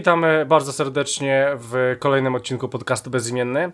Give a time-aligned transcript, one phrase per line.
[0.00, 3.72] witamy bardzo serdecznie w kolejnym odcinku podcastu Bezimienny.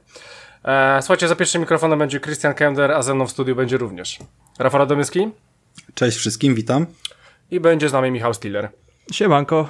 [0.64, 4.18] E, słuchajcie, za pierwszym mikrofonem będzie Christian Kender, a ze mną w studiu będzie również
[4.58, 5.30] Rafał Radomyski.
[5.94, 6.86] Cześć wszystkim, witam.
[7.50, 8.68] I będzie z nami Michał Stiller.
[9.12, 9.68] Siemanko.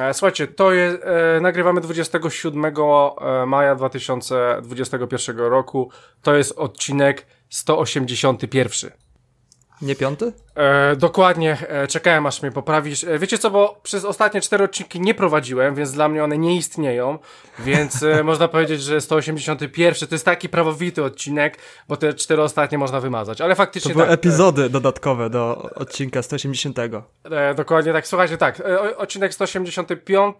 [0.00, 5.90] E, słuchajcie, to jest, e, nagrywamy 27 e, maja 2021 roku.
[6.22, 8.90] To jest odcinek 181.
[9.82, 10.32] Nie piąty?
[10.54, 13.04] E, dokładnie, e, czekałem aż mnie poprawisz.
[13.04, 16.56] E, wiecie co, bo przez ostatnie cztery odcinki nie prowadziłem, więc dla mnie one nie
[16.56, 17.18] istnieją,
[17.58, 21.58] więc e, można powiedzieć, że 181 to jest taki prawowity odcinek,
[21.88, 26.22] bo te cztery ostatnie można wymazać, ale faktycznie To były tak, epizody dodatkowe do odcinka
[26.22, 26.78] 180.
[26.78, 30.36] E, dokładnie tak, słuchajcie, tak, e, odcinek 185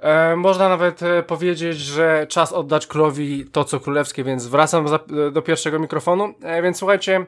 [0.00, 4.98] E, można nawet e, powiedzieć, że czas oddać królowi to, co królewskie, więc wracam za,
[5.32, 6.34] do pierwszego mikrofonu.
[6.42, 7.26] E, więc słuchajcie,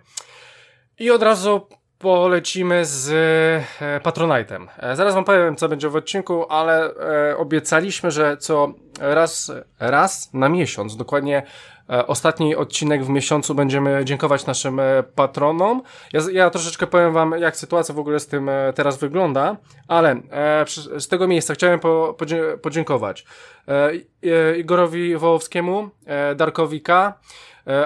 [0.99, 1.67] i od razu
[2.03, 3.11] polecimy z
[3.81, 4.67] e, Patronite'em.
[4.79, 6.95] E, zaraz wam powiem, co będzie w odcinku, ale
[7.31, 11.43] e, obiecaliśmy, że co raz, raz na miesiąc, dokładnie
[12.07, 14.81] ostatni odcinek w miesiącu będziemy dziękować naszym
[15.15, 15.83] patronom.
[16.13, 19.57] Ja, ja troszeczkę powiem wam, jak sytuacja w ogóle z tym teraz wygląda,
[19.89, 20.21] ale
[20.99, 21.81] z tego miejsca chciałem
[22.63, 23.25] podziękować
[24.59, 25.91] Igorowi Wołowskiemu,
[26.37, 27.19] Darkowi K,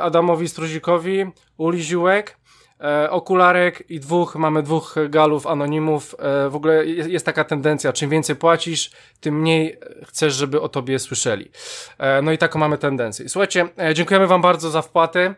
[0.00, 1.26] Adamowi Struzikowi,
[1.56, 2.36] Uli Ziółek,
[2.80, 6.14] e, okularek i dwóch, mamy dwóch galów anonimów.
[6.18, 10.68] E, w ogóle jest, jest taka tendencja, czym więcej płacisz, tym mniej chcesz, żeby o
[10.68, 11.50] tobie słyszeli.
[11.98, 13.28] E, no i taką mamy tendencję.
[13.28, 15.34] Słuchajcie, e, dziękujemy wam bardzo za wpłatę.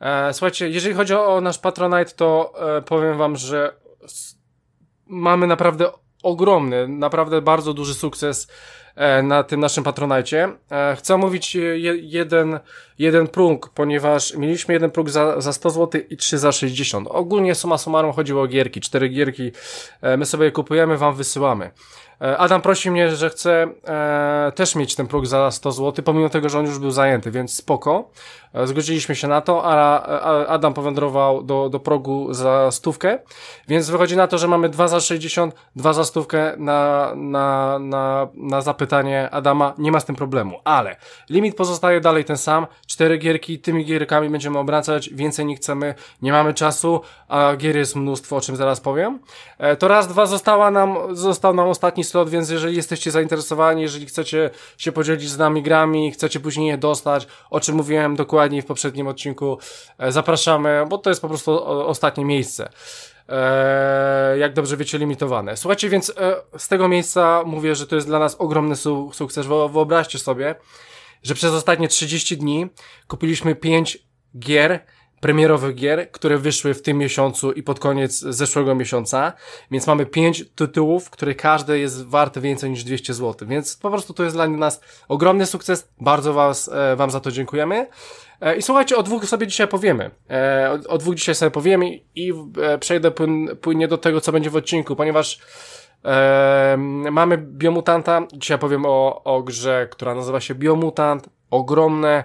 [0.00, 3.74] E, słuchajcie, jeżeli chodzi o, nasz Patronite, to e, powiem wam, że
[5.06, 5.90] mamy naprawdę
[6.22, 8.48] ogromny, naprawdę bardzo duży sukces
[9.22, 10.48] na tym naszym Patronajcie.
[10.70, 12.60] E, Chcę mówić je, jeden,
[12.98, 17.08] jeden próg, ponieważ mieliśmy jeden próg za, za 100 zł i trzy za 60.
[17.10, 19.52] Ogólnie suma summarum chodziło o gierki, cztery gierki,
[20.02, 21.70] e, my sobie je kupujemy, wam wysyłamy.
[22.20, 26.28] E, Adam prosi mnie, że chce e, też mieć ten próg za 100 zł, pomimo
[26.28, 28.10] tego, że on już był zajęty, więc spoko.
[28.64, 30.02] Zgodziliśmy się na to, a,
[30.46, 33.18] Adam powędrował do, do progu za stówkę,
[33.68, 38.28] więc wychodzi na to, że mamy dwa za 60, dwa za stówkę na, na, na,
[38.34, 39.74] na zapytanie Adama.
[39.78, 40.96] Nie ma z tym problemu, ale
[41.30, 42.66] limit pozostaje dalej ten sam.
[42.86, 47.96] Cztery gierki, tymi gierkami będziemy obracać, więcej nie chcemy, nie mamy czasu, a gier jest
[47.96, 49.18] mnóstwo, o czym zaraz powiem.
[49.58, 54.06] E, to raz, dwa, została nam, został nam ostatni slot, więc jeżeli jesteście zainteresowani, jeżeli
[54.06, 58.66] chcecie się podzielić z nami grami, chcecie później je dostać, o czym mówiłem dokładnie w
[58.66, 59.58] poprzednim odcinku,
[59.98, 62.68] e, zapraszamy, bo to jest po prostu ostatnie miejsce.
[63.28, 65.56] E, jak dobrze wiecie, limitowane.
[65.56, 69.46] Słuchajcie, więc e, z tego miejsca mówię, że to jest dla nas ogromny su sukces.
[69.46, 70.54] Wyobraźcie sobie,
[71.22, 72.68] że przez ostatnie 30 dni
[73.08, 73.98] kupiliśmy 5
[74.38, 74.80] gier,
[75.20, 79.32] premierowych gier, które wyszły w tym miesiącu i pod koniec zeszłego miesiąca,
[79.70, 84.14] więc mamy 5 tytułów, które każdy jest wart więcej niż 200 zł, więc po prostu
[84.14, 87.86] to jest dla nas ogromny sukces, bardzo was, wam za to dziękujemy.
[88.42, 90.10] E, I słuchajcie, o dwóch sobie dzisiaj powiemy.
[90.30, 92.32] E, o, dwóch dzisiaj sobie powiemy i
[92.62, 95.38] e, przejdę płyn, płynnie do tego, co będzie w odcinku, ponieważ
[97.10, 98.26] mamy Biomutanta.
[98.32, 101.28] Dzisiaj powiem o, o grze, która nazywa się Biomutant.
[101.50, 102.24] Ogromne,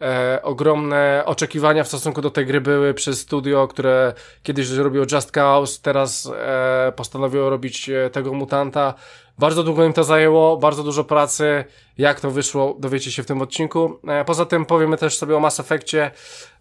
[0.00, 5.30] e, ogromne oczekiwania w stosunku do tej gry były przez studio, które kiedyś robiło Just
[5.30, 8.94] Cause, teraz e, postanowiło robić e, tego mutanta.
[9.38, 11.64] Bardzo długo im to zajęło, bardzo dużo pracy.
[11.98, 14.00] Jak to wyszło, dowiecie się w tym odcinku.
[14.08, 16.10] E, poza tym powiemy też sobie o Mass Effectie.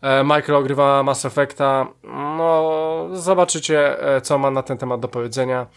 [0.01, 1.87] E, Michael ogrywa Mass Effecta.
[2.37, 5.67] No, zobaczycie, e, co ma na ten temat do powiedzenia.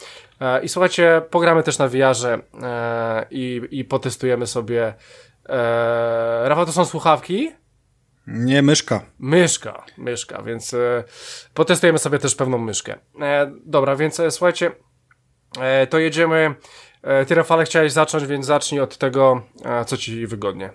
[0.62, 4.94] I słuchajcie, pogramy też na VR-ze e, i, i potestujemy sobie.
[6.44, 7.52] Rafał, to są słuchawki?
[8.26, 9.02] Nie, myszka.
[9.18, 11.04] Myszka, myszka, więc e,
[11.54, 12.98] potestujemy sobie też pewną myszkę.
[13.20, 14.70] E, dobra, więc e, słuchajcie,
[15.90, 16.54] to jedziemy.
[17.06, 20.70] E, ty, Rafale, chciałeś zacząć, więc zacznij od tego, e, co ci wygodnie.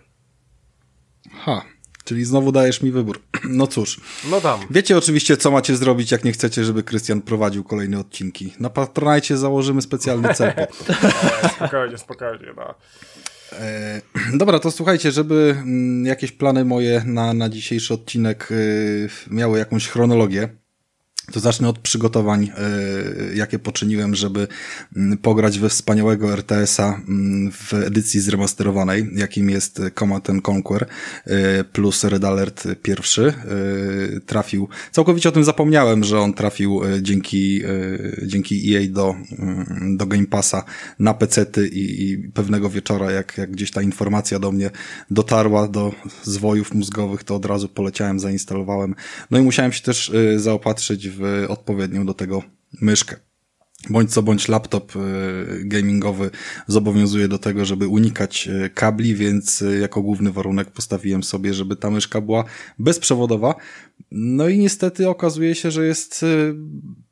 [1.33, 1.61] Ha,
[2.05, 3.19] czyli znowu dajesz mi wybór.
[3.49, 4.59] No cóż, No tam.
[4.69, 8.53] wiecie oczywiście, co macie zrobić, jak nie chcecie, żeby Krystian prowadził kolejne odcinki.
[8.59, 10.53] Na Patronite założymy specjalny cel.
[11.55, 12.75] Spokojnie, spokojnie, no.
[13.59, 14.01] E,
[14.37, 19.87] dobra, to słuchajcie, żeby mm, jakieś plany moje na, na dzisiejszy odcinek y, miały jakąś
[19.87, 20.49] chronologię,
[21.31, 22.51] to zacznę od przygotowań,
[23.31, 24.47] y, jakie poczyniłem, żeby
[24.95, 30.87] mm, pograć we wspaniałego RTS-a mm, w edycji zremasterowanej, jakim jest Command and Conquer
[31.27, 33.33] y, plus Red Alert pierwszy.
[34.15, 37.61] y, Trafił, całkowicie o tym zapomniałem, że on trafił dzięki,
[38.25, 40.63] dzięki EA do, mm, do Game Passa
[40.99, 44.71] na pecety i, i pewnego wieczora, jak, jak gdzieś ta informacja do mnie
[45.11, 45.93] dotarła do
[46.23, 48.95] zwojów mózgowych, to od razu poleciałem, zainstalowałem.
[49.31, 52.43] No i musiałem się też zaopatrzyć w odpowiednią do tego
[52.81, 53.15] myszkę.
[53.89, 54.93] bądź co bądź laptop
[55.63, 56.29] gamingowy
[56.67, 62.21] zobowiązuje do tego, żeby unikać kabli, więc jako główny warunek postawiłem sobie, żeby ta myszka
[62.21, 62.43] była
[62.79, 63.55] bezprzewodowa.
[64.11, 66.25] No i niestety okazuje się, że jest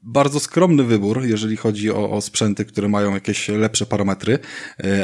[0.04, 4.40] bardzo skromny wybór, jeżeli chodzi o, o sprzęty, które mają jakieś lepsze parametry,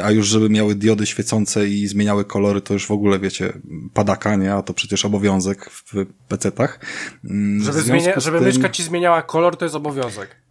[0.04, 3.52] a już żeby miały diody świecące i zmieniały kolory, to już w ogóle wiecie,
[3.94, 4.54] padaka, nie?
[4.54, 5.94] A to przecież obowiązek w
[6.28, 6.80] PC-tach.
[7.24, 8.46] Mm, żeby, zmienia, żeby tym...
[8.46, 10.45] myszka ci zmieniała kolor, to jest obowiązek.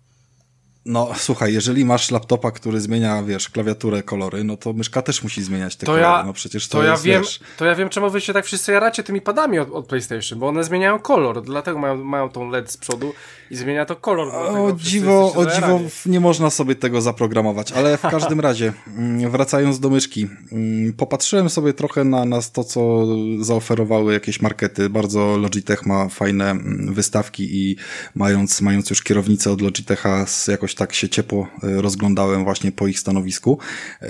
[0.85, 5.43] No, słuchaj, jeżeli masz laptopa, który zmienia, wiesz, klawiaturę, kolory, no to myszka też musi
[5.43, 6.03] zmieniać te to kolory.
[6.03, 7.39] Ja, no przecież to, to jest, ja wiem, wiesz...
[7.57, 10.47] To ja wiem, czemu wy się tak wszyscy jaracie tymi padami od, od PlayStation, bo
[10.47, 13.13] one zmieniają kolor, dlatego mają, mają tą LED z przodu
[13.51, 14.35] i zmienia to kolor.
[14.35, 19.79] O dziwo, o dziwo, nie można sobie tego zaprogramować, ale w każdym razie, mm, wracając
[19.79, 23.05] do myszki, mm, popatrzyłem sobie trochę na, na to, co
[23.39, 24.89] zaoferowały jakieś markety.
[24.89, 27.75] Bardzo Logitech ma fajne mm, wystawki i
[28.15, 32.99] mając, mając już kierownicę od Logitecha, jakoś tak się ciepło e, rozglądałem właśnie po ich
[32.99, 33.59] stanowisku.
[34.01, 34.07] E,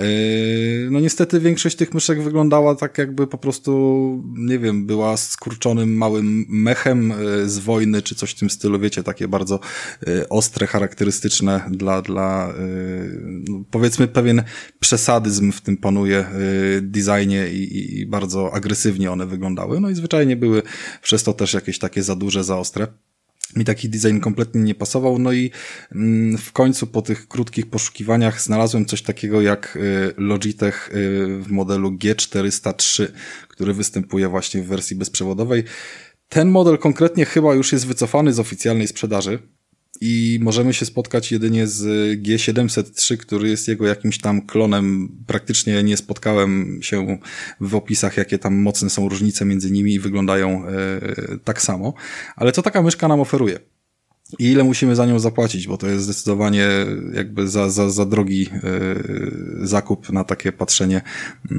[0.92, 6.46] no niestety większość tych myszek wyglądała tak jakby po prostu, nie wiem, była skurczonym małym
[6.50, 7.16] mechem e,
[7.50, 9.60] z wojny, czy coś w tym stylu, wiecie, takie bardzo
[10.30, 12.54] ostre, charakterystyczne dla, dla
[13.24, 14.44] no, powiedzmy pewien
[14.80, 16.26] przesadyzm w tym panuje
[16.82, 19.80] designie i, i bardzo agresywnie one wyglądały.
[19.80, 20.62] No i zwyczajnie były
[21.02, 22.88] przez to też jakieś takie za duże, za ostre
[23.56, 25.52] mi taki design kompletnie nie pasował, no i
[25.92, 29.78] mm, w końcu po tych krótkich poszukiwaniach znalazłem coś takiego jak
[30.18, 30.90] Logitech
[31.40, 33.08] w modelu G403,
[33.48, 35.64] który występuje właśnie w wersji bezprzewodowej.
[36.30, 39.40] Ten model konkretnie chyba już jest wycofany z oficjalnej sprzedaży
[40.02, 41.84] i możemy się spotkać jedynie z
[42.22, 45.10] G703, który jest jego jakimś tam klonem.
[45.28, 47.18] Praktycznie nie spotkałem się
[47.62, 50.72] w opisach, jakie tam mocne są różnice między nimi i wyglądają e,
[51.44, 51.94] tak samo.
[52.36, 53.60] Ale co taka myszka nam oferuje?
[54.40, 56.68] I ile musimy za nią zapłacić, bo to jest zdecydowanie
[57.14, 61.02] jakby za, za, za drogi yy, zakup na takie patrzenie,
[61.52, 61.58] yy,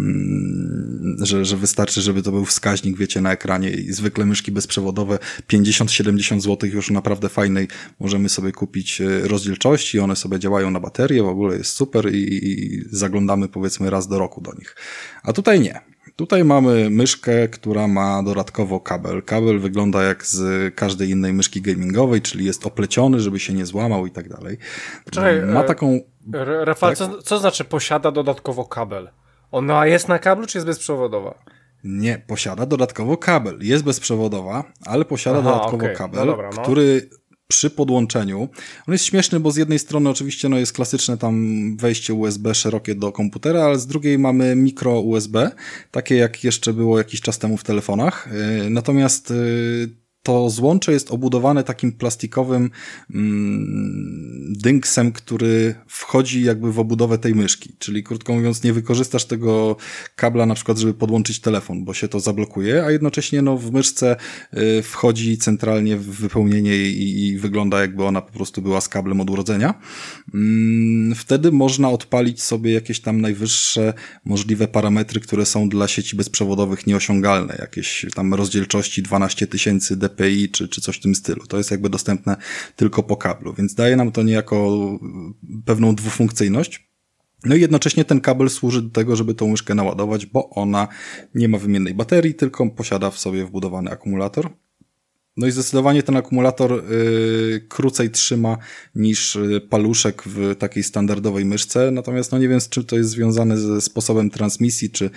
[1.27, 5.19] że, że wystarczy, żeby to był wskaźnik, wiecie, na ekranie i zwykle myszki bezprzewodowe
[5.49, 7.69] 50-70 zł już naprawdę fajnej
[8.01, 12.47] możemy sobie kupić e, rozdzielczości, one sobie działają na baterię, w ogóle jest super i,
[12.47, 14.77] i zaglądamy powiedzmy raz do roku do nich.
[15.23, 15.96] A tutaj nie.
[16.17, 19.23] Tutaj mamy myszkę, która ma dodatkowo kabel.
[19.23, 24.07] Kabel wygląda jak z każdej innej myszki gamingowej, czyli jest opleciony, żeby się nie złamał
[24.07, 24.59] i tak dalej.
[25.11, 26.01] Czekaj, ma e, taką...
[26.65, 26.99] Rafał, tak?
[26.99, 29.11] co, co znaczy posiada dodatkowo kabel?
[29.51, 31.35] Ona jest na kablu, czy jest bezprzewodowa?
[31.85, 33.59] Nie, posiada dodatkowo kabel.
[33.61, 35.95] Jest bezprzewodowa, ale posiada Aha, dodatkowo okay.
[35.95, 36.63] kabel, no dobra, no.
[36.63, 37.11] który
[37.49, 38.49] przy podłączeniu.
[38.89, 42.95] On jest śmieszny, bo z jednej strony oczywiście no, jest klasyczne tam wejście USB szerokie
[42.95, 45.51] do komputera, ale z drugiej mamy mikro USB,
[45.91, 48.29] takie jak jeszcze było jakiś czas temu w telefonach.
[48.67, 52.71] Y, natomiast y, to złącze jest obudowane takim plastikowym
[53.15, 57.73] mm, dynksem, który wchodzi jakby w obudowę tej myszki.
[57.79, 59.77] Czyli krótko mówiąc, nie wykorzystasz tego
[60.17, 64.17] kabla na przykład, żeby podłączyć telefon, bo się to zablokuje, a jednocześnie no, w myszce
[64.79, 69.21] y, wchodzi centralnie w wypełnienie i, i wygląda jakby ona po prostu była z kablem
[69.21, 69.75] od urodzenia.
[70.35, 76.87] Mm, wtedy można odpalić sobie jakieś tam najwyższe możliwe parametry, które są dla sieci bezprzewodowych
[76.87, 77.57] nieosiągalne.
[77.59, 81.47] Jakieś tam rozdzielczości 12 tysięcy dp API czy, czy coś w tym stylu.
[81.47, 82.37] To jest jakby dostępne
[82.77, 84.79] tylko po kablu, więc daje nam to niejako
[85.65, 86.87] pewną dwufunkcyjność.
[87.45, 90.89] No i jednocześnie ten kabel służy do tego, żeby tą myszkę naładować, bo ona
[91.35, 94.51] nie ma wymiennej baterii, tylko posiada w sobie wbudowany akumulator.
[95.37, 98.59] No i zdecydowanie ten akumulator y, krócej trzyma
[98.95, 103.11] niż y, paluszek w takiej standardowej myszce, natomiast no nie wiem z czym to jest
[103.11, 105.11] związane ze sposobem transmisji, czy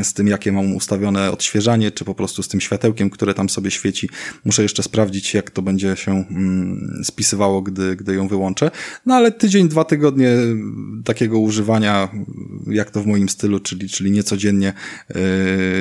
[0.00, 3.48] y, z tym jakie mam ustawione odświeżanie, czy po prostu z tym światełkiem, które tam
[3.48, 4.08] sobie świeci.
[4.44, 8.70] Muszę jeszcze sprawdzić jak to będzie się mm, spisywało, gdy, gdy ją wyłączę.
[9.06, 10.36] No ale tydzień, dwa tygodnie
[11.04, 12.08] takiego używania,
[12.66, 14.72] jak to w moim stylu, czyli, czyli nie codziennie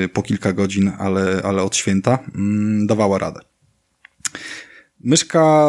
[0.06, 3.55] y, po kilka godzin, ale, ale od święta, mm, dawała radę.
[5.06, 5.68] Myszka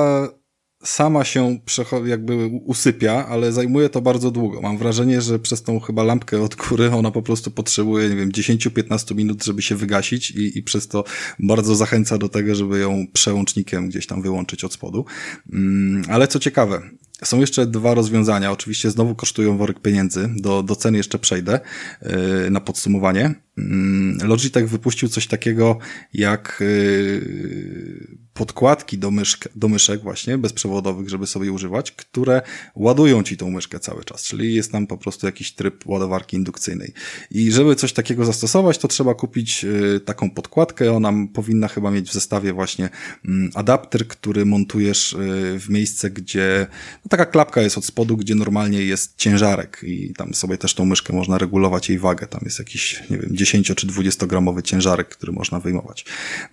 [0.85, 1.59] sama się
[2.05, 4.61] jakby usypia, ale zajmuje to bardzo długo.
[4.61, 8.33] Mam wrażenie, że przez tą chyba lampkę od góry ona po prostu potrzebuje, nie wiem,
[8.33, 11.05] 10-15 minut, żeby się wygasić i, i przez to
[11.39, 15.05] bardzo zachęca do tego, żeby ją przełącznikiem gdzieś tam wyłączyć od spodu.
[15.53, 16.83] Mm, ale co ciekawe,
[17.25, 18.53] są jeszcze dwa rozwiązania.
[18.53, 20.29] Oczywiście znowu kosztują worek pieniędzy.
[20.37, 21.61] Do, do ceny jeszcze przejdę
[22.03, 23.46] yy, na podsumowanie.
[23.59, 25.79] Mm, Logitech wypuścił coś takiego
[26.13, 32.43] jak yy, podkładki do, myszk, do myszek właśnie, bezprzewodowych, żeby sobie używać, które
[32.75, 36.93] ładują ci tą myszkę cały czas, czyli jest tam po prostu jakiś tryb ładowarki indukcyjnej.
[37.31, 42.11] I żeby coś takiego zastosować, to trzeba kupić y, taką podkładkę, ona powinna chyba mieć
[42.11, 45.17] w zestawie właśnie y, adapter, który montujesz y,
[45.61, 46.67] w miejsce, gdzie
[47.05, 50.85] no, taka klapka jest od spodu, gdzie normalnie jest ciężarek i tam sobie też tą
[50.85, 55.09] myszkę można regulować jej wagę, tam jest jakiś, nie wiem, 10 czy 20 gramowy ciężarek,
[55.09, 56.05] który można wyjmować.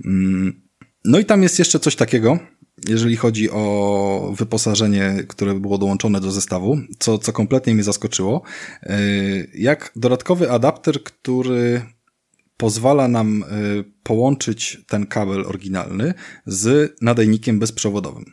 [0.05, 0.61] Mm,
[1.05, 2.39] no i tam jest jeszcze coś takiego,
[2.87, 8.41] jeżeli chodzi o wyposażenie, które było dołączone do zestawu, co, co kompletnie mnie zaskoczyło,
[8.83, 8.99] e,
[9.53, 11.81] jak dodatkowy adapter, który
[12.57, 13.47] pozwala nam e,
[14.03, 16.13] połączyć ten kabel oryginalny
[16.45, 18.25] z nadajnikiem bezprzewodowym.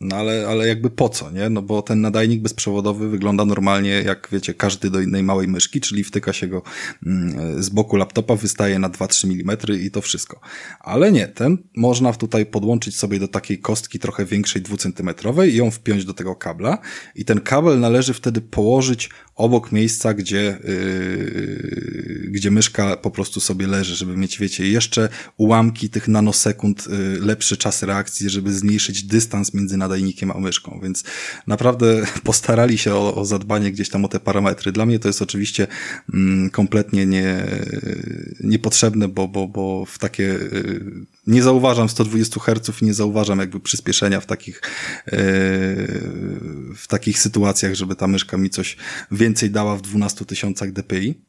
[0.00, 1.50] No ale, ale jakby po co, nie?
[1.50, 6.04] No bo ten nadajnik bezprzewodowy wygląda normalnie jak, wiecie, każdy do innej małej myszki, czyli
[6.04, 6.62] wtyka się go
[7.06, 10.40] mm, z boku laptopa, wystaje na 2-3 mm i to wszystko.
[10.80, 15.70] Ale nie, ten można tutaj podłączyć sobie do takiej kostki trochę większej, dwucentymetrowej i ją
[15.70, 16.78] wpiąć do tego kabla
[17.14, 23.66] i ten kabel należy wtedy położyć obok miejsca, gdzie, yy, gdzie myszka po prostu sobie
[23.66, 29.54] leży, żeby mieć, wiecie, jeszcze ułamki tych nanosekund, yy, lepszy czas reakcji, żeby zmniejszyć dystans
[29.54, 29.76] między
[30.36, 31.04] a myszką, więc
[31.46, 34.72] naprawdę postarali się o, o zadbanie gdzieś tam o te parametry.
[34.72, 35.66] Dla mnie to jest oczywiście
[36.14, 37.46] mm, kompletnie nie,
[38.40, 44.20] niepotrzebne, bo, bo, bo w takie yy, nie zauważam 120 Hz nie zauważam jakby przyspieszenia
[44.20, 44.62] w takich,
[45.06, 45.12] yy,
[46.76, 48.76] w takich sytuacjach, żeby ta myszka mi coś
[49.10, 51.27] więcej dała w 12 tysiącach dpi.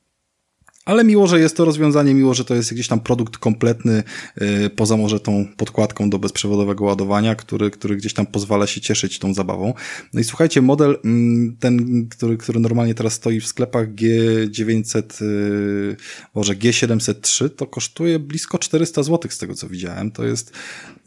[0.89, 4.03] Ale miło, że jest to rozwiązanie, miło, że to jest jakiś tam produkt kompletny,
[4.41, 9.19] yy, poza może tą podkładką do bezprzewodowego ładowania, który, który gdzieś tam pozwala się cieszyć
[9.19, 9.74] tą zabawą.
[10.13, 15.96] No i słuchajcie, model mm, ten, który, który normalnie teraz stoi w sklepach G900, yy,
[16.36, 20.12] może G703, to kosztuje blisko 400 zł z tego co widziałem.
[20.12, 20.53] To jest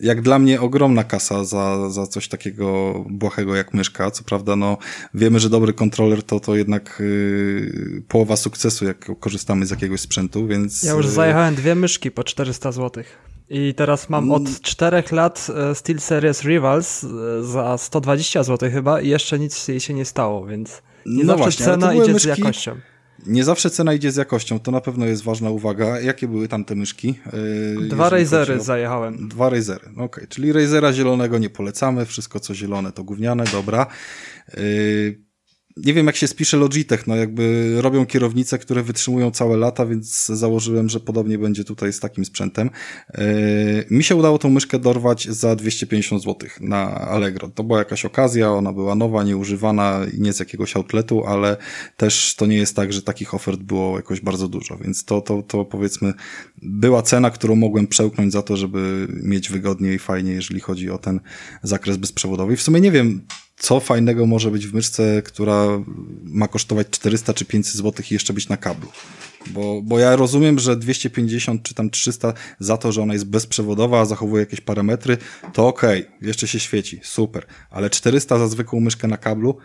[0.02, 4.10] jak dla mnie ogromna kasa za, za coś takiego błahego jak myszka.
[4.10, 4.78] Co prawda, no
[5.14, 10.46] wiemy, że dobry kontroler to, to jednak yy, połowa sukcesu, jak korzystamy z jakiegoś sprzętu,
[10.46, 10.82] więc...
[10.82, 13.04] Ja już zajechałem dwie myszki po 400 zł.
[13.50, 14.54] I teraz mam od Mm.
[14.62, 17.08] czterech lat e, SteelSeries Rivals e,
[17.44, 21.42] za 120 zł chyba i jeszcze nic jej się nie stało, więc nie No zawsze
[21.42, 22.76] właśnie, cena idzie z myszki- jakością.
[23.26, 26.00] Nie zawsze cena idzie z jakością, to na pewno jest ważna uwaga.
[26.00, 27.18] Jakie były tam te myszki?
[27.80, 29.28] Yy, Dwa Razery o- zajechałem.
[29.28, 30.26] Dwa Razery, no okej.
[30.28, 33.86] Czyli Razera zielonego nie polecamy, wszystko co zielone to gówniane, dobra.
[34.56, 35.31] Yy,
[35.76, 40.26] nie wiem jak się spisze Logitech, no jakby robią kierownice, które wytrzymują całe lata, więc
[40.26, 42.70] założyłem, że podobnie będzie tutaj z takim sprzętem.
[43.14, 43.24] Yy,
[43.90, 47.48] mi się udało tą myszkę dorwać za 250 zł na Allegro.
[47.48, 51.56] To była jakaś okazja, ona była nowa, nieużywana i nie z jakiegoś outletu, ale
[51.96, 55.42] też to nie jest tak, że takich ofert było jakoś bardzo dużo, więc to, to,
[55.42, 56.12] to powiedzmy
[56.62, 60.98] była cena, którą mogłem przełknąć za to, żeby mieć wygodnie i fajnie, jeżeli chodzi o
[60.98, 61.20] ten
[61.62, 62.52] zakres bezprzewodowy.
[62.54, 63.26] I w sumie nie wiem,
[63.62, 65.66] co fajnego może być w myszce, która
[66.24, 68.88] ma kosztować 400 czy 500 zł i jeszcze być na kablu.
[69.46, 74.04] Bo, bo ja rozumiem, że 250 czy tam 300 za to, że ona jest bezprzewodowa,
[74.04, 75.18] zachowuje jakieś parametry,
[75.52, 77.46] to okej, jeszcze się świeci, super.
[77.70, 79.58] Ale 400 za zwykłą myszkę na kablu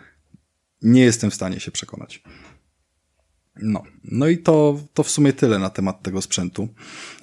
[0.82, 2.22] nie jestem w stanie się przekonać.
[3.62, 6.68] No, no i to, to w sumie tyle na temat tego sprzętu.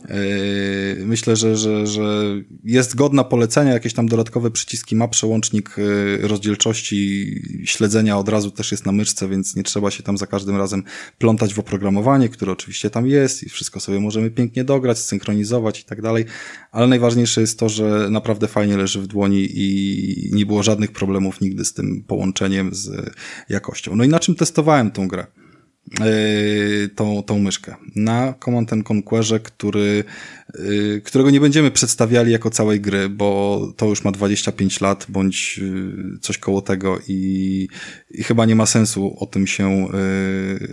[0.02, 6.28] Yy, myślę, że, że, że jest godna polecenia, jakieś tam dodatkowe przyciski ma, przełącznik yy,
[6.28, 7.26] rozdzielczości,
[7.66, 10.84] śledzenia od razu też jest na myszce, więc nie trzeba się tam za każdym razem
[11.18, 15.84] plątać w oprogramowanie, które oczywiście tam jest i wszystko sobie możemy pięknie dograć, synchronizować i
[15.84, 16.26] tak dalej,
[16.72, 21.42] ale najważniejsze jest to, że naprawdę fajnie leży w dłoni i nie było żadnych problemów
[21.42, 23.14] nigdy z tym połączeniem, z
[23.50, 23.96] jakością.
[23.96, 25.28] No i na czym testowałem tą grę?
[26.00, 27.76] Yy, tą, tą myszkę.
[27.96, 30.04] Na Command and Conquerze, który,
[30.60, 35.58] yy, którego nie będziemy przedstawiali jako całej gry, bo to już ma 25 lat, bądź
[35.58, 37.68] yy, coś koło tego i,
[38.12, 39.88] i chyba nie ma sensu o tym się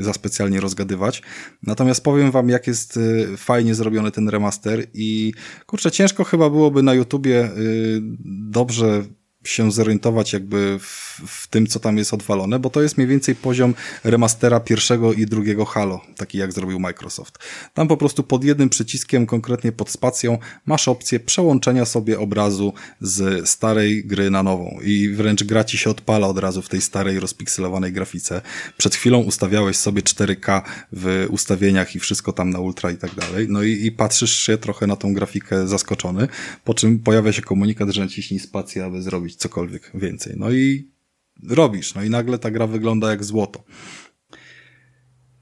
[0.00, 1.22] za specjalnie rozgadywać.
[1.62, 2.98] Natomiast powiem wam, jak jest
[3.36, 5.32] fajnie zrobiony ten remaster i
[5.66, 7.50] kurczę, ciężko chyba byłoby na YouTubie
[8.50, 9.04] dobrze
[9.44, 13.34] się zorientować jakby w, w tym, co tam jest odwalone, bo to jest mniej więcej
[13.34, 17.38] poziom remastera pierwszego i drugiego Halo, taki jak zrobił Microsoft.
[17.74, 23.48] Tam po prostu pod jednym przyciskiem, konkretnie pod spacją, masz opcję przełączenia sobie obrazu z
[23.48, 27.20] starej gry na nową i wręcz gra ci się odpala od razu w tej starej,
[27.20, 28.42] rozpikselowanej grafice.
[28.76, 33.46] Przed chwilą ustawiałeś sobie 4K w ustawieniach i wszystko tam na ultra i tak dalej,
[33.50, 36.28] no i, i patrzysz się trochę na tą grafikę zaskoczony,
[36.64, 40.34] po czym pojawia się komunikat, że naciśnij spację, aby zrobić cokolwiek więcej.
[40.36, 40.90] No i
[41.48, 43.64] robisz, no i nagle ta gra wygląda jak złoto.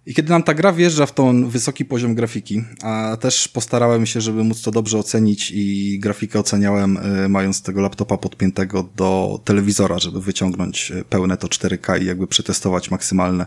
[0.07, 4.21] I kiedy nam ta gra wjeżdża w tą wysoki poziom grafiki, a też postarałem się,
[4.21, 9.99] żeby móc to dobrze ocenić i grafikę oceniałem y, mając tego laptopa podpiętego do telewizora,
[9.99, 13.47] żeby wyciągnąć y, pełne to 4K i jakby przetestować maksymalne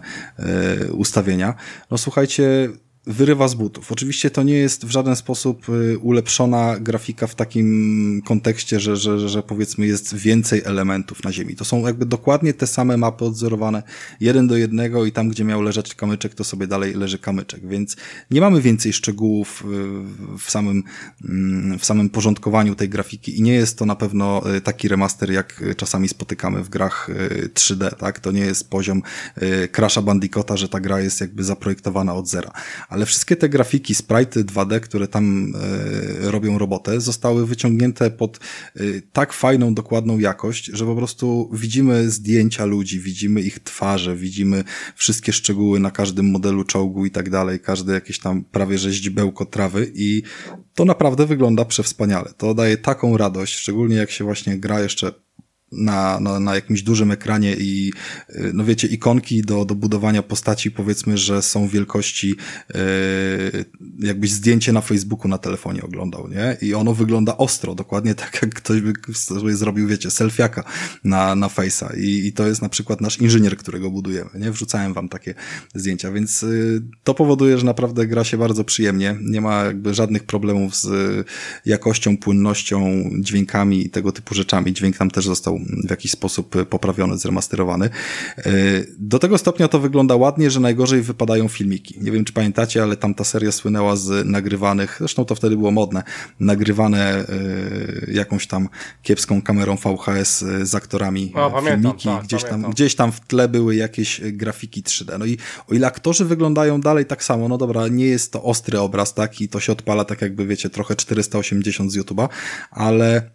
[0.90, 1.54] y, ustawienia.
[1.92, 2.70] No słuchajcie,
[3.06, 3.92] wyrywa z butów.
[3.92, 9.30] Oczywiście to nie jest w żaden sposób y, ulepszona grafika w takim kontekście, że, że,
[9.30, 11.56] że powiedzmy jest więcej elementów na ziemi.
[11.56, 13.84] To są jakby dokładnie te same mapy odzorowane
[14.20, 17.96] jeden do jednego i tam, gdzie miał leżeć kamyczek, to sobie dalej leży kamyczek, więc
[18.32, 20.84] nie mamy więcej szczegółów y, w samym,
[21.24, 25.32] mm, w samym porządkowaniu tej grafiki i nie jest to na pewno y, taki remaster,
[25.32, 27.10] jak czasami spotykamy w grach
[27.54, 28.20] 3D, tak?
[28.20, 29.02] To nie jest poziom
[29.72, 32.52] Crasha Bandicoota, że ta gra jest jakby zaprojektowana od zera
[32.94, 35.54] ale wszystkie te grafiki, sprite 2D, które tam
[36.26, 38.82] e, robią robotę, zostały wyciągnięte pod e,
[39.14, 44.64] tak fajną, dokładną jakość, że po prostu widzimy zdjęcia ludzi, widzimy ich twarze, widzimy
[44.96, 49.46] wszystkie szczegóły na każdym modelu czołgu i tak dalej, każde jakieś tam prawie że ździbełko
[49.46, 50.24] trawy i
[50.76, 52.34] to naprawdę wygląda przewspaniale.
[52.38, 55.23] To daje taką radość, szczególnie jak się właśnie gra jeszcze
[55.78, 57.94] na, na, na jakimś dużym ekranie i
[58.30, 62.36] y, no wiecie, ikonki do, do budowania postaci powiedzmy, że są wielkości
[62.74, 63.66] yy,
[64.00, 66.58] jakbyś zdjęcie na Facebooku na telefonie oglądał, nie?
[66.62, 70.64] I ono wygląda ostro, dokładnie tak jak ktoś by sobie zrobił, wiecie, selfiaka
[71.04, 74.52] na, na Face'a I, i to jest na przykład nasz inżynier, którego budujemy, nie?
[74.52, 75.34] Wrzucałem wam takie
[75.76, 80.24] zdjęcia, więc yy, to powoduje, że naprawdę gra się bardzo przyjemnie, nie ma jakby żadnych
[80.24, 80.88] problemów z
[81.66, 84.74] jakością, płynnością, dźwiękami i tego typu rzeczami.
[84.74, 86.56] Dźwięk tam też został w jakiś sposób
[87.18, 87.90] zremasterowany, zremasterowany.
[89.00, 91.96] Do tego stopnia to wygląda ładnie, że najgorzej wypadają filmiki.
[92.02, 95.72] Nie wiem, czy pamiętacie, ale tam ta seria słynęła z nagrywanych, zresztą to wtedy było
[95.72, 96.04] modne,
[96.40, 97.26] nagrywane e,
[98.12, 98.70] jakąś tam
[99.02, 102.10] kiepską kamerą VHS e, z aktorami o, pamiętam, filmiki.
[102.10, 102.62] tak, gdzieś, pamiętam.
[102.62, 105.20] tam, gdzieś tam w tle były jakieś grafiki 3D.
[105.20, 108.80] No i o ile aktorzy wyglądają dalej tak samo, no dobra, nie jest to ostry
[108.80, 112.28] obraz, tak, i to się odpala tak jakby, wiecie, trochę 480 z YouTube'a,
[112.72, 113.32] ale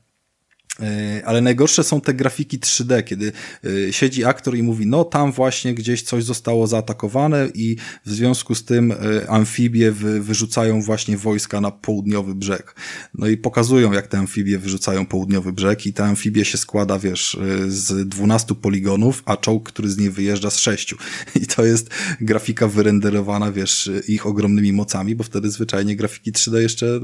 [1.25, 3.32] ale najgorsze są te grafiki 3D, kiedy
[3.64, 8.54] e, siedzi aktor i mówi, no tam właśnie gdzieś coś zostało zaatakowane i w związku
[8.54, 8.97] z tym e,
[9.30, 12.75] amfibie wyrzucają właśnie wojska na południowy brzeg.
[13.14, 17.38] No i pokazują, jak te amfibie wyrzucają południowy brzeg i ta amfibie się składa, wiesz,
[17.67, 20.95] z 12 poligonów, a czołg, który z niej wyjeżdża z 6.
[21.43, 27.00] I to jest grafika wyrenderowana, wiesz, ich ogromnymi mocami, bo wtedy zwyczajnie grafiki 3D jeszcze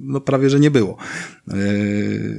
[0.00, 0.96] no prawie, że nie było.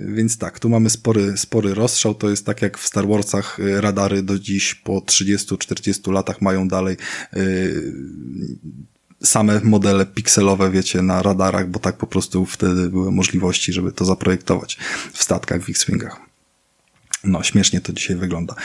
[0.08, 2.16] Więc tak, tu mamy spory, spory rozstrzał.
[2.16, 6.68] To jest tak jak w Star Warsach y, radary do dziś po 30-40 latach mają
[6.68, 6.98] dalej
[7.34, 7.94] yy,
[9.24, 14.06] same modele pikselowe, wiecie, na radarach, bo tak po prostu wtedy były możliwości, żeby to
[14.06, 14.78] zaprojektować
[15.14, 16.20] w statkach, w X-Wingach.
[17.24, 18.56] No, śmiesznie to dzisiaj wygląda.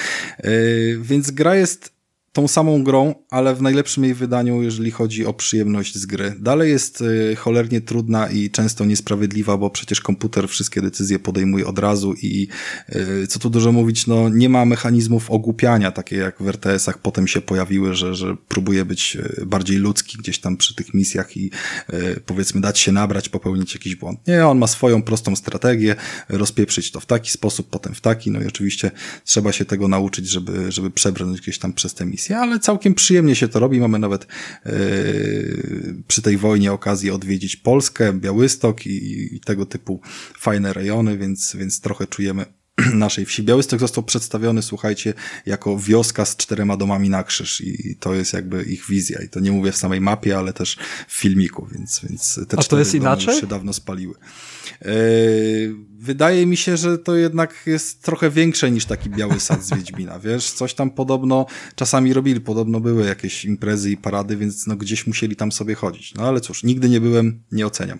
[1.01, 1.93] Więc gra jest
[2.33, 6.35] tą samą grą, ale w najlepszym jej wydaniu, jeżeli chodzi o przyjemność z gry.
[6.41, 11.79] Dalej jest y, cholernie trudna i często niesprawiedliwa, bo przecież komputer wszystkie decyzje podejmuje od
[11.79, 12.49] razu i
[13.23, 17.27] y, co tu dużo mówić, no nie ma mechanizmów ogłupiania, takie jak w RTS-ach potem
[17.27, 21.51] się pojawiły, że, że próbuje być y, bardziej ludzki gdzieś tam przy tych misjach i
[22.27, 24.27] powiedzmy dać się nabrać, popełnić jakiś błąd.
[24.27, 25.97] Nie, on ma swoją prostą strategię,
[26.29, 28.91] rozpieprzyć to w taki sposób, potem w taki, no i oczywiście
[29.25, 32.95] trzeba się tego nauczyć, żeby, żeby przebrnąć gdzieś tam przez te misje misję, ale całkiem
[32.95, 33.81] przyjemnie się to robi.
[33.81, 34.27] Mamy nawet
[34.67, 40.01] yy, przy tej wojnie okazję odwiedzić Polskę, Białystok i, i tego typu
[40.39, 42.45] fajne rejony, więc, więc trochę czujemy
[42.95, 43.43] naszej wsi.
[43.43, 45.15] Białystok został przedstawiony, słuchajcie,
[45.47, 49.23] jako wioska z czterema domami na krzyż i to jest jakby ich wizja.
[49.23, 52.63] I to nie mówię w samej mapie, ale też w filmiku, więc, więc te A
[52.63, 53.41] to jest inaczej?
[53.41, 54.15] się dawno spaliły.
[54.85, 59.75] Yy, wydaje mi się, że to jednak jest trochę większe niż taki biały sad z
[59.75, 60.51] Wiedźmina, wiesz?
[60.51, 65.37] Coś tam podobno czasami robili, podobno były jakieś imprezy i parady, więc no gdzieś musieli
[65.37, 66.15] tam sobie chodzić.
[66.15, 67.99] No ale cóż, nigdy nie byłem, nie oceniam.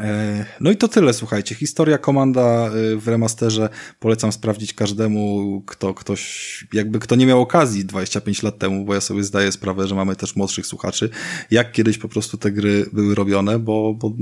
[0.00, 1.54] E, no i to tyle, słuchajcie.
[1.54, 7.84] Historia komanda e, w remasterze polecam sprawdzić każdemu, kto ktoś, jakby kto nie miał okazji
[7.84, 11.10] 25 lat temu, bo ja sobie zdaję sprawę, że mamy też młodszych słuchaczy,
[11.50, 14.12] jak kiedyś po prostu te gry były robione, bo, bo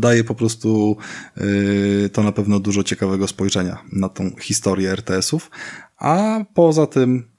[0.00, 0.96] daje po prostu
[1.36, 5.50] yy, to na pewno dużo ciekawego spojrzenia na tą historię RTS-ów.
[5.98, 7.30] A poza tym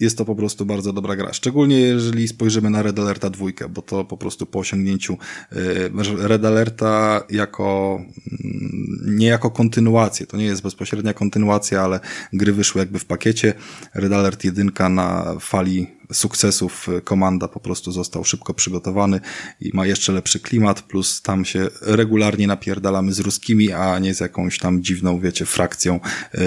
[0.00, 1.32] jest to po prostu bardzo dobra gra.
[1.32, 5.16] Szczególnie jeżeli spojrzymy na Red Alerta 2, bo to po prostu po osiągnięciu
[5.52, 8.00] y, Red Alerta jako
[8.42, 12.00] mm, nie jako kontynuację, to nie jest bezpośrednia kontynuacja, ale
[12.32, 13.54] gry wyszły jakby w pakiecie.
[13.94, 19.20] Red Alert 1 na fali sukcesów komanda po prostu został szybko przygotowany
[19.60, 24.20] i ma jeszcze lepszy klimat, plus tam się regularnie napierdalamy z ruskimi, a nie z
[24.20, 26.00] jakąś tam dziwną, wiecie, frakcją,
[26.34, 26.40] yy,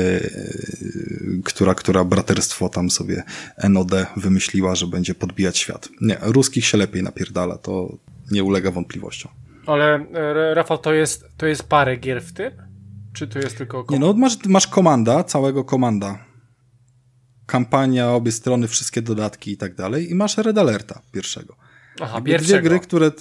[1.44, 3.24] która, która braterstwo tam sobie
[3.70, 5.90] NOD wymyśliła, że będzie podbijać świat.
[6.02, 7.98] Nie, ruskich się lepiej napierdala, to
[8.32, 9.32] nie ulega wątpliwościom.
[9.66, 12.52] Ale e, Rafał, to jest, to jest parę gier w tym?
[13.14, 13.86] Czy to jest tylko...
[13.90, 16.27] Nie, no masz, masz komanda, całego komanda.
[17.48, 20.12] Kampania, obie strony, wszystkie dodatki i tak dalej.
[20.12, 21.56] I masz Red Alerta pierwszego.
[22.02, 22.70] Aha, Dwie pierwszego.
[22.70, 23.12] gry, które...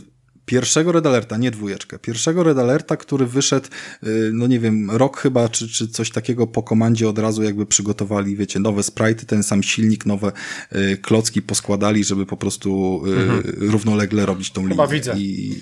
[0.47, 1.99] Pierwszego Red Alerta, nie dwójeczkę.
[1.99, 3.69] Pierwszego Red Alerta, który wyszedł,
[4.05, 7.67] y, no nie wiem, rok chyba, czy, czy coś takiego po komandzie od razu jakby
[7.67, 10.33] przygotowali, wiecie, nowe sprite, ten sam silnik, nowe
[10.77, 14.71] y, klocki poskładali, żeby po prostu y, równolegle robić tą Mhm.
[14.77, 14.95] Chyba linię.
[14.99, 15.15] widzę.
[15.19, 15.61] I,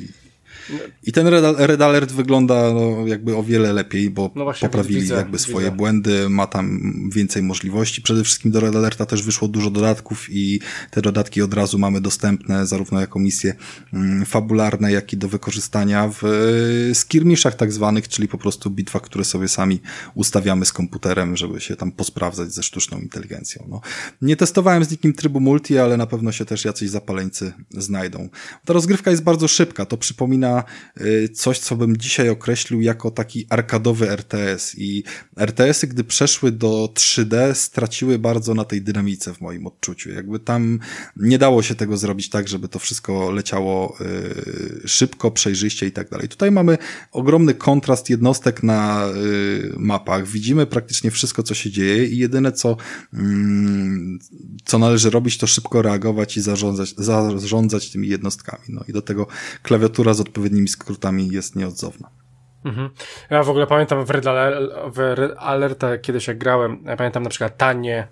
[1.03, 1.27] i ten
[1.59, 5.66] Red, Alert wygląda no, jakby o wiele lepiej, bo No właśnie, poprawili widzę, jakby swoje
[5.66, 5.77] widzę.
[5.77, 6.81] błędy, ma tam
[7.14, 8.03] więcej możliwości.
[8.03, 12.00] Przede wszystkim do Red Alerta też wyszło dużo dodatków i te dodatki od razu mamy
[12.00, 13.55] dostępne zarówno jako misje
[13.92, 19.03] mm, fabularne, jak i do wykorzystania w e, skirmiszach tak zwanych, czyli po prostu bitwach,
[19.03, 19.81] które sobie sami
[20.14, 23.66] ustawiamy z komputerem, żeby się tam posprawdzać ze sztuczną inteligencją.
[23.68, 23.81] No.
[24.22, 28.29] Nie testowałem z nikim trybu multi, ale na pewno się też jacyś zapaleńcy znajdą.
[28.64, 30.53] Ta rozgrywka jest bardzo szybka, to przypomina
[31.00, 35.04] y, coś, co bym dzisiaj określił jako taki arkadowy RTS i
[35.36, 40.10] RTS-y, gdy przeszły do 3D, straciły bardzo na tej dynamice w moim odczuciu.
[40.10, 40.78] Jakby tam
[41.16, 46.10] nie dało się tego zrobić tak, żeby to wszystko leciało y, szybko, przejrzyście i tak
[46.10, 46.28] dalej.
[46.28, 46.78] Tutaj mamy
[47.12, 50.26] ogromny kontrast jednostek na y, mapach.
[50.26, 52.76] Widzimy praktycznie wszystko, co się dzieje i jedyne, co,
[53.14, 54.18] mm,
[54.64, 58.64] co należy robić, to szybko reagować i zarządzać, zarządzać tymi jednostkami.
[58.68, 59.26] No i do tego
[59.62, 62.09] klawiatura z odpowiednimi skrótami jest nieodzowna.
[62.64, 62.90] Mhm.
[63.30, 67.22] Ja w ogóle pamiętam w Red, Aler- w Red Alerta kiedyś jak grałem, ja pamiętam
[67.22, 68.09] na przykład Tanie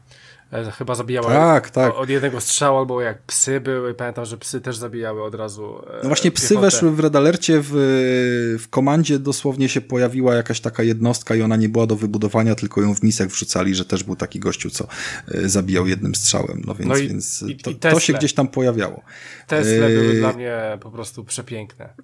[0.53, 1.95] e, chyba zabijała Tak, tak.
[1.95, 5.79] od jednego strzału, albo jak psy były, pamiętam, że psy też zabijały od razu.
[5.91, 6.67] e, No właśnie psy piechotę.
[6.67, 7.71] weszły w Red Alercie, w,
[8.63, 12.81] w komandzie dosłownie się pojawiła jakaś taka jednostka i ona nie była do wybudowania, tylko
[12.83, 14.87] ją w misjach wrzucali, że też był taki gościu, co
[15.35, 16.63] e, zabijał jednym strzałem.
[16.67, 19.03] No więc, No i- więc i- to, i to się gdzieś tam pojawiało.
[19.47, 21.95] Tesle były dla mnie po prostu przepiękne.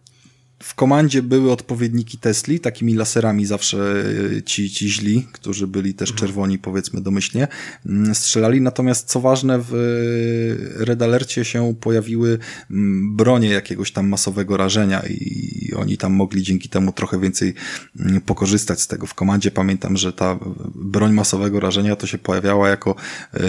[0.62, 4.04] W komandzie były odpowiedniki Tesli, takimi laserami zawsze
[4.36, 7.48] e, ci, ci źli, którzy byli też czerwoni, powiedzmy domyślnie,
[7.86, 8.60] mm, strzelali.
[8.60, 12.38] Natomiast co ważne, w e, Red Alercie się pojawiły
[12.70, 17.54] mm, bronie jakiegoś tam masowego rażenia i oni tam mogli dzięki temu trochę więcej
[18.00, 19.06] mm, pokorzystać z tego.
[19.06, 20.38] W komandzie pamiętam, że ta
[20.74, 22.94] broń masowego rażenia to się pojawiała jako
[23.34, 23.40] e,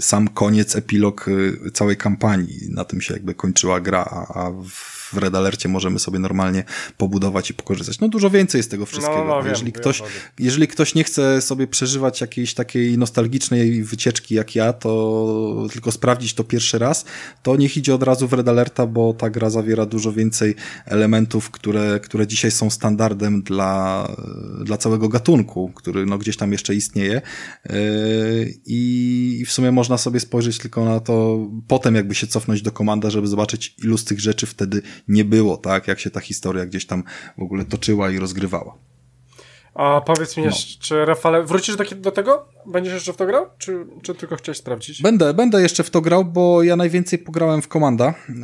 [0.00, 1.26] sam koniec, epilog
[1.72, 2.58] całej kampanii.
[2.70, 4.04] Na tym się jakby kończyła gra,
[4.34, 6.64] a w w Red Alercie możemy sobie normalnie
[6.98, 8.00] pobudować i pokorzystać.
[8.00, 9.24] No dużo więcej jest tego wszystkiego.
[9.24, 10.08] No, no, jeżeli, wiem, ktoś, wiem.
[10.38, 16.34] jeżeli ktoś nie chce sobie przeżywać jakiejś takiej nostalgicznej wycieczki jak ja, to tylko sprawdzić
[16.34, 17.04] to pierwszy raz,
[17.42, 20.54] to niech idzie od razu w Red Alerta, bo ta gra zawiera dużo więcej
[20.86, 24.08] elementów, które, które dzisiaj są standardem dla,
[24.64, 27.22] dla całego gatunku, który no, gdzieś tam jeszcze istnieje.
[27.70, 27.74] Yy,
[28.66, 32.72] I i w sumie można sobie spojrzeć tylko na to, potem jakby się cofnąć do
[32.72, 35.88] komanda, żeby zobaczyć, ilu z tych rzeczy wtedy nie było, tak?
[35.88, 37.02] Jak się ta historia gdzieś tam
[37.38, 38.74] w ogóle toczyła i rozgrywała.
[39.74, 40.48] A powiedz mi No.
[40.50, 42.48] jeszcze, Rafale, wrócisz do, do tego?
[42.66, 43.46] Będziesz jeszcze w to grał?
[43.58, 45.02] Czy, czy tylko chciałeś sprawdzić?
[45.02, 48.14] Będę, będę jeszcze w to grał, bo ja najwięcej pograłem w komanda.
[48.28, 48.34] Yy,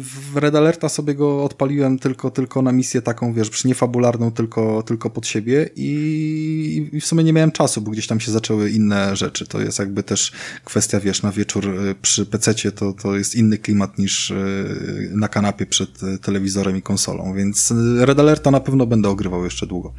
[0.00, 5.10] W Red Alerta sobie go odpaliłem tylko, tylko na misję taką, wiesz, niefabularną, tylko, tylko
[5.10, 9.16] pod siebie i, i w sumie nie miałem czasu, bo gdzieś tam się zaczęły inne
[9.16, 9.46] rzeczy.
[9.46, 10.32] To jest jakby też
[10.64, 15.28] kwestia, wiesz, na wieczór yy, przy pececie to, to jest inny klimat niż yy, na
[15.28, 19.92] kanapie przed yy, telewizorem i konsolą, więc Red Alerta na pewno będę ogrywał jeszcze długo.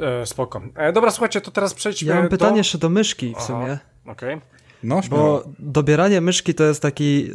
[0.00, 0.62] E, spoko.
[0.74, 2.30] E, dobra, słuchajcie, to teraz przejdźmy Ja mam do...
[2.30, 3.46] pytanie jeszcze do myszki w Aha.
[3.46, 3.78] sumie.
[4.06, 4.40] Okej.
[4.82, 5.22] No, śmiało.
[5.22, 7.30] Bo dobieranie myszki to jest taki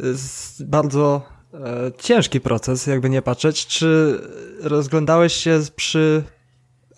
[0.60, 1.22] e, bardzo
[1.54, 1.58] e,
[1.98, 3.66] ciężki proces, jakby nie patrzeć.
[3.66, 4.20] Czy
[4.60, 6.22] rozglądałeś się przy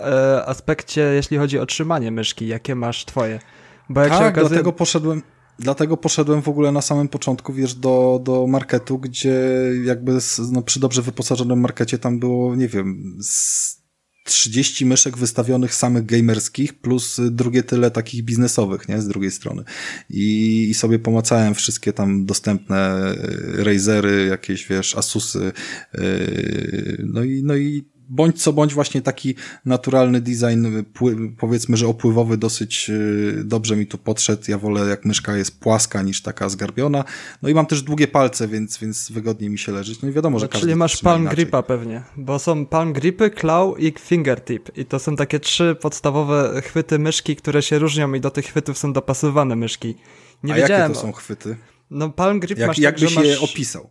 [0.00, 2.46] e, aspekcie, jeśli chodzi o trzymanie myszki?
[2.46, 3.40] Jakie masz twoje?
[3.88, 4.48] Bo jak się tak, okazuje...
[4.48, 5.22] dlatego poszedłem,
[5.58, 9.40] dlatego poszedłem w ogóle na samym początku, wiesz, do, do marketu, gdzie
[9.84, 13.83] jakby z, no, przy dobrze wyposażonym markecie tam było, nie wiem, z
[14.24, 19.64] 30 myszek wystawionych samych gamerskich, plus drugie tyle takich biznesowych, nie, z drugiej strony.
[20.10, 23.12] I, i sobie pomacałem wszystkie tam dostępne
[23.58, 25.52] y, Razery, jakieś, wiesz, Asusy,
[25.94, 30.66] yy, no i, no i bądź co bądź właśnie taki naturalny design,
[31.38, 32.90] powiedzmy, że opływowy dosyć
[33.44, 34.42] dobrze mi tu podszedł.
[34.48, 37.04] Ja wolę jak myszka jest płaska niż taka zgarbiona.
[37.42, 40.02] No i mam też długie palce, więc, więc wygodniej mi się leżeć.
[40.02, 41.36] No i wiadomo, że no, Czyli masz palm inaczej.
[41.36, 46.62] gripa pewnie, bo są palm gripy, claw i fingertip i to są takie trzy podstawowe
[46.64, 49.94] chwyty myszki, które się różnią i do tych chwytów są dopasowane myszki.
[50.42, 50.82] Nie A wiedziałem.
[50.82, 51.56] jakie to są chwyty?
[51.90, 53.26] No palm grip jak, masz jak tak, byś masz...
[53.26, 53.90] je opisał?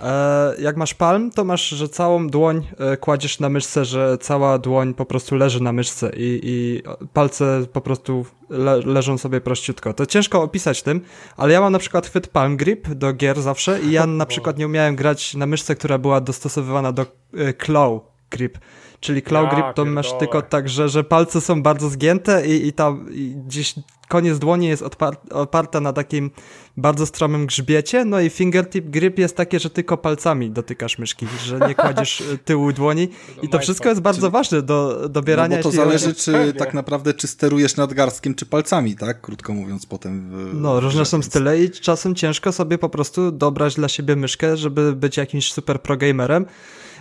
[0.00, 4.58] E, jak masz palm, to masz, że całą dłoń e, kładziesz na myszce, że cała
[4.58, 9.92] dłoń po prostu leży na myszce i, i palce po prostu le, leżą sobie prościutko.
[9.92, 11.00] To ciężko opisać tym,
[11.36, 14.58] ale ja mam na przykład chwyt palm grip do gier zawsze i ja na przykład
[14.58, 18.58] nie umiałem grać na myszce, która była dostosowywana do e, claw grip.
[19.04, 22.72] Czyli claw grip to masz tylko tak, że, że palce są bardzo zgięte i, i
[22.72, 23.74] tam i gdzieś
[24.08, 24.84] koniec dłoni jest
[25.30, 26.30] oparta na takim
[26.76, 31.58] bardzo stromym grzbiecie, no i fingertip grip jest takie, że tylko palcami dotykasz myszki, że
[31.68, 33.08] nie kładziesz tyłu dłoni
[33.42, 35.56] i to wszystko jest bardzo ważne do dobierania.
[35.56, 36.52] No bo to zależy, czy Pewnie.
[36.52, 39.20] tak naprawdę, czy sterujesz nadgarstkiem, czy palcami, tak?
[39.20, 40.30] Krótko mówiąc potem.
[40.30, 44.56] W, no, różne są style i czasem ciężko sobie po prostu dobrać dla siebie myszkę,
[44.56, 46.46] żeby być jakimś super pro gamerem.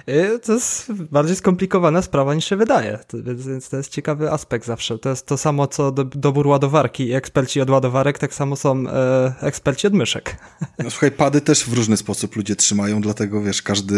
[0.10, 5.00] Y, to jest bardziej skomplikowana sprawa niż się wydaje, więc to jest ciekawy aspekt zawsze.
[5.00, 7.14] To jest to samo co do, dobór ładowarki.
[7.14, 10.36] Eksperci od ładowarek tak samo są e, eksperci od myszek.
[10.84, 13.96] No słuchaj, pady też w różny sposób ludzie trzymają, dlatego wiesz, każdy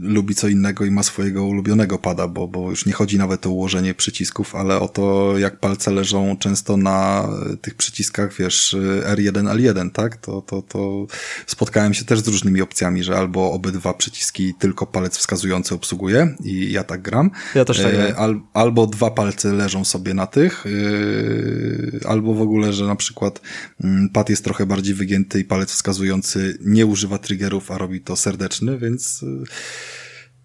[0.00, 3.50] lubi co innego i ma swojego ulubionego pada, bo, bo już nie chodzi nawet o
[3.50, 7.28] ułożenie przycisków, ale o to, jak palce leżą często na
[7.60, 10.16] tych przyciskach, wiesz, R1, L1, tak?
[10.16, 11.06] To, to, to
[11.46, 16.72] spotkałem się też z różnymi opcjami, że albo obydwa przyciski tylko palec wskazujący obsługuje i
[16.72, 17.30] ja tak gram.
[17.54, 22.40] Ja też tak e, Al, albo dwa palce leżą sobie na tych, yy, albo w
[22.40, 23.40] ogóle, że na przykład
[23.80, 28.16] yy, pad jest trochę bardziej wygięty i palec wskazujący nie używa triggerów, a robi to
[28.16, 29.44] serdeczny, więc yy,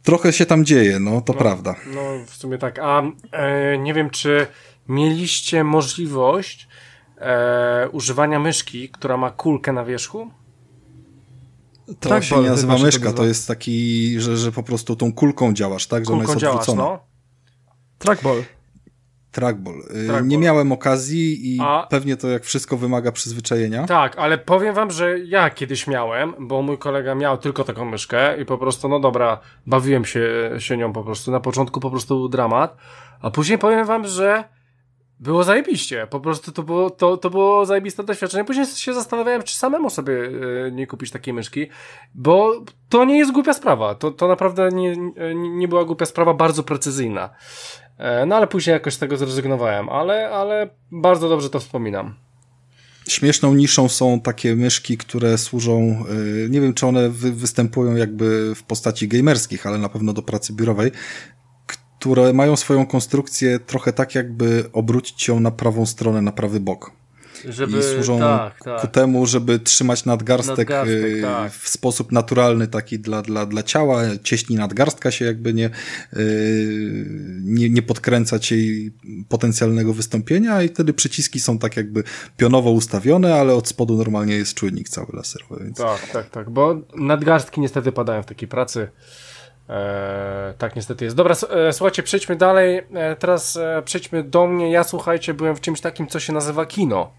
[0.04, 1.76] trochę się tam dzieje, no to no, prawda.
[1.94, 4.48] No w sumie tak, a e, nie wiem, czy
[4.88, 6.68] mieliście możliwość
[7.18, 10.39] e, używania myszki, która ma kulkę na wierzchu?
[12.00, 15.54] To tak, się nie nazywa myszka, to jest taki, że, że po prostu tą kulką
[15.54, 16.06] działasz, tak?
[16.06, 16.84] Że kulką ona jest odwrócona.
[16.84, 17.10] Działasz, no.
[17.98, 18.44] Trackball.
[19.32, 19.80] Trackball.
[19.80, 20.28] Y, Trackball.
[20.28, 21.88] Nie miałem okazji i A...
[21.90, 23.86] pewnie to jak wszystko wymaga przyzwyczajenia.
[23.86, 28.42] Tak, ale powiem wam, że ja kiedyś miałem, bo mój kolega miał tylko taką myszkę
[28.42, 31.32] i po prostu, no dobra, bawiłem się, się nią po prostu.
[31.32, 32.78] Na początku po prostu był dramat,
[33.22, 34.44] a później powiem wam, że
[35.20, 36.08] było zajebiście.
[36.10, 38.46] Po prostu to było, to, to było zajebiste doświadczenie.
[38.46, 40.14] Później się zastanawiałem, czy samemu sobie
[40.68, 41.68] e, nie kupić takiej myszki,
[42.16, 43.96] bo to nie jest głupia sprawa.
[43.96, 44.96] To, to naprawdę nie,
[45.36, 47.30] nie była głupia sprawa, bardzo precyzyjna.
[47.98, 52.16] E, no ale później jakoś z tego zrezygnowałem, ale, ale bardzo dobrze to wspominam.
[53.08, 56.06] Śmieszną niszą są takie myszki, które służą,
[56.46, 60.54] e, nie wiem czy one występują jakby w postaci gamerskich, ale na pewno do pracy
[60.54, 60.92] biurowej,
[62.00, 66.92] które mają swoją konstrukcję trochę tak, jakby obrócić ją na prawą stronę, na prawy bok.
[67.50, 68.82] Żeby, I służą tak, tak.
[68.82, 71.52] ku temu, żeby trzymać nadgarstek, nadgarstek y, tak.
[71.54, 74.04] w sposób naturalny, taki dla, dla, dla ciała.
[74.24, 75.70] Cieśni nadgarstka się jakby nie,
[76.18, 77.06] y,
[77.44, 78.92] nie, nie podkręcać jej
[79.30, 82.04] potencjalnego wystąpienia i wtedy przyciski są tak jakby
[82.38, 85.64] pionowo ustawione, ale od spodu normalnie jest czujnik cały laserowy.
[85.64, 85.78] Więc...
[85.78, 88.88] Tak, tak, tak, bo nadgarstki niestety padają w takiej pracy.
[89.70, 91.18] E, tak niestety jest.
[91.18, 92.82] Dobra, e, słuchajcie, przejdźmy dalej.
[92.94, 94.72] E, teraz e, przejdźmy do mnie.
[94.72, 97.12] Ja słuchajcie, byłem w czymś takim, co się nazywa kino.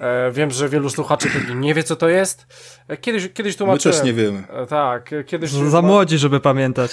[0.00, 2.46] E, wiem, że wielu słuchaczy pewnie nie wie, co to jest.
[2.88, 3.94] E, kiedyś, kiedyś tłumaczyłem.
[3.94, 4.42] My też nie wiemy.
[4.68, 5.50] tak, kiedyś...
[5.50, 6.92] Za młodzi, żeby pamiętać.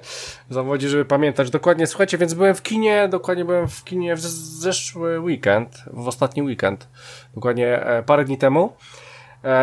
[0.50, 1.50] Za młodzi, żeby pamiętać.
[1.50, 6.42] Dokładnie, słuchajcie, więc byłem w kinie, dokładnie byłem w kinie w zeszły weekend, w ostatni
[6.42, 6.88] weekend,
[7.34, 8.76] dokładnie parę dni temu.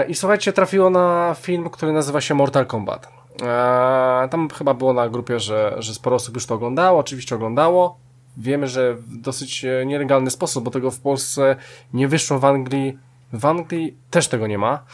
[0.07, 3.22] I słuchajcie, trafiło na film, który nazywa się Mortal Kombat.
[3.41, 7.97] Eee, tam chyba było na grupie, że, że sporo osób już to oglądało, oczywiście oglądało.
[8.37, 11.55] Wiemy, że w dosyć e, nielegalny sposób, bo tego w Polsce
[11.93, 12.97] nie wyszło w Anglii.
[13.33, 14.85] W Anglii też tego nie ma.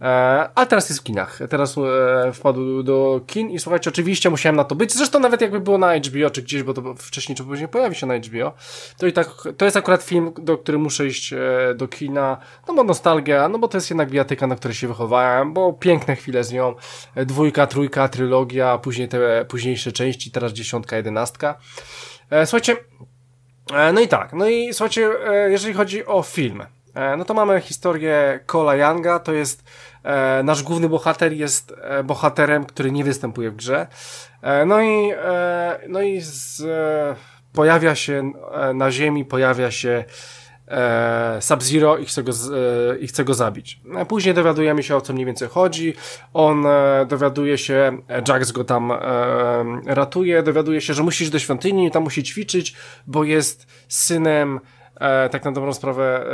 [0.00, 1.38] E, a teraz jest w kinach.
[1.50, 4.92] Teraz e, wpadł do kin i słuchajcie, oczywiście musiałem na to być.
[4.92, 8.06] Zresztą nawet jakby było na HBO czy gdzieś, bo to wcześniej czy później pojawi się
[8.06, 8.52] na HBO,
[8.98, 11.38] to i tak, to jest akurat film, do który muszę iść e,
[11.76, 15.52] do kina, no bo nostalgia, no bo to jest jednak bijatyka, na której się wychowałem,
[15.52, 16.74] bo piękne chwile z nią,
[17.16, 21.58] dwójka, trójka, trylogia, później te późniejsze części, teraz dziesiątka, jedenastka.
[22.44, 22.76] Słuchajcie,
[23.94, 25.10] no i tak, no i słuchajcie,
[25.48, 26.62] jeżeli chodzi o film,
[27.18, 29.64] no to mamy historię Cola Younga, to jest
[30.06, 33.86] E, nasz główny bohater jest e, bohaterem, który nie występuje w grze.
[34.42, 35.12] E, no i,
[35.88, 36.62] no i z,
[37.52, 38.32] pojawia się
[38.74, 40.04] na ziemi, pojawia się
[40.68, 43.80] e, Sub-Zero i chce, go, e, i chce go zabić.
[43.96, 45.94] E, Później dowiadujemy się o co mniej więcej chodzi.
[46.34, 48.96] On e, dowiaduje się, e, Jax go tam e,
[49.86, 52.74] ratuje, dowiaduje się, że musi iść do świątyni, tam musi ćwiczyć,
[53.06, 54.60] bo jest synem
[55.00, 56.26] e, tak na dobrą sprawę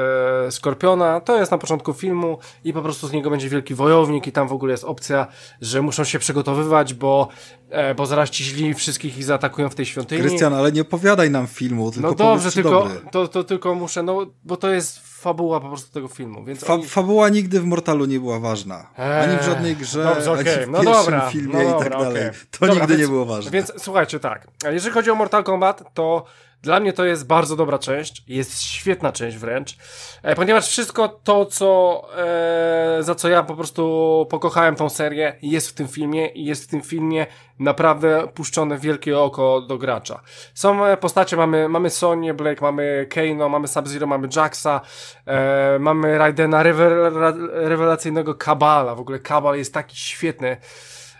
[0.47, 1.21] e, Skorpiona.
[1.21, 4.49] To jest na początku filmu i po prostu z niego będzie wielki wojownik i tam
[4.49, 5.27] w ogóle jest opcja,
[5.61, 7.29] że muszą się przygotowywać, bo,
[7.71, 10.21] e, bo zaraz ci źli wszystkich ich zaatakują w tej świątyni.
[10.21, 13.01] Krystian, ale nie opowiadaj nam filmu, tylko no dobrze, powiedz, tylko, dobry.
[13.11, 16.75] to, to tylko muszę, no bo to jest fabuła po prostu tego filmu, więc Fa
[16.75, 16.87] oni...
[16.87, 18.87] fabuła nigdy w Mortalu nie była ważna.
[18.97, 20.67] ani w żadnej grze, Dobrze, ani okej.
[20.67, 22.29] w no pierwszym dobra, filmie no i dobra, tak dalej.
[22.29, 22.41] okej.
[22.51, 23.51] To Dobra, nigdy więc, nie było ważne.
[23.51, 24.47] Więc słuchajcie, tak.
[24.71, 26.25] Jeżeli chodzi o Mortal Kombat, to
[26.63, 28.25] dla mnie to jest bardzo dobra część.
[28.29, 29.77] Jest świetna część wręcz.
[30.23, 35.69] E, ponieważ wszystko to, co e, za co ja po prostu pokochałem tą serię, jest
[35.69, 37.27] w tym filmie i jest w tym filmie
[37.59, 40.21] naprawdę puszczone wielkie oko do gracza.
[40.55, 44.81] Są e, postacie, mamy, mamy Sonię Blake, mamy Kano, mamy Sub-Zero, mamy Jaxa,
[45.27, 48.95] e, mamy Raidena, rewela rewelacyjnego Kabala.
[48.95, 50.57] W ogóle Kabal jest taki świetny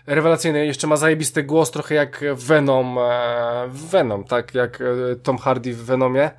[0.05, 5.73] rewelacyjny, jeszcze ma zajebisty głos, trochę jak Venom, e, Venom, tak jak e, Tom Hardy
[5.73, 6.31] w Venomie,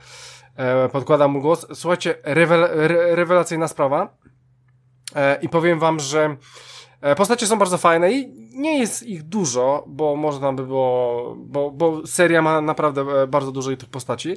[0.56, 1.66] e, podkłada mu głos.
[1.74, 4.16] Słuchajcie, rewel, re, rewelacyjna sprawa
[5.42, 6.36] i powiem wam, że
[7.16, 12.06] postacie są bardzo fajne i nie jest ich dużo, bo można by było, bo, bo
[12.06, 14.36] seria ma naprawdę e, bardzo dużo tych postaci,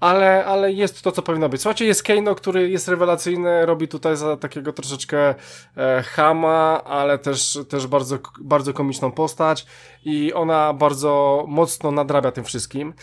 [0.00, 1.60] ale, ale jest to, co powinno być.
[1.60, 5.34] Słuchajcie, jest Kano, który jest rewelacyjny, robi tutaj za takiego troszeczkę
[5.76, 9.66] e, chama, ale też, też bardzo, bardzo komiczną postać
[10.04, 12.94] i ona bardzo mocno nadrabia tym wszystkim.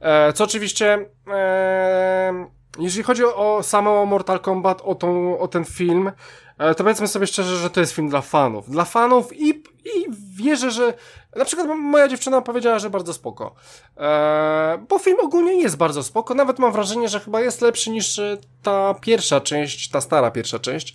[0.00, 2.46] E, co oczywiście, e,
[2.78, 6.12] jeżeli chodzi o, o samo Mortal Kombat, o, tą, o ten film,
[6.58, 8.70] e, to powiedzmy sobie szczerze, że to jest film dla fanów.
[8.70, 9.48] Dla fanów i,
[9.84, 10.94] i wierzę, że
[11.36, 13.54] na przykład moja dziewczyna powiedziała, że bardzo spoko.
[13.96, 16.34] E, bo film ogólnie jest bardzo spoko.
[16.34, 20.58] Nawet mam wrażenie, że chyba jest lepszy niż e, ta pierwsza część, ta stara pierwsza
[20.58, 20.94] część,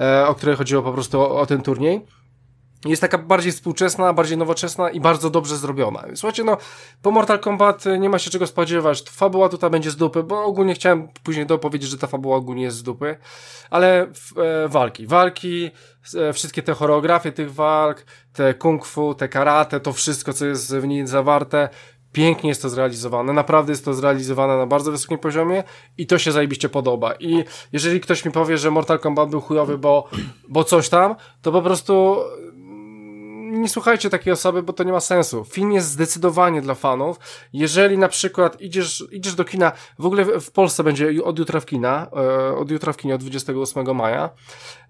[0.00, 2.06] e, o której chodziło po prostu o, o ten turniej
[2.84, 6.04] jest taka bardziej współczesna, bardziej nowoczesna i bardzo dobrze zrobiona.
[6.14, 6.56] Słuchajcie, no,
[7.02, 9.02] po Mortal Kombat nie ma się czego spodziewać.
[9.10, 12.76] Fabuła tutaj będzie z dupy, bo ogólnie chciałem później dopowiedzieć, że ta fabuła ogólnie jest
[12.76, 13.16] z dupy,
[13.70, 15.70] ale e, walki, walki,
[16.16, 20.76] e, wszystkie te choreografie tych walk, te kung fu, te karate, to wszystko, co jest
[20.76, 21.68] w niej zawarte,
[22.12, 25.64] Pięknie jest to zrealizowane, naprawdę jest to zrealizowane na bardzo wysokim poziomie
[25.98, 27.14] i to się zajebiście podoba.
[27.14, 30.08] I jeżeli ktoś mi powie, że Mortal Kombat był chujowy, bo,
[30.48, 32.16] bo coś tam, to po prostu
[33.50, 35.44] nie słuchajcie takiej osoby, bo to nie ma sensu.
[35.44, 37.18] Film jest zdecydowanie dla fanów.
[37.52, 41.66] Jeżeli na przykład idziesz, idziesz do kina, w ogóle w Polsce będzie od jutra w
[41.66, 44.30] kina, e, od jutra w kinie, od 28 maja.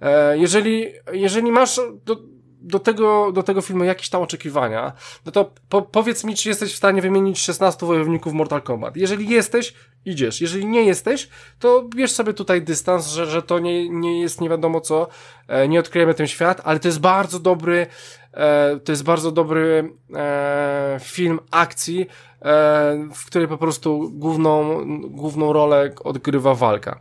[0.00, 2.16] E, jeżeli, jeżeli masz do,
[2.60, 4.92] do tego, do tego filmu jakieś tam oczekiwania,
[5.26, 8.96] no to po, powiedz mi, czy jesteś w stanie wymienić 16 wojowników Mortal Kombat.
[8.96, 10.40] Jeżeli jesteś, idziesz.
[10.40, 14.48] Jeżeli nie jesteś, to bierz sobie tutaj dystans, że, że to nie, nie jest nie
[14.48, 15.08] wiadomo co,
[15.48, 17.86] e, nie odkryjemy ten świat, ale to jest bardzo dobry,
[18.84, 22.06] to jest bardzo dobry e, film akcji, e,
[23.14, 27.00] w której po prostu główną, główną rolę odgrywa walka.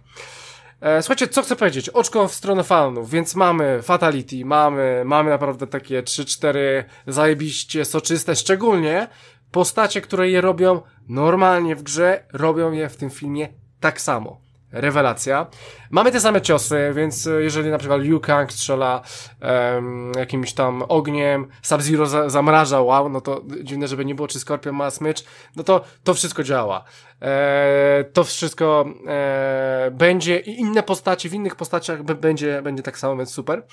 [0.82, 1.90] E, Słuchajcie, co chcę powiedzieć?
[1.90, 9.08] Oczko w stronę fanów, więc mamy Fatality, mamy, mamy naprawdę takie 3-4 zajebiście soczyste, szczególnie
[9.52, 14.49] postacie, które je robią normalnie w grze, robią je w tym filmie tak samo.
[14.72, 15.48] Rewelacja.
[15.90, 19.02] Mamy te same ciosy, więc e, jeżeli na przykład Liu Kang strzela
[19.42, 24.40] em, jakimś tam ogniem, Sub-Zero za, zamraża, wow, no to dziwne, żeby nie było, czy
[24.40, 25.24] Scorpion ma smycz,
[25.56, 26.84] no to to wszystko działa.
[27.22, 33.18] E, to wszystko e, będzie i inne postacie, w innych postaciach będzie, będzie tak samo,
[33.18, 33.64] więc super.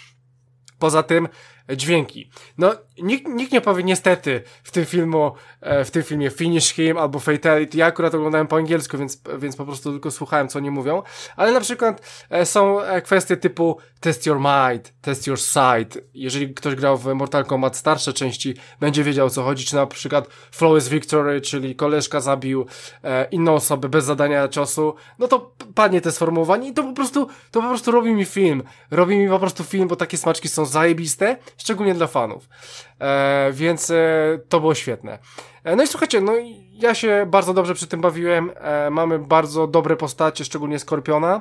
[0.78, 1.28] Poza tym
[1.74, 2.30] dźwięki.
[2.58, 6.98] No, nikt, nikt nie powie niestety w tym filmu, e, w tym filmie Finish Him
[6.98, 7.78] albo Fatality.
[7.78, 11.02] Ja akurat oglądałem po angielsku, więc, więc po prostu tylko słuchałem, co oni mówią.
[11.36, 15.98] Ale na przykład e, są e, kwestie typu test your might, test your sight.
[16.14, 19.64] Jeżeli ktoś grał w Mortal Kombat starsze części, będzie wiedział o co chodzi.
[19.64, 22.66] Czy na przykład Flawless Victory, czyli koleżka zabił
[23.30, 24.94] inną osobę bez zadania ciosu.
[25.18, 28.62] No to padnie te sformułowanie i to po prostu, to po prostu robi mi film.
[28.90, 32.48] Robi mi po prostu film, bo takie smaczki są zajebiste, szczególnie dla fanów.
[33.00, 35.18] E, więc e, to było świetne.
[35.64, 36.32] E, no i słuchajcie, no
[36.72, 38.50] ja się bardzo dobrze przy tym bawiłem.
[38.54, 41.40] E, mamy bardzo dobre postacie, szczególnie Skorpiona.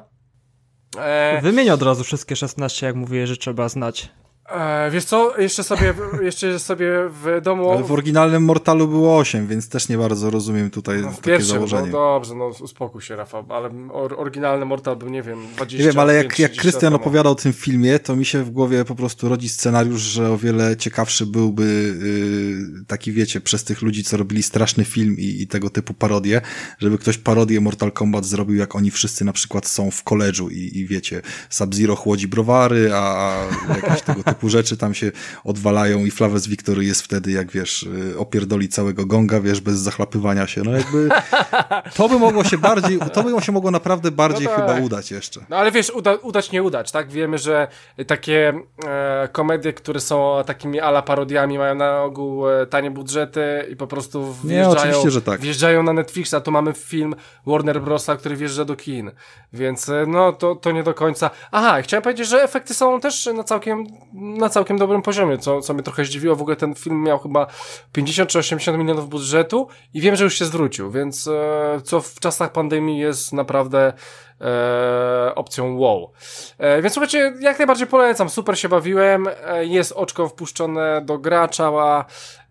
[0.98, 4.12] E, Wymień od razu wszystkie 16, jak mówię, że trzeba znać.
[4.50, 7.72] E, wiesz co, jeszcze sobie, jeszcze sobie w domu...
[7.72, 11.54] Ale w oryginalnym Mortalu było 8, więc też nie bardzo rozumiem tutaj no, takie pierwszym,
[11.54, 11.88] założenie.
[11.88, 15.92] No dobrze, no uspokój się Rafał, ale or, oryginalny Mortal był, nie wiem, 20 Nie
[15.92, 18.96] wiem, ale jak, jak Krystian opowiadał o tym filmie, to mi się w głowie po
[18.96, 24.18] prostu rodzi scenariusz, że o wiele ciekawszy byłby yy, taki, wiecie, przez tych ludzi, co
[24.18, 26.42] robili straszny film i, i tego typu parodie,
[26.80, 30.78] żeby ktoś parodię Mortal Kombat zrobił, jak oni wszyscy na przykład są w koledżu i,
[30.78, 33.48] i wiecie, Sub-Zero chłodzi browary, a, a
[33.82, 35.12] jakieś tego typu rzeczy tam się
[35.44, 40.48] odwalają i Flaves Victory jest wtedy, jak wiesz, yy, opierdoli całego gonga, wiesz, bez zachlapywania
[40.48, 40.62] się.
[40.64, 41.10] No jakby
[41.98, 44.60] to by mogło się bardziej, to by się mogło naprawdę bardziej No tak.
[44.60, 45.46] chyba udać jeszcze.
[45.50, 47.12] No ale wiesz, uda, udać, nie udać, tak?
[47.12, 47.68] Wiemy, że
[48.08, 48.54] takie
[48.86, 53.88] e, komedie, które są takimi ala parodiami, mają na ogół e, tanie budżety i po
[53.88, 55.42] prostu wjeżdżają, oczywiście, że tak.
[55.42, 56.36] wjeżdżają na Netflixa.
[56.44, 57.16] Tu mamy film
[57.46, 59.12] Warner Brosa, który wjeżdża do kin.
[59.54, 61.30] Więc e, no, to, to nie do końca.
[61.52, 63.88] Aha, chciałem powiedzieć, że efekty są też na całkiem,
[64.26, 66.36] na całkiem dobrym poziomie, co, co mnie trochę zdziwiło.
[66.36, 67.48] W ogóle ten film miał chyba
[67.92, 72.20] 50 czy 80 milionów budżetu i wiem, że już się zwrócił, więc e, co w
[72.20, 73.94] czasach pandemii jest naprawdę
[74.42, 76.12] e, opcją wow.
[76.58, 82.06] E, więc słuchajcie, jak najbardziej polecam, super się bawiłem, e, jest oczko wpuszczone do gracza,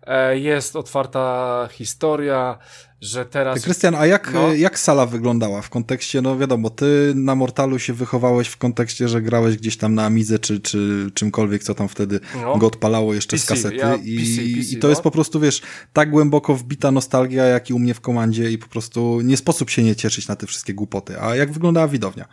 [0.07, 2.57] e, jest otwarta historia,
[3.01, 3.63] że teraz...
[3.63, 4.53] Krystian, a jak, No.
[4.53, 9.21] jak sala wyglądała w kontekście, no wiadomo, ty na Mortalu się wychowałeś w kontekście, że
[9.21, 12.57] grałeś gdzieś tam na Amidze czy, czy czymkolwiek, co tam wtedy No.
[12.57, 14.89] go odpalało jeszcze z PC, kasety ja i, PC, PC, i to no.
[14.89, 15.61] jest po prostu, wiesz,
[15.93, 19.69] tak głęboko wbita nostalgia, jak i u mnie w komandzie i po prostu nie sposób
[19.69, 21.21] się nie cieszyć na te wszystkie głupoty.
[21.21, 22.27] A jak wyglądała widownia?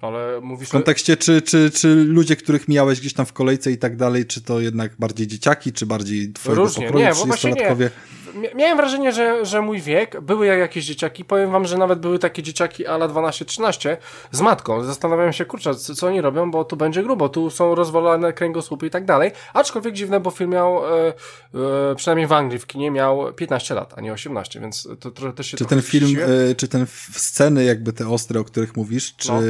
[0.00, 0.68] Ale mówisz...
[0.68, 4.26] W kontekście, czy, czy, czy ludzie, których mijałeś gdzieś tam w kolejce i tak dalej,
[4.26, 7.12] czy to jednak bardziej dzieciaki, czy bardziej twojego Różnie, pokroju, nie.
[7.12, 7.90] 30-latkowie?
[8.34, 11.98] Mia- Miałem wrażenie, że, że mój wiek, były jak jakieś dzieciaki, powiem wam, że nawet
[11.98, 13.96] były takie dzieciaki ala 12-13
[14.32, 14.84] z matką.
[14.84, 18.90] Zastanawiałem się, kurczę, co, oni robią, bo tu będzie grubo, tu są rozwalone kręgosłupy i
[18.90, 19.30] tak dalej.
[19.54, 21.08] Aczkolwiek dziwne, bo film miał, e,
[21.90, 25.32] e, przynajmniej w Anglii, w kinie miał 15 lat, a nie 18, więc to, to
[25.32, 26.16] też się Czy ten film,
[26.50, 29.40] y, czy ten sceny jakby te ostre, o których mówisz, czy No.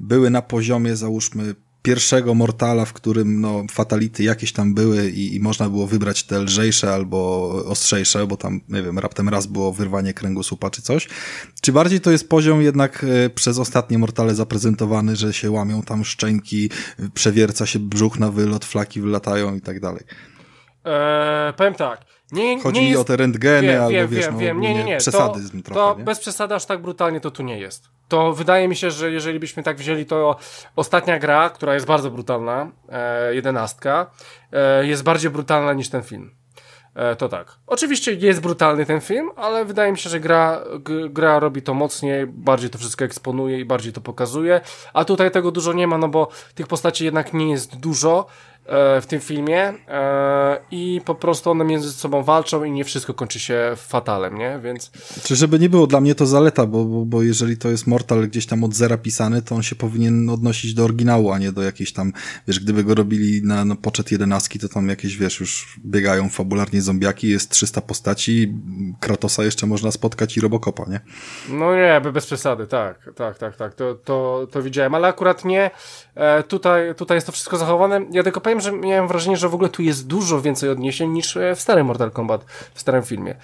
[0.00, 5.40] były na poziomie załóżmy pierwszego Mortala, w którym no fatality jakieś tam były i, i
[5.40, 10.14] można było wybrać te lżejsze albo ostrzejsze, bo tam, nie wiem, raptem raz było wyrwanie
[10.14, 11.08] kręgosłupa czy coś.
[11.60, 16.04] Czy bardziej to jest poziom jednak y, przez ostatnie Mortale zaprezentowany, że się łamią tam
[16.04, 16.70] szczęki,
[17.14, 20.04] przewierca się brzuch na wylot, flaki wylatają i tak dalej.
[20.86, 23.00] E, powiem tak, nie, Chodzi nie mi jest...
[23.00, 24.60] o te rentgeny Wiem, albo wiem, wiesz, wiem, no, wiem.
[24.60, 24.96] Nie, nie, nie.
[24.96, 27.88] przesadyzm to, trochę, to bez przesady aż tak brutalnie to tu nie jest.
[28.08, 30.36] To wydaje mi się, że jeżeli byśmy tak wzięli, to
[30.76, 34.10] ostatnia gra, która jest bardzo brutalna, e, jedenastka,
[34.52, 36.30] e, jest bardziej brutalna niż ten film.
[36.94, 37.56] E, to tak.
[37.66, 40.60] Oczywiście jest brutalny ten film, ale wydaje mi się, że gra,
[41.10, 44.60] gra robi to mocniej, bardziej to wszystko eksponuje i bardziej to pokazuje.
[44.94, 48.26] A tutaj tego dużo nie ma, no bo tych postaci jednak nie jest dużo
[49.00, 53.40] w tym filmie e, i po prostu one między sobą walczą i nie wszystko kończy
[53.40, 54.60] się fatalem, nie?
[54.62, 54.90] Więc
[55.24, 58.28] Czy żeby nie było, dla mnie to zaleta, bo, bo, bo jeżeli to jest Mortal
[58.28, 61.62] gdzieś tam od zera pisany, to on się powinien odnosić do oryginału, a nie do
[61.62, 62.12] jakiejś tam,
[62.48, 66.82] wiesz, gdyby go robili na, na poczet jedenastki, to tam jakieś, wiesz, już biegają fabularnie
[66.82, 68.54] zombiaki, jest 300 postaci,
[69.00, 71.00] Kratosa jeszcze można spotkać i Robocopa, nie?
[71.48, 75.44] No nie, be- bez przesady, tak, tak, tak, tak, to, to, to widziałem, ale akurat
[75.44, 75.70] nie,
[76.14, 79.54] e, tutaj, tutaj jest to wszystko zachowane, ja tylko powiem, że miałem wrażenie, że w
[79.54, 82.44] ogóle tu jest dużo więcej odniesień niż e, w starym Mortal Kombat,
[82.74, 83.34] w starym filmie.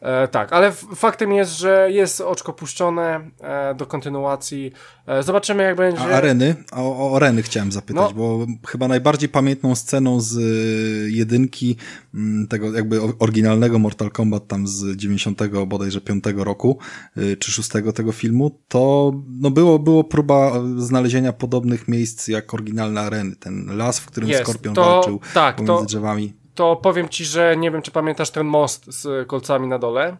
[0.00, 4.72] E, tak, ale faktem jest, że jest oczko puszczone e, do kontynuacji,
[5.06, 6.00] e, zobaczymy jak będzie.
[6.02, 6.54] A areny?
[6.72, 8.12] O, o areny chciałem zapytać, No.
[8.14, 11.76] bo chyba najbardziej pamiętną sceną z y, jedynki,
[12.14, 16.78] mm, tego jakby oryginalnego Mortal Kombat tam z 90 bodajże 5 roku,
[17.18, 22.54] y, czy 6 tego filmu, to no było, było próba y, znalezienia podobnych miejsc jak
[22.54, 23.36] oryginalne areny.
[23.36, 26.39] Ten las, w którym Jest, Skorpion to- walczył tak, pomiędzy to- drzewami.
[26.60, 30.16] To powiem ci, że nie wiem, czy pamiętasz ten most z kolcami na dole.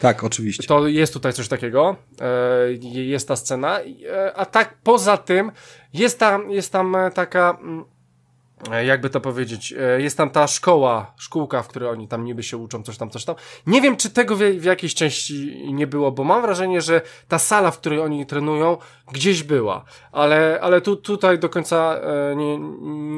[0.00, 0.68] Tak, oczywiście.
[0.68, 5.52] To jest tutaj coś takiego, e, jest ta scena, e, a tak poza tym
[5.92, 7.84] jest tam, jest tam e, taka, mm,
[8.86, 12.56] jakby to powiedzieć, e, jest tam ta szkoła, szkółka, w której oni tam niby się
[12.56, 13.36] uczą, coś tam, coś tam.
[13.66, 17.38] Nie wiem, czy tego w, w jakiejś części nie było, bo mam wrażenie, że ta
[17.38, 18.76] sala, w której oni trenują,
[19.12, 22.58] gdzieś była, ale, ale tu, tutaj do końca e, nie,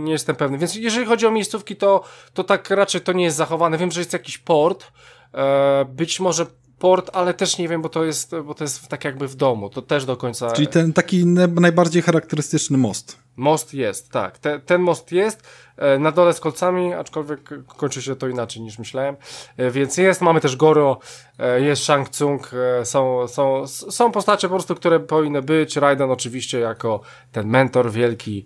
[0.05, 0.59] nie jestem pewny.
[0.59, 3.79] Więc jeżeli chodzi o miejscówki, to, to tak raczej to nie jest zachowane.
[3.79, 4.93] Wiem, że jest jakiś port,
[5.35, 6.47] e, być może
[6.79, 9.71] port, ale też nie wiem, bo to jest, bo to jest tak jakby w domu,
[9.71, 10.53] to też do końca...
[10.53, 13.28] Czyli ten taki najbardziej charakterystyczny most.
[13.39, 14.39] Most jest, tak.
[14.39, 18.79] Te, ten most jest e, na dole z kolcami, aczkolwiek kończy się to inaczej niż
[18.79, 19.17] myślałem.
[19.57, 20.99] E, więc jest, mamy też Goro,
[21.39, 22.51] e, jest Shang Tsung,
[22.85, 25.77] są, są, są postacie po prostu, które powinny być.
[25.77, 27.01] Raiden oczywiście jako
[27.33, 28.45] ten mentor wielki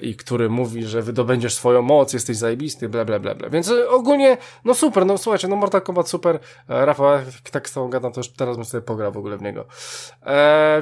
[0.00, 3.50] i który mówi, że wydobędziesz swoją moc, jesteś zajebisty, bla bla bla bla.
[3.50, 6.38] Więc ogólnie, no super, no słuchajcie, no Mortal Kombat super.
[6.68, 7.18] Rafał,
[7.50, 9.64] tak z tobą gadam, to już teraz bym sobie pograł w ogóle w niego.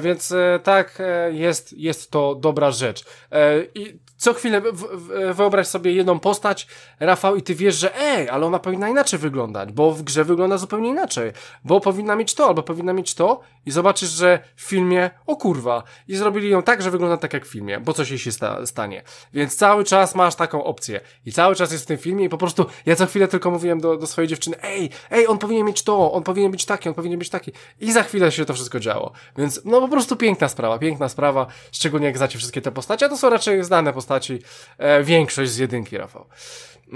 [0.01, 1.01] więc tak,
[1.31, 3.05] jest, jest to dobra rzecz.
[3.31, 4.61] E, I co chwilę
[5.33, 6.67] wyobraź sobie jedną postać,
[6.99, 10.57] Rafał, i ty wiesz, że ej, ale ona powinna inaczej wyglądać, bo w grze wygląda
[10.57, 11.31] zupełnie inaczej,
[11.63, 15.83] bo powinna mieć to, albo powinna mieć to i zobaczysz, że w filmie, o kurwa,
[16.07, 18.65] i zrobili ją tak, że wygląda tak jak w filmie, bo coś jej się sta
[18.65, 19.03] stanie.
[19.33, 22.37] Więc cały czas masz taką opcję i cały czas jest w tym filmie i po
[22.37, 25.83] prostu ja co chwilę tylko mówiłem do, do swojej dziewczyny, ej, ej, on powinien mieć
[25.83, 28.79] to, on powinien być taki, on powinien być taki i za chwilę się to wszystko
[28.79, 29.11] działo.
[29.37, 33.09] Więc no po prostu piękna sprawa, piękna sprawa, szczególnie jak znacie wszystkie te postacie, a
[33.09, 34.39] to są raczej znane postaci,
[34.77, 36.25] e, większość z jedynki, Rafał.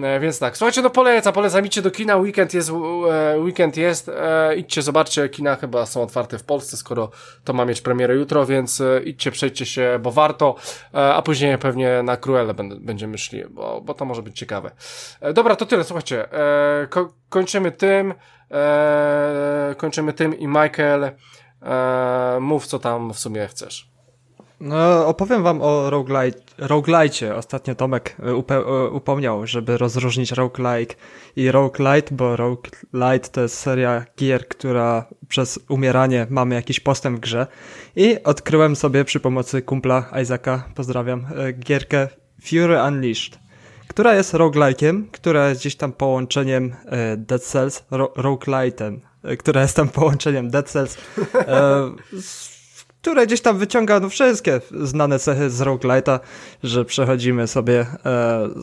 [0.03, 4.09] E, więc tak, słuchajcie, no poleca, polecam, idźcie do kina, weekend jest, e, weekend jest,
[4.09, 7.11] e, idźcie, zobaczcie, kina chyba są otwarte w Polsce, skoro
[7.43, 10.55] to ma mieć premierę jutro, więc e, idźcie, przejdźcie się, bo warto,
[10.93, 14.71] e, a później pewnie na Cruelle będziemy szli, bo, bo to może być ciekawe.
[15.21, 18.13] E, dobra, to tyle, słuchajcie, e, ko kończymy tym,
[19.77, 21.11] kończymy tym i Michael,
[22.39, 23.94] mów co tam w sumie chcesz.
[24.59, 27.35] No, opowiem wam o roguelite, roguelite.
[27.35, 30.95] Ostatnio Tomek e, upe, e, upomniał, żeby rozróżnić roguelike
[31.35, 37.19] i roguelite, bo roguelite to jest seria gier, która przez umieranie mamy jakiś postęp w
[37.19, 37.47] grze.
[37.95, 42.07] I odkryłem sobie przy pomocy kumpla Isaaca, pozdrawiam, e, gierkę
[42.41, 43.39] Fury Unleashed,
[43.87, 46.75] która jest roguelike'iem, która jest gdzieś tam połączeniem
[47.17, 48.99] Dead Cells, ro, roguelite'em,
[49.39, 50.97] która jest tam połączeniem Dead Cells
[52.21, 52.54] z
[53.05, 56.19] które gdzieś tam wyciąga no, wszystkie znane cechy z roguelite'a,
[56.63, 57.85] że przechodzimy sobie e,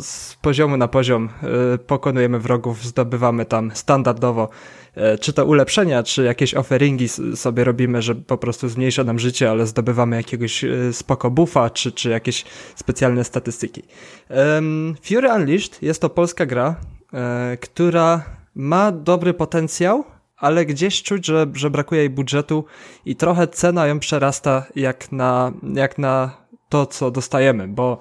[0.03, 1.28] z poziomu na poziom,
[1.74, 4.49] e, pokonujemy wrogów, zdobywamy tam standardowo
[4.95, 9.51] e, czy to ulepszenia, czy jakieś offeringi sobie robimy, że po prostu zmniejsza nam życie,
[9.51, 12.45] ale zdobywamy jakiegoś e, spoko buffa, czy, czy jakieś
[12.76, 13.82] specjalne statystyki.
[15.05, 16.76] Fury Unleashed jest to polska gra,
[17.14, 18.24] e, która
[18.55, 20.05] ma dobry potencjał,
[20.43, 22.64] ale gdzieś czuć, że, że brakuje jej budżetu
[23.07, 26.36] i trochę cena ją przerasta jak na, jak na
[26.68, 27.99] to, co dostajemy, bo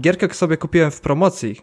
[0.00, 1.56] gierkę sobie kupiłem w promocji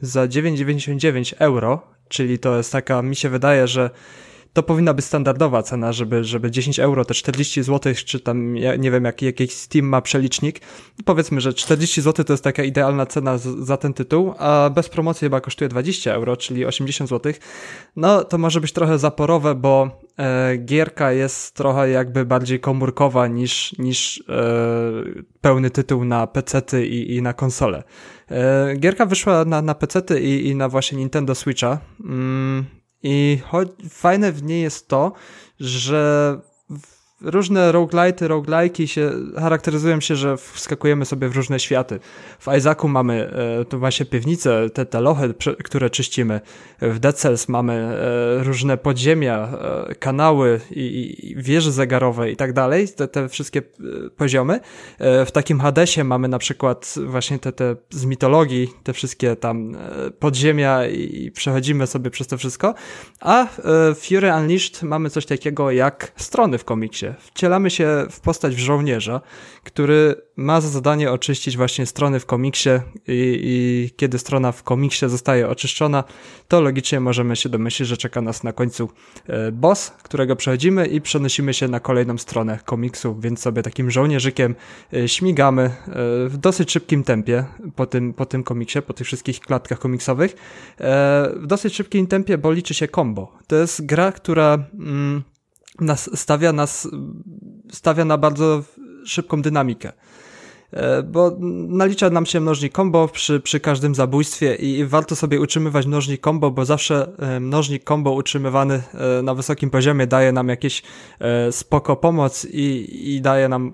[0.00, 3.90] za 9,99 euro, czyli to jest taka, mi się wydaje, że
[4.52, 8.76] to powinna być standardowa cena, żeby, żeby 10 euro, te 40 zł, czy tam, ja
[8.76, 10.60] nie wiem, jaki jakiś Steam ma przelicznik.
[11.04, 14.88] Powiedzmy, że 40 zł to jest taka idealna cena z, za ten tytuł, a bez
[14.88, 17.32] promocji chyba kosztuje 20 euro, czyli 80 zł.
[17.96, 23.78] No, to może być trochę zaporowe, bo e, gierka jest trochę jakby bardziej komórkowa niż,
[23.78, 24.42] niż e,
[25.40, 27.82] pełny tytuł na PC i, i na konsole.
[28.30, 31.78] E, gierka wyszła na, na PC i, i na właśnie Nintendo Switcha.
[32.00, 33.42] Mm, i
[33.90, 35.12] fajne w niej jest to,
[35.60, 36.40] że
[37.22, 42.00] różne roguelite, roguelike'i się charakteryzują się, że wskakujemy sobie w różne światy.
[42.38, 46.40] W Isaacu mamy e, tu właśnie piwnice, te, te lochy, które czyścimy.
[46.80, 49.48] W Dead Cells mamy e, różne podziemia,
[49.88, 54.60] e, kanały i, i wieże zegarowe i tak dalej, te, te wszystkie e, poziomy.
[54.98, 59.74] E, w takim Hadesie mamy na przykład właśnie te, te z mitologii, te wszystkie tam
[59.74, 62.74] e, podziemia i przechodzimy sobie przez to wszystko.
[63.20, 63.46] A
[63.94, 68.58] w Fury Unleashed mamy coś takiego jak strony w komiksie wcielamy się w postać w
[68.58, 69.20] żołnierza,
[69.64, 72.70] który ma za zadanie oczyścić właśnie strony w komiksie
[73.08, 76.04] i, i, kiedy strona w komiksie zostaje oczyszczona,
[76.48, 78.88] to logicznie możemy się domyślić, że czeka nas na końcu
[79.26, 84.54] e, boss, którego przechodzimy i przenosimy się na kolejną stronę komiksu, więc sobie takim żołnierzykiem
[84.92, 85.72] e, śmigamy e,
[86.28, 87.44] w dosyć szybkim tempie
[87.76, 90.36] po tym, po tym komiksie, po tych wszystkich klatkach komiksowych.
[91.34, 93.32] W dosyć szybkim tempie, bo liczy się combo.
[93.46, 94.58] To jest gra, która...
[94.74, 95.22] Mm,
[95.80, 96.88] nas, stawia nas,
[97.72, 98.62] stawia na bardzo
[99.04, 99.92] szybką dynamikę.
[100.72, 101.36] E, bo
[101.68, 106.50] nalicza nam się mnożnik combo przy, przy każdym zabójstwie i warto sobie utrzymywać mnożnik combo,
[106.50, 110.82] bo zawsze e, mnożnik combo utrzymywany e, na wysokim poziomie daje nam jakieś
[111.50, 113.72] spoko pomoc i, i daje nam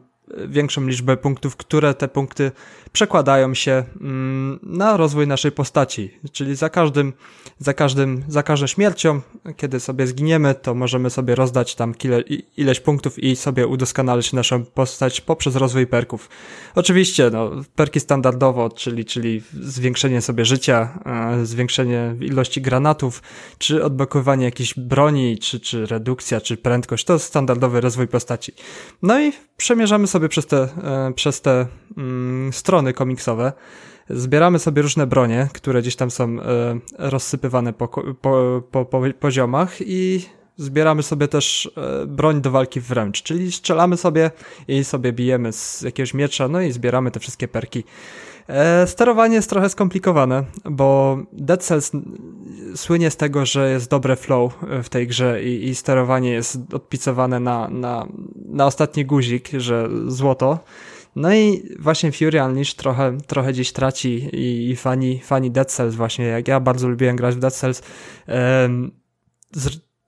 [0.49, 2.53] większą liczbę punktów, które te punkty
[2.97, 6.11] przekładają się mm, na rozwój naszej postaci.
[6.33, 7.13] Czyli za każdym,
[7.59, 9.21] za każdym, za każdą śmiercią,
[9.57, 12.21] kiedy sobie zginiemy, to możemy sobie rozdać tam kile,
[12.57, 16.29] ileś punktów i sobie udoskonalić naszą postać poprzez rozwój perków.
[16.75, 20.99] Oczywiście, no, perki standardowo, czyli, czyli zwiększenie sobie życia,
[21.41, 23.23] e, zwiększenie ilości granatów,
[23.59, 28.53] czy odblokowanie jakiejś broni, czy, czy redukcja, czy prędkość, to standardowy rozwój postaci.
[29.03, 31.67] No i przemierzamy sobie przez te, e, przez te
[31.97, 33.53] mm, strony komiksowe,
[34.11, 39.77] zbieramy sobie różne bronie, które gdzieś tam są e, rozsypywane po, po, po, po poziomach
[39.81, 40.25] i
[40.57, 44.31] zbieramy sobie też e, broń do walki wręcz, czyli strzelamy sobie
[44.69, 47.85] i sobie bijemy z jakiegoś miecza, no i zbieramy te wszystkie perki.
[48.49, 51.93] E, sterowanie jest trochę skomplikowane, bo Dead Cells
[52.75, 57.41] słynie z tego, że jest dobre flow w tej grze i, i sterowanie jest odpicowane
[57.41, 58.07] na, na,
[58.49, 60.59] na ostatni guzik, że złoto.
[61.17, 65.95] No i właśnie Fury Unleashed trochę, trochę gdzieś traci i, i fani, fani Dead Cells
[65.95, 67.83] właśnie, jak ja bardzo lubiłem grać w Dead Cells,
[68.29, 68.91] um,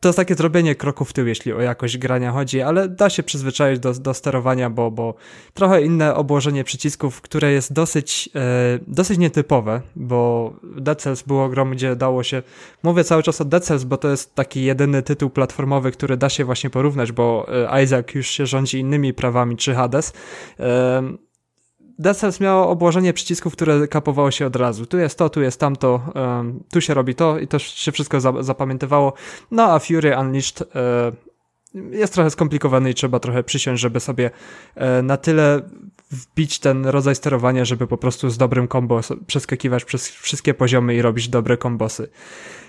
[0.00, 3.22] to jest takie zrobienie kroku w tył, jeśli o jakość grania chodzi, ale da się
[3.22, 5.14] przyzwyczaić do, do sterowania, bo, bo
[5.54, 11.70] trochę inne obłożenie przycisków, które jest dosyć, e, dosyć nietypowe, bo Dead Cells było grom,
[11.70, 12.42] gdzie dało się,
[12.82, 16.28] mówię cały czas o Dead Cells, bo to jest taki jedyny tytuł platformowy, który da
[16.28, 20.12] się właśnie porównać, bo e, Isaac już się rządzi innymi prawami, czy Hades.
[20.60, 21.27] E,
[21.98, 24.86] Dead Cells miało obłożenie przycisków, które kapowało się od razu.
[24.86, 26.00] Tu jest to, tu jest tamto,
[26.72, 29.12] tu się robi to i to się wszystko za zapamiętywało.
[29.50, 31.12] No a Fury Unleashed e,
[31.90, 34.30] jest trochę skomplikowany i trzeba trochę przysiąść, żeby sobie
[34.74, 35.62] e, na tyle
[36.10, 41.02] wbić ten rodzaj sterowania, żeby po prostu z dobrym kombo przeskakiwać przez wszystkie poziomy i
[41.02, 42.08] robić dobre kombosy.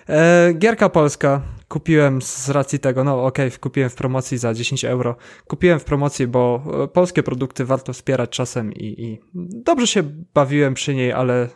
[0.09, 4.85] E, gierka polska kupiłem z racji tego, no okej, okay, kupiłem w promocji za 10
[4.85, 5.15] euro.
[5.47, 9.19] Kupiłem w promocji, bo e, polskie produkty warto wspierać czasem i, i
[9.63, 10.03] dobrze się
[10.33, 11.47] bawiłem przy niej, ale e,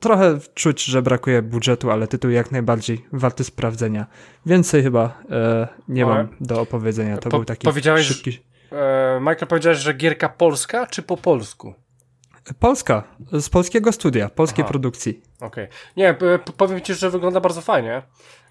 [0.00, 4.06] trochę czuć, że brakuje budżetu, ale tytuł jak najbardziej warty sprawdzenia.
[4.46, 7.18] Więcej chyba e, nie mam do opowiedzenia.
[7.18, 8.38] To po, był taki powiedziałeś, szybki...
[8.72, 11.74] E, Michael, powiedziałeś, że gierka polska czy po polsku?
[12.58, 14.70] Polska, z polskiego studia, polskiej Aha.
[14.70, 15.20] produkcji.
[15.40, 15.64] Okej.
[15.64, 15.68] Okay.
[15.96, 16.16] Nie,
[16.56, 18.02] powiem ci, że wygląda bardzo fajnie.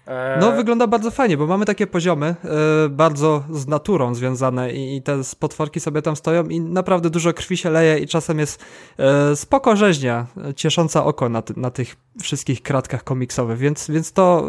[0.06, 0.38] E...
[0.40, 5.02] No, wygląda bardzo fajnie, bo mamy takie poziomy e, bardzo z naturą związane i, i,
[5.02, 8.64] te potworki sobie tam stoją i naprawdę dużo krwi się leje i czasem jest
[8.98, 10.26] e, spoko rzeźnia,
[10.56, 14.44] ciesząca oko na, na tych wszystkich kratkach komiksowych, więc, więc to,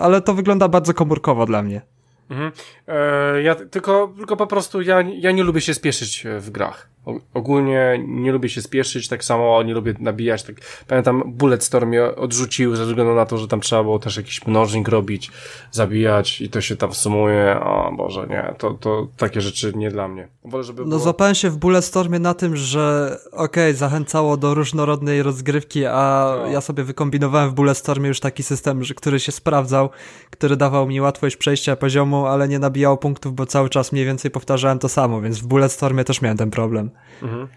[0.00, 1.93] ale to wygląda bardzo komórkowo dla mnie.
[2.30, 2.52] Mhm.
[2.88, 6.94] E, ja tylko, tylko po prostu ja, ja nie lubię się spieszyć w grach.
[7.34, 10.42] Ogólnie nie lubię się spieszyć, tak samo nie lubię nabijać.
[10.42, 10.56] Tak,
[10.88, 14.88] pamiętam, Bulletstorm mnie odrzucił ze względu na to, że tam trzeba było też jakiś mnożnik
[14.88, 15.30] robić,
[15.70, 17.60] zabijać i to się tam sumuje.
[17.60, 20.28] O Boże, nie, to, to takie rzeczy nie dla mnie.
[20.44, 21.00] Wolę, żeby no było...
[21.00, 26.46] złapałem się w Bulletstormie na tym, że okej, okay, zachęcało do różnorodnej rozgrywki, a no.
[26.46, 29.90] ja sobie wykombinowałem w Bulletstormie już taki system, który się sprawdzał,
[30.30, 34.30] który dawał mi łatwość przejścia poziomu, ale nie nabijał punktów, bo cały czas mniej więcej
[34.30, 36.90] powtarzałem to samo, więc w Bulletstormie też miałem ten problem.
[37.22, 37.48] Mhm.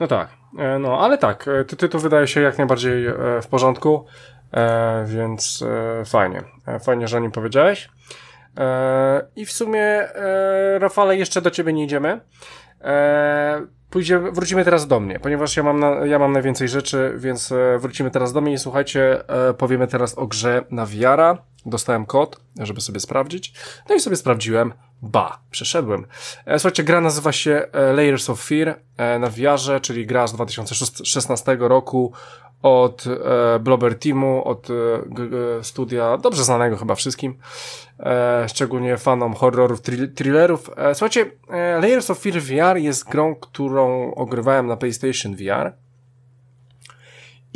[0.00, 0.28] No tak,
[0.58, 4.06] e, no ale tak, e, ty, tytuł wydaje się jak najbardziej e, w porządku,
[5.06, 5.64] więc
[6.06, 6.42] fajnie,
[6.84, 7.88] fajnie, że o nim powiedziałeś.
[9.36, 10.08] I w sumie,
[10.78, 12.20] Rafale, jeszcze do ciebie nie idziemy.
[14.32, 18.32] Wrócimy teraz do mnie, ponieważ ja mam, na, ja mam najwięcej rzeczy, więc wrócimy teraz
[18.32, 19.22] do mnie i słuchajcie,
[19.58, 21.38] powiemy teraz o grze na wiara.
[21.66, 23.52] Dostałem kod, żeby sobie sprawdzić.
[23.88, 24.72] No i sobie sprawdziłem.
[25.02, 26.06] Ba, przeszedłem.
[26.46, 30.32] E, słuchajcie, gra nazywa się e, Layers of Fear e, na VR, czyli gra z
[30.32, 32.12] 2016 roku
[32.62, 33.04] od
[33.60, 34.68] Blobber Teamu, od
[35.62, 37.38] studia dobrze znanego chyba wszystkim,
[38.46, 39.80] szczególnie fanom horrorów,
[40.14, 40.70] thrillerów.
[40.92, 41.30] Słuchajcie,
[41.80, 45.72] Layers of Fear VR jest grą, którą ogrywałem na PlayStation VR.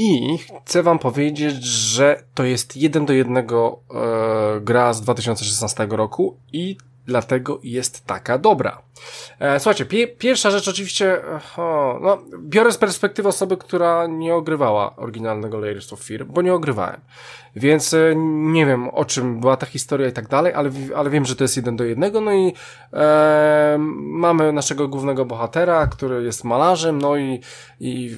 [0.03, 6.36] I chcę wam powiedzieć, że to jest jeden do jednego e, gra z 2016 roku
[6.53, 6.76] i
[7.11, 8.83] dlatego jest taka dobra.
[9.41, 11.21] E, słuchajcie, pie pierwsza rzecz oczywiście,
[11.57, 16.55] o, no, biorę z perspektywy osoby, która nie ogrywała oryginalnego Layers of Fear, bo nie
[16.55, 17.01] ogrywałem.
[17.57, 18.15] Więc e,
[18.53, 21.45] nie wiem, o czym była ta historia i tak dalej, ale, ale wiem, że to
[21.45, 22.53] jest jeden do jednego, no i
[22.93, 27.41] e, mamy naszego głównego bohatera, który jest malarzem, no i,
[27.81, 28.17] i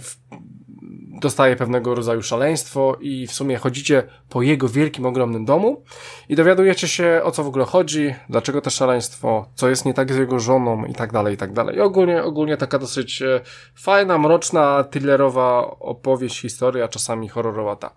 [1.22, 5.84] dostaje pewnego rodzaju szaleństwo i w sumie chodzicie po jego wielkim, ogromnym domu
[6.28, 10.12] i dowiadujecie się o co w ogóle chodzi, dlaczego to szaleństwo, co jest nie tak
[10.12, 11.76] z jego żoną i tak dalej, i tak dalej.
[11.76, 13.40] I ogólnie, ogólnie taka dosyć e,
[13.74, 17.94] fajna, mroczna, thrillerowa opowieść, historia, czasami horrorowata.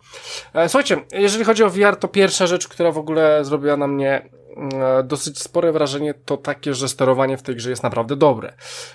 [0.54, 4.30] E, słuchajcie, jeżeli chodzi o VR, to pierwsza rzecz, która w ogóle zrobiła na mnie
[5.04, 8.54] dosyć spore wrażenie to takie, że sterowanie w tej grze jest naprawdę dobre.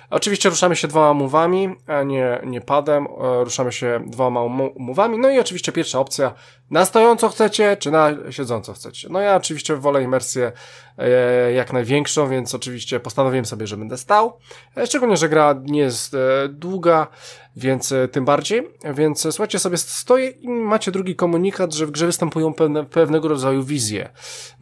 [0.09, 4.41] Oczywiście ruszamy się dwoma mówami, nie, nie padem, e, ruszamy się dwoma
[4.75, 6.33] mówami, no i oczywiście pierwsza opcja,
[6.71, 9.07] Na stojąco chcecie, czy na siedząco chcecie?
[9.09, 10.51] No ja oczywiście wolę imersję
[10.97, 14.37] e, jak największą, więc oczywiście postanowiłem sobie, że będę stał.
[14.77, 16.17] E, szczególnie, że gra nie jest e,
[16.49, 17.07] długa,
[17.55, 18.67] więc e, tym bardziej.
[18.93, 23.27] Więc e, słuchajcie, sobie stoję i macie drugi komunikat, że w grze występują pewne, pewnego
[23.27, 24.09] rodzaju wizje.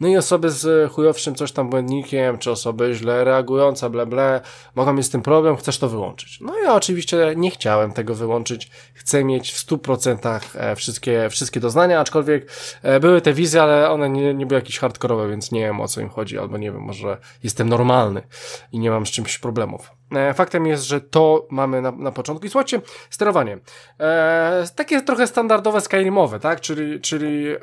[0.00, 4.40] No i osoby z chujowszym coś tam błędnikiem, czy osoby źle reagujące, ble, ble,
[4.74, 6.40] mogą mieć z tym problem, chcesz to wyłączyć.
[6.40, 8.70] No ja oczywiście nie chciałem tego wyłączyć.
[8.94, 12.50] Chcę mieć w 100% e, wszystkie, wszystkie doznania, aczkolwiek
[12.82, 15.88] e, były te wizje, ale one nie, nie były jakieś hardkorowe, więc nie wiem o
[15.88, 18.22] co im chodzi, albo nie wiem, może jestem normalny
[18.72, 19.99] i nie mam z czymś problemów.
[20.12, 22.46] E, Faktem jest, że to mamy na, na początku.
[22.46, 22.80] I słuchajcie,
[23.10, 23.58] sterowanie.
[24.00, 26.60] E, takie trochę standardowe Skyrimowe, tak?
[26.60, 27.58] Czyli, czyli e,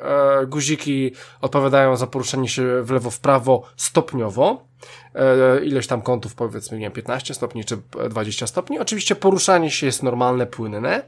[0.46, 4.68] guziki odpowiadają za poruszanie się w lewo, w prawo stopniowo.
[5.14, 7.78] E, ileś tam kątów, powiedzmy, nie wiem, 15 stopni czy
[8.10, 8.78] 20 stopni.
[8.78, 11.02] Oczywiście poruszanie się jest normalne, płynne.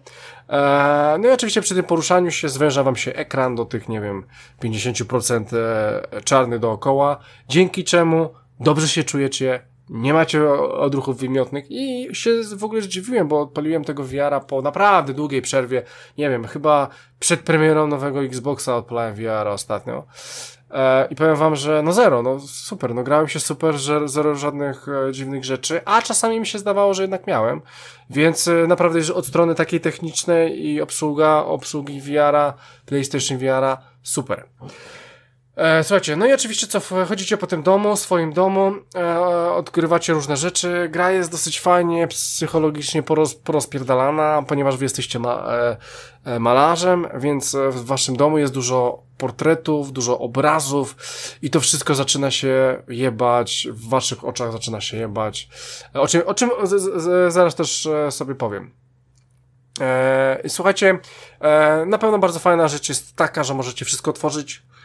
[0.48, 4.00] E, no i oczywiście przy tym poruszaniu się zwęża wam się ekran do tych, nie
[4.00, 4.26] wiem,
[4.62, 7.18] 50% e, czarny dookoła,
[7.48, 13.40] dzięki czemu dobrze się czujecie, nie macie odruchów wymiotnych i się w ogóle zdziwiłem, bo
[13.40, 15.82] odpaliłem tego VR-a po naprawdę długiej przerwie.
[16.18, 16.88] Nie wiem, chyba
[17.18, 20.06] przed premierą nowego Xboxa odpalałem VR-a ostatnio.
[20.70, 24.34] E, I powiem wam, że no zero, no super, no grałem się super, że zero
[24.34, 27.60] żadnych e, dziwnych rzeczy, a czasami mi się zdawało, że jednak miałem,
[28.10, 32.54] więc e, naprawdę że od strony takiej technicznej i obsługa, obsługi VR-a,
[32.86, 34.44] PlayStation VR-a, super.
[35.60, 39.20] E, słuchajcie, no i oczywiście co, chodzicie po tym domu, swoim domu, e,
[39.52, 45.76] odkrywacie różne rzeczy, gra jest dosyć fajnie, psychologicznie poroz, porozpierdalana, ponieważ wy jesteście ma, e,
[46.24, 50.96] e, malarzem, więc e, w waszym domu jest dużo portretów, dużo obrazów
[51.42, 55.48] i to wszystko zaczyna się jebać, w waszych oczach zaczyna się jebać,
[55.94, 58.80] o czym, o czym z, z, zaraz też sobie powiem.
[59.80, 60.98] E, słuchajcie,
[61.40, 64.79] e, na pewno bardzo fajna rzecz jest taka, że możecie wszystko otworzyć, e,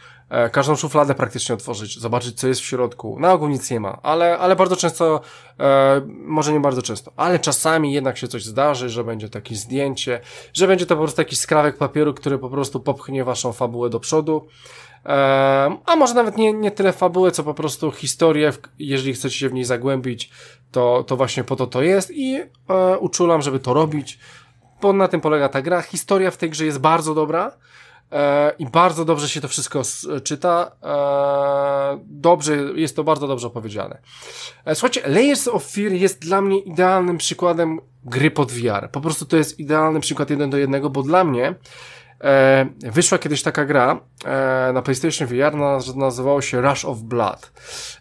[0.52, 3.20] każdą szufladę praktycznie otworzyć, zobaczyć co jest w środku.
[3.20, 5.20] Na ogół nic nie ma, ale, ale bardzo często,
[5.60, 10.20] e, może nie bardzo często, ale czasami jednak się coś zdarzy, że będzie takie zdjęcie,
[10.52, 14.00] że będzie to po prostu jakiś skrawek papieru, który po prostu popchnie waszą fabułę do
[14.00, 14.46] przodu.
[15.06, 19.48] E, a może nawet nie, nie tyle fabułę, co po prostu historię, jeżeli chcecie się
[19.48, 20.30] w niej zagłębić,
[20.72, 24.18] to, to właśnie po to to jest i e, uczulam, żeby to robić,
[24.82, 25.82] bo na tym polega ta gra.
[25.82, 27.52] Historia w tej grze jest bardzo dobra e,
[28.58, 29.82] i bardzo dobrze się to wszystko
[30.24, 30.72] czyta.
[30.82, 33.98] E, dobrze, jest to bardzo dobrze opowiedziane.
[34.64, 38.90] E, słuchajcie, Layers of Fear jest dla mnie idealnym przykładem gry pod VR.
[38.90, 41.54] Po prostu to jest idealny przykład jeden do jednego, bo dla mnie
[42.20, 47.52] e, wyszła kiedyś taka gra e, na PlayStation VR, naz nazywało się Rush of Blood.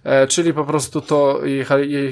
[0.03, 1.39] E, czyli po prostu to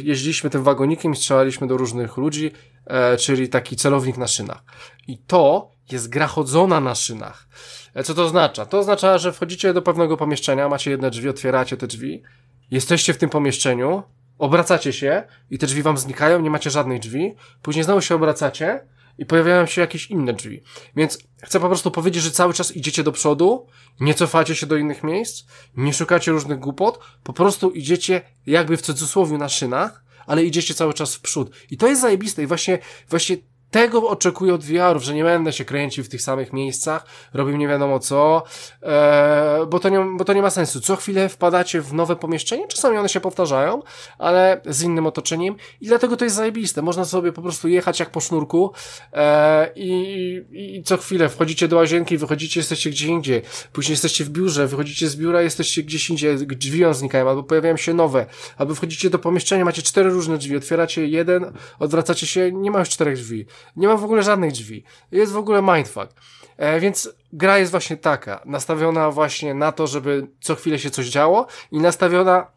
[0.04, 2.52] jeździliśmy tym wagonikiem strzelaliśmy do różnych ludzi,
[2.86, 4.64] e, czyli taki celownik na szynach.
[5.08, 7.48] I to jest gra chodzona na szynach.
[7.94, 8.66] E, co to oznacza?
[8.66, 12.24] To oznacza, że wchodzicie do pewnego pomieszczenia, macie jedne drzwi, otwieracie te drzwi,
[12.72, 14.04] jesteście w tym pomieszczeniu,
[14.38, 18.88] obracacie się i te drzwi wam znikają, nie macie żadnych drzwi, później znowu się obracacie
[19.18, 20.64] i pojawiają się jakieś inne drzwi.
[20.96, 23.68] Więc chcę po prostu powiedzieć, że cały czas idziecie do przodu,
[24.00, 25.46] nie cofacie się do innych miejsc,
[25.78, 30.94] nie szukacie różnych głupot, po prostu idziecie jakby w cudzysłowie na szynach, ale idziecie cały
[30.94, 31.56] czas w przód.
[31.72, 32.80] I to jest zajebiste i właśnie,
[33.10, 33.38] właśnie
[33.74, 37.68] tego oczekuję od VR-ów, że nie będę się kręcił w tych samych miejscach, robił nie
[37.68, 38.44] wiadomo co,
[38.84, 40.82] e, bo, to nie, bo to nie ma sensu.
[40.82, 43.82] Co chwilę wpadacie w nowe pomieszczenie, czasami one się powtarzają,
[44.18, 46.82] ale z innym otoczeniem i dlatego to jest zajebiste.
[46.82, 48.72] Można sobie po prostu jechać jak po sznurku
[49.14, 54.30] e, i, i, co chwilę wchodzicie do łazienki, wychodzicie, jesteście gdzie indziej, później jesteście w
[54.30, 58.26] biurze, wychodzicie z biura, jesteście gdzieś indziej, drzwi wam znikają, albo pojawiają się nowe,
[58.58, 62.90] albo wchodzicie do pomieszczenia, macie cztery różne drzwi, otwieracie jeden, odwracacie się, nie ma już
[62.90, 66.14] czterech drzwi, nie ma w ogóle żadnych drzwi, jest w ogóle mindfuck.
[66.58, 71.08] E, więc gra jest właśnie taka, nastawiona właśnie na to, żeby co chwilę się coś
[71.08, 72.48] działo i nastawiona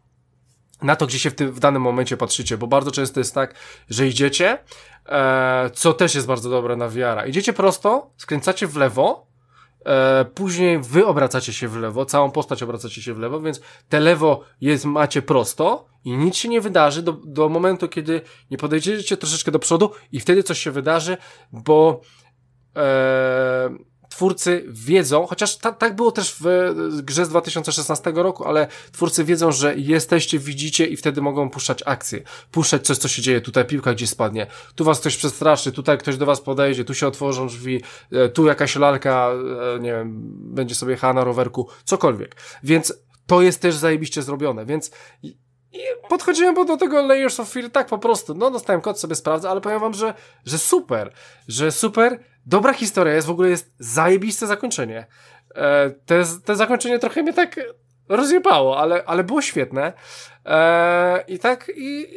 [0.81, 3.55] na to, gdzie się w, tym, w danym momencie patrzycie, bo bardzo często jest tak,
[3.89, 4.57] że idziecie,
[5.05, 7.25] e, co też jest bardzo dobre na VR-a.
[7.25, 9.26] Idziecie prosto, skręcacie w lewo,
[9.87, 13.99] e, później wy obracacie się w lewo, całą postać obracacie się w lewo, więc te
[13.99, 18.21] lewo jest, macie prosto i nic się nie wydarzy do, do momentu, kiedy
[18.51, 21.17] nie podejdziecie troszeczkę do przodu i wtedy coś się wydarzy,
[21.51, 22.01] bo
[22.75, 23.69] e,
[24.17, 29.51] twórcy wiedzą, chociaż ta, tak było też w grze z 2016 roku, ale twórcy wiedzą,
[29.51, 32.21] że jesteście, widzicie i wtedy mogą puszczać akcje.
[32.51, 33.41] Puszczać coś, co się dzieje.
[33.41, 34.47] Tutaj piłka gdzieś spadnie.
[34.75, 38.45] Tu was ktoś przestraszy, tutaj ktoś do was podejdzie, tu się otworzą drzwi, e, tu
[38.45, 39.29] jakaś lalka,
[39.75, 40.21] e, nie wiem,
[40.55, 42.35] będzie sobie jechała na rowerku, cokolwiek.
[42.63, 42.93] Więc
[43.27, 44.91] to jest też zajebiście zrobione, więc
[45.77, 49.49] i- podchodziłem do tego Layers of Fear tak po prostu, no dostałem kod, sobie sprawdzę,
[49.49, 50.13] ale powiem wam, że,
[50.45, 51.11] że super,
[51.47, 55.05] że super, dobra historia jest, w ogóle jest zajebiste zakończenie.
[55.55, 57.59] E, te, te zakończenie trochę mnie tak
[58.09, 59.93] rozjebało, ale, ale było świetne.
[60.45, 62.07] E, I tak, i,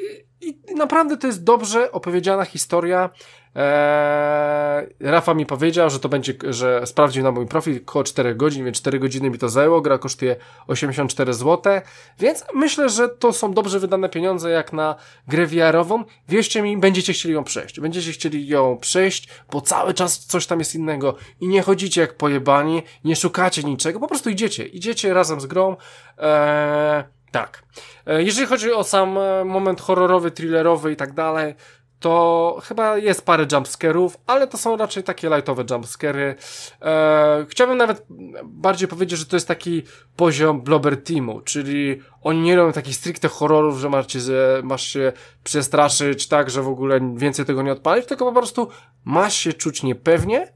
[0.40, 3.10] i, i naprawdę to jest dobrze opowiedziana historia.
[3.54, 8.64] Eee, Rafa mi powiedział, że to będzie, że sprawdził na mój profil około 4 godzin,
[8.64, 9.80] więc 4 godziny mi to zajęło.
[9.80, 10.36] Gra kosztuje
[10.66, 11.72] 84 zł,
[12.18, 14.94] więc myślę, że to są dobrze wydane pieniądze jak na
[15.28, 16.04] grę VR-ową.
[16.28, 17.80] Wierzcie mi, będziecie chcieli ją przejść.
[17.80, 22.16] Będziecie chcieli ją przejść, bo cały czas coś tam jest innego i nie chodzicie jak
[22.16, 24.66] pojebani, nie szukacie niczego, po prostu idziecie.
[24.66, 25.76] Idziecie razem z grą.
[26.18, 27.62] Eee, tak.
[28.06, 31.54] Eee, jeżeli chodzi o sam e, moment horrorowy, thrillerowy i tak dalej,
[32.00, 36.34] to chyba jest parę jumpscarów, ale to są raczej takie lightowe jumpscary.
[36.80, 38.06] Eee, chciałbym nawet
[38.44, 39.82] bardziej powiedzieć, że to jest taki
[40.16, 44.20] poziom Blobber Teamu, czyli oni nie robią takich stricte horrorów, że masz, się,
[44.62, 45.12] masz się
[45.44, 48.68] przestraszyć tak, że w ogóle więcej tego nie odpalić, tylko po prostu
[49.04, 50.52] masz się czuć niepewnie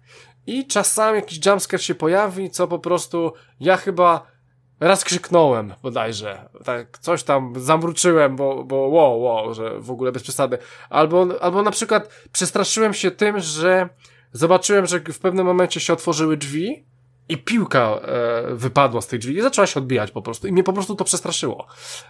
[0.47, 4.34] i czasami jakiś jumpscare się pojawi, co po prostu ja chyba
[4.81, 10.23] Raz krzyknąłem bodajże, tak coś tam zamruczyłem, bo, bo wow, wow, że w ogóle bez
[10.23, 10.59] przesady.
[10.91, 13.89] Albo, albo na przykład przestraszyłem się tym, że
[14.33, 16.85] zobaczyłem, że w pewnym momencie się otworzyły drzwi
[17.29, 20.47] i piłka e, wypadła z tych drzwi i zaczęła się odbijać po prostu.
[20.47, 21.67] I mnie po prostu to przestraszyło.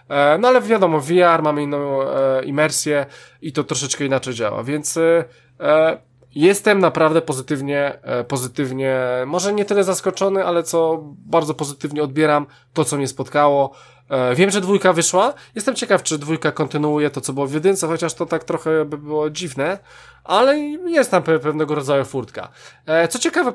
[0.09, 3.05] E, no ale wiadomo, VR mamy inną e, imersję
[3.41, 5.25] i to troszeczkę inaczej działa, więc e,
[5.59, 5.97] e
[6.35, 12.85] Jestem naprawdę pozytywnie, e, pozytywnie, może nie tyle zaskoczony, ale co bardzo pozytywnie odbieram to,
[12.85, 13.71] co mnie spotkało.
[14.09, 15.33] E, wiem, że dwójka wyszła.
[15.55, 18.97] Jestem ciekaw, czy dwójka kontynuuje to, co było w jedynce, chociaż to tak trochę by
[18.97, 19.79] było dziwne,
[20.23, 22.49] ale jest tam pewnego rodzaju furtka.
[22.85, 23.53] E, co ciekawe,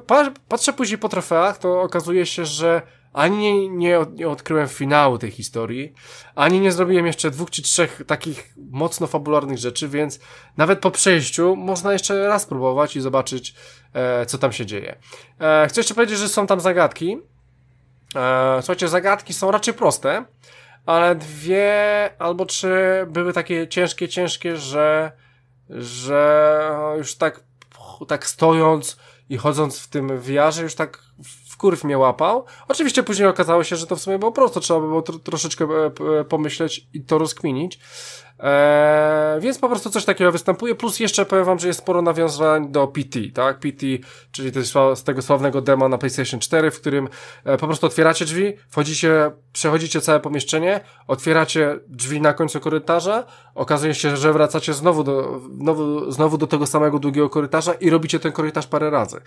[0.49, 5.30] patrzę później po trofeach, to okazuje się, że ani nie, nie, nie odkryłem finału tej
[5.30, 5.94] historii,
[6.34, 10.20] ani nie zrobiłem jeszcze dwóch czy trzech takich mocno fabularnych rzeczy, więc
[10.56, 13.54] nawet po przejściu można jeszcze raz próbować i zobaczyć,
[13.94, 14.96] e, co tam się dzieje.
[15.40, 17.18] E, chcę jeszcze powiedzieć, że są tam zagadki.
[18.16, 20.24] E, słuchajcie, zagadki są raczej proste,
[20.86, 25.12] ale dwie albo trzy były takie ciężkie, ciężkie, że,
[25.70, 27.40] że już tak,
[28.08, 28.96] tak stojąc
[29.28, 30.98] i chodząc w tym wiarze, już tak
[31.61, 32.44] wkurw mnie łapał.
[32.68, 35.64] Oczywiście później okazało się, że to w sumie było prosto, trzeba by było tr troszeczkę
[36.20, 37.78] e, pomyśleć i to rozkminić.
[38.43, 42.72] Eee, więc po prostu coś takiego występuje, plus jeszcze powiem wam, że jest sporo nawiązań
[42.72, 43.59] do PT, tak?
[43.59, 43.86] PT,
[44.32, 44.51] czyli
[44.95, 47.09] z tego sławnego demo na PlayStation 4, w którym
[47.45, 53.24] e, po prostu otwieracie drzwi, wchodzicie, przechodzicie całe pomieszczenie, otwieracie drzwi na końcu korytarza,
[53.55, 58.20] okazuje się, że wracacie znowu do, znowu, znowu do tego samego długiego korytarza i robicie
[58.20, 59.20] ten korytarz parę razy.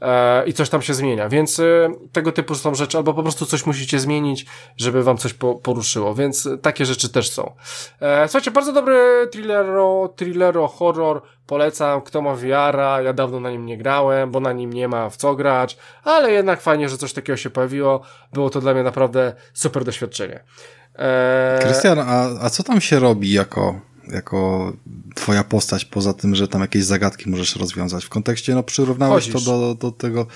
[0.00, 3.46] Eee, I coś tam się zmienia, więc e, tego typu są rzeczy, albo po prostu
[3.46, 4.46] coś musicie zmienić,
[4.76, 7.54] żeby wam coś po, poruszyło, więc takie rzeczy też są.
[8.00, 13.66] Eee, słuchajcie, bardzo dobry thrillero, thrillero, horror, polecam, kto ma VR-a, ja dawno na nim
[13.66, 17.12] nie grałem, bo na nim nie ma w co grać, ale jednak fajnie, że coś
[17.12, 18.00] takiego się pojawiło,
[18.32, 20.44] było to dla mnie naprawdę super doświadczenie.
[20.98, 21.60] Eee...
[21.60, 24.72] Krystian, a, a co tam się robi jako, jako
[25.14, 28.04] twoja postać, poza tym, że tam jakieś zagadki możesz rozwiązać?
[28.04, 29.44] W kontekście, no przyrównałeś Chodzisz.
[29.44, 30.26] to do, do tego,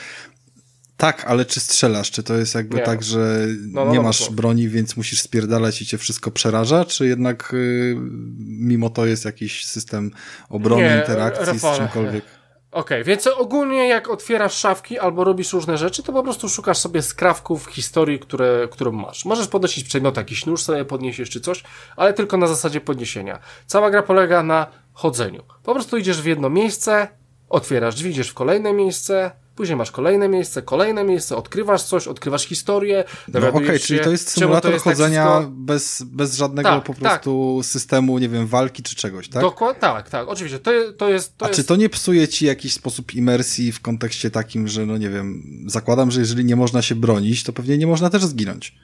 [1.01, 2.11] tak, ale czy strzelasz?
[2.11, 2.83] Czy to jest jakby nie.
[2.83, 4.37] tak, że no, no, nie no, masz no.
[4.37, 6.85] broni, więc musisz spierdalać i cię wszystko przeraża?
[6.85, 7.97] Czy jednak y,
[8.39, 10.11] mimo to jest jakiś system
[10.49, 11.77] obrony, nie, interakcji Rafale.
[11.77, 12.25] z czymkolwiek?
[12.73, 16.79] Okej, okay, więc ogólnie jak otwierasz szafki albo robisz różne rzeczy, to po prostu szukasz
[16.79, 19.25] sobie skrawków historii, które, którą masz.
[19.25, 21.63] Możesz podnosić przedmiot, jakiś nóż sobie podniesiesz czy coś,
[21.97, 23.39] ale tylko na zasadzie podniesienia.
[23.67, 25.43] Cała gra polega na chodzeniu.
[25.63, 27.09] Po prostu idziesz w jedno miejsce,
[27.49, 29.31] otwierasz drzwi, idziesz w kolejne miejsce,
[29.61, 33.05] Później masz kolejne miejsce, kolejne miejsce, odkrywasz coś, odkrywasz historię.
[33.29, 35.57] No okej, okay, czyli to jest symulator jest tak chodzenia tak wszystko...
[35.57, 37.03] bez, bez żadnego tak, po tak.
[37.03, 37.67] prostu tak.
[37.67, 39.43] systemu, nie wiem, walki czy czegoś, tak?
[39.43, 40.59] Dokładnie, tak, tak, oczywiście.
[40.59, 41.39] To, to jest.
[41.39, 41.61] To A jest...
[41.61, 45.43] czy to nie psuje ci jakiś sposób imersji w kontekście takim, że no nie wiem,
[45.67, 48.75] zakładam, że jeżeli nie można się bronić, to pewnie nie można też zginąć.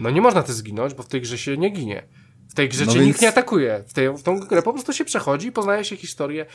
[0.00, 2.02] No nie można też zginąć, bo w tej grze się nie ginie.
[2.50, 3.06] W tej grze no więc...
[3.06, 3.84] nikt nie atakuje.
[3.88, 6.46] W, tej, w tą grę po prostu się przechodzi i poznaje się historię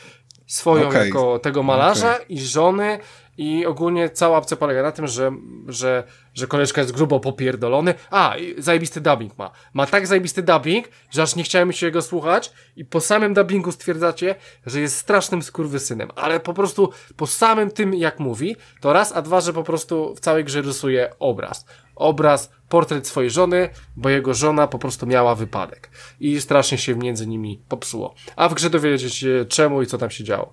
[0.46, 1.06] swoją okay.
[1.06, 2.26] jako tego malarza okay.
[2.28, 2.98] i żony
[3.38, 5.32] i ogólnie cała opcja polega na tym, że,
[5.68, 7.94] że, że koleżka jest grubo popierdolony.
[8.10, 9.50] A, zajebisty dubbing ma.
[9.74, 13.72] Ma tak zajebisty dubbing, że aż nie chciałem się jego słuchać i po samym dubbingu
[13.72, 14.34] stwierdzacie,
[14.66, 16.10] że jest strasznym skurwysynem.
[16.16, 20.14] Ale po prostu po samym tym, jak mówi, to raz, a dwa, że po prostu
[20.14, 21.66] w całej grze rysuje obraz.
[21.96, 25.90] Obraz, portret swojej żony, bo jego żona po prostu miała wypadek.
[26.20, 28.14] I strasznie się między nimi popsuło.
[28.36, 30.52] A w grze dowiedzieć się czemu i co tam się działo.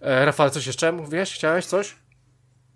[0.00, 1.34] E, Rafał, coś jeszcze mówiłeś?
[1.34, 1.96] Chciałeś coś?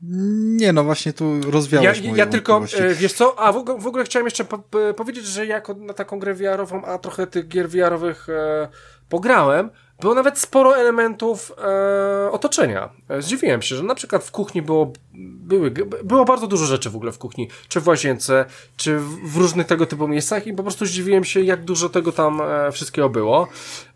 [0.03, 3.86] Nie, no właśnie tu rozwiałeś Ja, ja tylko, e, wiesz co, a w, ogóle- w
[3.86, 7.49] ogóle chciałem jeszcze po, po, powiedzieć, że jako na taką grę VR-ową, a trochę tych
[7.49, 8.68] gier VR-owych e,
[9.09, 9.70] pograłem,
[10.01, 12.88] było nawet sporo elementów e, otoczenia.
[13.09, 15.70] E, zdziwiłem się, że na przykład w kuchni było, były,
[16.05, 18.44] było bardzo dużo rzeczy w ogóle w kuchni, czy w łazience,
[18.76, 22.40] czy w, różnych tego typu miejscach i po prostu zdziwiłem się, jak dużo tego tam
[22.40, 23.49] e, wszystkiego było.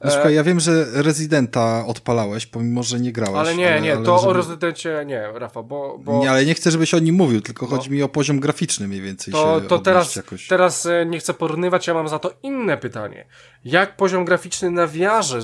[0.05, 3.39] No, słuchaj, ja wiem, że Residenta odpalałeś, pomimo, że nie grałeś.
[3.39, 4.31] Ale nie, nie, ale to żeby...
[4.31, 5.99] o Rezydencie nie, Rafa, bo...
[5.99, 6.21] bo...
[6.21, 7.77] Nie, ale nie chcę, żebyś o nim mówił, tylko No.
[7.77, 10.47] chodzi mi o poziom graficzny mniej więcej To, się to teraz, jakoś.
[10.49, 13.27] teraz e, nie chcę porównywać, ja mam za to inne pytanie.
[13.65, 15.43] Jak poziom graficzny na wiarze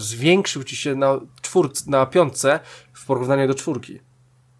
[0.48, 2.60] zwiększył ci się na czwórce, na piątce
[2.92, 3.98] w porównaniu do czwórki?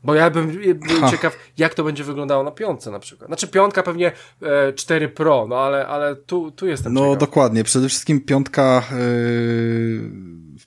[0.04, 0.46] Bo ja bym
[0.88, 1.10] był Ha.
[1.10, 3.28] ciekaw, jak to będzie wyglądało na piątce na przykład.
[3.28, 7.18] Znaczy piątka pewnie e, 4 Pro, no ale, ale tu, tu jestem No ciekaw.
[7.18, 7.64] dokładnie.
[7.64, 10.10] Przede wszystkim piątka yy,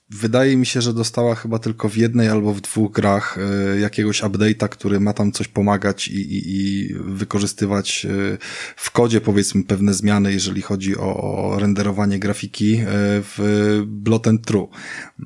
[0.10, 3.38] wydaje mi się, że dostała chyba tylko w jednej albo w dwóch grach
[3.74, 8.38] yy, jakiegoś update'a, który ma tam coś pomagać i, i, i wykorzystywać yy,
[8.76, 12.86] w kodzie powiedzmy pewne zmiany, jeżeli chodzi o, o renderowanie grafiki yy,
[13.22, 14.68] w Blot and True.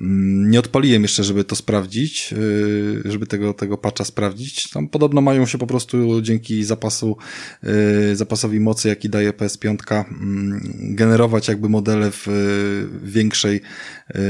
[0.00, 2.34] Mm, Nie odpaliłem jeszcze, żeby to sprawdzić,
[3.04, 4.70] żeby tego, tego sprawdzić.
[4.70, 7.16] Tam podobno mają się po prostu dzięki zapasu,
[7.62, 10.60] yy, zapasowi mocy, jaki daje PS5, mm,
[10.94, 13.60] generować jakby modele w yy, większej,
[14.14, 14.20] yy,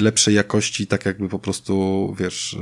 [0.00, 2.58] lepszej jakości, tak jakby po prostu, wiesz,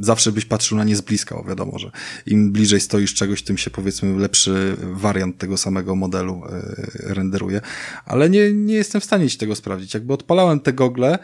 [0.00, 1.90] zawsze byś patrzył na nie z bliska, bo wiadomo, że
[2.26, 6.42] im bliżej stoisz czegoś, tym się powiedzmy lepszy wariant tego samego modelu
[7.02, 7.60] renderuje.
[8.04, 9.94] Ale nie, nie jestem w stanie ci tego sprawdzić.
[9.94, 11.18] Jakby odpalałem te gogle,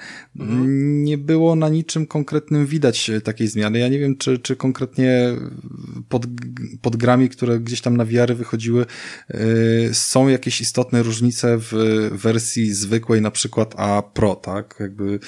[1.05, 3.60] nie było na niczym konkretnym widać takiej zmiany.
[3.61, 5.37] Ja nie wiem, czy, czy konkretnie
[6.09, 6.27] pod,
[6.83, 8.87] pod grami, które gdzieś tam na wiary wychodziły,
[9.29, 9.39] yy,
[9.93, 11.73] są jakieś istotne różnice w
[12.13, 14.77] wersji zwykłej, na przykład A Pro, tak?
[14.81, 15.19] Jakby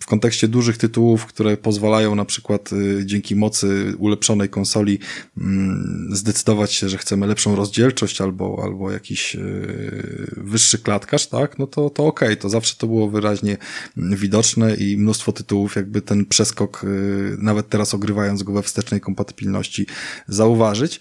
[0.00, 4.98] w kontekście dużych tytułów, które pozwalają na przykład y, dzięki mocy ulepszonej konsoli
[5.38, 11.66] mm, zdecydować się, że chcemy lepszą rozdzielczość albo, albo jakiś y, wyższy klatkarz, tak, no
[11.66, 13.56] to, to okej, to zawsze to było wyraźnie
[13.96, 19.00] mm, widoczne i mnóstwo tytułów jakby ten przeskok, y, nawet teraz ogrywając go we wstecznej
[19.00, 19.86] kompatybilności,
[20.28, 21.00] zauważyć.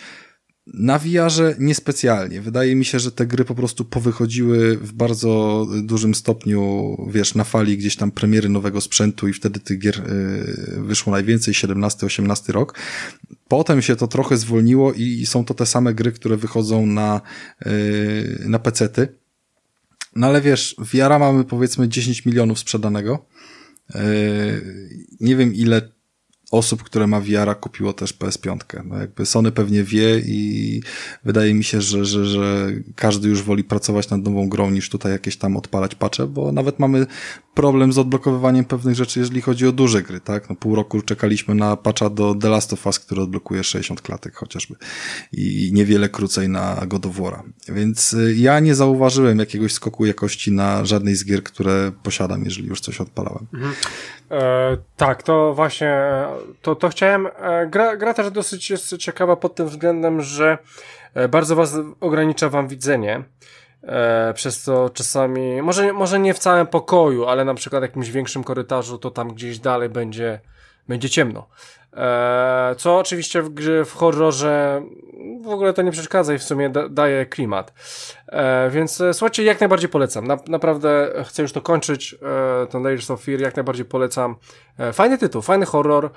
[0.73, 2.41] Na VR-ze niespecjalnie.
[2.41, 7.43] Wydaje mi się, że te gry po prostu powychodziły w bardzo dużym stopniu, wiesz, na
[7.43, 12.79] fali gdzieś tam premiery nowego sprzętu i wtedy tych gier y, wyszło najwięcej, 17-18 rok.
[13.47, 17.21] Potem się to trochę zwolniło i są to te same gry, które wychodzą na,
[17.67, 19.07] y, na pecety.
[20.15, 23.25] No ale wiesz, VR mamy powiedzmy 10 milionów sprzedanego.
[23.95, 23.99] Y,
[25.19, 25.98] Nie wiem ile
[26.51, 28.57] osób, które ma VR kupiło też PS5.
[28.85, 30.81] No jakby Sony pewnie wie i
[31.23, 35.11] wydaje mi się, że, że, że każdy już woli pracować nad nową grą niż tutaj
[35.11, 37.07] jakieś tam odpalać patche, bo nawet mamy
[37.61, 40.49] problem z odblokowywaniem pewnych rzeczy, jeżeli chodzi o duże gry, tak?
[40.49, 44.35] No pół roku czekaliśmy na patcha do The Last of Us, który odblokuje 60 klatek
[44.35, 44.75] chociażby
[45.33, 47.41] i niewiele krócej na God of War'a.
[47.67, 52.67] Więc y, ja nie zauważyłem jakiegoś skoku jakości na żadnej z gier, które posiadam, jeżeli
[52.67, 53.47] już coś odpalałem.
[54.31, 56.01] E, tak, to właśnie,
[56.61, 60.57] to, to chciałem, e, gra, gra też dosyć jest ciekawa pod tym względem, że
[61.13, 63.23] e, bardzo was ogranicza wam widzenie,
[63.83, 68.09] e, przez co czasami, może, może nie w całym pokoju, ale na przykład w jakimś
[68.09, 70.39] większym korytarzu, to tam gdzieś dalej będzie,
[70.87, 71.47] będzie ciemno.
[71.99, 74.81] E, co oczywiście w grze, w horrorze
[75.41, 77.73] w ogóle to nie przeszkadza i w sumie da, daje klimat.
[78.27, 80.27] E, więc e, słuchajcie, jak najbardziej polecam.
[80.27, 82.15] Na, naprawdę chcę już to kończyć.
[82.63, 84.35] E, ten Layers of Fear jak najbardziej polecam.
[84.93, 86.09] Fajny tytuł, fajny horror.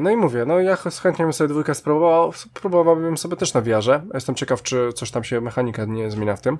[0.00, 2.32] No i mówię, no ja ch- chętnie bym sobie dwójkę spróbował.
[2.32, 4.02] Spróbowałbym sobie też na wiarze.
[4.14, 6.58] Jestem ciekaw, czy coś tam się mechanika nie zmienia w tym.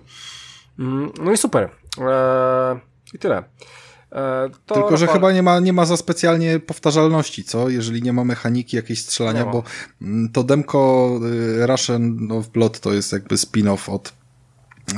[0.78, 1.70] Mm, no i super.
[3.14, 3.44] I tyle.
[4.14, 7.68] E, to Tylko, że Rafał- chyba nie ma, nie ma za specjalnie powtarzalności, co?
[7.68, 9.62] Jeżeli nie ma mechaniki jakiejś strzelania, bo
[10.02, 11.10] mm, to demko
[11.62, 14.12] y, Russian of Blood to jest jakby spin-off od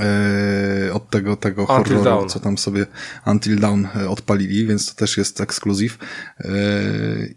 [0.01, 2.87] e, od tego, tego Until horroru, co tam sobie
[3.26, 5.99] Until Dawn e, odpalili, więc to też jest ekskluzyw.
[6.41, 6.49] E,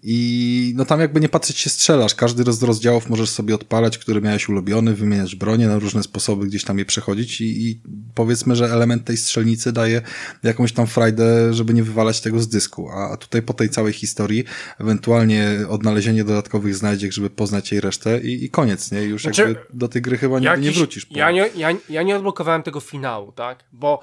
[0.03, 2.15] I no tam jakby nie patrzeć się strzelasz.
[2.15, 6.63] Każdy z rozdziałów możesz sobie odpalać, który miałeś ulubiony, wymieniać bronie na różne sposoby, gdzieś
[6.63, 7.81] tam je przechodzić i, i
[8.15, 10.01] powiedzmy, że element tej strzelnicy daje
[10.43, 12.89] jakąś tam frajdę, żeby nie wywalać tego z dysku.
[12.91, 14.43] A tutaj po tej całej historii
[14.79, 19.01] ewentualnie odnalezienie dodatkowych znajdziek, żeby poznać jej resztę i, i koniec, nie?
[19.03, 21.05] Już Znaczy, jakby do tej gry chyba nigdy nie Jakiś- wrócisz.
[21.05, 23.63] po- Ja nie, ja, ja nie odblokowałem tego finału, tak?
[23.71, 23.99] Bo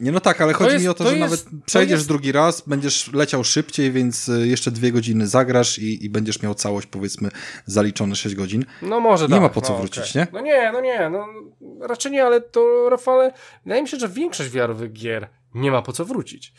[0.00, 2.08] Nie, no tak, ale chodzi jest- mi o to, to że jest- nawet przejdziesz jest-
[2.08, 6.54] drugi raz, będziesz leciał szybciej, więc y, jeszcze dwie godziny zagrasz i, i będziesz miał
[6.54, 7.28] całość, powiedzmy,
[7.66, 8.64] zaliczone 6 godzin.
[8.82, 9.40] No może Nie tak.
[9.42, 10.22] ma po co no, wrócić, okej.
[10.22, 10.26] nie?
[10.32, 11.26] No nie, no nie, no
[11.88, 13.32] raczej nie, ale to Rafale,
[13.64, 16.52] wydaje mi się, że większość wiarowych gier nie ma po co wrócić.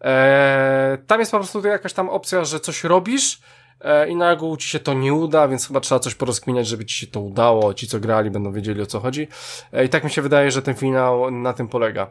[0.00, 3.40] Eee, tam jest po prostu jakaś tam opcja, że coś robisz
[4.08, 6.96] i na ogół ci się to nie uda, więc chyba trzeba coś porozkminiać, żeby ci
[6.96, 9.28] się to udało, ci co grali będą wiedzieli o co chodzi
[9.72, 12.10] e, i tak mi się wydaje, że ten finał na tym polega.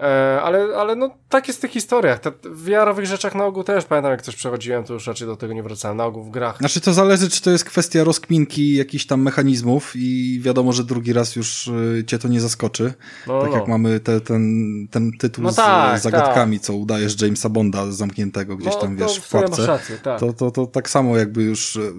[0.00, 2.18] E, ale, ale no tak jest w tych historiach.
[2.20, 5.36] Te, w wiarowych rzeczach na ogół też pamiętam, jak coś przechodziłem, to już raczej do
[5.36, 5.96] tego nie wracałem.
[5.96, 6.58] Na ogół w grach.
[6.58, 11.12] Znaczy to zależy, czy to jest kwestia rozkminki jakichś tam mechanizmów i wiadomo, że drugi
[11.12, 12.94] raz już y, cię to nie zaskoczy.
[13.26, 13.56] No, tak no.
[13.56, 14.42] jak mamy te, ten,
[14.90, 18.96] ten tytuł No z tak, z zagadkami, co udajesz Jamesa Bonda zamkniętego gdzieś No, tam,
[18.96, 19.66] wiesz, w pułapce.
[19.66, 20.20] rację, tak.
[20.20, 21.92] To, to, to tak samo jakby już y,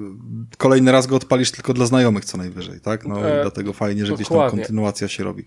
[0.57, 3.05] kolejny raz go odpalisz tylko dla znajomych co najwyżej, tak?
[3.05, 4.59] No E, i dlatego fajnie, że gdzieś tam dokładnie.
[4.59, 5.43] kontynuacja się robi.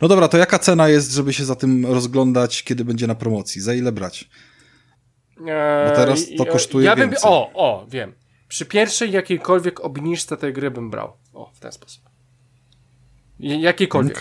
[0.00, 3.60] No dobra, to jaka cena jest, żeby się za tym rozglądać, kiedy będzie na promocji?
[3.60, 4.28] Za ile brać?
[5.46, 7.30] Eee, Bo teraz to kosztuje ja bym, więcej.
[7.30, 8.12] O, o, wiem.
[8.48, 11.12] Przy pierwszej jakiejkolwiek obniżce tej gry bym brał.
[11.32, 12.02] O, w ten sposób.
[13.40, 14.20] Jakiejkolwiek.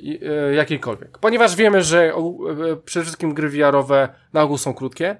[0.00, 1.18] I- e, jakiejkolwiek.
[1.18, 5.16] Ponieważ wiemy, że e, przede wszystkim gry VR-owe na ogół są krótkie.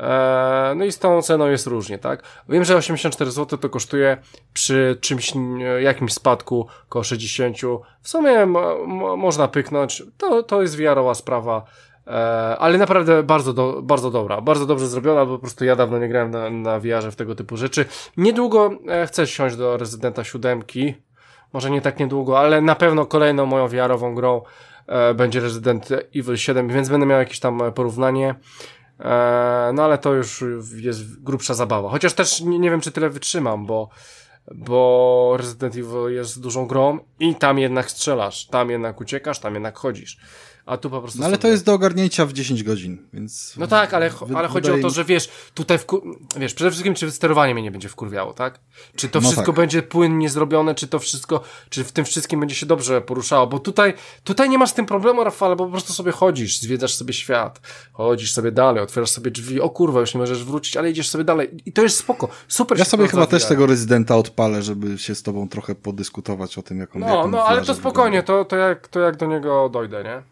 [0.00, 2.22] E, no i z tą ceną jest różnie, tak?
[2.48, 4.16] Wiem, że 84 zł to kosztuje
[4.52, 7.56] przy czymś, e, jakimś spadku około 60.
[8.02, 10.02] W sumie mo, mo, można pyknąć.
[10.18, 11.64] To, to jest VR-owa sprawa.
[12.06, 12.10] E,
[12.58, 16.08] ale naprawdę bardzo, do, bardzo dobra, bardzo dobrze zrobiona, bo po prostu ja dawno nie
[16.08, 16.80] grałem na, na
[17.10, 17.84] w tego typu rzeczy.
[18.16, 20.62] Niedługo e, chcę siąść do Rezydenta 7.
[21.52, 24.42] Może nie tak niedługo, ale na pewno kolejną moją VR-ową grą
[24.86, 28.34] e, będzie Resident Evil 7, więc będę miał jakieś tam porównanie.
[29.00, 30.44] E, no ale to już
[30.76, 31.88] jest grubsza zabawa.
[31.90, 33.88] Chociaż też nie, nie wiem, czy tyle wytrzymam, bo,
[34.54, 39.78] bo Resident Evil jest dużą grą i tam jednak strzelasz, tam jednak uciekasz, tam jednak
[39.78, 40.18] chodzisz.
[40.66, 41.18] A tu po prostu.
[41.20, 43.54] No ale to sobie- jest do ogarnięcia w 10 godzin, więc...
[43.56, 46.02] no tak, ale, wy- ale chodzi o to, że wiesz, tutaj wku...
[46.36, 48.60] wiesz, przede wszystkim czy sterowanie mnie nie będzie wkurwiało, tak?
[48.96, 49.54] Czy to No wszystko tak.
[49.56, 53.58] będzie płynnie zrobione, czy to wszystko, czy w tym wszystkim będzie się dobrze poruszało, bo
[53.58, 53.94] tutaj,
[54.24, 57.60] tutaj nie masz z tym problemu, Rafale, bo po prostu sobie chodzisz, zwiedzasz sobie świat,
[57.92, 61.24] chodzisz sobie dalej, otwierasz sobie drzwi, o kurwa, już nie możesz wrócić, ale idziesz sobie
[61.24, 64.98] dalej i to jest spoko, super Ja sobie to chyba też tego rezydenta odpalę, żeby
[64.98, 67.62] się z tobą trochę podyskutować o tym, jak on jak No, on no, w ale
[67.64, 70.22] to spokojnie, to, to, jak, to jak do niego dojdę, nie?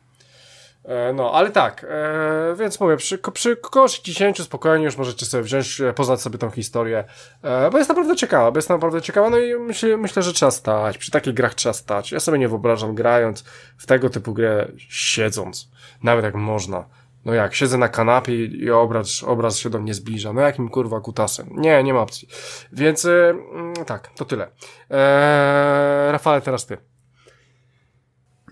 [0.88, 5.42] E, No, ale tak, e, więc mówię, przy, przy około 60 spokojnie już możecie sobie
[5.42, 7.04] wziąć, e, poznać sobie tą historię,
[7.42, 10.50] e, bo jest naprawdę ciekawa, bo jest naprawdę ciekawa, no i myślę, myślę, że trzeba
[10.50, 12.12] stać, przy takich grach trzeba stać.
[12.12, 13.44] Ja sobie nie wyobrażam grając
[13.76, 15.70] w tego typu grę siedząc,
[16.02, 16.84] nawet jak można.
[17.24, 21.00] No jak, siedzę na kanapie i obraz, obraz się do mnie zbliża, no jakim kurwa
[21.00, 21.48] kutasem.
[21.50, 22.28] Nie, nie ma opcji.
[22.72, 24.48] Więc mm, tak, to tyle.
[24.90, 26.78] E, Rafale, teraz ty.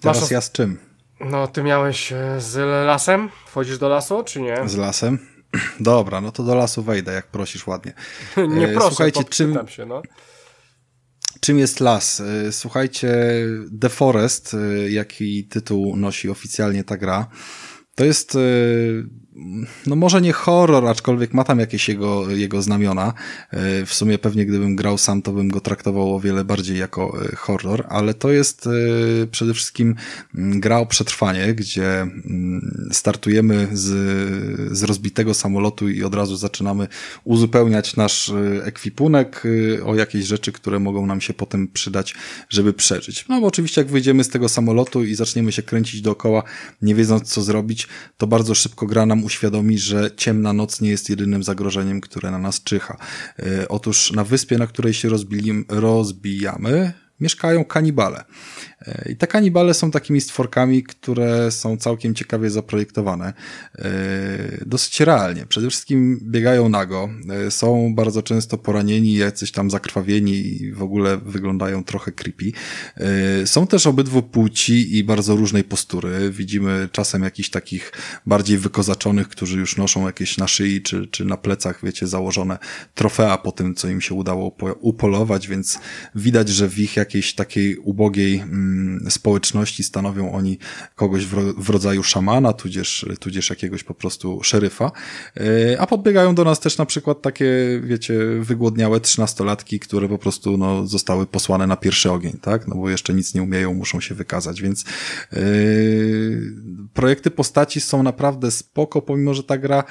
[0.02, 0.85] Teraz masz- ja z czym?
[1.20, 2.56] No, ty miałeś e, z
[2.86, 3.28] lasem?
[3.46, 4.68] Wchodzisz do lasu, czy nie?
[4.68, 5.18] Z lasem?
[5.80, 7.92] Dobra, no to do lasu wejdę, jak prosisz ładnie.
[8.48, 10.02] nie E, proszę, słuchajcie, czym- się, no.
[11.40, 12.20] Czym jest las?
[12.20, 13.14] Y, Słuchajcie,
[13.80, 14.56] The Forest,
[14.88, 17.26] jaki tytuł nosi oficjalnie ta gra,
[17.94, 18.38] to jest,
[19.86, 23.12] no może nie horror, aczkolwiek ma tam jakieś jego, jego znamiona.
[23.82, 27.24] Y, W sumie pewnie gdybym grał sam, to bym go traktował o wiele bardziej jako
[27.32, 29.94] y, horror, ale to jest y, przede wszystkim
[30.34, 33.84] mm, gra o przetrwanie, gdzie mm, startujemy z,
[34.78, 36.88] z rozbitego samolotu i od razu zaczynamy
[37.24, 38.32] uzupełniać nasz
[38.62, 39.42] ekwipunek
[39.84, 42.14] o jakieś rzeczy, które mogą nam się potem przydać,
[42.48, 43.24] żeby przeżyć.
[43.28, 46.42] No bo oczywiście jak wyjdziemy z tego samolotu i zaczniemy się kręcić dookoła,
[46.82, 51.10] nie wiedząc co zrobić, to bardzo szybko gra nam uświadomi, że ciemna noc nie jest
[51.10, 52.96] jedynym zagrożeniem, które na nas czyha.
[53.38, 55.08] Y, Otóż na wyspie, na której się
[55.68, 58.24] rozbijamy, mieszkają kanibale.
[59.10, 63.32] I te kanibale są takimi stworkami, które są całkiem ciekawie zaprojektowane.
[63.78, 63.84] E,
[64.66, 65.46] Dosyć realnie.
[65.46, 67.08] Przede wszystkim biegają nago,
[67.46, 72.52] e, są bardzo często poranieni, jacyś tam zakrwawieni i w ogóle wyglądają trochę creepy.
[72.96, 76.30] E, Są też obydwu płci i bardzo różnej postury.
[76.30, 77.92] Widzimy czasem jakichś takich
[78.26, 82.58] bardziej wykozaczonych, którzy już noszą jakieś na szyi czy, czy na plecach, wiecie, założone
[82.94, 85.78] trofea po tym, co im się udało po- upolować, więc
[86.14, 88.65] widać, że w ich jakiejś takiej ubogiej mm,
[89.08, 90.58] społeczności stanowią oni
[90.94, 94.92] kogoś w, ro- w rodzaju szamana, tudzież, tudzież jakiegoś po prostu szeryfa.
[95.36, 100.56] Yy, A podbiegają do nas też na przykład takie, wiecie, wygłodniałe trzynastolatki, które po prostu
[100.56, 102.68] no, zostały posłane na pierwszy ogień, tak?
[102.68, 104.84] No bo jeszcze nic nie umieją, muszą się wykazać, więc
[105.32, 105.40] yy,
[106.94, 109.84] projekty postaci są naprawdę spoko, pomimo, że ta gra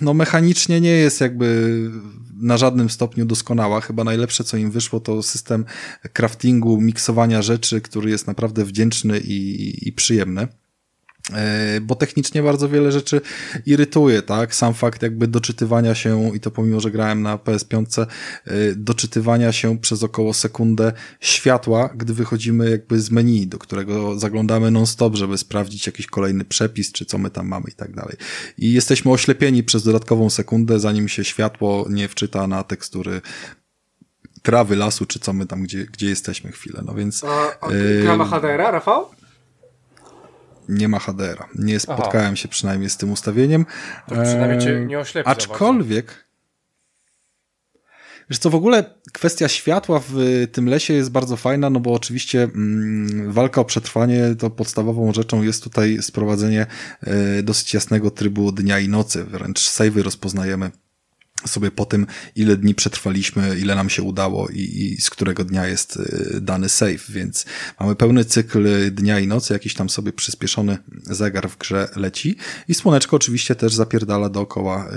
[0.00, 1.90] no mechanicznie nie jest jakby
[2.36, 3.80] na żadnym stopniu doskonała.
[3.80, 5.64] Chyba najlepsze, co im wyszło, to system
[6.12, 10.48] craftingu, miksowania rzeczy, który jest naprawdę wdzięczny i, i przyjemny.
[11.32, 13.20] E, bo technicznie bardzo wiele rzeczy
[13.66, 14.54] irytuje, tak?
[14.54, 18.06] Sam fakt jakby doczytywania się, i to pomimo, że grałem na PS5, e,
[18.76, 25.14] doczytywania się przez około sekundę światła, gdy wychodzimy jakby z menu, do którego zaglądamy non-stop,
[25.14, 28.16] żeby sprawdzić jakiś kolejny przepis, czy co my tam mamy i tak dalej.
[28.58, 33.20] I jesteśmy oślepieni przez dodatkową sekundę, zanim się światło nie wczyta na tekstury
[34.42, 37.24] trawy, lasu, czy co my tam, gdzie, gdzie jesteśmy chwilę, no więc...
[37.24, 37.68] A, a
[38.02, 39.15] gra ma HDR-a, Rafał?
[40.68, 41.48] Nie ma HDR-a.
[41.54, 42.36] Nie spotkałem Aha.
[42.36, 43.66] się przynajmniej z tym ustawieniem.
[44.08, 46.26] To przynajmniej cię nie oślepi Aczkolwiek
[48.30, 52.42] Wiesz co, w ogóle kwestia światła w tym lesie jest bardzo fajna, no bo oczywiście
[52.42, 56.66] mm, walka o przetrwanie to podstawową rzeczą jest tutaj sprowadzenie
[57.38, 59.24] y, dosyć jasnego trybu dnia i nocy.
[59.24, 60.70] Wręcz savey rozpoznajemy
[61.44, 62.06] sobie po tym,
[62.36, 66.68] ile dni przetrwaliśmy, ile nam się udało i, i, z którego dnia jest y, dany
[66.68, 67.46] save, więc
[67.80, 72.36] mamy pełny cykl dnia i nocy, jakiś tam sobie przyspieszony zegar w grze leci
[72.68, 74.88] i słoneczko oczywiście też zapierdala dookoła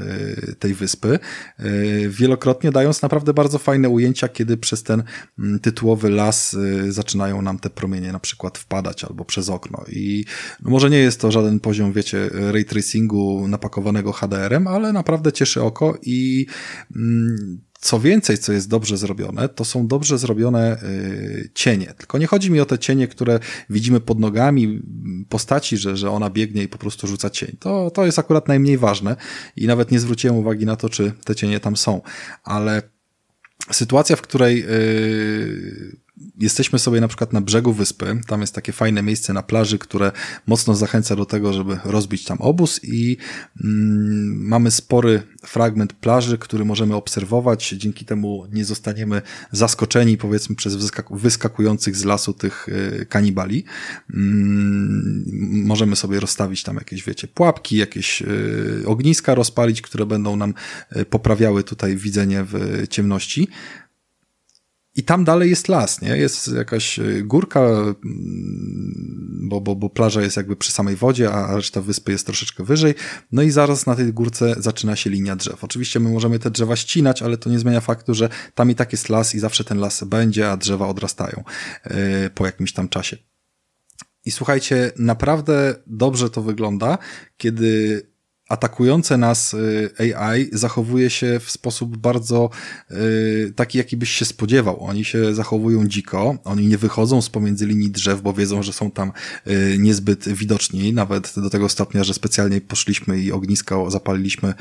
[0.49, 1.19] y, tej wyspy,
[1.59, 5.03] y, wielokrotnie dając naprawdę bardzo fajne ujęcia, kiedy przez ten
[5.39, 6.55] mm, tytułowy las
[6.89, 9.85] zaczynają nam te promienie na przykład wpadać albo przez okno.
[9.91, 10.25] I
[10.61, 15.63] no może nie jest to żaden poziom, wiecie, ray tracingu napakowanego HDR-em, ale naprawdę cieszy
[15.63, 16.47] oko i i
[16.95, 21.93] mm, co więcej, co jest dobrze zrobione, to są dobrze zrobione y, cienie.
[21.97, 23.39] Tylko nie chodzi mi o te cienie, które
[23.69, 24.81] widzimy pod nogami
[25.29, 27.57] postaci, że, że ona biegnie i po prostu rzuca cień.
[27.59, 29.15] To, to jest akurat najmniej ważne
[29.55, 32.01] i nawet nie zwróciłem uwagi na to, czy te cienie tam są.
[32.43, 32.81] Ale
[33.71, 35.95] sytuacja, w której yy,
[36.39, 40.11] jesteśmy sobie na przykład na brzegu wyspy, tam jest takie fajne miejsce na plaży, które
[40.47, 43.17] mocno zachęca do tego, żeby rozbić tam obóz i
[43.63, 49.21] mm, mamy spory fragment plaży, który możemy obserwować, dzięki temu nie zostaniemy
[49.51, 53.63] zaskoczeni powiedzmy przez wyskaku wyskakujących z lasu tych y, kanibali.
[54.13, 55.23] Mm,
[55.65, 60.53] możemy sobie rozstawić tam jakieś, wiecie, pułapki, jakieś y, ogniska rozpalić, które będą nam
[60.97, 63.47] y, poprawiały tutaj widzenie w ciemności.
[64.99, 66.17] I tam dalej jest las, nie?
[66.17, 67.97] Jest jakaś e, górka, mm,
[69.49, 72.93] bo, bo, bo plaża jest jakby przy samej wodzie, a reszta wyspy jest troszeczkę wyżej.
[73.31, 75.63] No i zaraz na tej górce zaczyna się linia drzew.
[75.63, 78.91] Oczywiście my możemy te drzewa ścinać, ale to nie zmienia faktu, że tam i tak
[78.91, 81.43] jest las i zawsze ten las będzie, a drzewa odrastają
[81.85, 83.17] yy, po jakimś tam czasie.
[84.25, 86.97] I słuchajcie, naprawdę dobrze to wygląda,
[87.37, 88.01] kiedy
[88.49, 92.49] atakujące nas y, AI zachowuje się w sposób bardzo
[92.91, 94.83] y, taki, jaki byś się spodziewał.
[94.83, 98.91] Oni się zachowują dziko, oni nie wychodzą z pomiędzy linii drzew, bo wiedzą, że są
[98.91, 99.11] tam
[99.47, 104.53] y, niezbyt widoczni, nawet do tego stopnia, że specjalnie poszliśmy i ogniska zapaliliśmy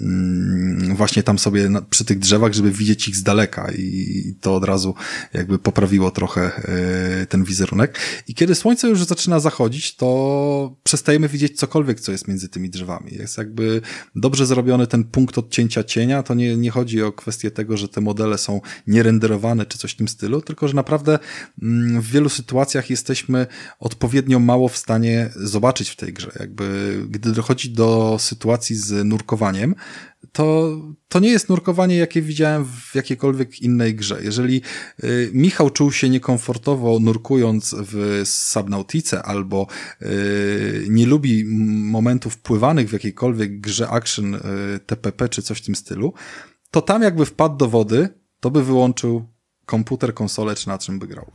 [0.00, 4.64] mm, właśnie tam sobie przy tych drzewach, żeby widzieć ich z daleka i to od
[4.64, 4.94] razu
[5.34, 6.50] jakby poprawiło trochę
[7.28, 7.98] ten wizerunek.
[8.28, 13.12] I kiedy słońce już zaczyna zachodzić, to przestajemy widzieć cokolwiek, co jest między tymi drzewami.
[13.14, 13.80] Jest jest jakby
[14.16, 16.22] dobrze zrobiony ten punkt odcięcia cienia.
[16.22, 19.96] To nie, nie chodzi o kwestię tego, że te modele są nierenderowane czy coś w
[19.96, 21.18] tym stylu, tylko że naprawdę
[21.62, 23.46] mm, w wielu sytuacjach jesteśmy
[23.80, 26.30] odpowiednio mało w stanie zobaczyć w tej grze.
[26.40, 29.74] Jakby gdy dochodzi do sytuacji z nurkowaniem,
[30.32, 30.76] to,
[31.08, 34.18] to nie jest nurkowanie, jakie widziałem w jakiejkolwiek innej grze.
[34.22, 34.62] Jeżeli
[35.04, 39.66] y, Michał czuł się niekomfortowo nurkując w Subnautice albo
[40.02, 44.40] y, nie lubi momentów pływanych w jakiejkolwiek grze action y,
[44.86, 46.12] TPP czy coś w tym stylu,
[46.70, 48.08] to tam jakby wpadł do wody,
[48.40, 49.33] to by wyłączył
[49.66, 51.30] komputer, konsolę, czy na czym by grał.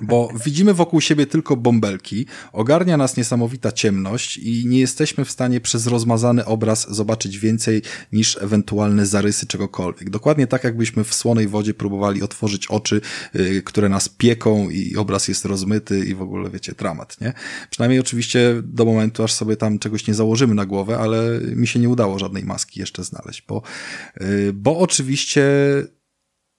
[0.00, 5.60] Bo widzimy wokół siebie tylko bąbelki, ogarnia nas niesamowita ciemność i nie jesteśmy w stanie
[5.60, 10.10] przez rozmazany obraz zobaczyć więcej niż ewentualne zarysy czegokolwiek.
[10.10, 13.00] Dokładnie tak, jakbyśmy w słonej wodzie próbowali otworzyć oczy,
[13.34, 17.32] yy, które nas pieką i obraz jest rozmyty i w ogóle, wiecie, dramat, nie?
[17.70, 21.80] Przynajmniej oczywiście do momentu, aż sobie tam czegoś nie założymy na głowę, ale mi się
[21.80, 23.62] nie udało żadnej maski jeszcze znaleźć, bo,
[24.20, 25.44] yy, bo oczywiście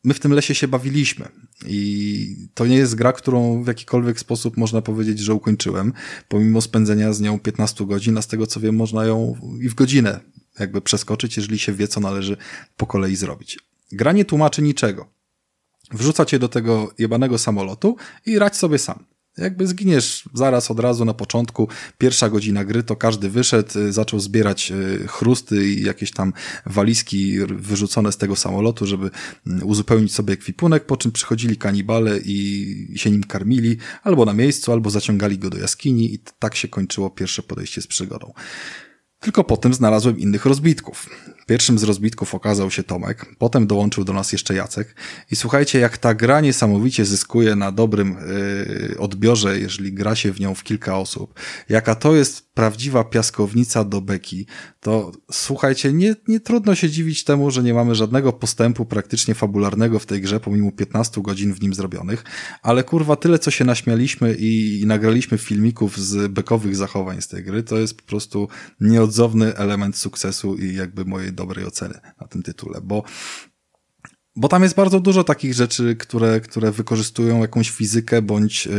[0.05, 1.27] my w tym lesie się bawiliśmy
[1.65, 5.93] i to nie jest gra, którą w jakikolwiek sposób można powiedzieć, że ukończyłem,
[6.27, 9.73] pomimo spędzenia z nią 15 godzin, a z tego co wiem, można ją i w
[9.73, 10.19] godzinę
[10.59, 12.37] jakby przeskoczyć, jeżeli się wie, co należy
[12.77, 13.59] po kolei zrobić.
[13.91, 15.07] Gra nie tłumaczy niczego.
[15.91, 17.95] Wrzuca cię do tego jebanego samolotu
[18.25, 19.05] i radź sobie sam.
[19.37, 21.67] Jakby zginiesz zaraz od razu na początku,
[21.97, 26.33] pierwsza godzina gry, to każdy wyszedł, y, zaczął zbierać y, chrusty i jakieś tam
[26.65, 29.09] walizki wyrzucone z tego samolotu, żeby
[29.47, 34.71] mm, uzupełnić sobie ekwipunek, po czym przychodzili kanibale i się nim karmili, albo na miejscu,
[34.71, 38.33] albo zaciągali go do jaskini i tak się kończyło pierwsze podejście z przygodą.
[39.19, 41.09] Tylko potem znalazłem innych rozbitków.
[41.45, 44.95] Pierwszym z rozbitków okazał się Tomek, potem dołączył do nas jeszcze Jacek.
[45.31, 48.17] I słuchajcie, jak ta gra niesamowicie zyskuje na dobrym
[48.89, 51.39] yy, odbiorze, jeżeli gra się w nią w kilka osób.
[51.69, 54.45] Jaka to jest prawdziwa piaskownica do beki,
[54.79, 59.99] to słuchajcie, nie, nie trudno się dziwić temu, że nie mamy żadnego postępu praktycznie fabularnego
[59.99, 62.23] w tej grze, pomimo 15 godzin w nim zrobionych,
[62.61, 67.43] ale kurwa tyle, co się naśmialiśmy i, i nagraliśmy filmików z bekowych zachowań z tej
[67.43, 68.47] gry, to jest po prostu
[68.81, 73.03] nieodzowny element sukcesu i jakby mojej dobrej oceny na tym tytule, bo
[74.35, 78.75] bo tam jest bardzo dużo takich rzeczy, które, które wykorzystują jakąś fizykę bądź yy,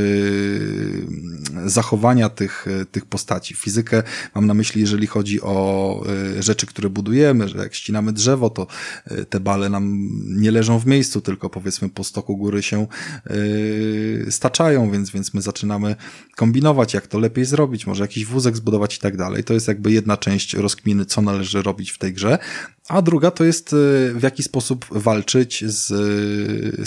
[1.67, 3.55] zachowania tych, tych postaci.
[3.55, 4.03] Fizykę
[4.35, 6.05] mam na myśli, jeżeli chodzi o
[6.35, 8.67] yy, rzeczy, które budujemy, że jak ścinamy drzewo, to
[9.11, 12.87] yy, te bale nam nie leżą w miejscu, tylko powiedzmy po stoku góry się
[13.31, 15.97] yy, staczają, więc, więc my zaczynamy
[16.37, 19.45] kombinować, jak to lepiej zrobić, może jakiś wózek zbudować i tak dalej.
[19.45, 22.39] To jest jakby jedna część rozkminy, co należy robić w tej grze.
[22.89, 25.87] A druga to jest yy, w jaki sposób walczyć z,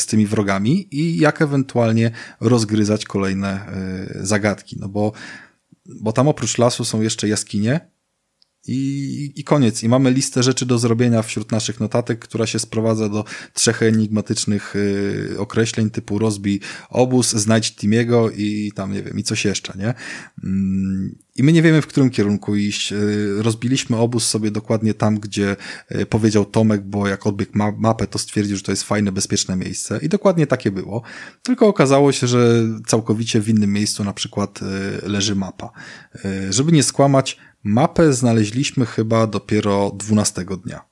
[0.01, 2.11] z tymi wrogami i jak ewentualnie
[2.41, 4.77] rozgryzać kolejne e, zagadki.
[4.80, 5.11] No bo,
[5.85, 7.89] bo tam oprócz lasu są jeszcze jaskinie,
[8.70, 9.84] i, I koniec.
[9.84, 14.76] I mamy listę rzeczy do zrobienia wśród naszych notatek, która się sprowadza do trzech enigmatycznych
[14.76, 16.60] y, określeń typu rozbij
[16.90, 19.94] obóz, znajdź Timiego i tam nie wiem, i coś jeszcze, nie?
[20.44, 22.94] Mm, I my nie wiemy, w którym kierunku iść.
[22.94, 25.56] Y, rozbiliśmy obóz sobie dokładnie tam, gdzie
[25.91, 29.56] y, powiedział Tomek, bo jak odbiegł ma mapę, to stwierdził, że to jest fajne, bezpieczne
[29.56, 30.00] miejsce.
[30.02, 31.02] I dokładnie takie było.
[31.44, 35.72] Tylko okazało się, że całkowicie w innym miejscu na przykład y, leży mapa.
[36.50, 40.90] Żeby nie skłamać, Mapę znaleźliśmy chyba dopiero 12 dnia.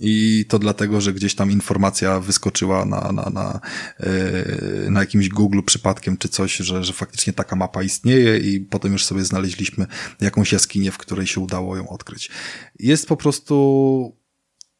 [0.00, 3.60] I to dlatego, że gdzieś tam informacja wyskoczyła na, na, na,
[4.00, 8.92] yy, na jakimś Google przypadkiem czy coś, że, że faktycznie taka mapa istnieje i potem
[8.92, 9.86] już sobie znaleźliśmy
[10.20, 12.30] jakąś jaskinię, w której się udało ją odkryć.
[12.78, 14.16] Jest po prostu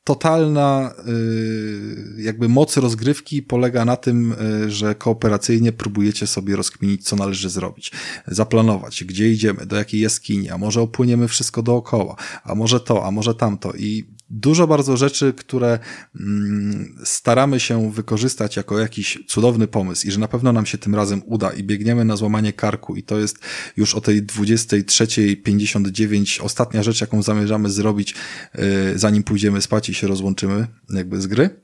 [0.04, 7.16] totalna y, jakby moc rozgrywki polega na tym, y, że kooperacyjnie próbujecie sobie rozkminić, co
[7.16, 7.92] należy zrobić.
[8.26, 13.10] Zaplanować, gdzie idziemy, do jakiej jaskini, a może opłyniemy wszystko dookoła, a może to, a
[13.10, 13.72] może tamto.
[13.72, 15.78] I dużo bardzo rzeczy, które
[16.20, 20.94] mm, staramy się wykorzystać jako jakiś cudowny pomysł i że na pewno nam się tym
[20.94, 23.38] razem uda i biegniemy na złamanie karku i to jest
[23.76, 28.14] już o tej 23.59 ostatnia rzecz, jaką zamierzamy zrobić,
[28.54, 31.63] yy, zanim pójdziemy spać i się rozłączymy jakby z gry.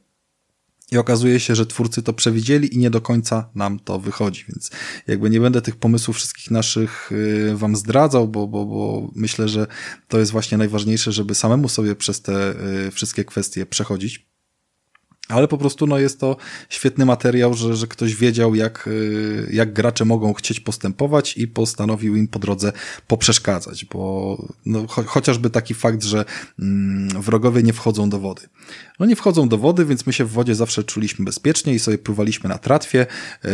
[0.93, 4.71] I okazuje się, że twórcy to przewidzieli i nie do końca nam to wychodzi, więc
[5.07, 9.67] jakby nie będę tych pomysłów wszystkich naszych y, wam zdradzał, bo, bo, bo myślę, że
[10.09, 12.55] to jest właśnie najważniejsze, żeby samemu sobie przez te
[12.87, 14.31] y, wszystkie kwestie przechodzić
[15.31, 16.37] ale po prostu no, jest to
[16.69, 22.17] świetny materiał, że, że ktoś wiedział, jak, y, jak gracze mogą chcieć postępować i postanowił
[22.17, 22.73] im po drodze
[23.07, 24.37] poprzeszkadzać, bo
[24.67, 26.25] no, cho chociażby taki fakt, że
[26.59, 28.43] mm, wrogowie nie wchodzą do wody.
[29.01, 31.99] No nie wchodzą do wody, więc my się w wodzie zawsze czuliśmy bezpiecznie i sobie
[31.99, 32.99] pływaliśmy na tratwie.
[32.99, 33.51] Yy,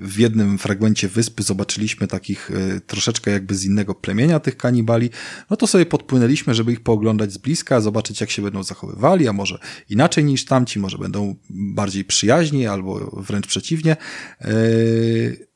[0.00, 5.10] w jednym fragmencie wyspy zobaczyliśmy takich yy, troszeczkę jakby z innego plemienia tych kanibali.
[5.50, 9.32] No to sobie podpłynęliśmy, żeby ich pooglądać z bliska, zobaczyć jak się będą zachowywali, a
[9.32, 9.58] może
[9.88, 13.96] inaczej niż tamci, może będą bardziej przyjaźni albo wręcz przeciwnie.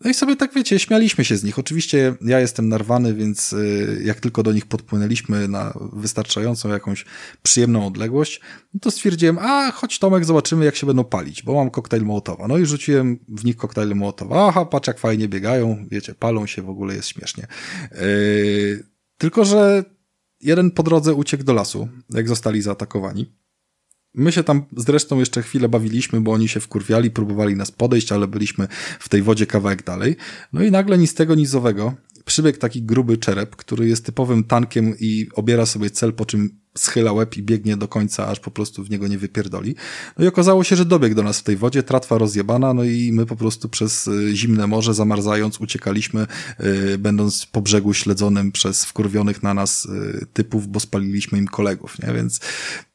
[0.05, 1.59] No i sobie tak wiecie, śmialiśmy się z nich.
[1.59, 3.55] Oczywiście ja jestem narwany, więc
[4.05, 7.05] jak tylko do nich podpłynęliśmy na wystarczającą jakąś
[7.43, 8.41] przyjemną odległość,
[8.75, 12.49] no to stwierdziłem, a chodź Tomek, zobaczymy jak się będą palić, bo mam koktajl Mołotowa.
[12.49, 14.49] No i rzuciłem w nich koktajl Mołotowa.
[14.49, 17.47] Aha, patrz jak fajnie biegają, wiecie, palą się, w ogóle jest śmiesznie.
[17.93, 18.87] Yy,
[19.19, 19.85] tylko, że
[20.41, 23.44] jeden po drodze uciekł do lasu, jak zostali zaatakowani.
[24.15, 28.27] My się tam zresztą jeszcze chwilę bawiliśmy, bo oni się wkurwiali, próbowali nas podejść, ale
[28.27, 28.69] byliśmy
[29.01, 30.17] w tej wodzie kawałek dalej.
[30.53, 34.95] No i nagle nic tego, nic owego przybiegł taki gruby czerep, który jest typowym tankiem
[35.01, 38.85] i obiera sobie cel, po czym schyla łeb i biegnie do końca, aż po prostu
[38.85, 39.75] w niego nie wypierdoli.
[40.19, 43.13] No i okazało się, że dobiegł do nas w tej wodzie, tratwa rozjebana, no i
[43.13, 46.27] my po prostu przez y, zimne morze, zamarzając, uciekaliśmy,
[46.61, 52.03] yy, będąc po brzegu śledzonym przez wkurwionych na nas yy, typów, bo spaliliśmy im kolegów,
[52.03, 52.15] nie?
[52.15, 52.41] Więc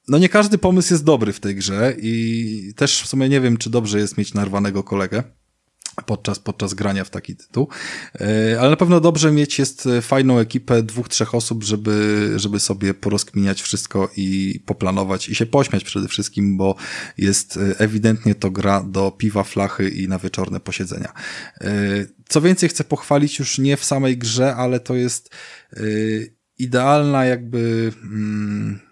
[0.09, 3.57] no nie każdy pomysł jest dobry w tej grze i też w sumie nie wiem,
[3.57, 5.23] czy dobrze jest mieć narwanego kolegę
[6.05, 7.67] podczas, podczas grania w taki tytuł.
[8.21, 12.93] E, ale na pewno dobrze mieć jest fajną ekipę dwóch, trzech osób, żeby, żeby sobie
[12.93, 16.75] porozkminiać wszystko i poplanować i się pośmiać przede wszystkim, bo
[17.17, 21.13] jest ewidentnie to gra do piwa, flachy i na wieczorne posiedzenia.
[21.61, 21.71] E,
[22.29, 25.35] co więcej, chcę pochwalić już nie w samej grze, ale to jest
[25.73, 25.79] e,
[26.57, 27.91] idealna jakby...
[28.03, 28.88] Mm,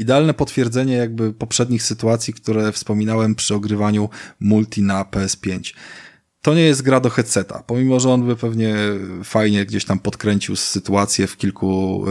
[0.00, 4.08] idealne potwierdzenie jakby poprzednich sytuacji, które wspominałem przy ogrywaniu
[4.40, 5.72] multi na PS5
[6.42, 8.74] to nie jest gra do headseta, pomimo, że on by pewnie
[9.24, 12.04] fajnie gdzieś tam podkręcił sytuację w kilku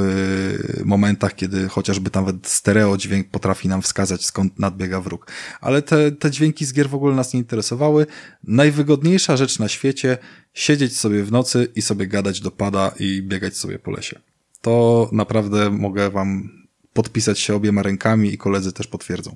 [0.79, 5.31] y, momentach, kiedy chociażby nawet stereo dźwięk potrafi nam wskazać, skąd nadbiega wróg.
[5.61, 8.05] Ale te, te dźwięki z gier w ogóle nas nie interesowały.
[8.43, 10.17] Najwygodniejsza rzecz na świecie,
[10.53, 14.19] siedzieć sobie w nocy i sobie gadać do pada i biegać sobie po lesie.
[14.61, 16.58] To naprawdę mogę wam
[16.99, 19.35] podpisać się obiema rękami i koledzy też potwierdzą.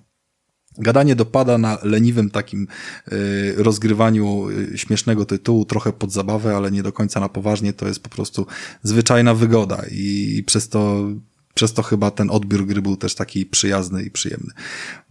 [0.77, 2.67] Gadanie dopada na leniwym takim
[3.11, 7.87] y, rozgrywaniu y, śmiesznego tytułu, trochę pod zabawę, ale nie do końca na poważnie, to
[7.87, 8.47] jest po prostu
[8.83, 11.09] zwyczajna wygoda i przez to
[11.53, 14.53] przez to chyba ten odbiór gry był też taki przyjazny i przyjemny.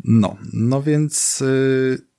[0.04, 2.11] No, no więc y,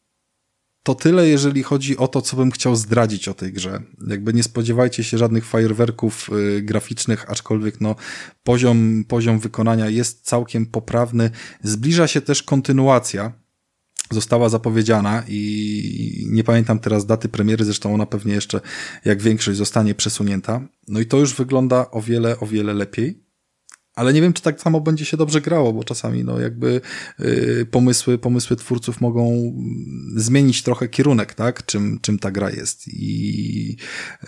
[0.83, 3.81] to tyle, jeżeli chodzi o to, co bym chciał zdradzić o tej grze.
[4.07, 7.95] Jakby nie spodziewajcie się żadnych fajerwerków y, graficznych, aczkolwiek no,
[8.43, 11.29] poziom, poziom wykonania jest całkiem poprawny.
[11.63, 13.33] Zbliża się też kontynuacja.
[14.11, 18.61] Została zapowiedziana i nie pamiętam teraz daty premiery, zresztą ona pewnie jeszcze,
[19.05, 20.61] jak większość, zostanie przesunięta.
[20.87, 23.22] No i to już wygląda o wiele, o wiele lepiej.
[23.95, 26.81] Ale nie wiem, czy tak samo będzie się dobrze grało, bo czasami no jakby
[27.19, 29.53] y, pomysły, pomysły twórców mogą
[30.15, 31.65] zmienić trochę kierunek, tak?
[31.65, 33.77] Czym, czym ta gra jest i,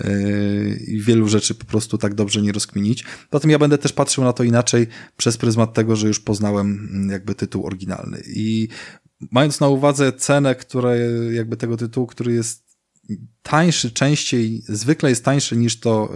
[0.01, 3.03] y, wielu rzeczy po prostu tak dobrze nie rozkminić.
[3.29, 4.87] Potem ja będę też patrzył na to inaczej
[5.17, 8.67] przez pryzmat tego, że już poznałem mm, jakby tytuł oryginalny i
[9.31, 10.97] mając na uwadze cenę, które
[11.31, 12.64] jakby tego tytułu, który jest
[13.43, 16.09] tańszy częściej, zwykle jest tańszy niż to,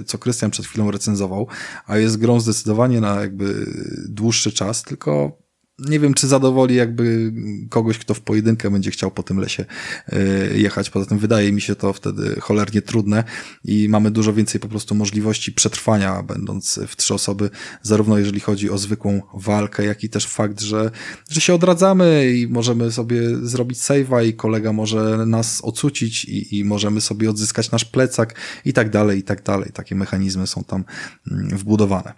[0.00, 1.46] y, co Krystian przed chwilą recenzował,
[1.86, 3.66] a jest grą zdecydowanie na jakby
[4.08, 5.41] dłuższy czas, tylko
[5.78, 7.32] nie wiem, czy zadowoli jakby
[7.70, 9.64] kogoś, kto w pojedynkę będzie chciał po tym lesie
[10.08, 10.18] e,
[10.58, 10.90] jechać.
[10.90, 13.24] Poza tym wydaje mi się to wtedy cholernie trudne
[13.64, 17.50] i mamy dużo więcej po prostu możliwości przetrwania, będąc w trzy osoby,
[17.82, 20.90] zarówno jeżeli chodzi o zwykłą walkę, jak i też fakt, że,
[21.30, 26.64] że się odradzamy i możemy sobie zrobić save'a i kolega może nas ocucić i, i
[26.64, 28.34] możemy sobie odzyskać nasz plecak
[28.64, 29.70] i tak dalej, i tak dalej.
[29.74, 30.84] Takie mechanizmy są tam
[31.30, 32.12] mm, wbudowane.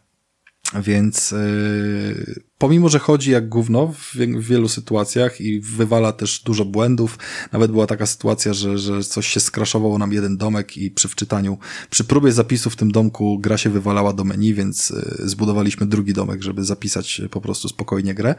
[0.82, 2.34] Więc yy,
[2.64, 7.18] pomimo, że chodzi jak gówno w, w, wielu sytuacjach i wywala też dużo błędów,
[7.52, 11.58] nawet była taka sytuacja, że, że coś się skraszowało nam jeden domek i przy wczytaniu,
[11.90, 16.12] przy próbie zapisu w tym domku gra się wywalała do menu, więc yy, zbudowaliśmy drugi
[16.12, 18.34] domek, żeby zapisać po prostu spokojnie grę.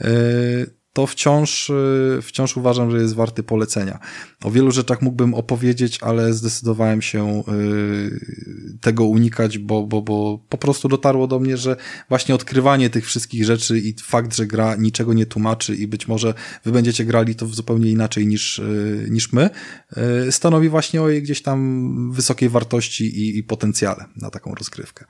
[0.00, 3.98] Yy, to wciąż, y, wciąż uważam, że jest warty polecenia.
[4.44, 10.58] O wielu rzeczach mógłbym opowiedzieć, ale zdecydowałem się y, tego unikać, bo, bo, bo po
[10.58, 11.76] prostu dotarło do mnie, że
[12.08, 16.34] właśnie odkrywanie tych wszystkich rzeczy i fakt, że gra niczego nie tłumaczy i być może
[16.64, 19.50] wy będziecie grali to zupełnie inaczej niż, y, niż my,
[20.30, 25.04] stanowi właśnie o jej gdzieś tam wysokiej wartości i, i potencjale na taką rozgrywkę.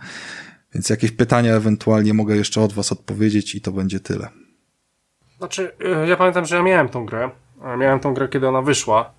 [0.74, 4.28] Więc jakieś pytania ewentualnie mogę jeszcze od was odpowiedzieć i to będzie tyle.
[5.38, 7.30] Znaczy, e, ja pamiętam, że ja miałem tą grę.
[7.64, 9.10] E, miałem tą grę, kiedy ona wyszła.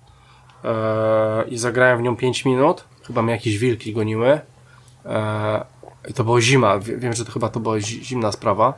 [0.64, 2.84] E, I zagrałem w nią 5 minut.
[3.06, 4.40] Chyba mnie jakieś wilki goniły.
[6.08, 6.78] I to było zima.
[6.78, 8.74] Wiem, że to chyba to była zimna sprawa.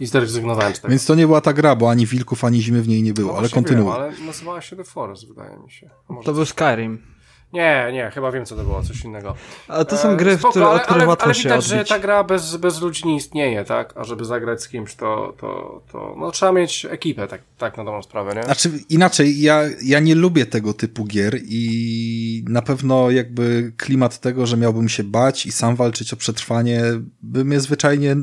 [0.00, 0.90] I zrezygnowałem z tego.
[0.90, 3.32] Więc to nie była ta gra, bo ani wilków, ani zimy w niej nie było,
[3.32, 3.92] no ale kontynuuj.
[3.92, 5.90] ale nazywała się The Forest, wydaje mi się.
[6.24, 7.11] to był Skyrim.
[7.52, 9.34] Nie, nie, chyba wiem co to było, coś innego.
[9.68, 11.58] Ale to są e, gry, Spoko, które, ale, od których ale, łatwo ale się widać,
[11.58, 11.70] odbić.
[11.70, 13.94] że ta gra bez, bez ludzi nie istnieje, tak?
[13.96, 17.84] A żeby zagrać z kimś, to, to, to no, trzeba mieć ekipę, tak, tak na
[17.84, 18.42] dobrą sprawę, nie?
[18.42, 24.46] Znaczy, inaczej, ja, ja nie lubię tego typu gier i na pewno jakby klimat tego,
[24.46, 26.82] że miałbym się bać i sam walczyć o przetrwanie,
[27.22, 28.16] by mnie zwyczajnie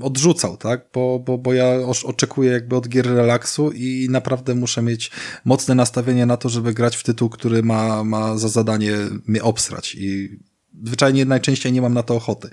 [0.00, 0.86] odrzucał, tak?
[0.94, 1.66] Bo, bo, bo ja
[2.04, 5.10] oczekuję jakby od gier relaksu i naprawdę muszę mieć
[5.44, 8.96] mocne nastawienie na to, żeby grać w tytuł, który ma, ma za zadanie
[9.26, 10.38] mnie obsrać i
[10.84, 12.50] zwyczajnie najczęściej nie mam na to ochoty.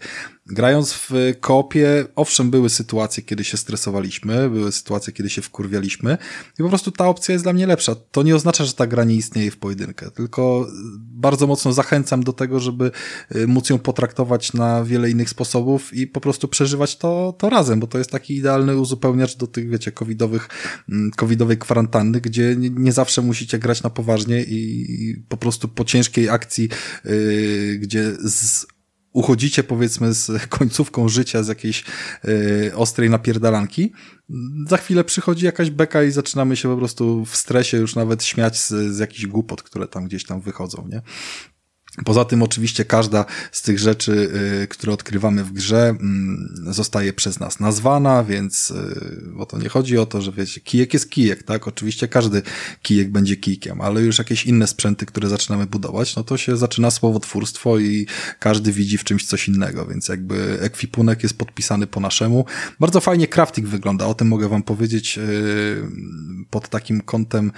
[0.51, 6.17] Grając w koopie, owszem, były sytuacje, kiedy się stresowaliśmy, były sytuacje, kiedy się wkurwialiśmy
[6.59, 7.95] i po prostu ta opcja jest dla mnie lepsza.
[7.95, 10.67] To nie oznacza, że ta gra nie istnieje w pojedynkę, tylko
[10.99, 12.91] bardzo mocno zachęcam do tego, żeby
[13.35, 17.79] y, móc ją potraktować na wiele innych sposobów i po prostu przeżywać to, to razem,
[17.79, 20.49] bo to jest taki idealny uzupełniacz do tych, wiecie, covidowych,
[20.89, 26.29] mm, covidowej kwarantanny, gdzie nie zawsze musicie grać na poważnie i po prostu po ciężkiej
[26.29, 26.69] akcji,
[27.05, 28.65] yy, gdzie z
[29.13, 31.83] uchodzicie powiedzmy z końcówką życia z jakiejś
[32.25, 33.91] y, ostrej napierdalanki,
[34.67, 38.57] za chwilę przychodzi jakaś beka i zaczynamy się po prostu w stresie już nawet śmiać
[38.57, 41.01] z, z jakichś głupot, które tam gdzieś tam wychodzą, nie?
[42.05, 44.31] Poza tym oczywiście każda z tych rzeczy,
[44.63, 49.69] y, które odkrywamy w grze, mm, zostaje przez nas nazwana, więc y, bo to nie
[49.69, 51.67] chodzi o to, że wiecie, kijek jest kijek, tak?
[51.67, 52.41] Oczywiście każdy
[52.81, 56.91] kijek będzie kijkiem, ale już jakieś inne sprzęty, które zaczynamy budować, no to się zaczyna
[56.91, 58.07] słowotwórstwo i
[58.39, 62.45] każdy widzi w czymś coś innego, więc jakby ekwipunek jest podpisany po naszemu.
[62.79, 67.51] Bardzo fajnie crafting wygląda, o tym mogę wam powiedzieć y, pod takim kątem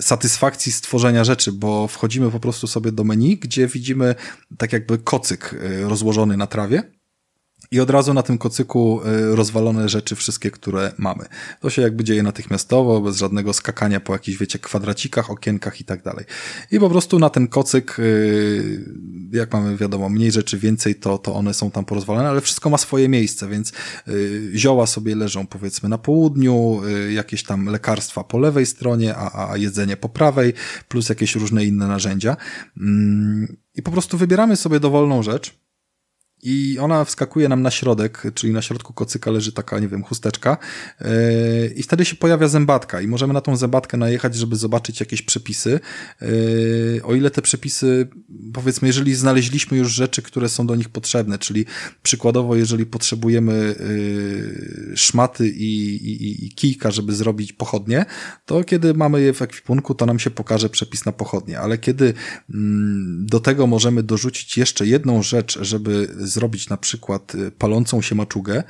[0.00, 3.87] satysfakcji stworzenia rzeczy, bo wchodzimy po prostu sobie do menu, gdzie widzimy
[4.58, 6.98] tak jakby kocyk y, rozłożony na trawie
[7.70, 9.00] i od razu na tym kocyku
[9.32, 11.24] y, rozwalone rzeczy, wszystkie, które mamy.
[11.60, 16.02] To się jakby dzieje natychmiastowo, bez żadnego skakania po jakichś, wiecie, kwadracikach, okienkach i tak
[16.02, 16.24] dalej.
[16.70, 18.84] I po prostu na ten kocyk, y,
[19.32, 22.78] jak mamy wiadomo, mniej rzeczy, więcej, to, to one są tam porozwalone, ale wszystko ma
[22.78, 23.72] swoje miejsce, więc
[24.54, 29.96] zioła sobie leżą powiedzmy na południu, jakieś tam lekarstwa po lewej stronie, a, a jedzenie
[29.96, 30.52] po prawej,
[30.88, 32.36] plus jakieś różne inne narzędzia.
[33.78, 35.58] I po prostu wybieramy sobie dowolną rzecz,
[36.42, 40.56] i ona wskakuje nam na środek, czyli na środku kocyka leży taka, nie wiem, chusteczka
[41.00, 41.08] yy,
[41.76, 45.80] i wtedy się pojawia zębatka i możemy na tą zębatkę najechać, żeby zobaczyć jakieś przepisy.
[46.20, 48.08] Yy, o ile te przepisy,
[48.52, 51.64] powiedzmy, jeżeli znaleźliśmy już rzeczy, które są do nich potrzebne, czyli
[52.02, 53.74] przykładowo, jeżeli potrzebujemy
[54.90, 58.04] yy, szmaty i, i, i kijka, żeby zrobić pochodnie,
[58.46, 62.14] to kiedy mamy je w ekwipunku, to nam się pokaże przepis na pochodnie, ale kiedy
[62.54, 68.14] mm, do tego możemy dorzucić jeszcze jedną rzecz, żeby zrobić na przykład y, palącą się
[68.14, 68.64] maczugę,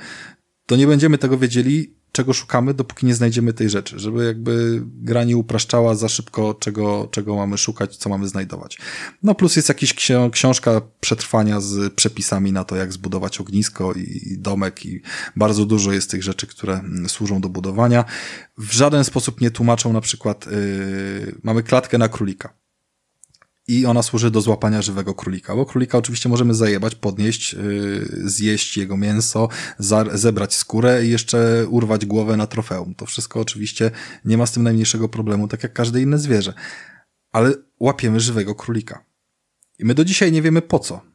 [0.65, 5.23] to nie będziemy tego wiedzieli, czego szukamy, dopóki nie znajdziemy tej rzeczy, żeby jakby gra
[5.23, 8.77] nie upraszczała za szybko, czego, czego mamy szukać, co mamy znajdować.
[9.23, 9.93] No plus jest jakaś
[10.31, 15.01] książka przetrwania z przepisami na to, jak zbudować ognisko i, domek i
[15.35, 18.05] bardzo dużo jest tych rzeczy, które mm, służą do budowania.
[18.57, 22.58] W żaden sposób nie tłumaczą na przykład, yy, mamy klatkę na królika
[23.69, 28.77] i ona służy do złapania żywego królika, bo królika oczywiście możemy zajebać, podnieść, yy, zjeść
[28.77, 29.49] jego mięso,
[30.13, 32.95] zebrać skórę i jeszcze urwać głowę na trofeum.
[32.95, 33.91] To wszystko oczywiście
[34.25, 36.53] nie ma z tym najmniejszego problemu, tak jak każde inne zwierzę.
[37.31, 39.05] Ale łapiemy żywego królika.
[39.79, 41.08] I my do dzisiaj nie wiemy po co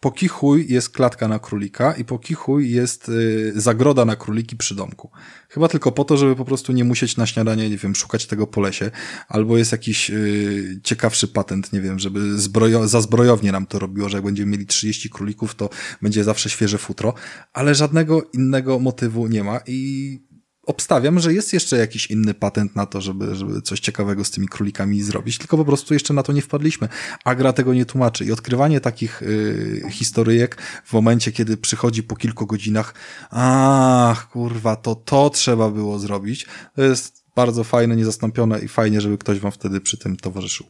[0.00, 4.74] po kichuj jest klatka na królika i po kichuj jest y, zagroda na króliki przy
[4.74, 5.10] domku.
[5.48, 8.46] Chyba tylko po to, żeby po prostu nie musieć na śniadanie, nie wiem, szukać tego
[8.46, 8.90] po lesie,
[9.28, 13.00] albo jest jakiś y, ciekawszy patent, nie wiem, żeby zbrojo za
[13.42, 15.70] nam to robiło, że jak będziemy mieli 30 królików, to
[16.02, 17.14] będzie zawsze świeże futro,
[17.52, 20.20] ale żadnego innego motywu nie ma i
[20.66, 24.48] obstawiam, że jest jeszcze jakiś inny patent na to, żeby, żeby coś ciekawego z tymi
[24.48, 26.88] królikami zrobić, tylko po prostu jeszcze na to nie wpadliśmy.
[27.24, 28.24] A gra tego nie tłumaczy.
[28.24, 32.94] I odkrywanie takich y, historyjek w momencie, kiedy przychodzi po kilku godzinach,
[33.30, 39.18] ach, kurwa, to to trzeba było zrobić, to jest bardzo fajne, niezastąpione i fajnie, żeby
[39.18, 40.66] ktoś wam wtedy przy tym towarzyszył.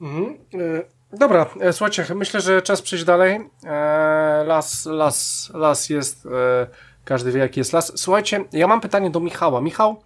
[0.00, 0.26] Mhm.
[0.54, 3.40] E, dobra, e, słuchajcie, myślę, że czas przejść dalej.
[3.64, 6.28] E, las, las, las jest
[7.08, 7.92] każdy wie, jaki jest las.
[7.96, 9.60] Słuchajcie, ja mam pytanie do Michała.
[9.60, 10.02] Michał,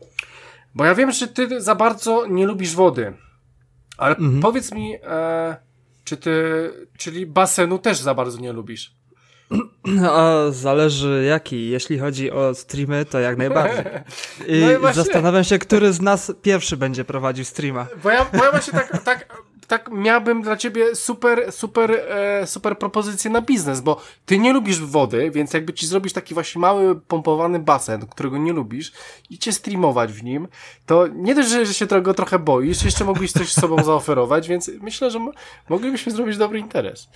[0.74, 3.12] bo ja wiem, że ty za bardzo nie lubisz wody,
[3.98, 4.40] ale mhm.
[4.40, 5.56] powiedz mi, e,
[6.04, 6.32] czy ty,
[6.98, 8.94] czyli basenu też za bardzo nie lubisz?
[10.10, 11.70] A zależy jaki.
[11.70, 13.84] Jeśli chodzi o streamy, to jak najbardziej.
[14.56, 17.86] I no zastanawiam się, który z nas pierwszy będzie prowadził streama.
[18.02, 19.42] Bo ja, bo ja właśnie tak, tak
[19.72, 24.80] tak miałbym dla ciebie super, super, e, super propozycję na biznes, bo ty nie lubisz
[24.80, 28.92] wody, więc jakby ci zrobisz taki właśnie mały, pompowany basen, którego nie lubisz
[29.30, 30.48] i cię streamować w nim,
[30.86, 34.70] to nie dość, że się tego trochę boisz, jeszcze mógłbyś coś z sobą zaoferować, więc
[34.80, 35.18] myślę, że
[35.68, 37.08] moglibyśmy zrobić dobry interes.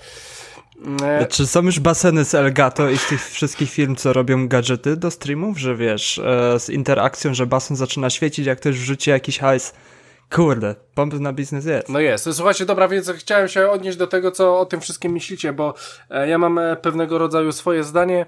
[1.03, 1.27] E...
[1.27, 5.11] Czy są już baseny z Elgato i z tych wszystkich firm, co robią gadżety do
[5.11, 9.75] streamów, że wiesz, e, z interakcją, że basen zaczyna świecić, jak ktoś wrzuci jakiś hajs
[10.31, 11.89] Kurde, pomysł na biznes jest.
[11.89, 12.29] No jest.
[12.33, 15.75] Słuchajcie, dobra, więc chciałem się odnieść do tego, co o tym wszystkim myślicie, bo
[16.11, 18.27] e, ja mam e, pewnego rodzaju swoje zdanie.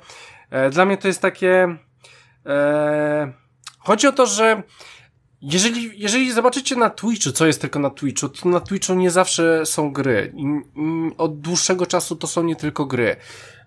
[0.51, 1.77] E, dla mnie to jest takie...
[2.47, 3.33] E,
[3.79, 4.63] chodzi o to, że
[5.43, 9.67] jeżeli, jeżeli zobaczycie na Twitchu, co jest tylko na Twitchu, to na Twitchu nie zawsze
[9.67, 10.33] są gry.
[10.37, 13.17] I, i od dłuższego czasu to są nie tylko gry.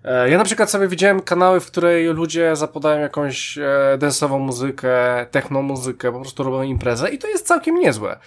[0.04, 5.26] E, ja na przykład sobie widziałem kanały, w której ludzie zapadają jakąś e, densową muzykę,
[5.32, 8.20] techno muzykę, po prostu robią imprezę i to jest całkiem niezłe.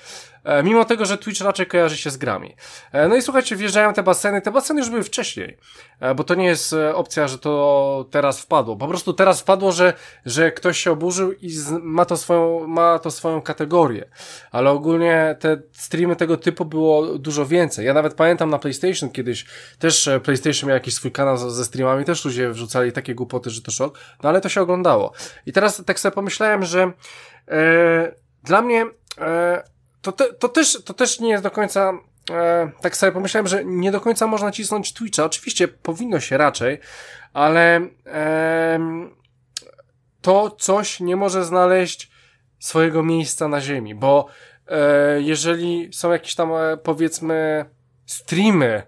[0.45, 2.57] E, mimo tego, że Twitch raczej kojarzy się z grami.
[2.93, 5.57] E, no i słuchajcie, wjeżdżają te baseny, te baseny już były wcześniej,
[6.01, 8.77] e, bo to nie jest opcja, że to teraz wpadło.
[8.77, 9.93] Po prostu teraz wpadło, że,
[10.27, 11.51] że ktoś się oburzył i
[11.83, 14.05] ma to swoją, ma to swoją kategorię.
[14.51, 17.87] Ale ogólnie te streamy tego typu było dużo więcej.
[17.87, 19.47] Ja nawet pamiętam na PlayStation kiedyś,
[19.79, 23.71] też PlayStation miał jakiś swój kanał ze streamami, też ludzie wrzucali takie głupoty, że to
[23.71, 25.13] szok, no ale to się oglądało.
[25.47, 26.93] I teraz tak sobie pomyślałem, że
[27.49, 28.15] e,
[28.45, 28.87] dla mnie
[29.19, 29.74] e,
[30.05, 31.93] to, te, to, też, to też nie jest do końca,
[32.31, 35.25] e, tak sobie pomyślałem, że nie do końca można cisnąć Twitcha.
[35.25, 36.79] Oczywiście powinno się raczej,
[37.33, 38.79] ale e,
[40.23, 42.11] to coś nie może znaleźć
[42.59, 44.27] swojego miejsca na ziemi, bo
[44.69, 47.65] e, jeżeli są jakieś tam, e, powiedzmy,
[48.07, 48.83] streamy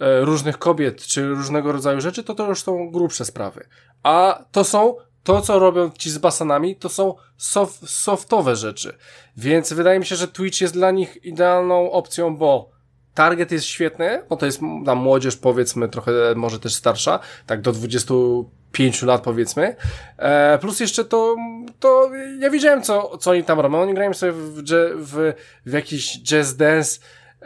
[0.00, 3.66] e, różnych kobiet, czy różnego rodzaju rzeczy, to to już są grubsze sprawy.
[4.02, 8.96] A to są to, co robią ci z basenami, to są soft, softowe rzeczy.
[9.36, 12.70] Więc wydaje mi się, że Twitch jest dla nich idealną opcją, bo
[13.14, 17.72] target jest świetny, bo to jest na młodzież powiedzmy trochę może też starsza, tak do
[17.72, 19.76] 25 lat powiedzmy.
[20.18, 21.36] E, plus jeszcze to,
[21.80, 23.82] to ja widziałem co, co oni tam robią.
[23.82, 24.62] Oni grają sobie w,
[24.96, 25.32] w,
[25.66, 27.44] w jakiś jazz dance e,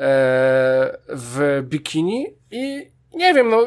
[1.09, 3.59] w bikini i nie wiem, no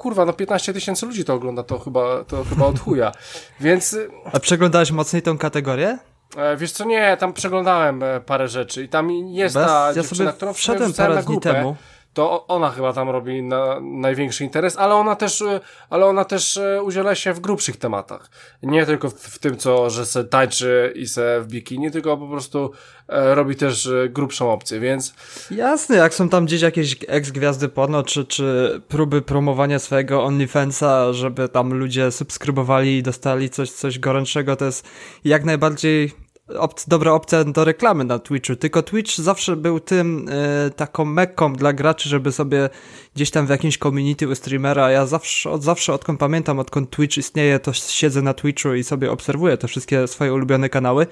[0.00, 3.12] kurwa, no 15 tysięcy ludzi to ogląda, to chyba, to chyba od chuja.
[3.60, 3.96] Więc...
[4.32, 5.98] A przeglądałeś mocniej tą kategorię?
[6.36, 9.94] E, wiesz co, nie, tam przeglądałem e, parę rzeczy i tam jest Bez, ta ja
[9.94, 11.76] dziewczyna, którą wszedłem parę dni temu.
[12.12, 15.60] To ona chyba tam robi na, największy interes, ale ona też, e,
[15.90, 18.30] ale ona też e, udziela się w grubszych tematach.
[18.62, 22.28] Nie tylko w, w tym, co, że se tańczy i se w bikini, tylko po
[22.28, 22.72] prostu
[23.08, 25.14] e, robi też e, grubszą opcję, więc
[25.50, 31.48] Jasne, jak są tam gdzieś jakieś ex-gwiazdy porno, czy, czy próby promowania swojego OnlyFansa, żeby
[31.48, 34.88] tam ludzie subskrybowali i dostali coś, coś gorętszego, to jest
[35.24, 36.12] jak najbardziej
[36.58, 38.56] op dobra opcja do reklamy na Twitchu.
[38.56, 42.68] Tylko Twitch zawsze był tym y, taką mekką dla graczy, żeby sobie
[43.14, 47.16] gdzieś tam w jakimś community u streamera, ja zawsze, od zawsze, odkąd pamiętam, odkąd Twitch
[47.16, 51.06] istnieje, to siedzę na Twitchu i sobie obserwuję te wszystkie swoje ulubione kanały.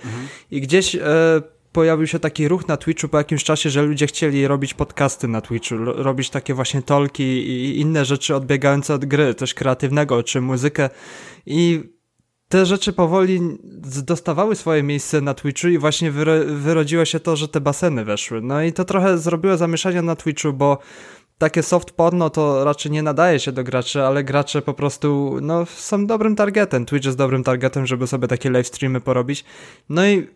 [0.51, 0.95] I gdzieś...
[0.95, 0.99] Y,
[1.73, 5.41] pojawił się taki ruch na Twitchu po jakimś czasie, że ludzie chcieli robić podcasty na
[5.41, 10.91] Twitchu, robić takie właśnie tolki i inne rzeczy odbiegające od gry, coś kreatywnego, czy muzykę.
[11.47, 11.83] I
[12.49, 13.41] te rzeczy powoli
[14.05, 18.41] dostawały swoje miejsce na Twitchu i właśnie wyro wyrodziło się to, że te baseny weszły.
[18.43, 20.79] No i to trochę zrobiło zamieszania na Twitchu, bo
[21.39, 25.67] takie soft porno to raczej nie nadaje się do graczy, ale gracze po prostu no,
[25.67, 26.87] są dobrym targetem.
[26.87, 29.45] Twitch jest dobrym targetem, żeby sobie takie live streamy porobić.
[29.89, 30.29] No i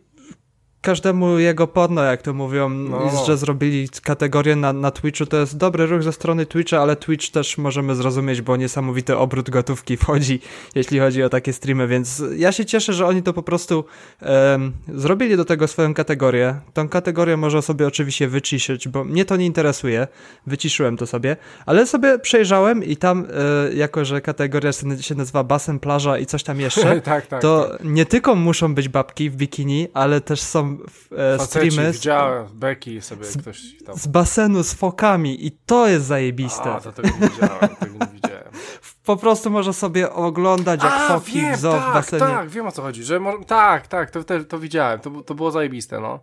[0.83, 3.25] każdemu jego porno, jak to mówią, No.
[3.27, 7.31] że zrobili kategorię na, na Twitchu, to jest dobry ruch ze strony Twitcha, ale Twitch
[7.31, 10.41] też możemy zrozumieć, bo niesamowity obrót gotówki wchodzi,
[10.75, 13.85] jeśli chodzi o takie streamy, więc ja się cieszę, że oni to po prostu
[14.21, 16.61] em, zrobili do tego swoją kategorię.
[16.75, 20.07] Tą kategorię można sobie oczywiście wyciszyć, bo mnie to nie interesuje,
[20.47, 21.37] wyciszyłem to sobie,
[21.67, 23.27] ale sobie przejrzałem i tam,
[23.71, 27.43] e, jako że kategoria się- się nazywa basen, plaża i coś tam jeszcze, tak, tak.
[27.43, 27.85] to tak.
[27.85, 30.72] nie tylko muszą być babki w bikini, ale też są
[31.13, 33.97] e, Faceci, streamy z, widziałem, Becky sobie ktoś tam...
[33.97, 36.73] z basenu z fokami i to jest zajebiste.
[36.75, 38.53] A, to tego nie widziałem, tego nie widziałem.
[39.05, 42.21] Po prostu można sobie oglądać jak A, foki wiem, w tak, basenie.
[42.21, 45.35] tak, wiem o co chodzi, że mo- tak, tak, to, to, to widziałem, to, to
[45.35, 46.21] było zajebiste, no.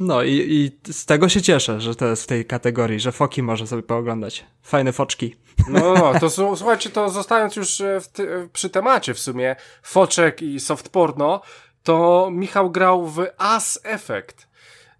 [0.00, 3.42] No i, i z tego się cieszę, że to jest w tej kategorii, że foki
[3.42, 4.46] można sobie pooglądać.
[4.62, 5.36] Fajne foczki.
[5.68, 9.56] No, no, no, to słuchajcie, to zostając już e, ty- e, przy temacie w sumie
[9.82, 11.40] foczek i soft porno,
[11.86, 14.48] to Michał grał w As Effect.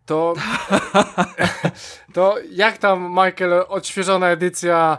[0.07, 0.35] To,
[2.15, 4.99] to jak tam, Michael, odświeżona edycja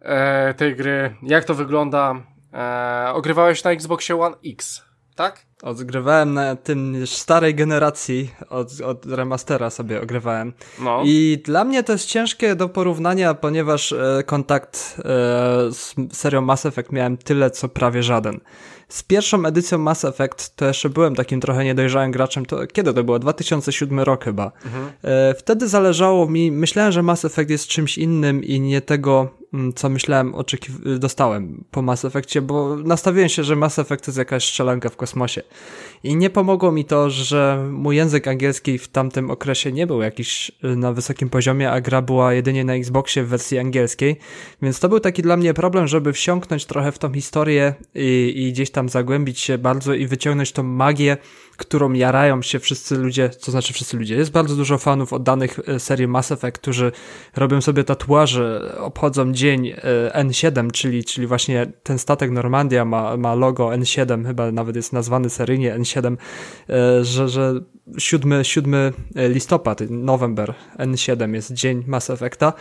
[0.00, 2.14] e, tej gry, jak to wygląda?
[2.54, 4.82] E, ogrywałeś na Xboxie One X,
[5.14, 5.46] tak?
[5.62, 10.52] Odgrywałem na tym starej generacji, od, od remastera sobie ogrywałem.
[10.78, 11.02] No.
[11.04, 15.02] I dla mnie to jest ciężkie do porównania, ponieważ e, kontakt e,
[15.72, 18.40] z serią Mass Effect miałem tyle, co prawie żaden.
[18.88, 22.46] Z pierwszą edycją Mass Effect to jeszcze byłem takim trochę niedojrzałym graczem.
[22.46, 23.18] To, kiedy to było?
[23.18, 24.52] 2007 rok chyba.
[25.02, 29.28] E, wtedy zależało mi, myślałem, że Mass Effect jest czymś innym i nie tego,
[29.74, 34.18] co myślałem, oczekiw- dostałem po Mass Effectie, bo nastawiłem się, że Mass Effect to jest
[34.18, 35.42] jakaś strzelanka w kosmosie.
[36.02, 40.52] I nie pomogło mi to, że mój język angielski w tamtym okresie nie był jakiś
[40.64, 44.16] y, na wysokim poziomie, a gra była jedynie na Xboxie w wersji angielskiej,
[44.62, 48.52] więc to był taki dla mnie problem, żeby wsiąknąć trochę w tą historię i, i
[48.52, 51.16] gdzieś tam zagłębić się bardzo i wyciągnąć tą magię,
[51.56, 54.14] którą jarają się wszyscy ludzie, to znaczy wszyscy ludzie.
[54.16, 56.92] Jest bardzo dużo fanów oddanych e, serii Mass Effect, którzy
[57.36, 59.74] robią sobie tatuaże, obchodzą dzień e,
[60.24, 65.30] N7, czyli, czyli właśnie ten statek Normandia ma, ma logo N7, chyba nawet jest nazwany
[65.30, 66.16] seryjnie N7,
[66.68, 67.60] e, że, że
[67.98, 72.52] 7, 7 listopad, November N7 jest dzień Mass Effecta.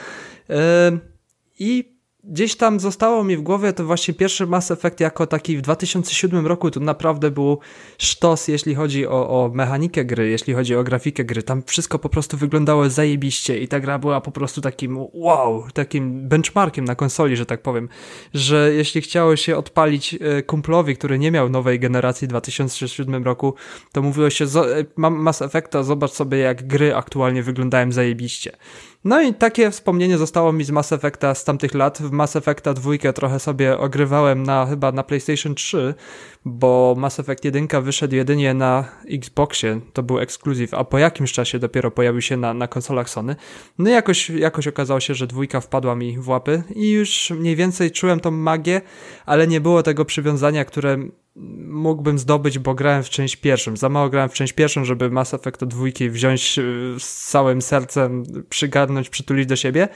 [0.49, 0.97] E,
[1.59, 1.96] I
[2.27, 6.47] gdzieś tam zostało mi w głowie to właśnie pierwszy Mass Effect jako taki w 2007
[6.47, 7.59] roku to naprawdę był
[7.97, 11.43] sztos, jeśli chodzi o, o mechanikę gry, jeśli chodzi o grafikę gry.
[11.43, 16.27] Tam wszystko po prostu wyglądało zajebiście i ta gra była po prostu takim wow, takim
[16.27, 17.89] benchmarkiem na konsoli, że tak powiem,
[18.33, 23.53] że jeśli chciało się odpalić e, kumplowi, który nie miał nowej generacji w 2007 roku,
[23.91, 28.57] to mówiło się, "Zo- e, mam Mass Effecta, zobacz sobie jak gry aktualnie wyglądają zajebiście.
[29.07, 31.97] No i takie wspomnienie zostało mi z Mass Effecta z tamtych lat.
[32.01, 35.93] W Mass Effecta dwójkę trochę sobie ogrywałem na chyba na PlayStation 3,
[36.45, 41.59] bo Mass Effect 1 wyszedł jedynie na Xboxie, to był ekskluzyw, a po jakimś czasie
[41.59, 43.35] dopiero pojawił się na, na konsolach Sony.
[43.77, 47.55] No i jakoś, jakoś okazało się, że dwójka wpadła mi w łapy i już mniej
[47.55, 48.81] więcej czułem tą magię,
[49.25, 50.97] ale nie było tego przywiązania, które
[51.67, 53.77] mógłbym zdobyć, bo grałem w część pierwszą.
[53.77, 56.59] Za mało grałem w część pierwszą, żeby Mass Effect dwójki wziąć
[56.99, 59.87] z całym sercem, przygarnąć, przytulić do siebie.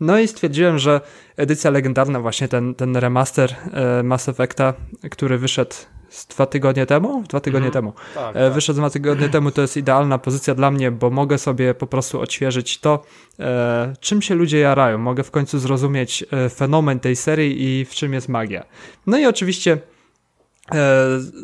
[0.00, 1.00] No i stwierdziłem, że
[1.36, 4.74] edycja legendarna, właśnie ten, ten remaster e, Mass Effecta,
[5.10, 5.74] który wyszedł
[6.08, 7.24] z dwa tygodnie temu?
[7.28, 7.84] Dwa tygodnie mhm.
[7.84, 7.92] temu.
[8.14, 8.52] Tak, e, tak.
[8.52, 12.20] Wyszedł dwa tygodnie temu, to jest idealna pozycja dla mnie, bo mogę sobie po prostu
[12.20, 13.02] odświeżyć to,
[13.40, 14.98] e, czym się ludzie jarają.
[14.98, 18.64] Mogę w końcu zrozumieć e, fenomen tej serii i w czym jest magia.
[19.06, 19.78] No i oczywiście E,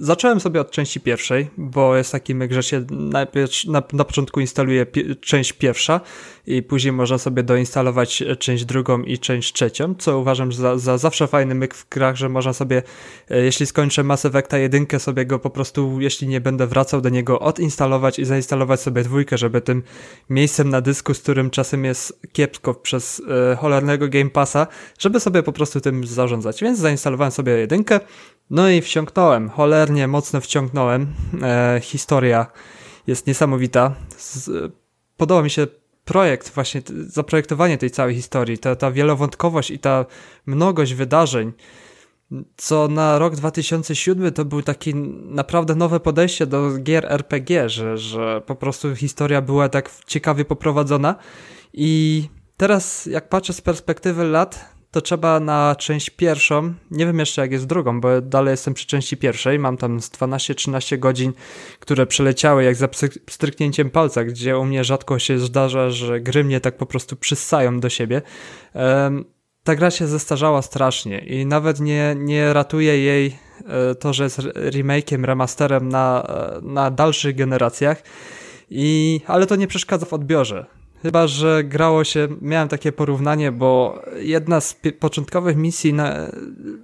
[0.01, 4.41] zacząłem sobie od części pierwszej, bo jest taki myk, że się najpierw na, na początku
[4.41, 6.01] instaluje pi część pierwsza
[6.47, 11.27] i później można sobie doinstalować część drugą i część trzecią, co uważam za, za zawsze
[11.27, 12.83] fajny myk w grach, że można sobie,
[13.31, 17.09] e, jeśli skończę Mass Effecta jedynkę, sobie go po prostu, jeśli nie będę wracał do
[17.09, 19.83] niego, odinstalować i zainstalować sobie dwójkę, żeby tym
[20.31, 23.23] miejscem na dysku, z którym czasem jest kiepsko przez
[23.53, 24.67] e, cholernego Game Passa,
[24.99, 26.63] żeby sobie po prostu tym zarządzać.
[26.63, 28.01] Więc zainstalowałem sobie jedynkę,
[28.51, 28.81] no i
[29.19, 31.15] wciągnąłem, cholernie mocno wciągnąłem.
[31.43, 32.47] E, historia
[33.07, 33.95] jest niesamowita.
[34.17, 34.51] Z,
[35.17, 35.67] podoba mi się
[36.05, 40.07] projekt, właśnie zaprojektowanie tej całej historii, ta, ta wielowątkowość i ta
[40.47, 41.53] mnogość wydarzeń,
[42.57, 48.43] co na rok 2007 to był taki naprawdę nowe podejście do gier RPG, że, że
[48.47, 51.15] po prostu historia była tak ciekawie poprowadzona
[51.73, 52.23] i
[52.57, 57.53] teraz jak patrzę z perspektywy lat, to trzeba na część pierwszą, nie wiem jeszcze jak
[57.53, 61.33] jest drugą, bo dalej jestem przy części pierwszej, mam tam z 12-13 godzin,
[61.81, 62.89] które przeleciały jak za
[63.31, 67.81] stryknięciem palca, gdzie u mnie rzadko się zdarza, że gry mnie tak po prostu przyssają
[67.81, 68.23] do siebie.
[69.65, 74.39] Ta gra się zestarzała strasznie i nawet nie, nie ratuje jej e, to, że jest
[74.55, 78.03] remake'iem, remasterem na, e, na dalszych generacjach,
[78.71, 80.78] i, ale to nie przeszkadza w odbiorze.
[81.03, 86.15] Chyba, że grało się, miałem takie porównanie, bo jedna z początkowych misji na,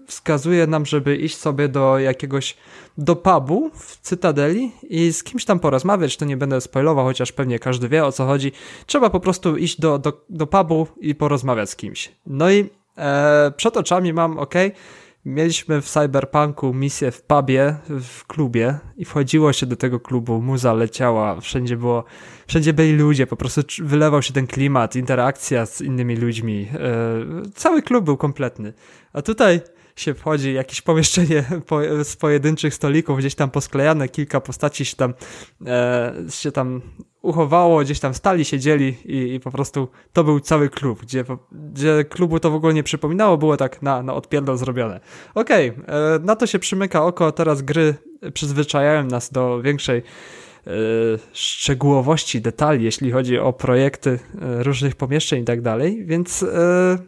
[0.06, 2.56] wskazuje nam, żeby iść sobie do jakiegoś,
[2.98, 7.58] do pubu w Cytadeli i z kimś tam porozmawiać, to nie będę spoilował, chociaż pewnie
[7.58, 8.52] każdy wie o co chodzi.
[8.86, 12.12] Trzeba po prostu iść do, do, do pubu i porozmawiać z kimś.
[12.26, 14.54] No i e, przed oczami mam, ok,
[15.24, 20.72] Mieliśmy w Cyberpunku misję w pubie, w klubie i wchodziło się do tego klubu, muza
[20.72, 22.04] leciała, wszędzie było,
[22.46, 26.68] wszędzie byli ludzie, po prostu wylewał się ten klimat, interakcja z innymi ludźmi.
[26.74, 28.72] E, cały klub był kompletny.
[29.12, 29.60] A tutaj
[29.96, 35.14] się wchodzi, jakieś pomieszczenie po, z pojedynczych stolików, gdzieś tam posklejane, kilka postaci się tam,
[35.66, 36.82] e, się tam
[37.24, 42.04] uchowało, gdzieś tam stali, siedzieli i, i po prostu to był cały klub, gdzie, gdzie
[42.04, 45.00] klubu to w ogóle nie przypominało, było tak na, na odpierdol zrobione.
[45.34, 47.94] Okej, okay, e, na to się przymyka oko, teraz gry
[48.34, 50.70] przyzwyczajają nas do większej e,
[51.32, 56.98] szczegółowości, detali, jeśli chodzi o projekty e, różnych pomieszczeń i tak dalej, więc e,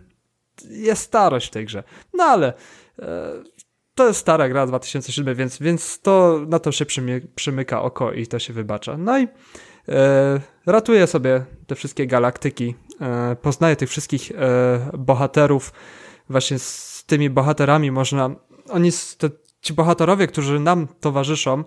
[0.71, 1.83] jest starość w tej grze.
[2.15, 2.53] No ale
[2.99, 3.33] e,
[3.95, 6.87] to jest stara gra 2007, więc, więc to na to się
[7.35, 8.97] przymyka oko i to się wybacza.
[8.97, 9.29] No i
[9.89, 15.73] e, ratuję sobie te wszystkie galaktyki, e, poznaję tych wszystkich e, bohaterów,
[16.31, 18.31] właśnie z tymi bohaterami można,
[18.69, 19.31] oni, te,
[19.61, 21.65] ci bohaterowie, którzy nam towarzyszą,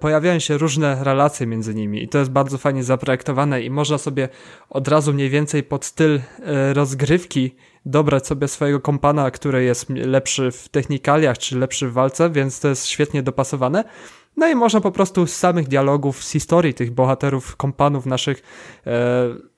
[0.00, 4.28] pojawiają się różne relacje między nimi i to jest bardzo fajnie zaprojektowane i można sobie
[4.70, 6.20] od razu mniej więcej pod styl
[6.72, 7.56] rozgrywki
[7.86, 12.68] dobrać sobie swojego kompana, który jest lepszy w technikaliach, czy lepszy w walce, więc to
[12.68, 13.84] jest świetnie dopasowane.
[14.36, 18.42] No i można po prostu z samych dialogów, z historii tych bohaterów, kompanów naszych
[18.86, 19.52] e,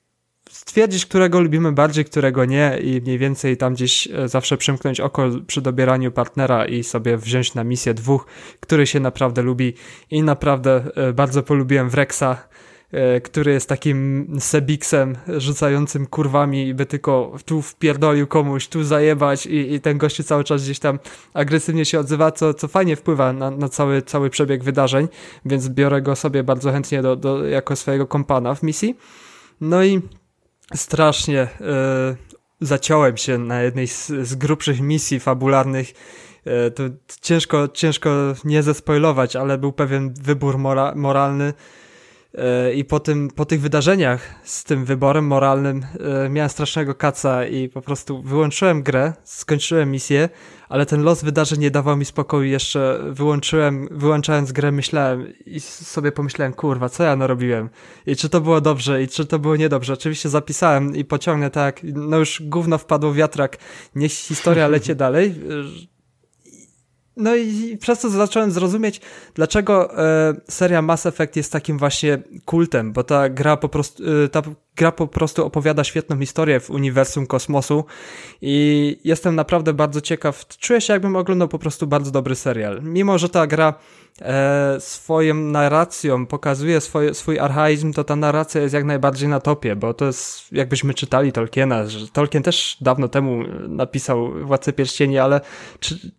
[0.49, 5.29] stwierdzić, którego lubimy bardziej, którego nie i mniej więcej tam gdzieś e, zawsze przymknąć oko
[5.47, 8.25] przy dobieraniu partnera i sobie wziąć na misję dwóch,
[8.59, 9.73] który się naprawdę lubi
[10.11, 12.37] i naprawdę e, bardzo polubiłem Wrexa
[13.23, 19.81] który jest takim sebiksem rzucającym kurwami, by tylko tu wpierdolił komuś, tu zajebać i, i
[19.81, 20.99] ten gościu cały czas gdzieś tam
[21.33, 25.07] agresywnie się odzywa, co, co fajnie wpływa na, na cały, cały przebieg wydarzeń,
[25.45, 28.97] więc biorę go sobie bardzo chętnie do, do, jako swojego kompana w misji.
[29.61, 30.01] No i
[30.75, 32.17] strasznie yy,
[32.61, 35.93] zaciąłem się na jednej z, z grubszych misji fabularnych
[36.45, 36.83] e, to
[37.21, 38.09] ciężko, ciężko
[38.45, 41.53] nie zespoilować, ale był pewien wybór mora moralny,
[42.75, 45.85] i po, tym, po tych wydarzeniach z tym wyborem moralnym
[46.25, 50.29] e, miałem strasznego kaca i po prostu wyłączyłem grę, skończyłem misję,
[50.69, 52.43] ale ten los wydarzeń nie dawał mi spokoju.
[52.43, 57.69] Jeszcze wyłączyłem, wyłączając grę, myślałem i sobie pomyślałem, kurwa, co ja narobiłem?
[58.05, 59.93] I czy to było dobrze, i czy to było niedobrze?
[59.93, 63.57] Oczywiście zapisałem i pociągnę tak, no już gówno wpadło w wiatrak,
[63.95, 65.35] niech historia lecie dalej
[67.17, 69.01] no i przez to zacząłem zrozumieć,
[69.33, 74.29] dlaczego e, seria Mass Effect jest takim właśnie kultem, bo ta gra po prostu, e,
[74.29, 74.41] ta
[74.75, 77.85] gra po prostu opowiada świetną historię w uniwersum kosmosu
[78.41, 80.47] i jestem naprawdę bardzo ciekaw.
[80.47, 82.83] Czuję się jakbym oglądał po prostu bardzo dobry serial.
[82.83, 83.73] Mimo, że ta gra
[84.21, 89.75] e, swoją narracją pokazuje swoje, swój archaizm, to ta narracja jest jak najbardziej na topie,
[89.75, 95.41] bo to jest, jakbyśmy czytali Tolkiena, że Tolkien też dawno temu napisał Władcę Pierścieni, ale
[95.79, 96.11] czy,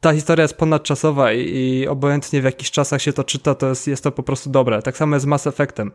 [0.00, 3.86] ta historia jest ponadczasowa i, i, obojętnie w jakich czasach się to czyta, to jest,
[3.86, 4.82] jest to po prostu dobre.
[4.82, 5.92] Tak samo jest z Mass Effectem.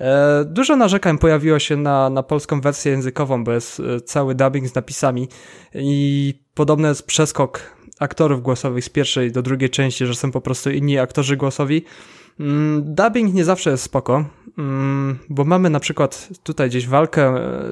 [0.00, 4.68] E, dużo narzekań pojawiło się na, na polską wersję językową, bo jest e, cały dubbing
[4.68, 5.28] z napisami
[5.74, 10.70] i podobny jest przeskok aktorów głosowych z pierwszej do drugiej części, że są po prostu
[10.70, 11.84] inni aktorzy głosowi.
[12.40, 14.24] Mm, dubbing nie zawsze jest spoko,
[15.28, 17.70] bo mamy na przykład tutaj gdzieś walkę, e,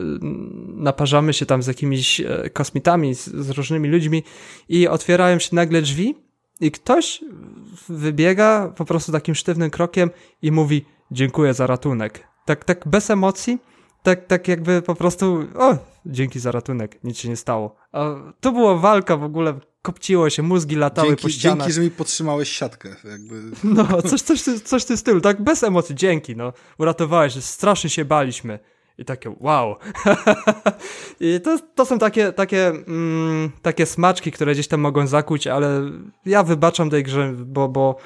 [0.74, 4.23] naparzamy się tam z jakimiś e, kosmitami, z, z różnymi ludźmi
[4.69, 6.15] i otwierają się nagle drzwi
[6.61, 7.24] i ktoś
[7.89, 10.11] wybiega po prostu takim sztywnym krokiem
[10.43, 12.28] i mówi dziękuję za ratunek.
[12.44, 13.59] Tak, tak bez emocji,
[14.02, 17.77] tak, tak jakby po prostu o, dzięki za ratunek, nic się nie stało.
[18.41, 21.59] To była walka w ogóle kopciło się, mózgi latały dzięki, po ścianach.
[21.59, 22.89] Dzięki, że mi podtrzymałeś siatkę.
[23.11, 23.43] Jakby.
[23.75, 26.53] No, coś, coś, coś w tym stylu, tak bez emocji, dzięki, no.
[26.79, 28.59] Uratowałeś, strasznie się baliśmy.
[28.99, 29.77] I takie wow.
[31.21, 35.91] I to, to są takie, takie, mm, takie smaczki, które gdzieś tam mogą zakuć, ale
[36.27, 37.97] ja wybaczam tej grze, bo, bo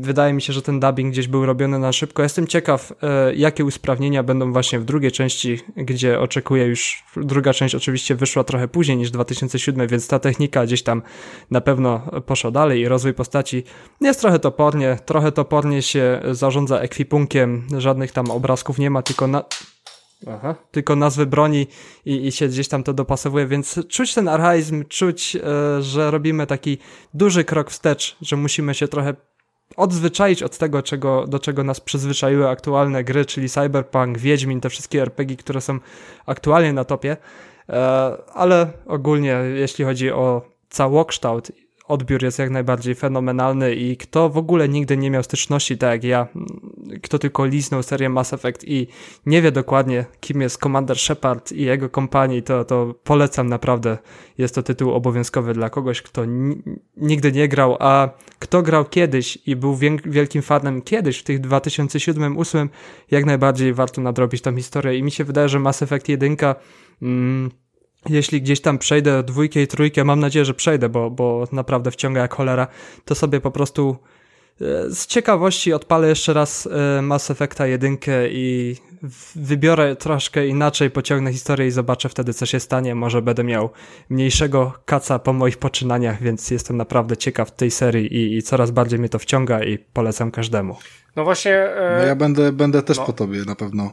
[0.00, 2.22] wydaje mi się, że ten dubbing gdzieś był robiony na szybko.
[2.22, 7.74] Jestem ciekaw, e, jakie usprawnienia będą właśnie w drugiej części, gdzie oczekuję już, druga część
[7.74, 11.02] oczywiście wyszła trochę później niż 2007, więc ta technika gdzieś tam
[11.50, 13.64] na pewno poszła dalej i rozwój postaci
[14.00, 19.44] jest trochę topornie, trochę topornie się zarządza ekwipunkiem, żadnych tam obrazków nie ma, tylko na,
[20.26, 20.54] Aha.
[20.70, 21.66] tylko nazwy broni
[22.04, 26.46] i, i się gdzieś tam to dopasowuje, więc czuć ten archaizm, czuć, e, że robimy
[26.46, 26.78] taki
[27.14, 29.14] duży krok wstecz, że musimy się trochę
[29.76, 35.02] odzwyczaić od tego, czego, do czego nas przyzwyczaiły aktualne gry, czyli Cyberpunk, Wiedźmin, te wszystkie
[35.02, 35.78] RPG, które są
[36.26, 37.16] aktualnie na topie,
[37.68, 37.74] e,
[38.34, 41.52] ale ogólnie jeśli chodzi o całokształt
[41.84, 46.04] odbiór jest jak najbardziej fenomenalny i kto w ogóle nigdy nie miał styczności, tak jak
[46.04, 46.26] ja,
[47.02, 48.86] kto tylko liznął serię Mass Effect i
[49.26, 53.98] nie wie dokładnie, kim jest Commander Shepard i jego kompanii, to, to polecam naprawdę.
[54.38, 56.22] Jest to tytuł obowiązkowy dla kogoś, kto
[56.96, 62.68] nigdy nie grał, a kto grał kiedyś i był wielkim fanem kiedyś, w tych 2007-2008,
[63.10, 66.36] jak najbardziej warto nadrobić tą historię i mi się wydaje, że Mass Effect 1
[67.02, 67.50] mm,
[68.08, 72.20] jeśli gdzieś tam przejdę dwójkę i trójkę, mam nadzieję, że przejdę, bo, bo naprawdę wciąga
[72.20, 72.66] jak cholera,
[73.04, 73.96] to sobie po prostu
[74.60, 76.68] e, z ciekawości odpalę jeszcze raz
[76.98, 78.76] e, Mass Effecta jedynkę i
[79.34, 82.94] wybiorę troszkę inaczej, pociągnę historię i zobaczę wtedy, co się stanie.
[82.94, 83.70] Może będę miał
[84.10, 88.98] mniejszego kaca po moich poczynaniach, więc jestem naprawdę ciekaw tej serii i, i coraz bardziej
[88.98, 90.76] mnie to wciąga i polecam każdemu.
[91.16, 91.54] No właśnie...
[91.54, 91.96] E...
[91.98, 93.04] No ja będę, będę też no.
[93.04, 93.92] po tobie na pewno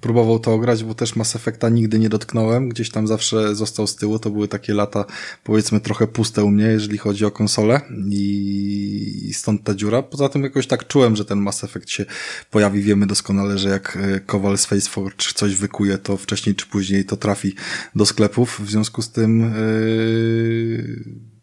[0.00, 3.96] próbował to ograć, bo też Mass Effecta nigdy nie dotknąłem, gdzieś tam zawsze został z
[3.96, 5.04] tyłu, to były takie lata
[5.44, 7.80] powiedzmy trochę puste u mnie, jeżeli chodzi o konsolę
[8.10, 10.02] i stąd ta dziura.
[10.02, 12.04] Poza tym jakoś tak czułem, że ten Mass Effect się
[12.50, 17.04] pojawi, wiemy doskonale, że jak e, Kowal z Faceforge coś wykuje, to wcześniej czy później
[17.04, 17.54] to trafi
[17.94, 21.37] do sklepów, w związku z tym yy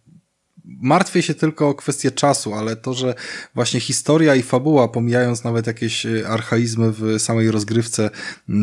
[0.85, 3.15] martwię się tylko o kwestię czasu, ale to, że
[3.55, 8.09] właśnie historia i fabuła, pomijając nawet jakieś e, archaizmy w samej rozgrywce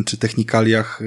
[0.05, 1.05] czy technikaliach e,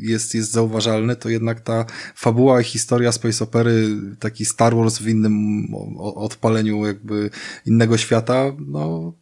[0.00, 1.86] jest, jest zauważalne, to jednak ta
[2.16, 3.88] fabuła i historia Space Opery,
[4.18, 5.66] taki Star Wars w innym
[5.98, 7.30] odpaleniu jakby
[7.66, 9.14] innego świata, no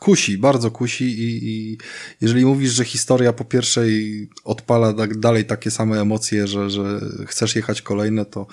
[0.00, 1.78] kusi, bardzo kusi i, i
[2.20, 7.56] jeżeli mówisz, że historia po pierwszej odpala tak dalej takie same emocje, że, że chcesz
[7.56, 8.46] jechać kolejne, to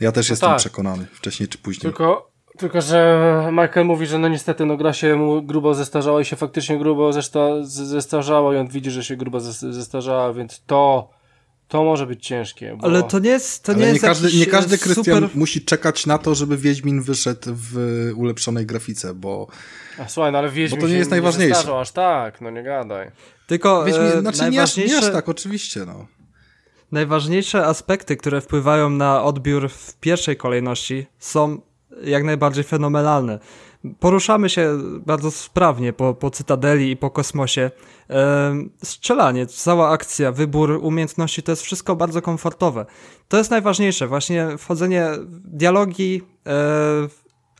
[0.00, 0.58] ja też no jestem tak.
[0.58, 1.82] przekonany, wcześniej czy później.
[1.82, 6.24] Tylko, tylko, że Michael mówi, że no niestety no gra się mu grubo zestarzała i
[6.24, 11.10] się faktycznie grubo zesta zestarzała i on widzi, że się grubo zestarzała, więc to
[11.68, 12.76] to może być ciężkie.
[12.80, 12.84] Bo...
[12.84, 13.64] Ale to nie jest.
[13.64, 15.30] To nie, nie każdy, nie każdy Krystian super...
[15.34, 17.76] musi czekać na to, żeby Wiedźmin wyszedł w
[18.16, 19.46] ulepszonej grafice, bo.
[19.98, 21.66] A słuchaj, no ale Wiedźmin bo to nie jest najważniejsze.
[21.66, 23.10] Nie aż tak, no nie gadaj.
[23.46, 23.84] Tylko.
[23.84, 24.80] Wiedźmin, e, znaczy najważniejsze...
[24.80, 26.06] nie, aż, nie aż tak, oczywiście, no.
[26.92, 31.60] Najważniejsze aspekty, które wpływają na odbiór w pierwszej kolejności są
[32.04, 33.38] jak najbardziej fenomenalne.
[34.00, 37.70] Poruszamy się bardzo sprawnie po, po cytadeli i po kosmosie.
[38.10, 42.86] E, strzelanie, cała akcja, wybór umiejętności to jest wszystko bardzo komfortowe.
[43.28, 45.08] To jest najważniejsze, właśnie wchodzenie,
[45.44, 46.52] dialogi, e,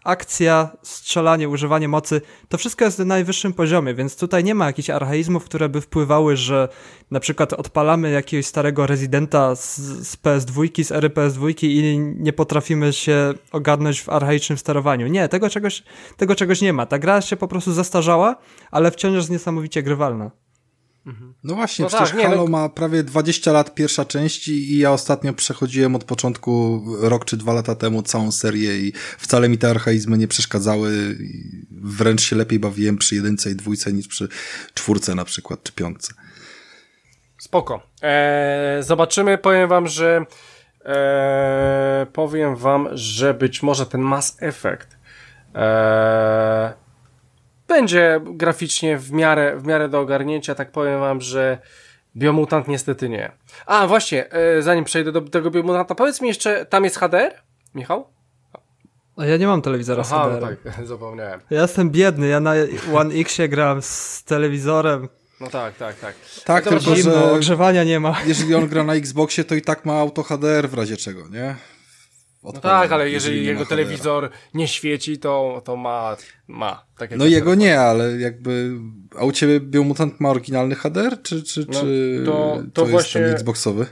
[0.04, 4.90] akcja, strzelanie, używanie mocy, to wszystko jest na najwyższym poziomie, więc tutaj nie ma jakichś
[4.90, 6.68] archaizmów, które by wpływały, że
[7.10, 9.76] na przykład odpalamy jakiegoś starego rezydenta z,
[10.08, 15.06] z PS2, z ery PS2 i nie potrafimy się ogarnąć w archaicznym sterowaniu.
[15.06, 15.82] Nie, tego czegoś,
[16.16, 16.86] tego czegoś nie ma.
[16.86, 18.36] Ta gra się po prostu zastarzała,
[18.70, 20.30] ale wciąż jest niesamowicie grywalna.
[21.44, 24.92] No właśnie, No przecież tak, Halo no- ma prawie 20 lat pierwsza część i ja
[24.92, 29.70] ostatnio przechodziłem od początku rok czy dwa lata temu całą serię i wcale mi te
[29.70, 31.18] archaizmy nie przeszkadzały.
[31.70, 34.28] Wręcz się lepiej bawiłem przy jedynce i dwójce niż przy
[34.74, 36.14] czwórce na przykład, czy piątce.
[37.38, 37.82] Spoko.
[38.02, 40.24] Eee, zobaczymy, powiem wam, że
[40.84, 44.88] eee, powiem wam, że być może ten Mass Effect
[45.54, 46.72] eee,
[47.68, 51.58] będzie graficznie w miarę, w miarę do ogarnięcia, tak powiem wam, że
[52.16, 53.32] Biomutant niestety nie.
[53.66, 57.32] A, właśnie, e, zanim przejdę do tego Biomutanta, powiedz mi jeszcze, tam jest HDR?
[57.74, 58.06] Michał?
[59.16, 60.40] A ja nie mam telewizora z Aha, HDR.
[60.40, 61.40] no tak, zapomniałem.
[61.50, 62.52] Ja jestem biedny, ja na
[62.94, 65.08] One Xie gram z telewizorem,
[65.40, 66.14] No tak, tak, tak.
[66.44, 68.16] Tak, Dobra, tylko zimno, że ogrzewania nie ma.
[68.26, 71.56] jeżeli on gra na Xboxie, to i tak ma auto HDR w razie czego, nie?
[72.42, 76.16] No tak, ale jeżeli nie jego telewizor nie świeci, to, to ma,
[76.48, 76.84] ma.
[76.98, 77.58] Tak No jest jego telefon.
[77.58, 78.70] nie, ale jakby.
[79.18, 82.92] A u ciebie Biomutant ma oryginalny HDR, czy, czy, No, czy to- to, to jest
[82.92, 83.86] właśnie- ten Xboxowy?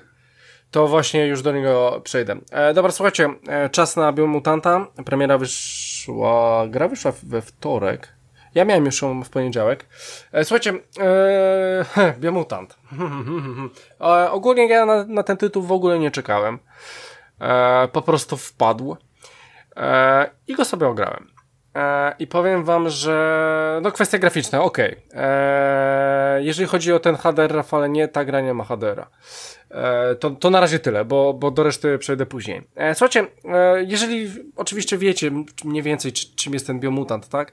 [0.70, 2.36] To właśnie już do niego przejdę.
[2.51, 4.86] E, dobra, słuchajcie, e, czas na Biomutanta.
[5.05, 8.09] Premiera wyszła, gra wyszła we wtorek.
[8.55, 9.86] Ja miałem już ją w poniedziałek.
[10.32, 12.77] E, słuchajcie, e, Biomutant.
[14.01, 16.59] e, ogólnie ja na, na ten tytuł w ogóle nie czekałem.
[17.40, 18.96] E, po prostu wpadł.
[19.76, 21.30] E, I go sobie ograłem.
[21.76, 24.96] E, I powiem wam, że no kwestia graficzna, okej.
[25.14, 29.06] E, Jeżeli chodzi o ten HDR, Rafale, nie, ta gra nie ma HDR-a.
[29.70, 32.62] E, to, to na razie tyle, bo, bo do reszty przejdę później.
[32.76, 35.30] E, słuchajcie, e, jeżeli oczywiście wiecie
[35.64, 37.52] mniej więcej, czy, czym jest ten biomutant, tak?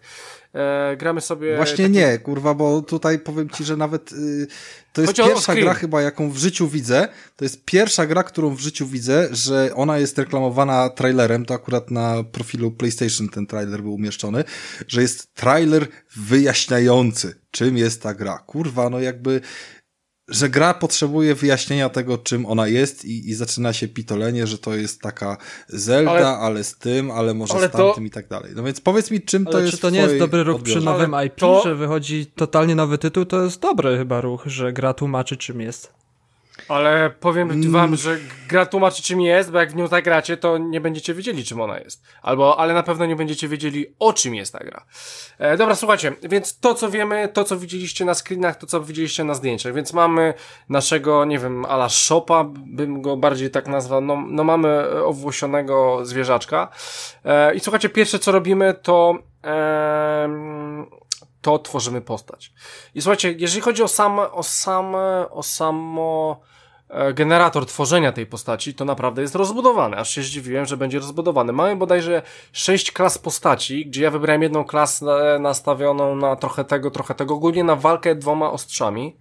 [0.97, 1.55] Gramy sobie...
[1.55, 4.47] Właśnie nie, kurwa, bo tutaj powiem ci, że nawet y,
[4.93, 7.07] to jest Chodzi pierwsza gra chyba, jaką w życiu widzę.
[7.35, 11.91] To jest pierwsza gra, którą w życiu widzę, że ona jest reklamowana trailerem, to akurat
[11.91, 14.43] na profilu PlayStation ten trailer był umieszczony,
[14.87, 18.37] że jest trailer wyjaśniający, czym jest ta gra.
[18.37, 19.41] Kurwa, no jakby
[20.27, 24.75] że gra potrzebuje wyjaśnienia tego, czym ona jest i, i zaczyna się pitolenie, że to
[24.75, 25.37] jest taka
[25.67, 28.51] Zelda, Ale- ale, z tym, ale może ale z to- tamtym i tak dalej.
[28.55, 30.71] No więc powiedz mi, czym to Ale jest czy to nie jest dobry ruch przy
[30.79, 30.85] odbiorze?
[30.91, 33.25] nowym Ale IP, to- że wychodzi totalnie nowy tytuł?
[33.25, 35.93] To jest dobry chyba ruch, że gra tłumaczy czym jest.
[36.67, 37.71] Ale powiem Mm.
[37.71, 38.17] wam, że
[38.47, 41.79] gra tłumaczy czym jest, bo jak w nią zagracie, to nie będziecie wiedzieli czym ona
[41.79, 42.03] jest.
[42.21, 44.85] Albo, ale na pewno nie będziecie wiedzieli o czym jest ta gra.
[45.39, 49.23] E, dobra, słuchajcie, więc to co wiemy, to co widzieliście na screenach, to co widzieliście
[49.23, 50.33] na zdjęciach, więc mamy
[50.69, 55.99] naszego, nie wiem, ala shopa, bym go bardziej tak nazwał, no, no mamy e, owłosionego
[56.05, 56.69] zwierzaczka.
[57.25, 59.17] E, I słuchajcie, pierwsze co robimy to...
[59.43, 60.85] em,
[61.43, 62.53] to tworzymy postać.
[62.95, 64.95] I słuchajcie, jeżeli chodzi o sam, o sam,
[65.31, 66.39] o samo
[66.89, 69.97] e, generator tworzenia tej postaci, to naprawdę jest rozbudowany.
[69.97, 71.53] Aż się zdziwiłem, że będzie rozbudowany.
[71.53, 72.21] Mamy bodajże
[72.51, 77.63] sześć klas postaci, gdzie ja wybrałem jedną klasę nastawioną na trochę tego, trochę tego, ogólnie
[77.63, 79.17] na walkę dwoma ostrzami.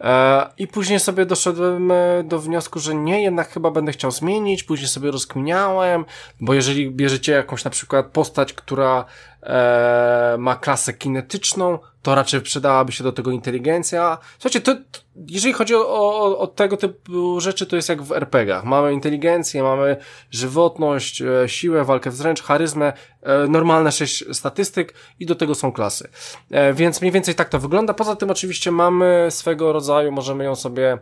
[0.00, 4.64] E, I później sobie doszedłem e, do wniosku, że nie, jednak chyba będę chciał zmienić.
[4.64, 6.04] Później sobie rozkminiałem,
[6.40, 9.04] bo jeżeli bierzecie jakąś na przykład postać, która
[9.42, 14.18] e, ma klasę kinetyczną, to raczej przydałaby się do tego inteligencja.
[14.38, 18.12] Słuchajcie, to, to jeżeli chodzi o, o, o tego typu rzeczy, to jest jak w
[18.12, 18.64] RPGach.
[18.64, 19.96] Mamy inteligencję, mamy
[20.30, 22.92] żywotność, e, siłę, walkę wręcz, charyzmę,
[23.22, 26.08] e, normalne sześć statystyk i do tego są klasy.
[26.50, 27.94] E, więc mniej więcej tak to wygląda.
[27.94, 30.98] Poza tym oczywiście mamy swego rodzaju, możemy ją sobie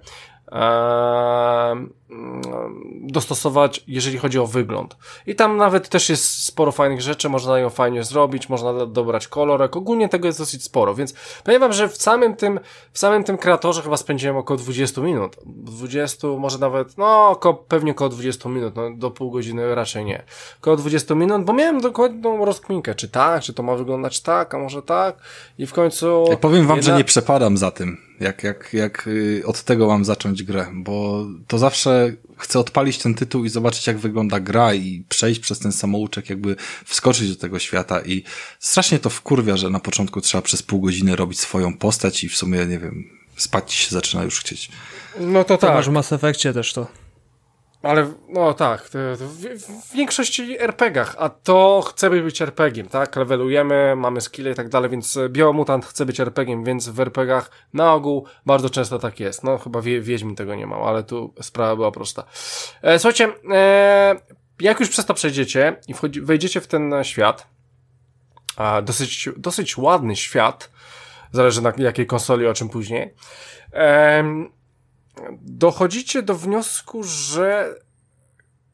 [0.52, 1.86] e,
[3.00, 4.96] dostosować, jeżeli chodzi o wygląd.
[5.26, 9.28] I tam nawet też jest sporo fajnych rzeczy, można ją fajnie zrobić, można do- dobrać
[9.28, 11.14] kolorek, ogólnie tego jest dosyć sporo, więc
[11.44, 12.60] powiem wam, że w samym tym,
[12.92, 17.92] w samym tym kreatorze chyba spędziłem około 20 minut, 20, może nawet, no, około, pewnie
[17.92, 20.22] około 20 minut, no, do pół godziny raczej nie,
[20.60, 24.58] około 20 minut, bo miałem dokładną rozkminkę, czy tak, czy to ma wyglądać tak, a
[24.58, 25.16] może tak,
[25.58, 26.24] i w końcu...
[26.30, 29.86] Ja powiem wam, że jedna- nie przepadam za tym, jak, jak, jak y, od tego
[29.86, 31.97] mam zacząć grę, bo to zawsze
[32.36, 36.56] chcę odpalić ten tytuł i zobaczyć, jak wygląda gra i przejść przez ten samouczek, jakby
[36.84, 38.22] wskoczyć do tego świata i
[38.58, 42.36] strasznie to wkurwia, że na początku trzeba przez pół godziny robić swoją postać i w
[42.36, 43.04] sumie, nie wiem,
[43.36, 44.68] spać się zaczyna już chcieć.
[45.20, 45.76] No to To tak.
[45.76, 46.86] masz w Mass Effectie też to.
[47.82, 49.18] Ale, no tak, w,
[49.66, 53.16] w większości RPGach, a to chcemy być RPGiem, tak?
[53.16, 57.50] Levelujemy, mamy skille i tak dalej, więc e, Biomutant chce być RPGiem, więc w RPGach
[57.72, 59.44] na ogół bardzo często tak jest.
[59.44, 62.24] No chyba wie, Wiedźmin tego nie miał, ale tu sprawa była prosta.
[62.82, 64.16] E, słuchajcie, e,
[64.60, 67.46] jak już przez to przejdziecie i wchodzi, wejdziecie w ten świat,
[68.56, 70.70] a dosyć, dosyć ładny świat,
[71.32, 73.14] zależy na jakiej konsoli, o czym później,
[73.72, 74.57] em,
[75.40, 77.74] dochodzicie do wniosku, że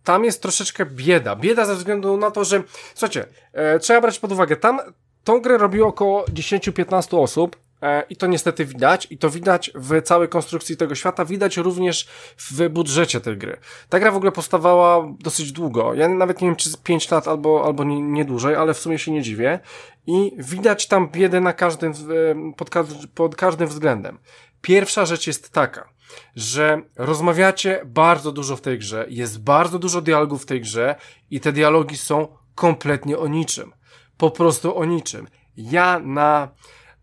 [0.04, 1.36] tam jest troszeczkę bieda.
[1.36, 2.62] Bieda ze względu na to, że,
[2.94, 4.80] słuchajcie, e, trzeba brać pod uwagę, tam
[5.24, 10.02] tą grę robiło około 10-15 osób, e, i to niestety widać, i to widać w
[10.02, 13.56] całej konstrukcji tego świata, widać również w budżecie tej gry.
[13.88, 15.94] Ta gra w ogóle powstawała dosyć długo.
[15.94, 18.78] Ja nawet nie wiem, czy z 5 lat albo, albo nie, nie dłużej, ale w
[18.78, 19.60] sumie się nie dziwię.
[20.06, 22.70] I widać tam biedę na każdym, e, pod,
[23.14, 24.18] pod każdym względem.
[24.60, 25.88] Pierwsza rzecz jest taka,
[26.36, 30.94] że rozmawiacie bardzo dużo w tej grze, jest bardzo dużo dialogów w tej grze
[31.30, 33.72] i te dialogi są kompletnie o niczym.
[34.16, 35.28] Po prostu o niczym.
[35.56, 36.48] Ja na,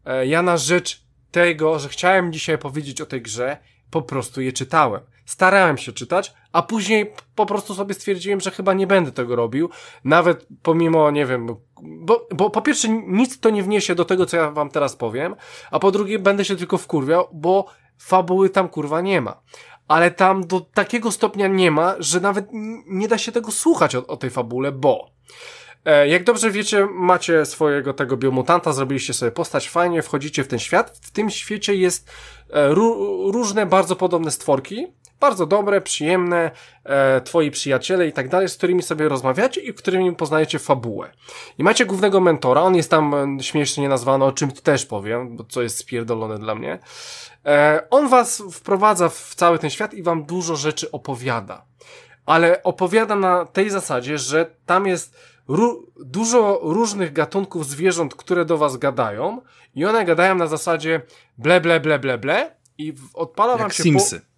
[0.06, 3.58] e, ja na rzecz tego, że chciałem dzisiaj powiedzieć o tej grze,
[3.92, 5.02] po prostu je czytałem.
[5.26, 9.70] Starałem się czytać, a później po prostu sobie stwierdziłem, że chyba nie będę tego robił,
[10.04, 11.48] nawet pomimo, nie wiem,
[11.82, 15.36] bo, bo po pierwsze nic to nie wniesie do tego, co ja wam teraz powiem,
[15.72, 17.66] a po drugie będę się tylko wkurwiał, bo
[18.02, 19.42] fabuły tam kurwa nie ma.
[19.88, 22.46] Ale tam do takiego stopnia nie ma, że nawet
[22.88, 25.12] nie da się tego słuchać o, o tej fabule, bo
[25.86, 30.60] E, Jak dobrze wiecie, macie swojego tego biomutanta, zrobiliście sobie postać, fajnie, wchodzicie w ten
[30.60, 31.00] świat.
[31.02, 32.12] W tym świecie jest
[32.50, 34.88] e, ró- różne bardzo podobne stworki,
[35.22, 36.52] bardzo dobre, przyjemne,
[36.84, 41.12] e, twoi przyjaciele i tak dalej, z którymi sobie rozmawiacie i którymi poznajecie fabułę.
[41.58, 45.44] I macie głównego mentora, on jest tam e, śmiesznie nazwany, o czym też powiem, bo
[45.44, 46.80] co jest spierdolone dla mnie.
[47.46, 51.66] E, on was wprowadza w cały ten świat i wam dużo rzeczy opowiada.
[52.26, 55.18] Ale opowiada na tej zasadzie, że tam jest
[56.00, 59.42] dużo różnych gatunków zwierząt, które do was gadają
[59.76, 61.02] i one gadają na zasadzie
[61.38, 64.20] ble, ble, ble, ble, ble i odpala wam Jak się Simsy.
[64.20, 64.31] Po...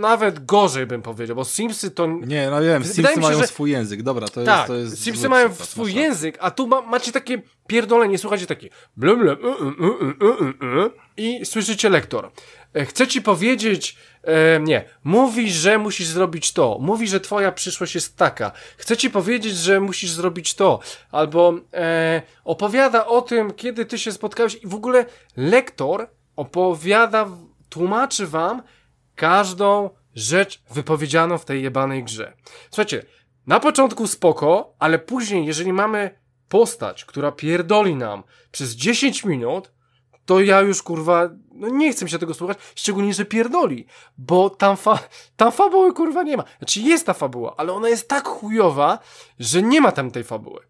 [0.00, 3.70] Nawet gorzej bym powiedział, bo Simsy to Nie, no wiem, Simsy się, mają że- swój
[3.70, 4.66] język, dobra, to tak, jest...
[4.66, 8.66] To jest Simsy mają przykład, swój język, a tu ma, macie takie pierdolenie, słuchajcie takie
[8.66, 8.70] y,
[9.06, 12.30] y, i słyszycie lektor.
[12.74, 17.94] E, Chcę ci powiedzieć, e, nie, mówi, że musisz zrobić to, mówi, że twoja przyszłość
[17.94, 20.80] jest taka, chcę ci powiedzieć, że musisz zrobić to,
[21.12, 25.06] albo e, opowiada o tym, kiedy ty się spotkałeś i w ogóle
[25.36, 27.28] lektor opowiada,
[27.68, 28.62] tłumaczy wam
[29.20, 32.32] każdą rzecz wypowiedzianą w tej jebanej grze.
[32.70, 33.02] Słuchajcie,
[33.46, 38.22] na początku spoko, ale później, jeżeli mamy postać, która pierdoli nam
[38.52, 39.72] przez 10 minut,
[40.24, 43.86] to ja już kurwa, no nie chcę się tego słuchać, szczególnie, że pierdoli,
[44.18, 44.98] bo tam, fa
[45.36, 46.44] tam fabuły kurwa nie ma.
[46.58, 48.98] Znaczy jest ta fabuła, ale ona jest tak chujowa,
[49.38, 50.60] że nie ma tam tej fabuły.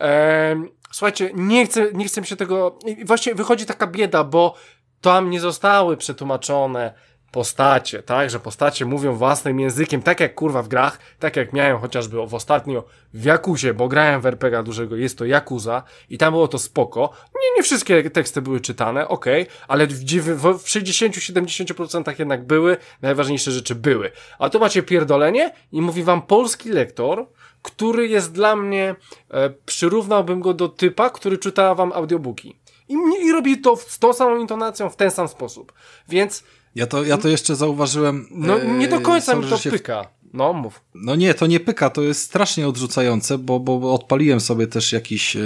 [0.00, 4.54] Ehm, słuchajcie, nie chcę, nie chcę się tego, właśnie wychodzi taka bieda, bo
[5.00, 6.94] tam nie zostały przetłumaczone
[7.30, 11.78] postacie, tak, że postacie mówią własnym językiem, tak jak kurwa w grach, tak jak miałem
[11.78, 12.84] chociażby w ostatnio
[13.14, 17.12] w Jakuzie, bo grałem w RPG dużego, jest to Jakuza i tam było to spoko.
[17.34, 23.50] Nie, nie wszystkie teksty były czytane, okej, ale w, w, w 60-70% jednak były, najważniejsze
[23.50, 24.10] rzeczy były.
[24.38, 27.26] A tu macie pierdolenie i mówi wam polski lektor,
[27.62, 28.94] który jest dla mnie,
[29.30, 32.58] e, przyrównałbym go do typa, który czyta wam audiobooki.
[32.88, 35.72] I, I robi to z tą samą intonacją, w ten sam sposób.
[36.08, 36.44] Więc
[36.76, 38.26] Ja to, ja to jeszcze zauważyłem...
[38.30, 40.10] no, e, nie do końca mi to pyka.
[40.32, 40.80] No, mów.
[40.94, 44.92] No nie, to nie pyka, to jest strasznie odrzucające, bo, bo, bo odpaliłem sobie też
[44.92, 45.40] jakiś e,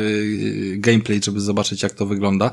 [0.76, 2.50] gameplay, żeby zobaczyć jak to wygląda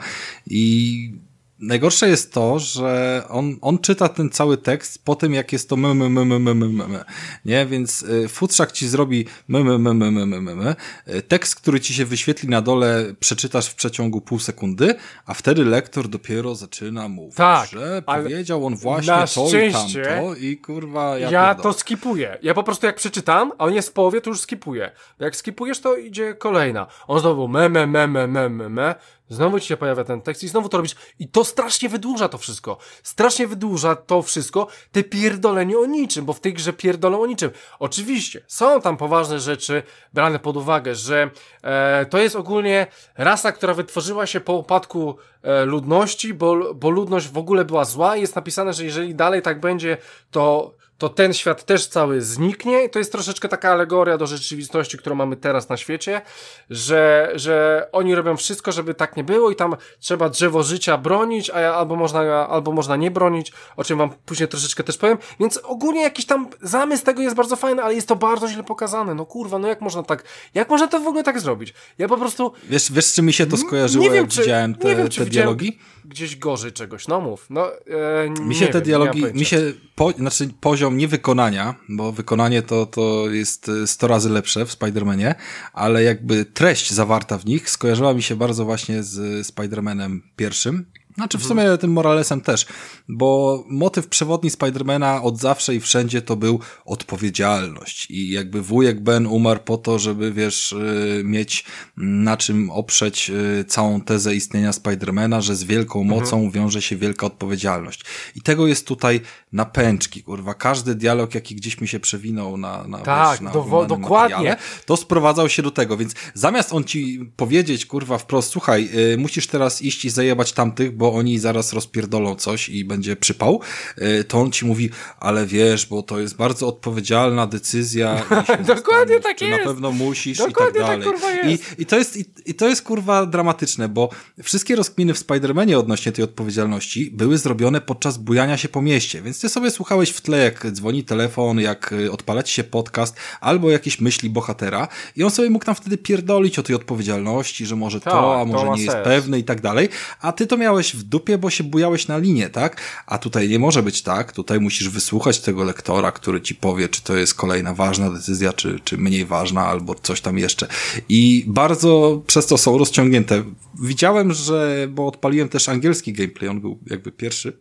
[0.47, 1.11] i
[1.59, 5.75] najgorsze jest to, że on, on czyta ten cały tekst po tym jak jest to
[5.75, 7.03] my, my, my, my, my, my, my, my.
[7.45, 10.75] nie, więc e, futrzak ci zrobi my, my, my, my, my, my, my, my.
[11.05, 15.65] E, tekst, który ci się wyświetli na dole przeczytasz w przeciągu pół sekundy, a wtedy
[15.65, 20.57] lektor dopiero zaczyna mówić, Tak, że ale powiedział on właśnie to i szczęście tamto i
[20.57, 22.37] kurwa ja, Ja, to skipuję.
[22.41, 24.91] Ja po prostu jak przeczytam, a on jest w połowie, to już skipuję.
[25.19, 26.87] Jak skipujesz, to idzie kolejna.
[27.07, 28.95] On znowu me, me, me, me, me, me, me.
[29.29, 30.95] Znowu ci się pojawia ten tekst i znowu to robisz.
[31.19, 32.77] I to strasznie wydłuża to wszystko.
[33.03, 37.51] Strasznie wydłuża to wszystko, te pierdolenie o niczym, bo w tej grze pierdolą o niczym.
[37.79, 39.83] Oczywiście, są tam poważne rzeczy
[40.13, 41.29] brane pod uwagę, że
[41.63, 42.87] e, to jest ogólnie
[43.17, 48.17] rasa, która wytworzyła się po upadku e, ludności, bo, bo ludność w ogóle była zła
[48.17, 49.97] i jest napisane, że jeżeli dalej tak będzie,
[50.31, 52.83] to to ten świat też cały zniknie.
[52.83, 56.21] I to jest troszeczkę taka alegoria do rzeczywistości, którą mamy teraz na świecie,
[56.69, 61.49] że, że oni robią wszystko, żeby tak nie było i tam trzeba drzewo życia bronić,
[61.49, 65.17] a ja, albo, można, albo można nie bronić, o czym wam później troszeczkę też powiem,
[65.39, 69.15] więc ogólnie jakiś tam zamysł tego jest bardzo fajny, ale jest to bardzo źle pokazane,
[69.15, 71.73] no kurwa, no jak można tak, jak można to w ogóle tak zrobić?
[71.97, 74.71] Ja po prostu Wiesz, wiesz, czy mi się to Nie skojarzyło, wiem, jak czy- widziałem
[74.71, 75.79] nie te, wiem, czy te dialogi?
[76.05, 79.57] gdzieś gorzej czegoś, no mów, no e, Mi się te wiem, dialogi, mi się,
[79.95, 84.71] po, znaczy poziom poziom nie wykonania, bo wykonanie to, to jest 100 razy lepsze w
[84.71, 85.35] Spider-Manie,
[85.73, 90.85] ale jakby treść zawarta w nich skojarzyła mi się bardzo właśnie z Spider-Manem pierwszym.
[91.17, 92.65] Znaczy w sumie tym Moralesem też,
[93.09, 99.27] bo motyw przewodni Spidermana od zawsze i wszędzie to był odpowiedzialność i jakby wujek Ben
[99.27, 101.65] umarł po to, żeby wiesz, y, mieć
[101.97, 106.19] na czym oprzeć y, całą tezę istnienia Spidermana, że z wielką Mhm.
[106.21, 108.01] mocą wiąże się wielka odpowiedzialność.
[108.35, 109.21] I tego jest tutaj
[109.51, 110.53] na pęczki, kurwa.
[110.53, 113.51] Każdy dialog, jaki gdzieś mi się przewinął na, na, Tak, wiesz, na
[113.87, 114.55] dokładnie.
[114.85, 119.47] to sprowadzał się do tego, więc zamiast on ci powiedzieć, kurwa, wprost, słuchaj, y, musisz
[119.47, 123.61] teraz iść i zajebać tamtych, bo oni zaraz rozpierdolą coś i będzie przypał,
[123.97, 124.89] y, to on ci mówi,
[125.19, 128.23] ale wiesz, bo to jest bardzo odpowiedzialna decyzja.
[128.43, 129.59] i się Dokładnie tak jest.
[129.59, 131.03] Na pewno musisz Dokładnie i tak tak, dalej.
[131.19, 131.79] kurwa, I, jest.
[131.79, 134.09] i, to jest, i, I to jest, kurwa, dramatyczne, bo
[134.43, 139.39] wszystkie rozkminy w Spider-Manie odnośnie tej odpowiedzialności były zrobione podczas bujania się po mieście, więc
[139.41, 143.71] ty sobie słuchałeś w tle, jak dzwoni telefon, jak y, odpala ci się podcast, albo
[143.71, 147.99] jakieś myśli bohatera i on sobie mógł tam wtedy pierdolić o tej odpowiedzialności, że może
[148.01, 149.03] Tak, to, a to może nie jest sens.
[149.03, 149.89] pewny i tak dalej,
[150.21, 152.81] a ty to miałeś w dupie, bo się bujałeś na linię, tak?
[153.05, 157.03] A tutaj nie może być tak, tutaj musisz wysłuchać tego lektora, który ci powie, czy
[157.03, 160.67] to jest kolejna ważna decyzja, czy, czy mniej ważna, albo coś tam jeszcze.
[161.09, 163.43] I bardzo przez to są rozciągnięte.
[163.81, 167.59] Widziałem, że, bo odpaliłem też angielski gameplay, on był jakby pierwszy.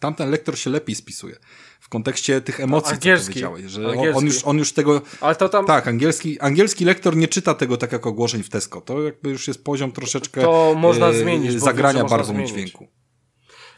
[0.00, 1.36] Tamten lektor się lepiej spisuje.
[1.84, 3.26] W kontekście tych emocji, co Angielski.
[3.26, 4.18] powiedziałeś, że on, Angielski.
[4.18, 7.76] on, już, on już tego, Ale to tam, tak, angielski, angielski lektor nie czyta tego
[7.76, 8.80] tak jak ogłoszeń w Tesco.
[8.80, 12.88] To jakby już jest poziom troszeczkę To można e, zmienić, zagrania barwą dźwięku.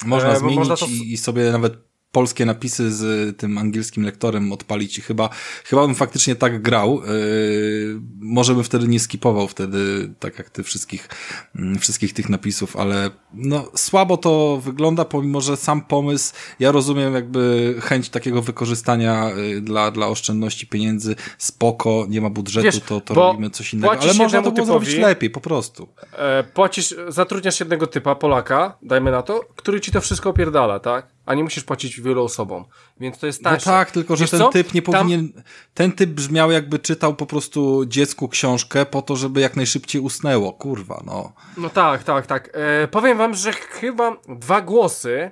[0.04, 1.74] Można E, zmienić można to- i, i sobie nawet
[2.16, 5.28] polskie napisy z tym angielskim lektorem odpalić i chyba,
[5.64, 7.02] chyba bym faktycznie tak grał.
[7.05, 11.09] Yy, może bym wtedy nie skipował wtedy, tak jak ty wszystkich,
[11.56, 17.14] mm, wszystkich tych napisów, ale no słabo to wygląda, pomimo, że sam pomysł, ja rozumiem
[17.14, 23.01] jakby chęć takiego wykorzystania y, dla, dla oszczędności pieniędzy, spoko, nie ma budżetu, Wiesz, to,
[23.01, 25.88] to robimy coś innego, ale można to było zrobić typowi- lepiej, po prostu.
[26.12, 31.15] e, płacisz, zatrudniasz jednego typa, Polaka, dajmy na to, który ci to wszystko opierdala, tak?
[31.26, 32.64] A nie musisz płacić wielu osobom.
[33.00, 33.64] Więc to jest No tańsze.
[33.64, 34.48] tak, tylko że Wiesz ten co?
[34.48, 35.42] typ nie Tam- powinien.
[35.74, 40.52] Ten typ brzmiał, jakby czytał po prostu dziecku książkę po to, żeby jak najszybciej usnęło.
[40.52, 41.32] Kurwa, no.
[41.56, 42.50] No tak, tak, tak.
[42.82, 45.30] E, powiem wam, że chyba dwa głosy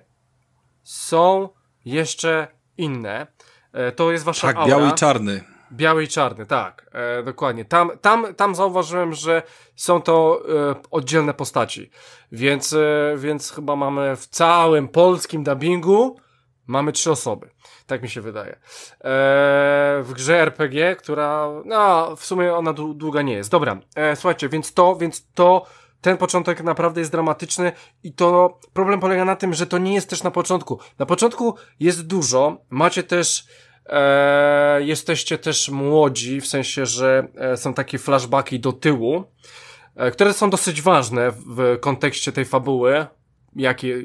[0.83, 1.49] są
[1.85, 2.49] jeszcze
[2.79, 3.27] inne.
[3.73, 4.69] E, to jest wasza Tak, aura.
[4.69, 5.45] biały i czarny.
[5.77, 7.65] Biały i czarny, tak, e, dokładnie.
[7.65, 9.43] Tam, tam, tam zauważyłem, że
[9.77, 11.91] są to e, oddzielne postaci,
[12.33, 16.17] więc, e, więc chyba mamy w całym polskim dubbingu
[16.67, 17.51] mamy trzy osoby.
[17.87, 18.53] Tak mi się wydaje.
[18.53, 18.59] E,
[20.03, 23.51] w grze RPG, która, no, w sumie ona dłu- długa nie jest.
[23.51, 25.67] Dobra, e, słuchajcie, więc to, więc to,
[26.01, 27.73] ten początek naprawdę jest dramatyczny
[28.03, 30.79] i to problem polega na tym, że to nie jest też na początku.
[30.99, 33.47] Na początku jest dużo, macie też
[33.87, 39.25] e, jesteście też młodzi, w sensie, że e, są takie flashbacki do tyłu,
[39.97, 43.07] e, które są dosyć ważne w kontekście tej fabuły,
[43.57, 44.03] jakie,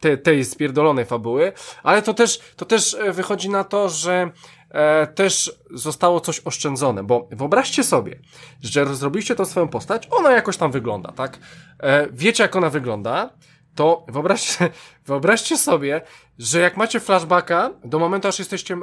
[0.00, 1.52] te, tej spierdolonej fabuły,
[1.82, 4.30] ale to też, to też e, wychodzi na to, że
[4.70, 8.20] e, też zostało coś oszczędzone, bo wyobraźcie sobie,
[8.62, 11.38] że zrobiliście tą swoją postać, ona jakoś tam wygląda, tak?
[11.80, 13.30] E, wiecie, jak ona wygląda,
[13.78, 14.70] to wyobraźcie,
[15.06, 16.00] wyobraźcie sobie,
[16.38, 18.78] że jak macie flashbacka do momentu, aż jesteście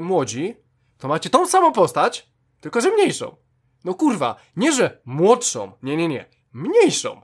[0.00, 0.56] młodzi,
[0.98, 3.36] to macie tą samą postać, tylko że mniejszą.
[3.84, 7.20] No kurwa, nie że młodszą, nie, nie, nie, mniejszą.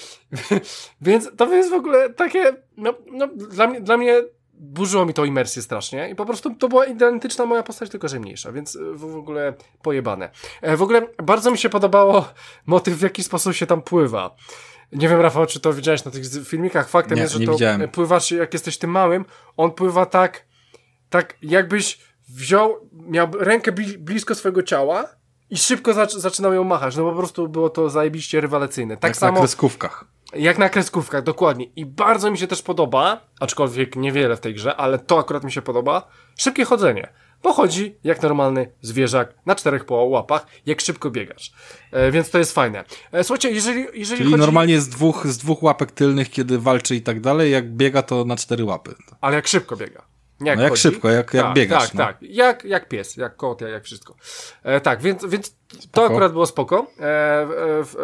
[1.00, 4.22] Więc to jest w ogóle takie, no, no dla, mnie, dla mnie
[4.52, 8.20] burzyło mi to imersję strasznie i po prostu to była identyczna moja postać, tylko że
[8.20, 10.30] mniejsza, więc w, w ogóle pojebane.
[10.62, 12.24] E, W ogóle bardzo mi się podobało
[12.66, 14.36] motyw, w jaki sposób się tam pływa.
[14.92, 16.88] Nie wiem, Rafał, czy to widziałeś na tych filmikach.
[16.88, 17.88] Faktem Nie, jest, że nie to widziałem.
[17.88, 19.24] pływasz, jak jesteś tym małym,
[19.56, 20.44] on pływa tak,
[21.10, 21.98] tak jakbyś
[22.28, 25.04] wziął, miał rękę bli, blisko swojego ciała
[25.50, 26.96] i szybko zac zaczynał ją machać.
[26.96, 28.96] No po prostu było to zajebiście rywalacyjne.
[28.96, 30.04] Tak jak samo na kreskówkach.
[30.34, 31.64] jak na kreskówkach, dokładnie.
[31.76, 35.52] I bardzo mi się też podoba, aczkolwiek niewiele w tej grze, ale to akurat mi
[35.52, 36.08] się podoba,
[36.38, 37.12] szybkie chodzenie.
[37.42, 41.52] Bo chodzi jak normalny zwierzak na czterech łapach, jak szybko biegasz.
[41.90, 42.84] E, więc to jest fajne.
[43.12, 44.40] E, słuchajcie, jeżeli, jeżeli Czyli chodzi...
[44.40, 48.24] normalnie z dwóch, z dwóch łapek tylnych, kiedy walczy i tak dalej, jak biega, to
[48.24, 48.94] na cztery łapy.
[49.20, 50.11] Ale jak szybko biega.
[50.44, 52.04] Jak No jak szybko, jak- jak tak, biegasz, Tak, no.
[52.04, 52.16] tak.
[52.20, 54.14] Jak, jak pies, jak kot, jak, jak wszystko.
[54.62, 55.56] E, tak, więc, więc
[55.92, 56.86] to akurat było spoko.
[57.00, 57.04] E,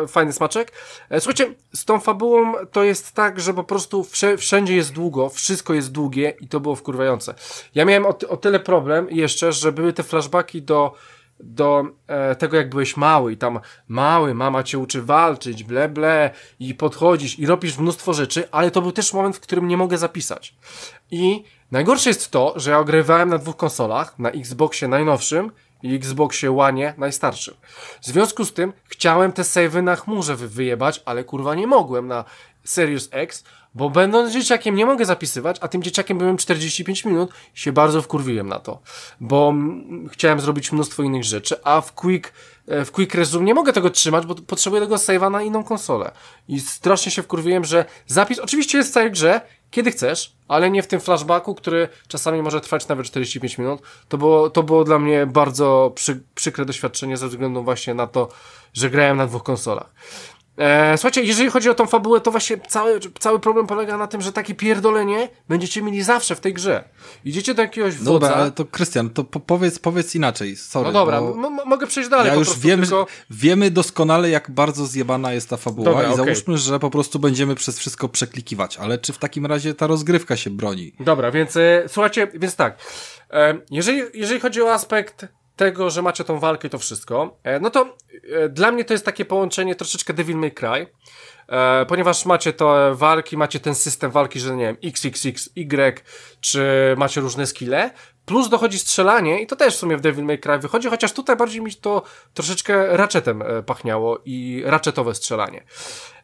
[0.03, 0.73] e, fajny smaczek.
[1.11, 5.29] E, słuchajcie, z tą fabułą to jest tak, że po prostu wsze, wszędzie jest długo,
[5.29, 7.35] wszystko jest długie i to było wkurwające.
[7.75, 10.95] Ja miałem o, o tyle problem jeszcze, że były te flashbacki do
[11.41, 16.31] do e, tego, jak byłeś mały i tam mały, mama cię uczy walczyć, ble, ble
[16.61, 19.99] i podchodzisz i robisz mnóstwo rzeczy, ale to był też moment, w którym nie mogę
[19.99, 20.55] zapisać.
[21.11, 26.59] I Najgorsze jest to, że ja ogrywałem na dwóch konsolach, na Xboxie najnowszym i Xboxie
[26.59, 27.55] One najstarszym.
[28.01, 32.07] W związku z tym chciałem te savey na chmurze wy wyjebać, ale kurwa nie mogłem
[32.07, 32.25] na
[32.65, 37.59] Series X, bo będąc dzieciakiem nie mogę zapisywać, a tym dzieciakiem byłem 45 minut i
[37.59, 38.81] się bardzo wkurwiłem na to,
[39.21, 42.33] bo mm, chciałem zrobić mnóstwo innych rzeczy, a w Quick,
[42.69, 46.11] e, w Quick Resume nie mogę tego trzymać, bo potrzebuję tego save'a na inną konsolę.
[46.49, 49.41] I strasznie się wkurwiłem, że zapis oczywiście jest w całej grze,
[49.71, 53.83] kiedy chcesz, ale nie w tym flashbacku, który czasami może trwać nawet 45 minut.
[54.09, 58.29] To było, to było dla mnie bardzo przy, przykre doświadczenie ze względu właśnie na to,
[58.75, 59.91] że grałem na dwóch konsolach.
[60.59, 64.21] E, słuchajcie, jeżeli chodzi o tą fabułę, to właśnie cały, cały problem polega na tym,
[64.21, 66.85] że takie pierdolenie będziecie mieli zawsze w tej grze.
[67.25, 68.11] Idziecie do jakiegoś wodza...
[68.11, 70.87] Dobra, ale to Krystian, to po powiedz, powiedz inaczej, sorry.
[70.87, 71.21] No dobra,
[71.67, 73.07] mogę przejść dalej ja już prostu, wiem, tylko...
[73.31, 76.17] wiemy doskonale, jak bardzo zjebana jest ta fabuła Dobra, i okej.
[76.17, 80.37] załóżmy, że po prostu będziemy przez wszystko przeklikiwać, ale czy w takim razie ta rozgrywka
[80.37, 80.93] się broni?
[81.01, 82.79] Dobra, więc e, słuchajcie, więc tak.
[83.31, 85.27] E, jeżeli, jeżeli chodzi o aspekt
[85.59, 87.97] tego, że macie tą walkę i to wszystko, e, no to
[88.33, 90.87] e, dla mnie to jest takie połączenie troszeczkę Devil May Cry,
[91.49, 96.03] e, ponieważ macie to walki, macie ten system walki, że nie wiem, XXX, Y,
[96.41, 97.91] czy macie różne skille,
[98.27, 101.37] plus dochodzi strzelanie i to też w sumie w Devil May Cry wychodzi, chociaż tutaj
[101.37, 102.03] bardziej mi to
[102.35, 105.65] troszeczkę ratchetem e, pachniało i ratchetowe strzelanie.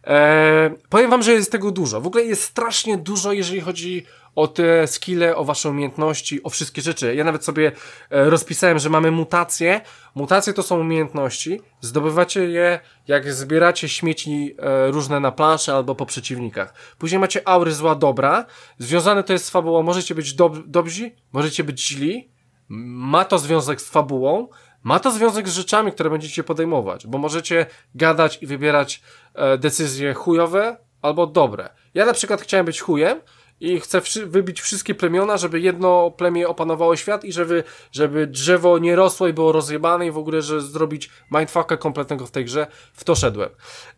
[0.07, 2.01] E, powiem wam, że jest tego dużo.
[2.01, 6.83] W ogóle jest strasznie dużo, jeżeli chodzi o te skille, o wasze umiejętności, o wszystkie
[6.83, 7.15] rzeczy.
[7.15, 7.73] Ja nawet sobie
[8.11, 9.81] e, rozpisałem, że mamy mutacje.
[10.15, 11.61] Mutacje to są umiejętności.
[11.81, 16.75] Zdobywacie je, jak zbieracie śmieci e, różne na planszy albo po przeciwnikach.
[16.99, 18.47] Później macie aury zła dobra.
[18.79, 19.83] Związane to jest z fabułą.
[19.83, 22.31] Możecie być dob dobrzy, możecie być źli.
[22.69, 24.49] Ma to związek z fabułą.
[24.85, 29.03] Ma to związek z rzeczami, które będziecie podejmować, bo możecie gadać i wybierać
[29.35, 31.69] e, decyzje chujowe albo dobre.
[31.95, 33.21] Ja na przykład chciałem być chujem
[33.61, 38.79] i chcę wszy wybić wszystkie plemiona, żeby jedno plemię opanowało świat i żeby, żeby drzewo
[38.79, 42.67] nie rosło i było rozjebane i w ogóle, że zrobić mindfucka kompletnego w tej grze.
[42.93, 43.51] W to szedłem.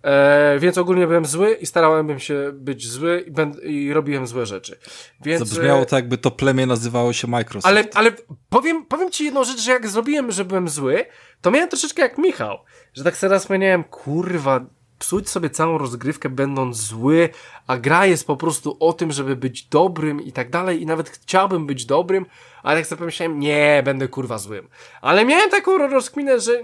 [0.03, 4.47] E, więc ogólnie byłem zły i starałem się być zły i, będ- i robiłem złe
[4.47, 4.78] rzeczy.
[5.20, 7.66] Więc, Zabrzmiało e, to, jakby to plemię nazywało się Microsoft.
[7.66, 8.12] ale, ale
[8.49, 11.05] powiem, powiem ci jedną rzecz, że jak zrobiłem, że byłem zły,
[11.41, 12.59] to miałem troszeczkę jak Michał.
[12.95, 14.66] Że tak sobie raz miałem, kurwa,
[14.98, 17.28] psuć sobie całą rozgrywkę będąc zły,
[17.66, 21.10] a gra jest po prostu o tym, żeby być dobrym i tak dalej i nawet
[21.10, 22.27] chciałbym być dobrym,
[22.62, 24.68] ale tak sobie pomyślałem, nie, będę kurwa złym.
[25.01, 26.62] Ale miałem taką ro- rozkminę, że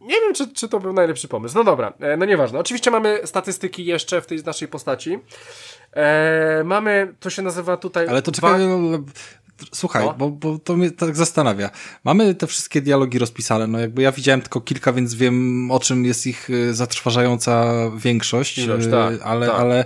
[0.00, 1.54] nie wiem, czy, czy to był najlepszy pomysł.
[1.58, 2.58] No dobra, e, no nieważne.
[2.58, 5.18] Oczywiście mamy statystyki jeszcze w tej naszej postaci.
[5.92, 8.08] E, mamy, to się nazywa tutaj...
[8.08, 8.98] Ale to dwa- czekaj, no,
[9.72, 10.14] słuchaj, No.
[10.14, 11.70] bo, bo to mnie tak zastanawia.
[12.04, 16.04] Mamy te wszystkie dialogi rozpisane, no jakby ja widziałem tylko kilka, więc wiem o czym
[16.04, 19.56] jest ich y, zatrważająca większość, Ilość, y, tak, ale, tak.
[19.60, 19.84] ale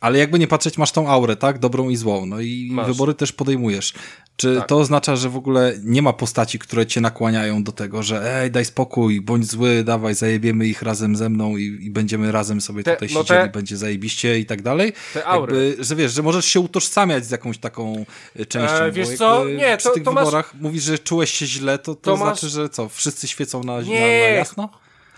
[0.00, 1.58] ale jakby nie patrzeć, masz tą aurę, tak?
[1.58, 2.26] Dobrą i złą.
[2.26, 2.86] No i Masz.
[2.86, 3.92] wybory też podejmujesz.
[4.36, 4.68] Czy Tak.
[4.68, 8.50] to oznacza, że w ogóle nie ma postaci, które cię nakłaniają do tego, że ej,
[8.50, 12.82] daj spokój, bądź zły, dawaj, zajebiemy ich razem ze mną i, i będziemy razem sobie
[12.82, 14.92] Te- tutaj no siedzieli, te- będzie zajebiście i tak dalej?
[15.14, 15.66] Te aury.
[15.68, 18.04] Jakby, że wiesz, że możesz się utożsamiać z jakąś taką
[18.40, 18.74] y, częścią.
[18.74, 19.44] E, wiesz co?
[19.44, 22.16] Nie, przy to- tych to masz- wyborach mówisz, że czułeś się źle, to, to, To
[22.16, 24.18] masz- znaczy, że co, wszyscy świecą na, na, na Nie.
[24.18, 24.68] jasno?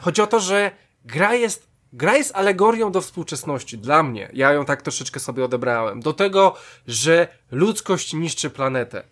[0.00, 0.70] Chodzi o to, że
[1.04, 3.78] gra jest, gra jest alegorią do współczesności.
[3.78, 4.30] Dla mnie.
[4.32, 6.00] Ja ją tak troszeczkę sobie odebrałem.
[6.00, 6.54] Do tego,
[6.86, 9.02] że ludzkość niszczy planetę.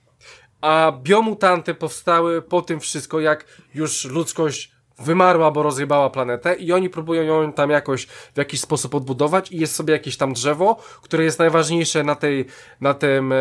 [0.61, 3.44] A biomutanty powstały po tym wszystko, jak
[3.74, 8.94] już ludzkość wymarła, bo rozjebała planetę i oni próbują ją tam jakoś w jakiś sposób
[8.94, 12.44] odbudować i jest sobie jakieś tam drzewo, które jest najważniejsze na tej,
[12.81, 13.36] na tym, e,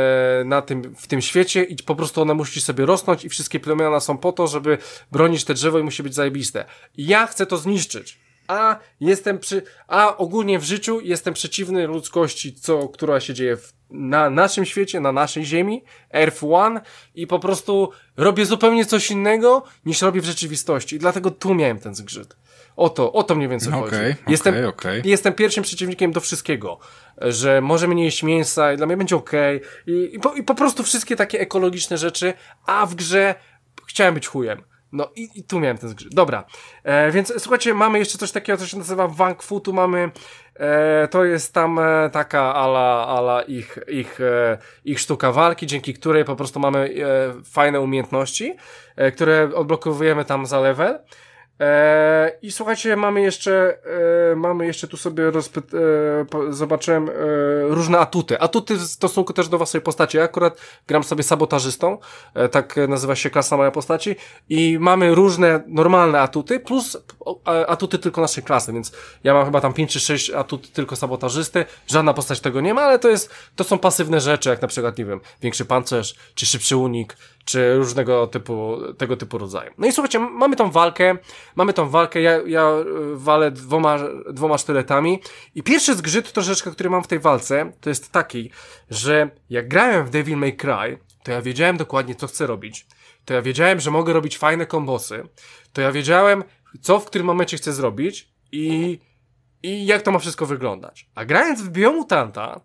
[0.46, 4.00] na tym, w tym świecie i po prostu ona musi sobie rosnąć i wszystkie plemiona
[4.00, 4.78] są po to, żeby
[5.12, 6.66] bronić te drzewo i musi być zajebiste.
[6.98, 8.25] I ja chcę to zniszczyć.
[8.48, 13.74] A jestem przy, a ogólnie w życiu jestem przeciwny ludzkości, co, która się dzieje w,
[13.90, 16.82] na naszym świecie, na naszej ziemi, Earth One
[17.16, 20.96] i po prostu robię zupełnie coś innego niż robię w rzeczywistości.
[20.96, 22.36] I dlatego tu miałem ten zgrzyt.
[22.76, 23.96] O to, o to mniej więcej Okej, chodzi.
[23.96, 25.02] okej, Jestem, okej.
[25.06, 26.80] jestem pierwszym przeciwnikiem do wszystkiego,
[27.18, 30.56] że możemy nie jeść mięsa i dla mnie będzie okej I, i, po, i po
[30.56, 32.34] prostu wszystkie takie ekologiczne rzeczy,
[32.66, 33.36] a w grze
[33.88, 34.64] chciałem być chujem.
[34.96, 36.16] No i, i tu miałem ten zgrzyt.
[36.16, 36.46] Dobra,
[36.84, 40.12] e, więc słuchajcie, mamy jeszcze coś takiego, co się nazywa Wang Fu, tu mamy,
[40.56, 45.94] e, to jest tam e, taka ala, ala ich, ich, e, ich sztuka walki, dzięki
[45.94, 48.56] której po prostu mamy e, fajne umiejętności,
[48.96, 51.00] e, które odblokowujemy tam za level.
[51.60, 53.78] E, I słuchajcie, mamy jeszcze,
[54.32, 57.14] e, mamy jeszcze tu sobie rozpyt, e, zobaczyłem e,
[57.68, 58.40] różne atuty.
[58.40, 60.18] Atuty w stosunku też do waszej postaci.
[60.18, 60.58] Ja akurat
[60.88, 61.98] gram sobie sabotażystą,
[62.34, 64.16] e, tak nazywa się klasa mojej postaci
[64.50, 66.98] i mamy różne normalne atuty plus
[67.46, 68.92] a- atuty tylko naszej klasy, więc
[69.24, 71.66] ja mam chyba tam 5 czy 6 atuty tylko sabotażysty.
[71.88, 74.98] Żadna postać tego nie ma, ale to jest, to są pasywne rzeczy, jak na przykład,
[74.98, 79.72] nie wiem, większy pancerz, czy szybszy unik, czy różnego typu, tego typu rodzaju.
[79.78, 81.18] No i słuchajcie, mamy tą walkę,
[81.56, 82.72] mamy tą walkę, ja, ja
[83.14, 84.00] y, walę dwoma,
[84.34, 85.22] dwoma sztyletami
[85.56, 88.52] i pierwszy zgrzyt troszeczkę, który mam w tej walce, to jest taki,
[88.90, 92.88] że jak grałem w Devil May Cry, to ja wiedziałem dokładnie, co chcę robić,
[93.26, 95.24] to ja wiedziałem, że mogę robić fajne kombosy,
[95.74, 96.44] to ja wiedziałem,
[96.82, 99.00] co w którym momencie chcę zrobić i,
[99.64, 101.10] i jak to ma wszystko wyglądać.
[101.16, 102.62] A grając w Biomutanta,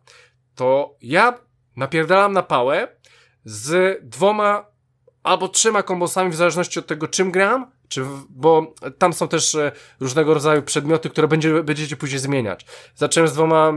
[0.55, 1.39] to ja
[1.77, 2.89] napierdalam na pałę
[3.44, 4.70] z dwoma
[5.23, 9.55] albo trzema kombosami w zależności od tego, czym gram, czy w, bo tam są też
[9.55, 12.67] e, różnego rodzaju przedmioty, które będzie, będziecie później zmieniać.
[12.95, 13.73] Zacząłem z dwoma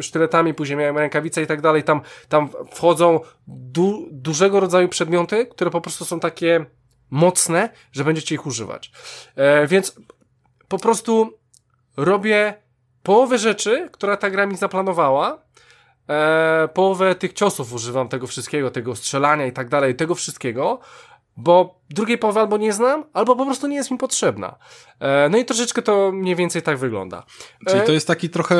[0.00, 1.82] sztyletami, później miałem rękawice i tak dalej.
[1.82, 6.66] Tam, tam wchodzą du, dużego rodzaju przedmioty, które po prostu są takie
[7.10, 8.92] mocne, że będziecie ich używać.
[9.36, 9.96] E, więc
[10.68, 11.38] po prostu
[11.96, 12.54] robię
[13.02, 15.42] połowę rzeczy, która ta gra mi zaplanowała.
[16.08, 20.80] E, połowę tych ciosów używam tego wszystkiego, tego strzelania i tak dalej, tego wszystkiego,
[21.36, 24.56] bo drugiej połowy albo nie znam, albo po prostu nie jest mi potrzebna.
[25.00, 27.26] E, no i troszeczkę to mniej więcej tak wygląda.
[27.66, 28.56] Czyli E, to jest taki trochę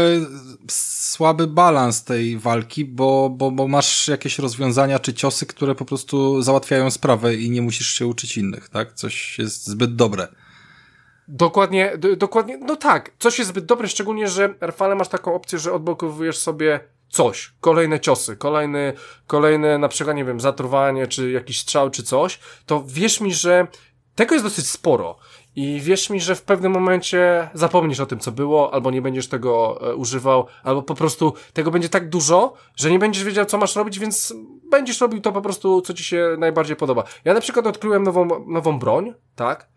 [0.70, 6.42] słaby balans tej walki, bo, bo, bo masz jakieś rozwiązania czy ciosy, które po prostu
[6.42, 8.92] załatwiają sprawę i nie musisz się uczyć innych, tak?
[8.92, 10.28] Coś jest zbyt dobre.
[11.28, 15.72] Dokładnie, dokładnie, no tak, coś jest zbyt dobre, szczególnie, że Rafale masz taką opcję, że
[15.72, 18.92] odblokowujesz sobie coś, kolejne ciosy, kolejny,
[19.26, 23.66] kolejne na przykład, nie wiem, zatruwanie, czy jakiś strzał, czy coś, to wierz mi, że
[24.14, 25.16] tego jest dosyć sporo
[25.56, 29.28] i wierz mi, że w pewnym momencie zapomnisz o tym, co było, albo nie będziesz
[29.28, 33.58] tego e, używał, albo po prostu tego będzie tak dużo, że nie będziesz wiedział, co
[33.58, 34.34] masz robić, więc
[34.70, 37.04] będziesz robił to po prostu, co ci się najbardziej podoba.
[37.24, 39.68] Ja na przykład odkryłem nową, nową broń, tak?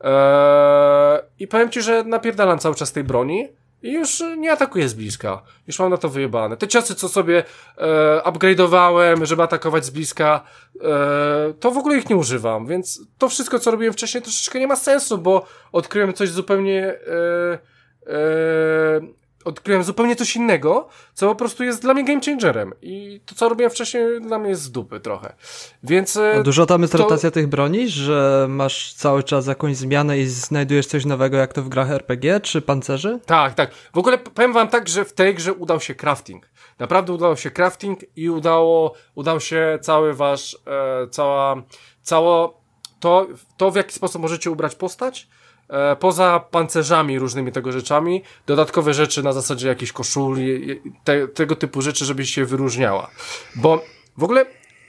[0.00, 3.48] Eee, I powiem ci, że napierdalam cały czas tej broni
[3.84, 5.42] i już nie atakuję z bliska.
[5.66, 6.56] Już mam na to wyjebane.
[6.56, 7.44] Te ciosy, co sobie
[7.78, 10.44] e, upgrade'owałem, żeby atakować z bliska,
[10.80, 14.66] e, to w ogóle ich nie używam, więc to wszystko, co robiłem wcześniej, troszeczkę nie
[14.66, 16.86] ma sensu, bo odkryłem coś zupełnie...
[16.86, 17.58] E,
[18.06, 22.72] e, odkryłem zupełnie coś innego, co po prostu jest dla mnie game changerem.
[22.82, 25.34] I to, co robiłem wcześniej, dla mnie jest z dupy trochę.
[25.82, 26.16] Więc...
[26.16, 30.18] e, A dużo tam jest to- rotacja tych broni, że masz cały czas jakąś zmianę
[30.18, 33.20] i znajdujesz coś nowego, jak to w grach RPG czy pancerzy?
[33.26, 33.70] Tak, tak.
[33.94, 36.48] W ogóle powiem wam tak, że w tej grze udał się crafting.
[36.78, 41.62] Naprawdę udał się crafting i udało, udał się cały wasz, e, cała,
[42.02, 42.64] cało
[43.00, 43.26] to,
[43.56, 45.28] to, w jaki sposób możecie ubrać postać.
[45.68, 51.82] E, poza pancerzami różnymi tego rzeczami, dodatkowe rzeczy na zasadzie jakiejś koszuli, te, tego typu
[51.82, 53.10] rzeczy, żebyś się wyróżniała.
[53.56, 53.84] Bo
[54.18, 54.46] w ogóle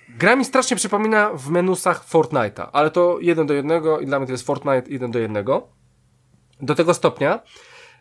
[0.10, 4.28] gra mi strasznie przypomina w menusach Fortnite'a, ale to jeden do jednego i dla mnie
[4.28, 5.68] to jest Fortnite jeden do jednego.
[6.62, 7.40] Do tego stopnia,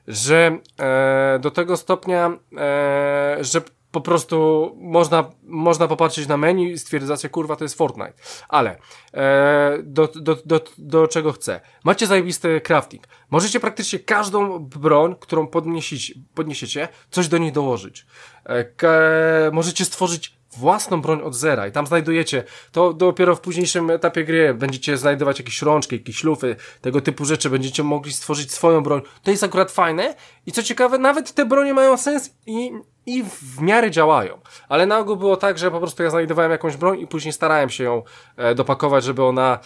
[0.09, 3.61] że e, do tego stopnia, e, że
[3.95, 8.13] po prostu można, można popatrzeć na menu i stwierdzać, że kurwa to jest Fortnite.
[8.49, 8.79] Ale
[9.15, 11.61] e, do, do, do, do czego chcę?
[11.85, 13.09] Macie zajebisty crafting.
[13.31, 18.07] Możecie praktycznie każdą broń, którą podniesiecie, podniesiecie coś do niej dołożyć.
[18.49, 24.25] E, możecie stworzyć własną broń od zera i tam znajdujecie, to dopiero w późniejszym etapie
[24.25, 29.03] gry będziecie znajdować jakieś rączki, jakieś lufy, tego typu rzeczy, będziecie mogli stworzyć swoją broń.
[29.23, 30.15] To jest akurat fajne
[30.47, 32.73] i co ciekawe, nawet te bronie mają sens i,
[33.07, 34.41] i w miarę działają.
[34.69, 37.71] Ale na ogół było tak, że po prostu ja znajdowałem jakąś broń i później starałem
[37.71, 38.03] się ją
[38.37, 39.59] e, dopakować, żeby ona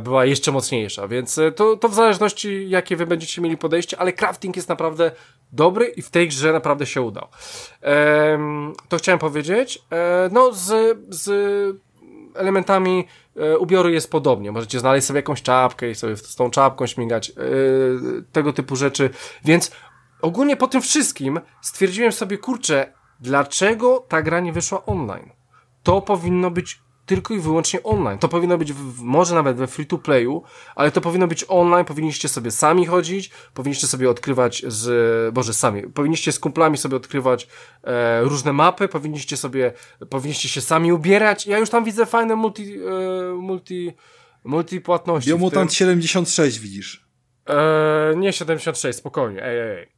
[0.00, 4.12] była jeszcze mocniejsza, więc e, to, to w zależności jakie wy będziecie mieli podejście, ale
[4.12, 5.10] crafting jest naprawdę
[5.52, 7.28] dobry i w tej grze naprawdę się udał.
[8.88, 9.82] To chciałem powiedzieć.
[9.92, 11.30] E, no, z, z
[12.34, 13.06] elementami
[13.36, 14.52] e, ubioru jest podobnie.
[14.52, 17.34] Możecie znaleźć sobie jakąś czapkę i sobie z tą czapką śmigać, e,
[18.32, 19.10] tego typu rzeczy.
[19.44, 19.70] Więc
[20.22, 25.30] ogólnie po tym wszystkim stwierdziłem sobie, kurczę, dlaczego ta gra nie wyszła online?
[25.82, 26.80] To powinno być
[27.10, 28.18] tylko i wyłącznie online.
[28.18, 30.42] To powinno być w, może nawet we free to playu,
[30.74, 35.82] ale to powinno być online, powinniście sobie sami chodzić, powinniście sobie odkrywać z, boże sami,
[35.82, 37.48] powinniście z kumplami sobie odkrywać
[37.84, 39.72] e, różne mapy, powinniście sobie,
[40.10, 41.46] powinniście się sami ubierać.
[41.46, 43.92] Ja już tam widzę fajne multi, e, multi,
[44.44, 45.30] multi płatności.
[45.30, 47.09] Biomutant 76 widzisz.
[47.48, 49.88] E, nie 76, spokojnie, ej, ej, ej.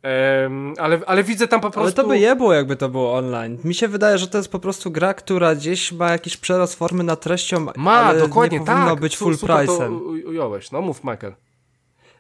[0.45, 1.83] Em, ale, ale widzę tam po prostu...
[1.83, 3.59] Ale to by je było, jakby to było online.
[3.65, 7.05] Mi się wydaje, że to jest po prostu gra, która gdzieś ma jakiś przerost formy
[7.05, 9.01] nad treścią, Ma, ale dokładnie, nie powinno tak.
[9.01, 10.01] być full to price'em.
[10.27, 11.35] ująłeś, no mów Michael.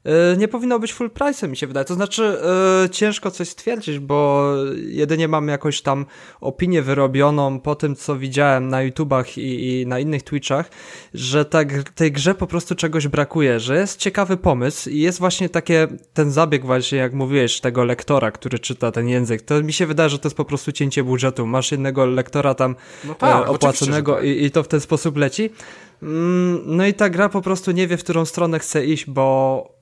[0.04, 1.84] E, nie powinno być full price, mi się wydaje.
[1.84, 2.38] To znaczy,
[2.82, 6.06] yy, ciężko coś stwierdzić, bo jedynie mam jakąś tam
[6.40, 10.70] opinię wyrobioną po tym, co widziałem na YouTubach i, i na innych Twitchach,
[11.14, 15.48] że tak, tej grze po prostu czegoś brakuje, że jest ciekawy pomysł i jest właśnie
[15.48, 19.42] takie, ten zabieg właśnie, jak mówiłeś, tego lektora, który czyta ten język.
[19.42, 21.46] To mi się wydaje, że to jest po prostu cięcie budżetu.
[21.46, 24.24] Masz jednego lektora tam no tak, e, opłaconego tak.
[24.24, 25.50] i, i to w ten sposób leci.
[26.02, 29.81] Mm, no i ta gra po prostu nie wie, w którą stronę chce iść, bo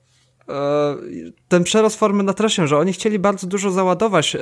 [1.47, 4.39] ten przerost formy na treścią, że oni chcieli bardzo dużo załadować e,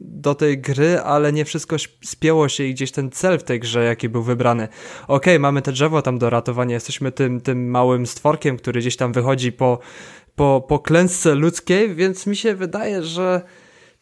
[0.00, 3.84] do tej gry, ale nie wszystko spięło się i gdzieś ten cel w tej grze,
[3.84, 4.68] jaki był wybrany.
[5.08, 9.12] Okay, mamy te drzewo tam do ratowania, jesteśmy tym, tym małym stworkiem, który gdzieś tam
[9.12, 9.78] wychodzi po,
[10.34, 13.42] po, po klęsce ludzkiej, więc mi się wydaje, że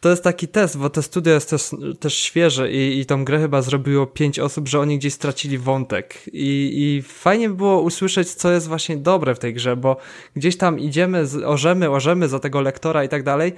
[0.01, 1.71] to jest taki test, bo te studio jest też,
[2.01, 6.15] też świeże i, i tą grę chyba zrobiło pięć osób, że oni gdzieś stracili wątek
[6.27, 9.97] I, i fajnie by było usłyszeć, co jest właśnie dobre w tej grze, bo
[10.37, 13.53] gdzieś tam idziemy, orzemy, orzemy za tego lektora i tak dalej,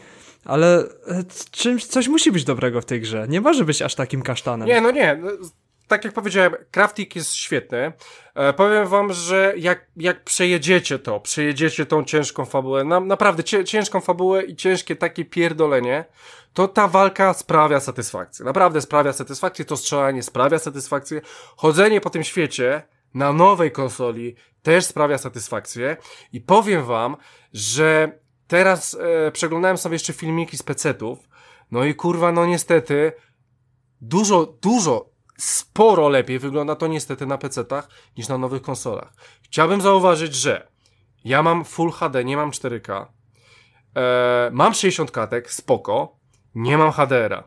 [0.44, 3.26] ale e, czymś, coś musi być dobrego w tej grze.
[3.28, 4.68] Nie może być aż takim kasztanem.
[4.68, 5.20] Nie, no nie
[5.88, 7.92] tak jak powiedziałem, crafting jest świetny.
[8.34, 14.00] E, powiem wam, że jak, jak przejedziecie to, przejedziecie tą ciężką fabułę, na, naprawdę ciężką
[14.00, 16.04] fabułę i ciężkie takie pierdolenie,
[16.52, 18.44] to ta walka sprawia satysfakcję.
[18.44, 21.20] Naprawdę sprawia satysfakcję, to strzelanie sprawia satysfakcję.
[21.56, 22.82] Chodzenie po tym świecie
[23.14, 25.96] na nowej konsoli też sprawia satysfakcję.
[26.32, 27.16] I powiem wam,
[27.52, 28.96] że teraz
[29.26, 31.18] e, przeglądałem sobie jeszcze filmiki z pecetów,
[31.70, 33.12] no i kurwa, no niestety,
[34.00, 35.11] dużo, dużo,
[35.42, 39.12] sporo lepiej wygląda to niestety na PC-tach niż na nowych konsolach.
[39.42, 40.68] Chciałbym zauważyć, że
[41.24, 43.06] ja mam Full HD, nie mam 4K.
[43.96, 46.16] E, mam 60 katek, spoko.
[46.54, 47.44] Nie mam HDR-a.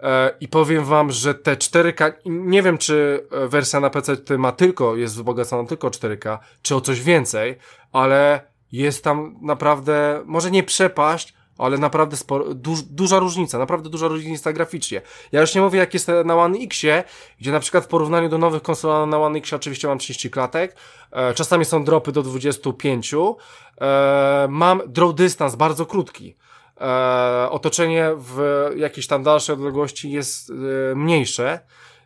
[0.00, 4.96] E, I powiem wam, że te 4K, nie wiem czy wersja na PC ma tylko,
[4.96, 7.58] jest wzbogacona tylko 4K, czy o coś więcej,
[7.92, 8.40] ale
[8.72, 14.52] jest tam naprawdę, może nie przepaść, ale naprawdę sporo, duż, duża różnica, naprawdę duża różnica
[14.52, 15.02] graficznie.
[15.32, 17.04] Ja już nie mówię jak jest na One Xie,
[17.40, 20.76] gdzie na przykład w porównaniu do nowych konsol na One Xie oczywiście mam 30 klatek,
[21.12, 23.14] e, czasami są dropy do 25,
[23.80, 26.36] e, mam draw distance bardzo krótki.
[26.80, 30.54] E, otoczenie w jakiejś tam dalszej odległości jest e,
[30.94, 31.60] mniejsze,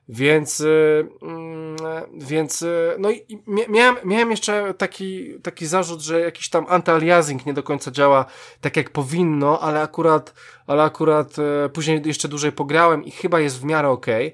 [0.08, 1.76] więc, y, mm,
[2.14, 7.54] więc, y, no i miałem, miałem jeszcze taki, taki zarzut, że jakiś tam antyaliasing nie
[7.54, 8.26] do końca działa
[8.60, 10.34] tak jak powinno, ale akurat,
[10.66, 14.32] ale akurat e, później jeszcze dłużej pograłem i chyba jest w miarę okay.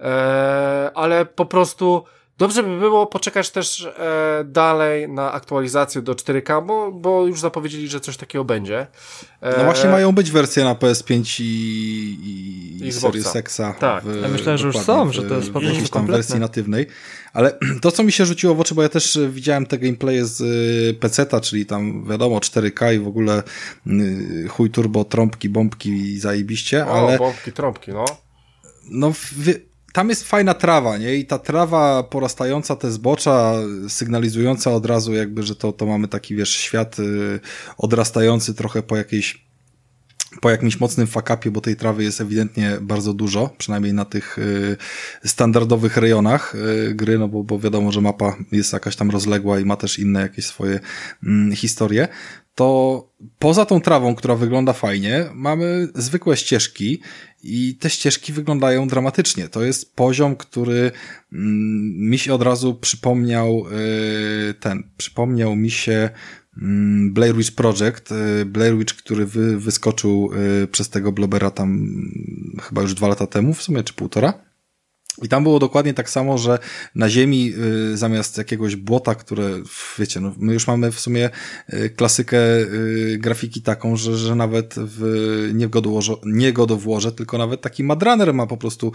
[0.00, 2.04] E, ale po prostu,
[2.38, 7.88] Dobrze by było poczekać też e, dalej na aktualizację do 4K, bo, bo już zapowiedzieli,
[7.88, 8.86] że coś takiego będzie.
[9.40, 13.74] E, no właśnie mają być wersje na PS5 i, i Series Xa.
[13.78, 14.04] Tak.
[14.04, 16.86] W, ja myślę, że już są, w, że to jest po jakiejś tam wersji natywnej.
[17.32, 20.40] Ale to, co mi się rzuciło w oczy, bo ja też widziałem te gameplaye z
[20.40, 23.42] y, PC-ta, czyli tam wiadomo 4K i w ogóle
[23.86, 27.18] y, chuj turbo, trąbki, bombki i zajebiście, o, ale...
[27.18, 28.04] bombki, trąbki, no.
[28.90, 29.12] No,
[29.98, 31.14] tam jest fajna trawa, nie?
[31.14, 33.54] I ta trawa porastająca, te zbocza,
[33.88, 37.40] sygnalizująca od razu jakby, że to, to mamy taki, wiesz, świat y,
[37.78, 39.48] odrastający trochę po jakiejś
[40.40, 44.76] po jakimś mocnym fakapie, bo tej trawy jest ewidentnie bardzo dużo, przynajmniej na tych y,
[45.24, 49.64] standardowych rejonach y, gry, no bo, bo wiadomo, że mapa jest jakaś tam rozległa i
[49.64, 50.80] ma też inne jakieś swoje
[51.24, 52.08] mm, historie,
[52.58, 53.08] to
[53.38, 57.00] poza tą trawą, która wygląda fajnie, mamy zwykłe ścieżki
[57.42, 59.48] i te ścieżki wyglądają dramatycznie.
[59.48, 60.90] To jest poziom, który
[61.32, 63.64] mm, mi się od razu przypomniał
[64.50, 66.10] y, ten, przypomniał mi się
[66.62, 70.30] mm, Blair Witch Project, y, Blair Witch, który wy, wyskoczył
[70.62, 74.47] y, przez tego blobera tam mm, chyba już dwa lata temu, w sumie, czy półtora.
[75.22, 76.58] I tam było dokładnie tak samo, że
[76.94, 77.52] na ziemi
[77.92, 79.50] y, zamiast jakiegoś błota, które,
[79.98, 81.30] wiecie, no, my już mamy w sumie
[81.72, 85.68] y, klasykę y, grafiki taką, że, że nawet w nie,
[86.24, 88.92] nie godowłoże, tylko nawet taki madraner ma po prostu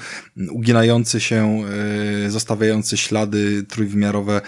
[0.52, 1.64] uginający się,
[2.28, 4.42] zostawiający ślady trójwymiarowe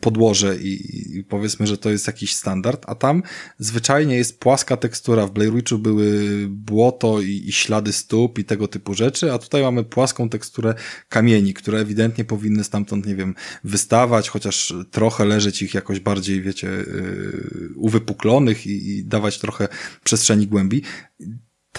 [0.00, 3.22] podłoże i, i, powiedzmy, że to jest jakiś standard, a tam
[3.58, 5.26] zwyczajnie jest płaska tekstura.
[5.26, 9.62] W Blair Witchu były błoto i, i ślady stóp i tego typu rzeczy, a tutaj
[9.62, 10.65] mamy płaską teksturę
[11.08, 13.34] kamieni, które ewidentnie powinny stamtąd, nie wiem,
[13.64, 19.68] wystawać, chociaż trochę leżeć ich jakoś bardziej, wiecie, yy, uwypuklonych i, i dawać trochę
[20.04, 20.82] przestrzeni głębi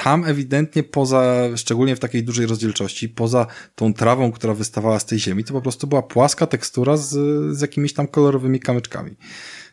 [0.03, 5.19] tam ewidentnie poza, szczególnie w takiej dużej rozdzielczości, poza tą trawą, która wystawała z tej
[5.19, 7.09] ziemi, to po prostu była płaska tekstura z,
[7.57, 9.15] z jakimiś tam kolorowymi kamyczkami.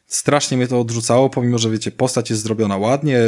[0.07, 3.19] Strasznie mnie to odrzucało, pomimo, że wiecie, postać jest zrobiona ładnie,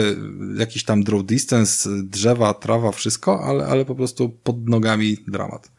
[0.58, 5.75] jakiś tam draw distance, drzewa, trawa, wszystko, ale, ale po prostu pod nogami dramat.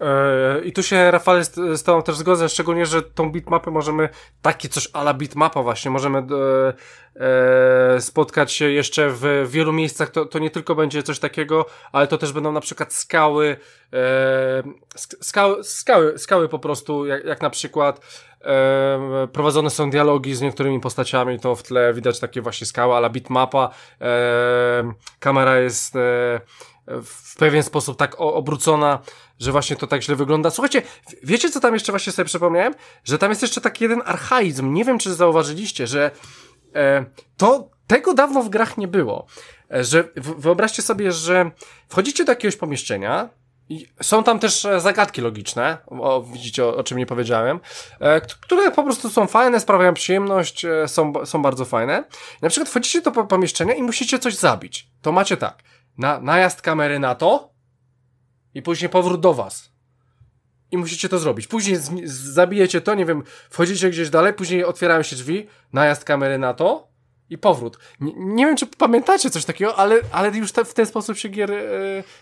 [0.00, 4.08] Yy, I tu się, Rafale, z, Tobą też zgodzę, szczególnie, że tą bitmapę możemy,
[4.42, 6.24] takie coś ala bitmapa właśnie, możemy e,
[7.96, 12.06] e, spotkać się jeszcze w wielu miejscach, to, to nie tylko będzie coś takiego, ale
[12.06, 13.56] to też będą na przykład skały,
[13.92, 14.62] e,
[14.96, 18.00] sk- skały, skały, skały po prostu, jak, jak na przykład
[18.44, 23.10] e, prowadzone są dialogi z niektórymi postaciami, to w tle widać takie właśnie skały ala
[23.10, 23.70] bitmapa,
[24.00, 26.40] e, kamera jest e,
[27.04, 28.98] w pewien sposób tak obrócona,
[29.38, 30.50] że właśnie to tak źle wygląda.
[30.50, 30.82] Słuchajcie,
[31.22, 32.74] wiecie co tam jeszcze właśnie sobie przypomniałem?
[33.04, 36.10] Że tam jest jeszcze taki jeden archaizm, nie wiem czy zauważyliście, że
[36.74, 37.04] e,
[37.36, 39.26] to tego dawno w grach nie było.
[39.74, 41.50] E, że wyobraźcie sobie, że
[41.88, 43.28] wchodzicie do jakiegoś pomieszczenia
[43.70, 47.60] i są tam też e, zagadki logiczne, o, widzicie o, o czym nie powiedziałem,
[48.00, 52.04] e, które po prostu są fajne, sprawiają przyjemność, e, są, są bardzo fajne.
[52.42, 54.88] Na przykład wchodzicie do po- pomieszczenia i musicie coś zabić.
[55.02, 55.62] To macie tak,
[55.98, 57.54] na, najazd kamery na to
[58.54, 59.70] i później powrót do was.
[60.70, 61.46] I musicie to zrobić.
[61.46, 66.04] Później z, z, zabijecie to, nie wiem, wchodzicie gdzieś dalej, później otwierają się drzwi, najazd
[66.04, 66.89] kamery na to
[67.30, 67.78] i powrót.
[68.00, 71.28] Nie, nie wiem, czy pamiętacie coś takiego, ale, ale już te, w ten sposób się
[71.28, 71.58] gier e,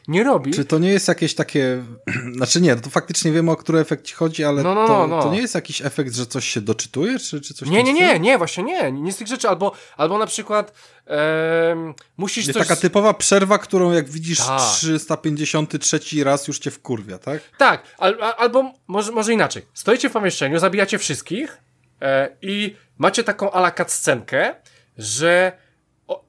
[0.08, 0.54] nie robi.
[0.54, 1.84] Czy to nie jest jakieś takie.
[2.36, 5.16] Znaczy nie, to faktycznie wiemy o który efekt ci chodzi, ale No, no, to, no,
[5.16, 5.22] no.
[5.22, 8.18] to nie jest jakiś efekt, że coś się doczytuje, czy, czy coś Nie, nie, nie,
[8.20, 10.72] nie, właśnie nie, nie z tych rzeczy, albo, albo na przykład
[11.06, 12.68] em, musisz Jest coś...
[12.68, 14.60] taka typowa przerwa, którą jak widzisz Tak.
[14.60, 17.40] 353 raz już cię wkurwia, tak?
[17.58, 19.62] Tak, al, al, albo może, może inaczej.
[19.74, 21.58] Stoicie w pomieszczeniu, zabijacie wszystkich
[22.02, 24.54] e, i macie taką ala scenkę,
[24.98, 25.52] że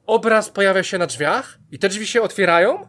[0.06, 2.86] obraz pojawia się na drzwiach i te drzwi się otwierają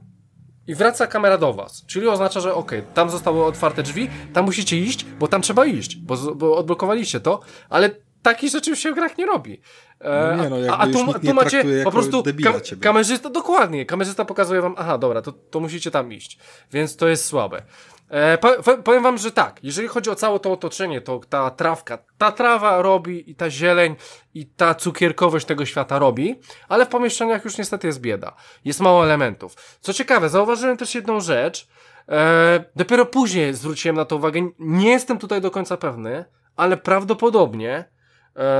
[0.67, 1.85] i wraca kamera do was.
[1.87, 5.95] Czyli oznacza, że okej, tam zostały otwarte drzwi, tam musicie iść, bo tam trzeba iść,
[5.95, 7.39] bo, bo odblokowaliście to,
[7.69, 7.89] ale
[8.21, 9.61] takich rzeczy już się w grach nie robi.
[10.01, 12.61] E, No nie, no, a- jakby a już tu, tu macie po prostu debila kam,
[12.61, 12.81] ciebie.
[12.81, 16.39] kamerzysta, dokładnie, kamerzysta pokazuje wam, aha, dobra, to, to musicie tam iść,
[16.71, 17.61] więc to jest słabe.
[18.09, 21.49] E, po, po, powiem wam, że tak, jeżeli chodzi o całe to otoczenie, to ta
[21.51, 23.95] trawka, ta trawa robi i ta zieleń
[24.33, 26.39] i ta cukierkowość tego świata robi,
[26.69, 28.35] ale w pomieszczeniach już niestety jest bieda.
[28.65, 29.77] Jest mało elementów.
[29.81, 31.67] Co ciekawe, zauważyłem też jedną rzecz,
[32.09, 36.25] e, dopiero później zwróciłem na to uwagę, nie jestem tutaj do końca pewny,
[36.55, 37.85] ale prawdopodobnie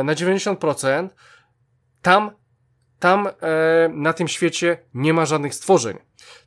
[0.03, 1.09] na 90%
[2.01, 2.31] tam,
[2.99, 3.31] tam e,
[3.93, 5.97] na tym świecie nie ma żadnych stworzeń.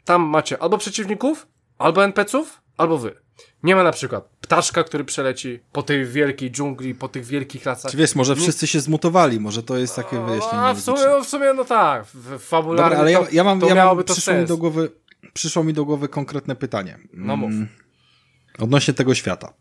[0.04, 1.46] Tam macie albo przeciwników,
[1.78, 3.14] albo NPC-ów, albo wy.
[3.62, 7.90] Nie ma na przykład ptaszka, który przeleci po tej wielkiej dżungli, po tych wielkich lasach.
[7.90, 11.24] Czy wiesz, może wszyscy się zmutowali, może to jest takie wyjaśnienie A w sumie, logiczne.
[11.24, 14.12] w sumie no tak, w, fabularnie Dobra, ale ja, ja mam, to ja mam to
[14.14, 14.48] przyszło, mi sens.
[14.48, 14.90] do głowy,
[15.32, 16.98] przyszło mi do głowy konkretne pytanie.
[17.12, 17.50] No mów.
[17.50, 17.68] Mm,
[18.58, 19.52] Odnośnie tego świata.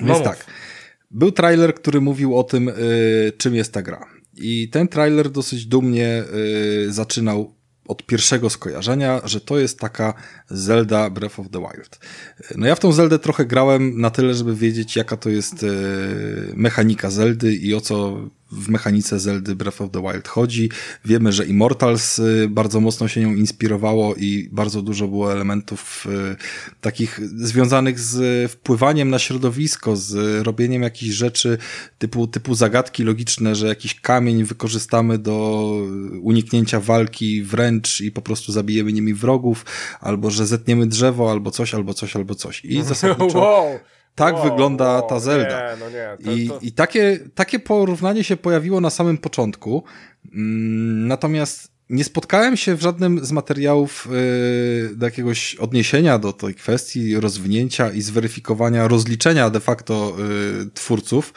[0.00, 0.28] No Więc mów.
[0.28, 0.46] tak,
[1.10, 4.06] był trailer, który mówił o tym, y, czym jest ta gra.
[4.36, 6.24] I ten trailer dosyć dumnie
[6.86, 7.54] y, zaczynał
[7.88, 10.14] od pierwszego skojarzenia, że to jest taka
[10.48, 11.98] Zelda Breath of the Wild.
[12.56, 15.68] No ja w tą Zeldę trochę grałem na tyle, żeby wiedzieć, jaka to jest y,
[16.54, 18.20] mechanika Zeldy i o co
[18.54, 20.70] w mechanice Zeldy Breath of the Wild chodzi.
[21.04, 26.80] Wiemy, że Immortals y, bardzo mocno się nią inspirowało i bardzo dużo było elementów y,
[26.80, 31.58] takich związanych z wpływaniem na środowisko, z robieniem jakichś rzeczy
[31.98, 35.68] typu, typu zagadki logiczne, że jakiś kamień wykorzystamy do
[36.22, 39.64] uniknięcia walki wręcz i po prostu zabijemy nimi wrogów,
[40.00, 42.64] albo że zetniemy drzewo, albo coś, albo coś, albo coś.
[42.64, 43.78] I zasadniczo wow,
[44.14, 45.70] tak wow, wygląda wow, ta Zelda.
[45.70, 46.58] Nie, no nie, to, i, to...
[46.62, 49.84] I takie, takie porównanie się pojawiło na samym początku.
[50.34, 56.54] Mm, Natomiast nie spotkałem się w żadnym z materiałów yy, do jakiegoś odniesienia do tej
[56.54, 61.34] kwestii, rozwinięcia i zweryfikowania, rozliczenia de facto yy, twórców,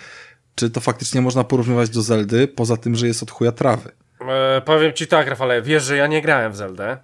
[0.55, 3.91] czy to faktycznie można porównywać do Zeldy, poza tym, że jest od chuja trawy.
[4.29, 6.97] E, powiem ci tak, Rafale, wiesz, że ja nie grałem w Zeldę.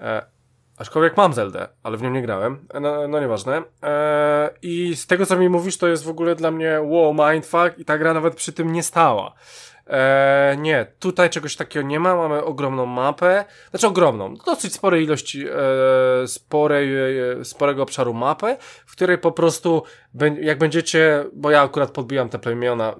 [0.00, 0.22] E,
[0.78, 2.66] aczkolwiek mam Zeldę, ale w nią nie grałem.
[2.74, 3.62] E, no, no nieważne.
[3.82, 7.78] E, I z tego, co mi mówisz, to jest w ogóle dla mnie wow, mindfuck
[7.78, 9.34] i ta gra nawet przy tym nie stała.
[9.86, 15.46] E, nie, tutaj czegoś takiego nie ma, mamy ogromną mapę, znaczy ogromną, dosyć sporej ilości,
[15.48, 18.56] e, sporej, e, sporego obszaru mapę,
[18.86, 19.82] w której po prostu,
[20.40, 22.94] jak będziecie, bo ja akurat podbijam te plemiona,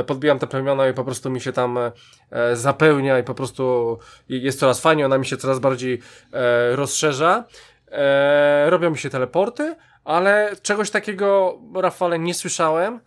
[0.00, 1.92] e, podbijam te plemiona i po prostu mi się tam e,
[2.30, 3.98] e, zapełnia i po prostu
[4.28, 6.00] jest coraz fajniej, ona mi się coraz bardziej
[6.32, 7.44] e, rozszerza,
[7.90, 13.00] e, robią mi się teleporty, ale czegoś takiego, Rafale, nie słyszałem,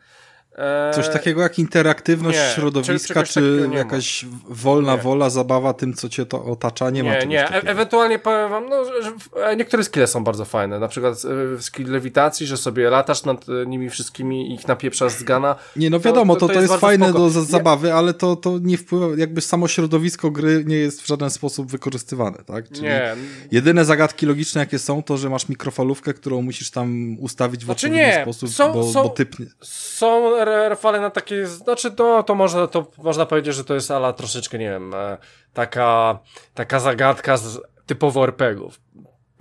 [0.95, 5.01] Coś takiego jak interaktywność nie, środowiska, czy- czy, jakaś wolna Nie.
[5.01, 7.71] wola, zabawa tym, co cię to otacza, nie, ma Nie, czegoś nie, e takiego.
[7.71, 9.11] ewentualnie powiem wam, no, że,
[9.45, 11.13] e, niektóre skille są bardzo fajne, na przykład
[11.57, 15.55] e, skill lewitacji, że sobie latasz nad e, nimi wszystkimi i ich napieprzasz z gana.
[15.75, 17.19] Nie, no wiadomo, to- to, to to, jest jest, fajne spoko.
[17.19, 21.29] do zabawy, ale to, to nie wpływa, jakby samo środowisko gry nie jest w żaden
[21.29, 22.69] sposób wykorzystywane, tak?
[22.69, 23.15] Czyli Nie,
[23.51, 27.87] Jedyne zagadki logiczne, jakie są, to, że masz mikrofalówkę, którą musisz tam ustawić w Znaczy
[27.87, 29.39] odpowiedni sposób, są- bo, są- bo typ...
[29.39, 33.91] nie- Są rafale na takie, znaczy to, to można, to można powiedzieć, że to jest
[33.91, 35.17] ala troszeczkę, nie wiem, e,
[35.53, 36.19] taka,
[36.53, 38.81] taka zagadka z, typowo RPGów.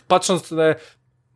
[0.08, 0.74] Patrząc, e,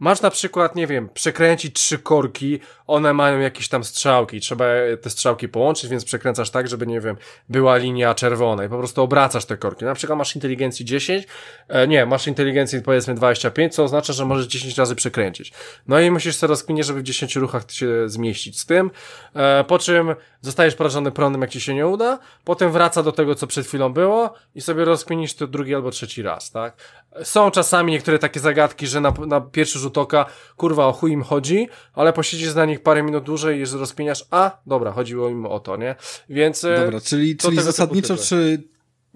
[0.03, 4.65] masz na przykład, nie wiem, przekręcić trzy korki, one mają jakieś tam strzałki, trzeba
[5.03, 7.17] te strzałki połączyć, więc przekręcasz tak, żeby, nie wiem,
[7.49, 9.85] była linia czerwona i po prostu obracasz te korki.
[9.85, 11.27] Na przykład masz inteligencji 10,
[11.69, 15.53] e, nie, masz inteligencji powiedzmy 25, co oznacza, że możesz 10 razy przekręcić.
[15.89, 18.91] No i musisz sobie rozkminić, żeby w 10 ruchach się zmieścić z tym,
[19.35, 23.35] e, po czym zostajesz porażony prądem, jak ci się nie uda, potem wraca do tego,
[23.35, 26.77] co przed chwilą było i sobie rozkminisz to drugi albo trzeci raz, tak?
[27.23, 30.27] Są czasami niektóre takie zagadki, że na, na pierwszy rzut oka,
[30.57, 34.59] kurwa, o chuj im chodzi, ale posiedzisz na nich parę minut dłużej i rozkminiasz, a,
[34.67, 35.95] dobra, chodziło im o to, nie?
[36.29, 36.65] Więc...
[36.65, 38.27] e, Dobra, czyli, czyli zasadniczo, typy.
[38.27, 38.63] czy,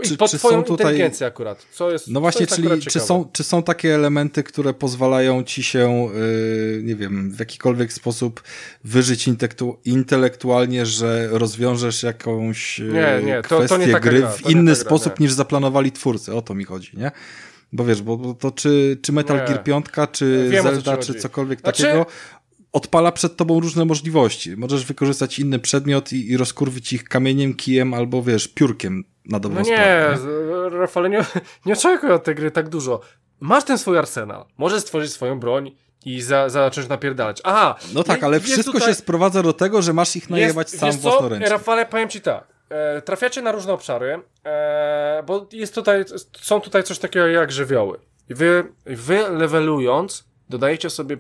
[0.05, 1.11] i czy, pod czy twoją są tutaj...
[1.27, 5.43] akurat, co jest No właśnie, jest czyli czy są, czy są takie elementy, które pozwalają
[5.45, 8.43] ci się, yy, nie wiem, w jakikolwiek sposób
[8.85, 14.31] wyżyć intelektu intelektualnie, że rozwiążesz jakąś yy, Nie, nie, to- to nie kwestię gry gra,
[14.31, 15.25] w inny gra, sposób nie.
[15.25, 17.11] niż zaplanowali twórcy, o to mi chodzi, nie?
[17.77, 19.45] Bo wiesz, bo, to czy, czy Metal Nie.
[19.45, 22.07] Gear 5, czy Wiem, Zelda, czy cokolwiek Znaczy- takiego,
[22.73, 24.57] odpala przed tobą różne możliwości.
[24.57, 29.59] Możesz wykorzystać inny przedmiot i, i rozkurwić ich kamieniem, kijem albo wiesz, piórkiem na dobrą
[29.59, 30.19] No sprawę.
[30.71, 31.25] nie, Rafale, nie,
[31.67, 33.01] nie oczekuj od tej gry tak dużo.
[33.41, 35.73] Masz ten swój arsenal, możesz stworzyć swoją broń
[36.05, 37.41] i za, zacząć napierdalać.
[37.45, 37.75] Aha!
[37.95, 40.93] No tak, ale wszystko tutaj- się sprowadza do tego, że masz ich najebać jest, sam
[40.93, 41.49] własnoręcznie.
[41.49, 42.56] Rafale, powiem ci tak.
[42.69, 46.05] E, trafiacie na różne obszary, e, bo jest tutaj,
[46.41, 47.99] są tutaj coś takiego jak żywioły.
[48.29, 51.17] I wy, wy levelując, dodajecie sobie,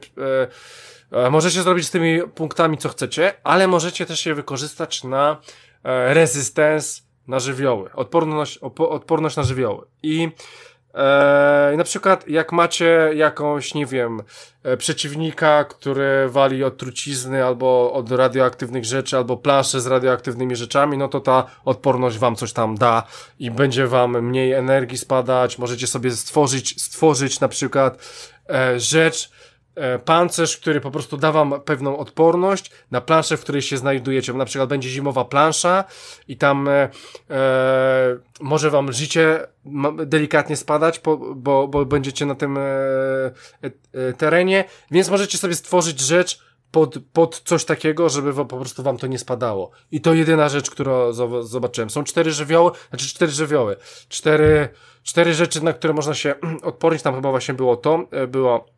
[1.12, 5.36] e, możecie zrobić z tymi punktami co chcecie, ale możecie też je wykorzystać na
[5.84, 9.86] e, resistance na żywioły, odporność, odporność na żywioły.
[10.02, 10.28] I
[10.96, 14.22] e, na przykład jak macie jakąś, nie wiem,
[14.62, 20.98] e, przeciwnika, który wali od trucizny albo od radioaktywnych rzeczy, albo planszę z radioaktywnymi rzeczami,
[20.98, 23.02] no to ta odporność wam coś tam da
[23.38, 25.58] i będzie wam mniej energii spadać.
[25.58, 27.98] Możecie sobie stworzyć, stworzyć na przykład
[28.50, 29.30] e, rzecz,
[30.04, 34.32] pancerz, który po prostu da wam pewną odporność na planszę, w której się znajdujecie.
[34.32, 35.84] Na przykład będzie zimowa plansza
[36.28, 36.88] i tam e,
[37.30, 39.46] e, może wam życie
[40.06, 41.00] delikatnie spadać,
[41.36, 43.32] bo, bo będziecie na tym e, e,
[43.92, 48.96] e, terenie, więc możecie sobie stworzyć rzecz pod, pod coś takiego, żeby po prostu wam
[48.96, 49.70] to nie spadało.
[49.90, 51.90] I to jedyna rzecz, którą zob- zobaczyłem.
[51.90, 53.76] Są cztery żywioły, znaczy cztery żywioły.
[54.08, 54.68] Cztery,
[55.02, 57.02] cztery rzeczy, na które można się odpornić.
[57.02, 58.75] Tam chyba właśnie było to, e, było e,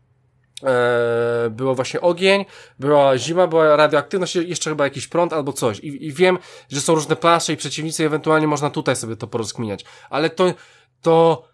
[1.50, 2.44] było właśnie ogień,
[2.78, 5.80] była zima, była radioaktywność, jeszcze chyba jakiś prąd albo coś.
[5.80, 6.38] I, I wiem,
[6.68, 9.84] że są różne plansze i przeciwnicy, ewentualnie można tutaj sobie to porozkminiać.
[10.10, 10.54] Ale to,
[11.02, 11.44] to,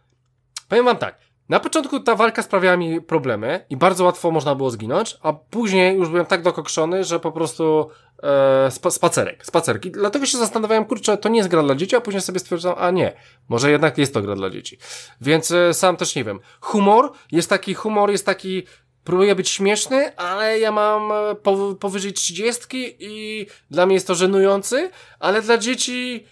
[0.68, 1.18] powiem wam tak,
[1.48, 5.96] na początku ta walka sprawiała mi problemy i bardzo łatwo można było zginąć, a później
[5.96, 7.90] już byłem tak dokokszony, że po prostu
[8.22, 9.90] e, spa, spacerek, spacerki.
[9.90, 12.90] Dlatego się zastanawiałem, kurczę, to nie jest gra dla dzieci, a później sobie stwierdzam, a
[12.90, 13.12] nie,
[13.48, 14.78] może jednak jest to gra dla dzieci.
[15.20, 16.40] Więc e, sam też nie wiem.
[16.60, 18.62] Humor jest taki, humor jest taki,
[19.04, 24.14] próbuję być śmieszny, ale ja mam e, pow, powyżej trzydziestki i dla mnie jest to
[24.14, 26.24] żenujący, ale dla dzieci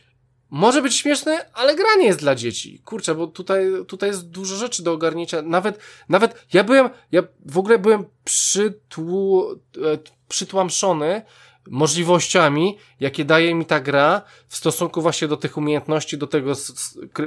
[0.51, 2.83] może być śmieszne, ale gra nie jest dla dzieci.
[2.84, 5.42] Kurczę, bo tutaj, tutaj jest dużo rzeczy do ogarnięcia.
[5.42, 5.78] Nawet,
[6.09, 11.23] nawet ja byłem, ja w ogóle byłem przytłu, e, przytłamszony
[11.70, 16.52] możliwościami, jakie daje mi ta gra w stosunku właśnie do tych umiejętności, do tego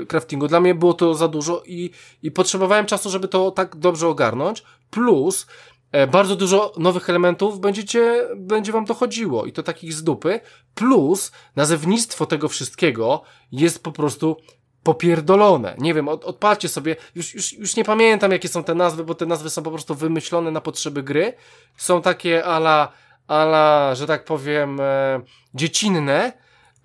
[0.07, 0.47] craftingu.
[0.47, 1.91] Dla mnie było to za dużo i,
[2.23, 4.63] i potrzebowałem czasu, żeby to tak dobrze ogarnąć.
[4.89, 5.47] Plus,
[5.91, 10.39] e, bardzo dużo nowych elementów będziecie, będzie wam dochodziło i to takich z dupy.
[10.75, 14.37] Plus, nazewnictwo tego wszystkiego jest po prostu
[14.85, 15.75] popierdolone.
[15.77, 19.15] Nie wiem, od, odpalcie sobie, już, już, już nie pamiętam jakie są te nazwy, bo
[19.15, 21.33] te nazwy są po prostu wymyślone na potrzeby gry.
[21.77, 22.91] Są takie ala,
[23.27, 25.21] ala, że tak powiem, e,
[25.53, 26.33] dziecinne,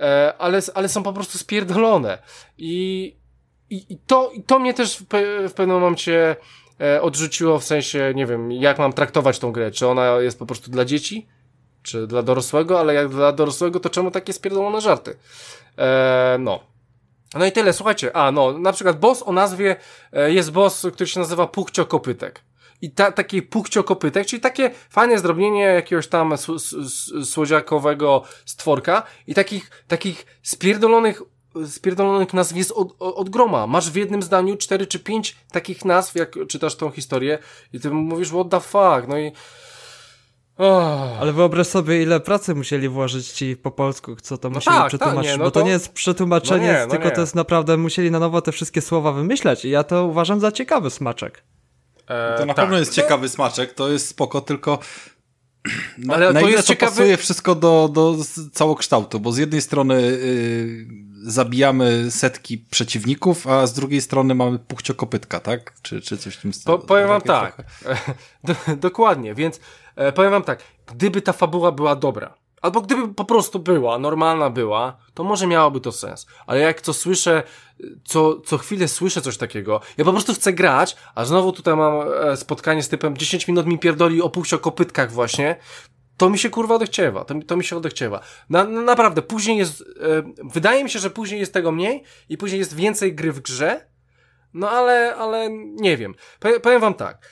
[0.00, 2.18] e, ale, ale są po prostu spierdolone.
[2.58, 3.16] I,
[3.70, 6.36] i, i, to, i to mnie też w, pe, w pewnym momencie
[7.00, 9.70] odrzuciło w sensie, nie wiem, jak mam traktować tą grę.
[9.70, 11.26] Czy ona jest po prostu dla dzieci?
[11.82, 12.80] Czy dla dorosłego?
[12.80, 15.16] Ale jak dla dorosłego, to czemu takie spierdolone żarty?
[15.78, 16.60] E, no.
[17.34, 18.16] No i tyle, słuchajcie.
[18.16, 19.76] A, no, na przykład boss o nazwie,
[20.12, 22.42] e, jest boss, który się nazywa Puchcio Kopytek.
[22.82, 26.34] i ta, takie pukciokopytek, czyli takie fajne zdrobnienie jakiegoś tam
[27.24, 31.22] słodziakowego stworka i takich, takich spierdolonych
[31.66, 33.66] spierdolonych nazw jest od, od groma.
[33.66, 37.38] Masz w jednym zdaniu cztery czy pięć takich nazw, jak czytasz tą historię
[37.72, 39.32] i ty mówisz what the fuck, no i
[40.60, 41.20] Oh.
[41.20, 44.88] Ale wyobraź sobie, ile pracy musieli włożyć ci po polsku, co to no musieli tak,
[44.88, 45.60] przetłumaczyć, tak, nie, no bo to...
[45.60, 45.66] to...
[45.66, 47.10] nie jest przetłumaczenie, no nie, no tylko nie.
[47.10, 50.52] to jest naprawdę, musieli na nowo te wszystkie słowa wymyśleć i ja to uważam za
[50.52, 51.42] ciekawy smaczek.
[52.08, 52.64] E, to na tak.
[52.64, 54.78] pewno jest ciekawy smaczek, to jest spoko, tylko
[55.98, 56.92] na, Ale na to ile jest to ciekawy...
[56.92, 58.16] pasuje wszystko do, do
[58.52, 65.40] całokształtu, bo z jednej strony yy, zabijamy setki przeciwników, a z drugiej strony mamy puchciokopytka,
[65.40, 65.74] tak?
[65.82, 66.78] Czy, czy coś w tym stylu.
[66.78, 67.62] Po, powiem wam tak,
[68.76, 69.60] dokładnie, więc
[69.96, 74.50] e, powiem wam tak, gdyby ta fabuła była dobra, albo gdyby po prostu była, normalna
[74.50, 76.26] była, to może miałoby to sens.
[76.46, 77.42] Ale jak to słyszę,
[78.04, 81.94] co, co chwilę słyszę coś takiego, ja po prostu chcę grać, a znowu tutaj mam
[82.24, 85.56] e, spotkanie z typem 10 minut mi pierdoli o puchciokopytkach właśnie,
[86.20, 88.20] to mi się kurwa odechciewa, to, to mi się odechciewa.
[88.50, 89.84] Na, na, naprawdę, później jest, e,
[90.44, 93.86] wydaje mi się, że później jest tego mniej i później jest więcej gry w grze,
[94.54, 96.14] no ale, ale nie wiem.
[96.62, 97.30] Powiem wam tak,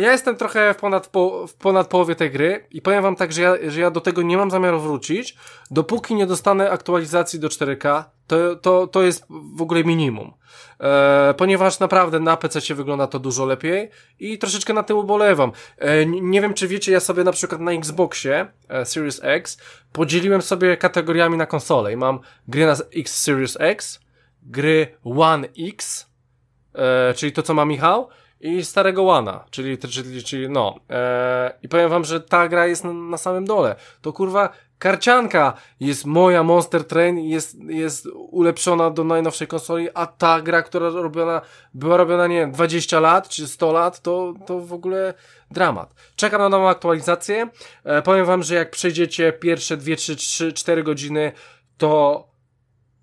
[0.00, 3.32] ja jestem trochę w ponad, po, w ponad połowie tej gry i powiem wam tak,
[3.32, 5.36] że ja, że ja do tego nie mam zamiaru wrócić,
[5.70, 10.32] dopóki nie dostanę aktualizacji do 4K, to, to, to jest w ogóle minimum.
[10.80, 15.52] E, ponieważ naprawdę na PC wygląda to dużo lepiej i troszeczkę na tym ubolewam.
[15.78, 19.58] E, nie wiem, czy wiecie, ja sobie na przykład na Xboxie e, Series X
[19.92, 24.00] podzieliłem sobie kategoriami na konsolę i mam gry na X Series X,
[24.42, 26.06] gry One X,
[26.74, 28.08] e, czyli to, co ma Michał,
[28.44, 30.74] i starego Łana, czyli, czyli, czyli no.
[30.90, 33.76] E, I powiem wam, że ta gra jest na, na, samym dole.
[34.02, 34.48] To kurwa
[34.78, 40.90] karcianka jest moja Monster Train, jest, jest ulepszona do najnowszej konsoli, a ta gra, która
[40.90, 41.40] robiona,
[41.74, 45.14] była robiona, nie wiem, 20 lat czy 100 lat, to, to w ogóle
[45.50, 45.94] dramat.
[46.16, 47.48] Czekam na nową aktualizację.
[47.84, 51.32] E, powiem wam, że jak przejdziecie pierwsze 2, 3, 3, 4 godziny,
[51.78, 52.24] to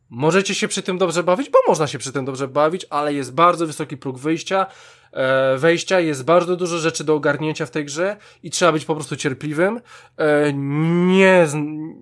[0.10, 3.34] możecie się przy tym dobrze bawić, bo można się przy tym dobrze bawić, ale jest
[3.34, 4.68] bardzo wysoki próg wyjścia.
[5.14, 8.95] E, wejścia, jest bardzo dużo rzeczy do ogarnięcia w tej grze i trzeba być po
[8.95, 9.81] prostu cierpliwym.
[10.17, 11.48] E, nie,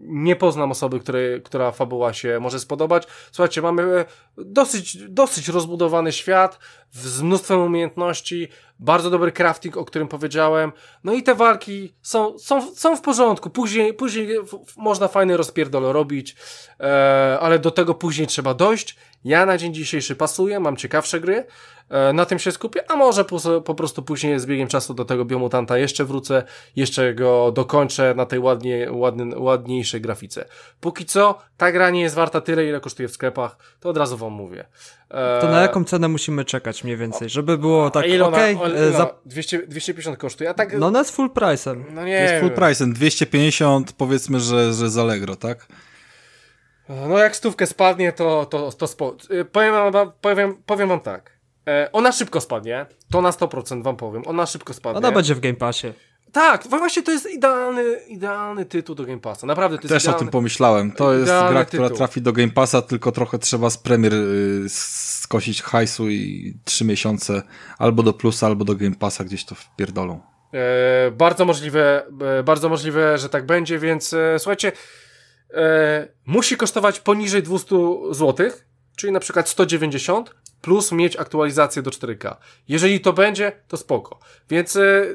[0.02, 3.08] nie poznam osoby, której, która fabuła się może spodobać.
[3.32, 4.06] Słuchajcie, mamy
[4.38, 6.60] dosyć, dosyć rozbudowany świat
[6.92, 8.48] z mnóstwem umiejętności,
[8.80, 10.72] bardzo dobry crafting, o którym powiedziałem.
[11.04, 13.50] No i te walki są, są, są w porządku.
[13.50, 14.38] Później, później
[14.78, 16.36] można fajny rozpierdol robić,
[16.80, 18.96] e, ale do tego później trzeba dojść.
[19.24, 21.46] Ja na dzień dzisiejszy pasuję, mam ciekawsze gry, e,
[22.14, 25.26] na tym się skupię, a może po, po, prostu później z biegiem czasu do tego
[25.26, 26.44] biomutanta jeszcze wrócę,
[26.76, 30.46] jeszcze go dokończę na tej ładnie, ładny, ładniejszej grafice.
[30.80, 34.18] Póki co, ta gra nie jest warta tyle, ile kosztuje w sklepach, to od razu
[34.18, 34.66] wam mówię.
[35.10, 35.42] E...
[35.42, 38.56] To na jaką cenę musimy czekać mniej więcej, żeby było tak okej?
[38.56, 39.16] Okay, e, za...
[39.26, 40.78] 200, 250 kosztuje, a tak...
[40.78, 41.84] No na z full price'em.
[41.92, 45.68] No nie Jest full price'em, 250 powiedzmy, że, że z Allegro, tak?
[46.90, 49.16] No jak stówkę spadnie, to, to, to spo...
[49.32, 51.39] Y, powiem, wam, powiem, powiem wam tak.
[51.70, 54.24] E, ona szybko spadnie, to na 100% wam powiem.
[54.26, 54.98] Ona szybko spadnie.
[54.98, 55.88] Ona będzie w Game Passie.
[56.32, 59.48] Tak, właśnie to jest idealny, idealny tytuł do Game Passa.
[59.48, 60.92] Naprawdę to jest Też idealny, o tym pomyślałem.
[60.92, 61.66] To jest gra, tytuł.
[61.66, 66.86] która trafi do Game Passa, tylko trochę trzeba z premier y, skosić hajsu i trzy
[66.86, 67.42] miesiące
[67.78, 70.20] albo do plusa, albo do Game Passa gdzieś to wpierdolą.
[70.54, 72.06] E, bardzo możliwe,
[72.40, 74.72] e, bardzo możliwe, że tak będzie, więc e, słuchajcie,
[75.54, 77.76] e, musi kosztować poniżej 200
[78.12, 78.50] zł,
[78.96, 82.36] czyli na przykład 190, plus mieć aktualizację do 4K.
[82.68, 84.20] Jeżeli to będzie, to spoko.
[84.50, 85.06] Więc e,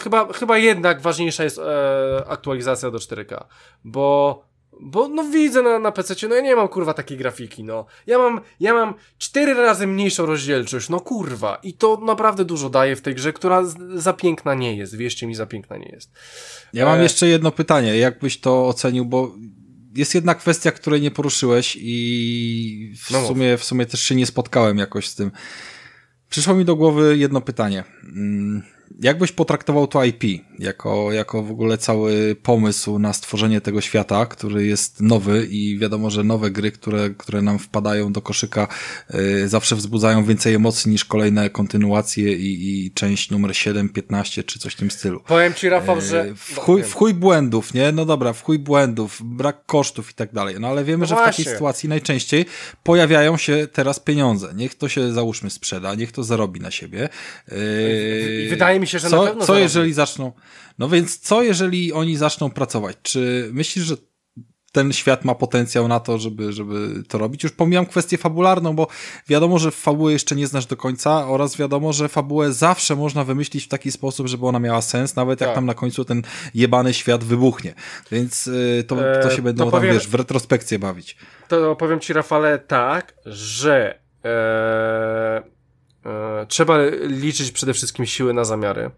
[0.00, 3.44] chyba, chyba jednak ważniejsza jest e, aktualizacja do 4K,
[3.84, 4.44] bo
[4.80, 7.86] bo no widzę na, na PC, no ja nie mam kurwa takiej grafiki, no.
[8.06, 11.58] Ja mam, ja mam cztery razy mniejszą rozdzielczość, no kurwa.
[11.62, 13.62] I to naprawdę dużo daje w tej grze, która
[13.94, 14.96] za piękna nie jest.
[14.96, 16.12] Wierzcie mi, za piękna nie jest.
[16.72, 17.02] Ja mam e...
[17.02, 17.98] jeszcze jedno pytanie.
[17.98, 19.34] Jak byś to ocenił, bo
[19.94, 24.26] jest jedna kwestia, której nie poruszyłeś i w, no sumie, w sumie też się nie
[24.26, 25.30] spotkałem jakoś z tym.
[26.30, 27.84] Przyszło mi do głowy jedno pytanie.
[29.00, 30.24] Jak byś potraktował to IP
[30.58, 36.10] jako, jako w ogóle cały pomysł na stworzenie tego świata, który jest nowy i wiadomo,
[36.10, 38.68] że nowe gry, które, które nam wpadają do koszyka,
[39.14, 44.58] y, zawsze wzbudzają więcej emocji niż kolejne kontynuacje i, i część numer 7, 15 czy
[44.58, 45.20] coś w tym stylu.
[45.20, 46.24] Powiem ci, Rafał, że...
[46.24, 47.92] Y, w chuj, w chuj błędów, nie?
[47.92, 50.56] No dobra, w chuj błędów, brak kosztów i tak dalej.
[50.60, 51.32] No ale wiemy, no że właśnie.
[51.32, 52.46] w takiej sytuacji najczęściej
[52.82, 54.52] pojawiają się teraz pieniądze.
[54.54, 57.08] Niech to się, załóżmy, sprzeda, niech to zarobi na siebie.
[58.44, 60.32] I wydaje mi się, że co, na pewno Co jeżeli zaczną...
[60.78, 62.96] No więc co jeżeli oni zaczną pracować?
[63.02, 63.96] Czy myślisz, że
[64.72, 67.42] ten świat ma potencjał na to, żeby, żeby to robić.
[67.42, 68.86] Już pomijam kwestię fabularną, bo
[69.28, 73.64] wiadomo, że fabuły jeszcze nie znasz do końca oraz wiadomo, że fabułę zawsze można wymyślić
[73.64, 75.54] w taki sposób, żeby ona miała sens, nawet jak Tak.
[75.54, 76.22] tam na końcu ten
[76.54, 77.74] jebany świat wybuchnie.
[78.12, 81.16] Więc y, to, to E, się będą to tam, powiem- wiesz, w retrospekcję bawić.
[81.48, 85.42] To powiem ci, Rafale, tak, że e,
[86.48, 88.90] trzeba liczyć przede wszystkim siły na zamiary.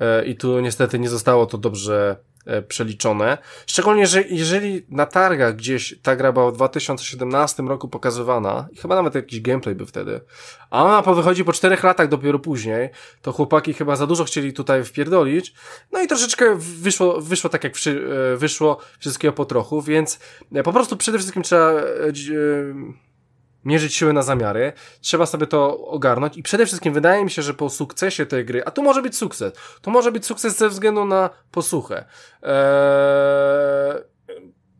[0.00, 3.38] E, I tu niestety nie zostało to dobrze e, przeliczone.
[3.66, 8.94] Szczególnie, że jeżeli na targach gdzieś ta gra była w 2017 roku pokazywana, i chyba
[8.94, 10.20] nawet jakiś gameplay był wtedy,
[10.70, 12.90] a po- wychodzi po czterech latach dopiero później,
[13.22, 15.54] to chłopaki chyba za dużo chcieli tutaj wpierdolić,
[15.92, 20.18] no i troszeczkę wyszło, wyszło tak jak e, wyszło wszystkiego po trochu, więc
[20.54, 23.09] e, po prostu przede wszystkim trzeba e, e,
[23.64, 27.54] mierzyć siły na zamiary, trzeba sobie to ogarnąć i przede wszystkim wydaje mi się, że
[27.54, 31.04] po sukcesie tej gry, a tu może być sukces, to może być sukces ze względu
[31.04, 32.04] na posłuchę.
[32.42, 32.50] Eee,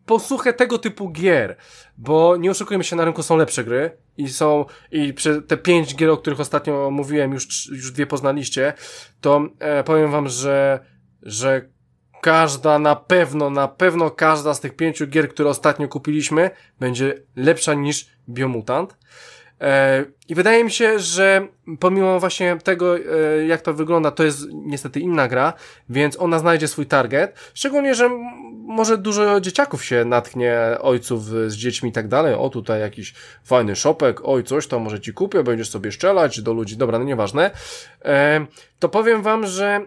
[0.06, 1.56] posłuchę tego typu gier,
[1.98, 5.96] bo nie oszukujmy się, na rynku są lepsze gry i są, i przy te pięć
[5.96, 8.72] gier, o których ostatnio mówiłem, już, już dwie poznaliście,
[9.20, 10.84] to e, powiem wam, że,
[11.22, 11.68] że
[12.20, 16.50] każda na pewno, na pewno każda z tych pięciu gier, które ostatnio kupiliśmy,
[16.80, 18.96] będzie lepsza niż Biomutant.
[19.60, 21.46] E, I wydaje mi się, że
[21.80, 23.02] pomimo właśnie tego, e,
[23.46, 25.52] jak to wygląda, to jest niestety inna gra,
[25.88, 27.50] więc ona znajdzie swój target.
[27.54, 28.10] Szczególnie, że
[28.52, 32.34] może dużo dzieciaków się natknie, ojców z dziećmi i tak dalej.
[32.34, 36.52] O, tutaj jakiś fajny shopek, oj, coś tam może ci kupię, będziesz sobie strzelać do
[36.52, 36.76] ludzi.
[36.76, 37.50] Dobra, no nieważne.
[38.04, 38.46] E,
[38.78, 39.86] to powiem wam, że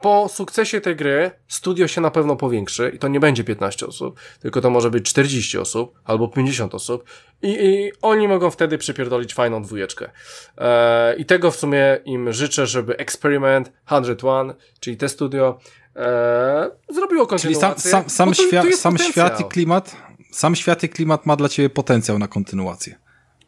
[0.00, 4.20] po sukcesie tej gry studio się na pewno powiększy i to nie będzie 15 osób,
[4.40, 7.04] tylko to może być 40 osób albo 50 osób
[7.42, 10.10] i, i oni mogą wtedy przypierdolić fajną dwójeczkę.
[10.58, 15.58] E, I tego w sumie im życzę, żeby Experiment 101, czyli te studio,
[15.96, 17.90] e, zrobiło Czyli sam, kontynuację.
[17.90, 18.34] sam, sam,
[18.74, 19.96] sam świat i klimat,
[20.32, 22.98] sam świat i klimat ma dla ciebie potencjał na kontynuację.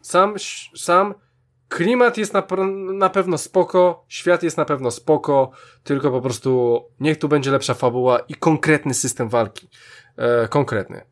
[0.02, 0.34] Sam,
[0.76, 1.15] sam
[1.68, 2.42] klimat jest na,
[2.92, 5.50] na pewno spoko, świat jest na pewno spoko,
[5.84, 9.68] tylko po prostu niech tu będzie lepsza fabuła i konkretny system walki.
[10.16, 11.02] E, konkretny.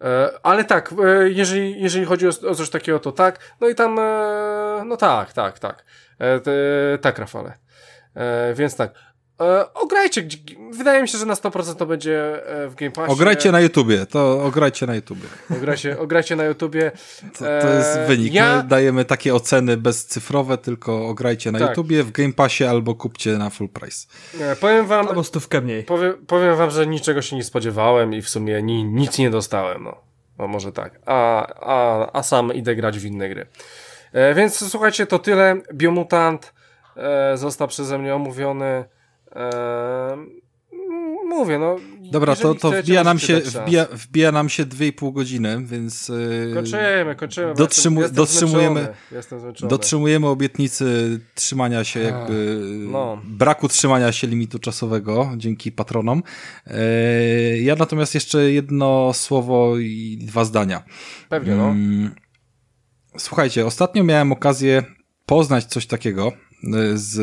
[0.00, 3.56] E, ale tak, e, jeżeli, jeżeli chodzi o, coś takiego, to tak.
[3.60, 5.84] No i tam, e, no tak, tak, tak.
[6.18, 6.52] Te,
[7.00, 7.52] tak, Rafale.
[8.54, 8.94] Więc tak.
[9.42, 10.28] E, ograjcie,
[10.72, 13.12] wydaje mi się, że na 100% to będzie e, w Game Passie.
[13.12, 15.28] Ograjcie na YouTubie, to ograjcie na YouTubie.
[15.56, 16.92] Ograjcie, ograjcie na YouTubie.
[17.38, 18.34] To, to jest E, wynik.
[18.34, 21.68] ja- My dajemy takie oceny bezcyfrowe, tylko ograjcie na Tak.
[21.68, 24.06] YouTubie, w Game Passie albo kupcie na full price.
[24.40, 25.82] E, powiem wam, Albo stówkę mniej.
[25.84, 29.84] Powiem, powiem wam, że niczego się nie spodziewałem i w sumie ni, nic nie dostałem,
[29.84, 29.96] no.
[30.38, 31.00] No może tak.
[31.06, 33.46] A, a, a sam idę grać w inne gry.
[34.12, 35.56] E, więc słuchajcie, to tyle.
[35.74, 36.52] Biomutant
[36.96, 38.84] e, został przeze mnie omówiony.
[39.36, 40.30] E, m-
[41.28, 41.76] mówię, no.
[42.12, 47.14] Dobra, to, to wbija, nam się, wbija, wbija nam się 2,5 godziny, więc yy, Kończymy,
[47.18, 47.54] kończymy.
[47.54, 48.96] Dotrzymu- jestem, dotrzymujemy- Zmęczony.
[49.12, 49.70] Jestem zmęczony.
[49.70, 53.22] dotrzymujemy obietnicy trzymania się jakby no.
[53.24, 56.22] braku trzymania się limitu czasowego dzięki patronom.
[56.66, 56.74] Yy,
[57.62, 60.82] ja natomiast jeszcze jedno słowo i dwa zdania.
[61.28, 61.68] Pewnie, no.
[61.68, 62.10] Mm,
[63.18, 64.82] Słuchajcie, ostatnio miałem okazję
[65.26, 66.32] poznać coś takiego
[66.64, 67.18] y, z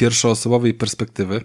[0.00, 1.44] pierwszoosobowej perspektywy,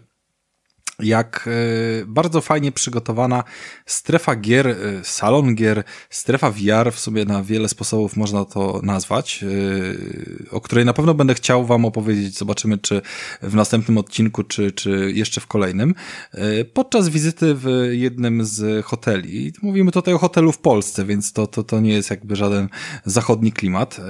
[0.99, 3.43] jak y, bardzo fajnie przygotowana
[3.85, 9.43] strefa gier, y, salon gier, strefa VR, w sumie na wiele sposobów można to nazwać,
[9.43, 12.37] y, o której na pewno będę chciał wam opowiedzieć.
[12.37, 13.01] Zobaczymy, czy
[13.41, 15.95] w następnym odcinku, czy, czy jeszcze w kolejnym.
[16.73, 21.63] Podczas wizyty w jednym z hoteli, mówimy tutaj o hotelu w Polsce, więc to, to,
[21.63, 22.69] to nie jest jakby żaden
[23.05, 24.01] zachodni klimat.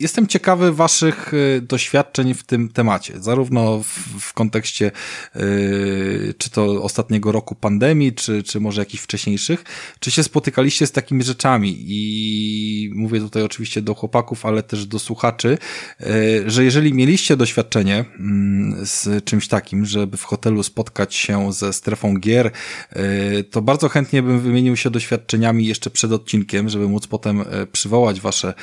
[0.00, 3.86] Jestem ciekawy Waszych y, doświadczeń w tym temacie, zarówno w,
[4.20, 4.90] w kontekście
[5.36, 9.64] y, czy to ostatniego roku pandemii, czy, czy może jakichś wcześniejszych.
[10.00, 11.76] Czy się spotykaliście z takimi rzeczami?
[11.78, 15.58] I mówię tutaj oczywiście do chłopaków, ale też do słuchaczy,
[16.00, 21.72] y, że jeżeli mieliście doświadczenie mm, z czymś takim, żeby w hotelu spotkać się ze
[21.72, 22.50] strefą gier,
[22.96, 27.66] y, to bardzo chętnie bym wymienił się doświadczeniami jeszcze przed odcinkiem, żeby móc potem y,
[27.72, 28.54] przywołać Wasze,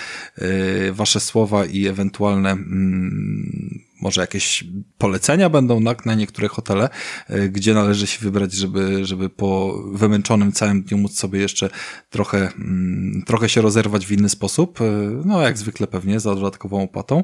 [0.41, 4.63] y, wasze słowa i ewentualne mm, może jakieś
[4.97, 6.89] polecenia będą na, na niektóre hotele,
[7.29, 11.69] y, gdzie należy się wybrać, żeby, żeby po wymęczonym całym dniu móc sobie jeszcze
[12.09, 14.81] trochę, mm, trochę się rozerwać w inny sposób.
[14.81, 14.85] Y,
[15.25, 17.23] No, jak zwykle pewnie, za dodatkową opłatą.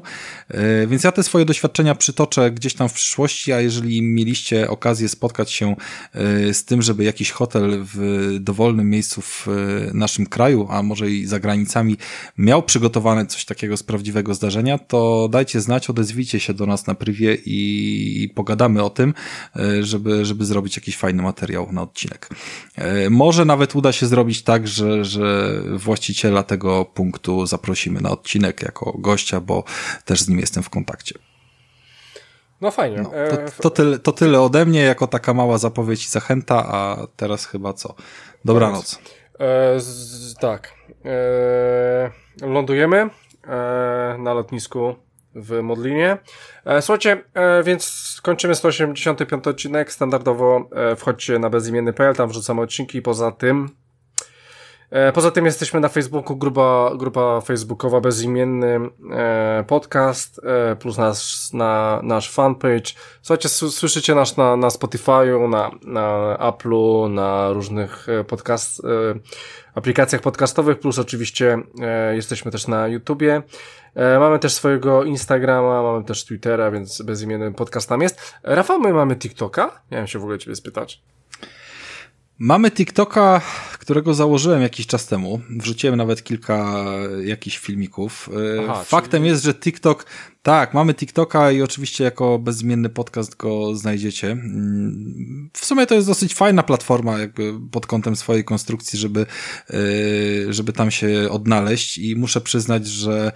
[0.50, 5.08] Y, Więc ja te swoje doświadczenia przytoczę gdzieś tam w przyszłości, a jeżeli mieliście okazję
[5.08, 5.76] spotkać się
[6.52, 7.96] z tym, żeby jakiś hotel w
[8.40, 9.46] dowolnym miejscu w
[9.94, 11.96] naszym kraju, a może i za granicami
[12.38, 16.94] miał przygotowane coś takiego z prawdziwego zdarzenia, to dajcie znać, odezwijcie się do nas na
[16.94, 19.14] privie i, i pogadamy o tym,
[19.56, 22.28] e, żeby, żeby zrobić jakiś fajny materiał na odcinek.
[22.76, 28.62] E, może nawet uda się zrobić tak, że, że właściciela tego punktu zaprosimy na odcinek
[28.62, 29.64] jako gościa, bo
[30.04, 31.14] też z nim jestem w kontakcie.
[32.62, 33.02] No fajnie.
[33.02, 37.06] No, to, to, tyle, to tyle ode mnie, jako taka mała zapowiedź i zachęta, a
[37.16, 37.94] teraz chyba co?
[38.44, 38.98] Dobranoc.
[39.40, 40.72] E, z, tak.
[41.04, 43.10] E, lądujemy e,
[44.18, 44.94] na lotnisku
[45.34, 46.18] w Modlinie.
[46.64, 49.92] E, słuchajcie, e, więc kończymy 185 odcinek.
[49.92, 53.02] Standardowo e, wchodźcie na bezimienny.pl, tam wrzucamy odcinki.
[53.02, 53.68] Poza tym
[55.14, 58.80] poza tym jesteśmy na Facebooku, grupa, grupa facebookowa bezimienny
[59.10, 62.92] e, podcast, e, plus nasz, na, nasz fanpage.
[63.22, 68.88] Słuchajcie, słyszycie nas na, na Spotify'u, na, na Apple'u, na różnych e, podcast, e,
[69.74, 73.42] aplikacjach podcastowych, plus oczywiście e, jesteśmy też na YouTubie.
[73.94, 78.34] E, mamy też swojego Instagrama, mamy też Twittera, więc bezimienny podcast tam jest.
[78.42, 79.82] Rafał, my mamy TikToka?
[79.90, 81.02] Miałem się w ogóle ciebie spytać.
[82.38, 83.40] Mamy TikToka,
[83.78, 85.40] którego założyłem jakiś czas temu.
[85.50, 86.84] Wrzuciłem nawet kilka
[87.24, 88.30] jakichś filmików.
[88.58, 89.30] E, Aha, Faktem czyli...
[89.30, 90.06] jest, że TikTok,
[90.42, 94.30] tak, mamy TikToka i oczywiście jako bezimienny podcast go znajdziecie.
[94.30, 99.26] Mm, w sumie to jest dosyć fajna platforma, jakby pod kątem swojej konstrukcji, żeby,
[99.70, 99.76] e,
[100.52, 103.32] żeby tam się odnaleźć i muszę przyznać, że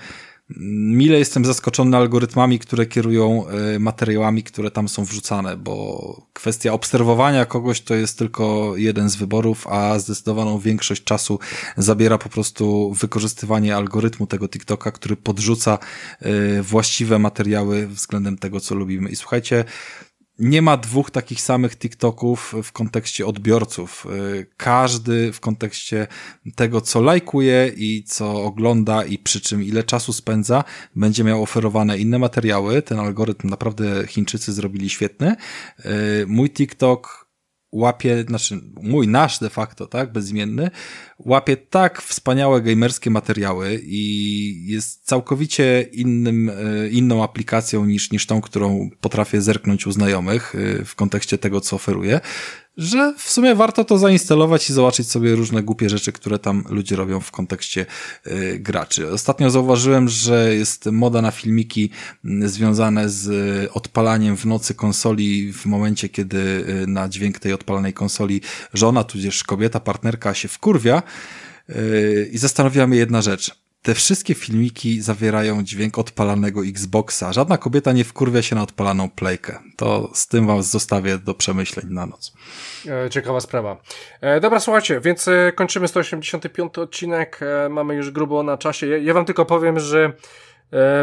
[0.50, 7.44] Mile jestem zaskoczony algorytmami, które kierują e, materiałami, które tam są wrzucane, bo kwestia obserwowania
[7.44, 11.39] kogoś to jest tylko jeden z wyborów, a zdecydowaną większość czasu
[11.76, 15.78] zabiera po prostu wykorzystywanie algorytmu tego TikToka, który podrzuca
[16.20, 19.10] e, właściwe materiały względem tego, co lubimy.
[19.10, 19.65] I słuchajcie,
[20.39, 24.06] nie ma dwóch takich samych TikToków w kontekście odbiorców.
[24.06, 26.06] Y, każdy w kontekście
[26.55, 30.65] tego, co lajkuje i co ogląda i przy czym ile czasu spędza,
[30.97, 32.82] będzie miał oferowane inne materiały.
[32.82, 35.36] Ten algorytm naprawdę Chińczycy zrobili świetny.
[35.86, 37.25] Y, mój TikTok
[37.76, 40.70] łapie, znaczy mój, nasz de facto, tak, bezimienny,
[41.18, 48.40] łapie tak wspaniałe gamerskie materiały i jest całkowicie innym, e, inną aplikacją niż, niż tą,
[48.40, 52.20] którą potrafię zerknąć u znajomych e, w kontekście tego, co oferuje,
[52.76, 56.96] że w sumie warto to zainstalować i zobaczyć sobie różne głupie rzeczy, które tam ludzie
[56.96, 57.86] robią w kontekście
[58.26, 59.12] y, graczy.
[59.12, 61.90] Ostatnio zauważyłem, że jest moda na filmiki
[62.24, 68.40] związane z odpalaniem w nocy konsoli w momencie, kiedy y, na dźwięk tej odpalanej konsoli
[68.74, 71.02] żona, tudzież kobieta, partnerka się wkurwia
[72.32, 77.32] i zastanawia mnie jedna rzecz te wszystkie filmiki zawierają dźwięk odpalanego Xboxa.
[77.32, 79.58] Żadna kobieta nie wkurwia się na odpalaną playkę.
[79.76, 82.32] To z tym was zostawię do przemyśleń na noc.
[83.06, 83.76] E, ciekawa sprawa.
[84.20, 87.40] E, dobra, słuchajcie, więc e, kończymy 185 odcinek.
[87.70, 88.86] Mamy już grubo na czasie.
[88.86, 90.12] Ja, wam tylko powiem, że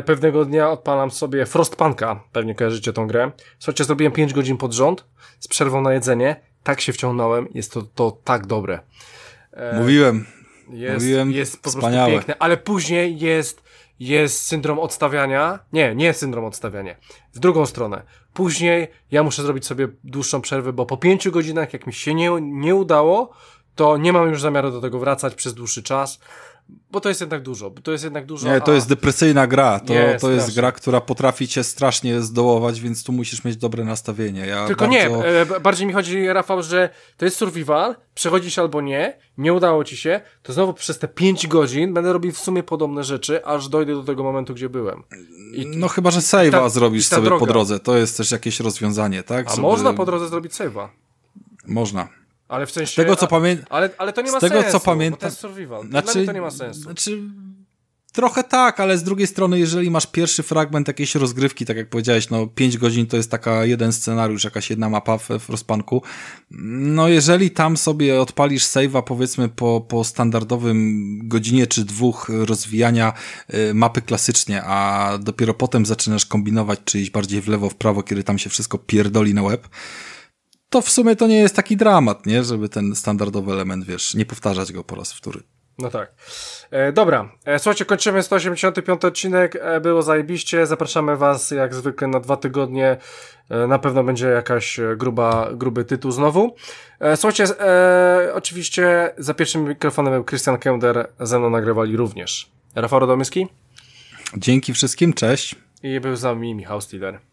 [0.06, 2.24] pewnego dnia odpalam sobie Frostpunka.
[2.32, 3.32] Pewnie kojarzycie tą grę.
[3.60, 5.06] Słuchajcie, zrobiłem 5 godzin pod rząd
[5.40, 6.42] z przerwą na jedzenie.
[6.64, 7.48] Tak się wciągnąłem.
[7.54, 8.80] Jest to, to tak dobre.
[9.74, 10.26] Mówiłem,
[10.74, 12.12] jest, Mówiłem, jest po wspaniałe.
[12.12, 13.64] prostu piękne, ale później jest,
[14.00, 15.60] jest syndrom odstawiania.
[15.74, 16.96] Nie, nie syndrom odstawiania.
[17.34, 18.04] W drugą stronę.
[18.34, 22.30] Później ja muszę zrobić sobie dłuższą przerwę, bo po pięciu godzinach, jak mi się nie,
[22.42, 23.34] nie udało,
[23.76, 26.20] to nie mam już zamiaru do tego wracać przez dłuższy czas.
[26.92, 28.54] Bo to jest jednak dużo, to jest jednak dużo.
[28.54, 28.76] Nie, to a...
[28.76, 29.80] jest depresyjna gra.
[29.80, 33.84] To, nie, to jest gra, która potrafi cię strasznie zdołować, więc tu musisz mieć dobre
[33.84, 34.46] nastawienie.
[34.46, 34.98] Ja Tylko bardzo...
[34.98, 39.98] nie, bardziej mi chodzi, Rafał, że to jest survival, przechodzisz albo nie, nie udało ci
[39.98, 43.94] się, to znowu przez te 5 godzin będę robił w sumie podobne rzeczy, aż dojdę
[43.94, 45.04] do tego momentu, gdzie byłem.
[45.54, 47.40] I, no chyba, że save'a zrobisz sobie droga.
[47.40, 47.80] po drodze.
[47.80, 49.48] To jest też jakieś rozwiązanie, tak?
[49.48, 49.62] A Żeby...
[49.62, 50.88] można po drodze zrobić save'a?
[51.68, 52.23] Można.
[52.54, 52.92] Ale w sensie.
[52.92, 53.66] Z tego co pamiętam.
[53.70, 54.72] Ale, ale to nie ma z tego, sensu.
[54.72, 55.20] co pamiętam.
[55.20, 55.88] To jest survival.
[55.88, 56.82] Znaczy, to nie ma sensu.
[56.82, 57.22] Znaczy,
[58.12, 62.30] trochę tak, ale z drugiej strony, jeżeli masz pierwszy fragment jakiejś rozgrywki, tak jak powiedziałeś,
[62.30, 66.04] no 5 godzin to jest taka jeden scenariusz, jakaś jedna mapa w, w rozpanku.
[66.52, 73.14] No jeżeli tam sobie odpalisz save'a powiedzmy po, po standardowym godzinie czy dwóch rozwijania
[73.54, 78.04] y, mapy klasycznie, a dopiero potem zaczynasz kombinować, czy iść bardziej w lewo, w prawo,
[78.04, 79.68] kiedy tam się wszystko pierdoli na web,
[80.74, 82.44] to w sumie to nie jest taki dramat, nie?
[82.44, 85.40] Żeby ten standardowy element, wiesz, nie powtarzać go po raz wtóry.
[85.80, 86.14] No tak.
[86.72, 92.20] E, dobra, e, słuchajcie, kończymy 185 odcinek, e, było zajebiście, zapraszamy was jak zwykle na
[92.20, 92.98] dwa tygodnie,
[93.50, 96.56] e, na pewno będzie jakaś e, gruba, gruby tytuł znowu.
[97.00, 97.46] E, słuchajcie,
[98.34, 103.48] oczywiście za pierwszym mikrofonem był Christian Kender, ze mną nagrywali również Rafał Radomyski.
[104.38, 105.56] Dzięki wszystkim, cześć.
[105.84, 107.33] I był z nami Michał Stiller.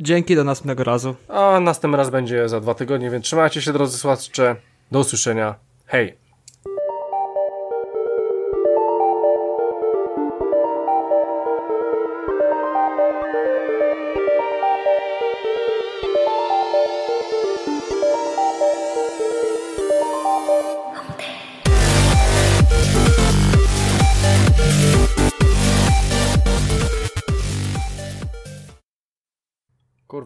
[0.00, 1.14] Dzięki, do następnego razu.
[1.28, 4.56] A następny raz będzie za dwa tygodnie, więc trzymajcie się drodzy słuchacze.
[4.92, 5.54] Do usłyszenia.
[5.86, 6.25] Hej!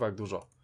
[0.01, 0.60] Kurwa, jak dużo.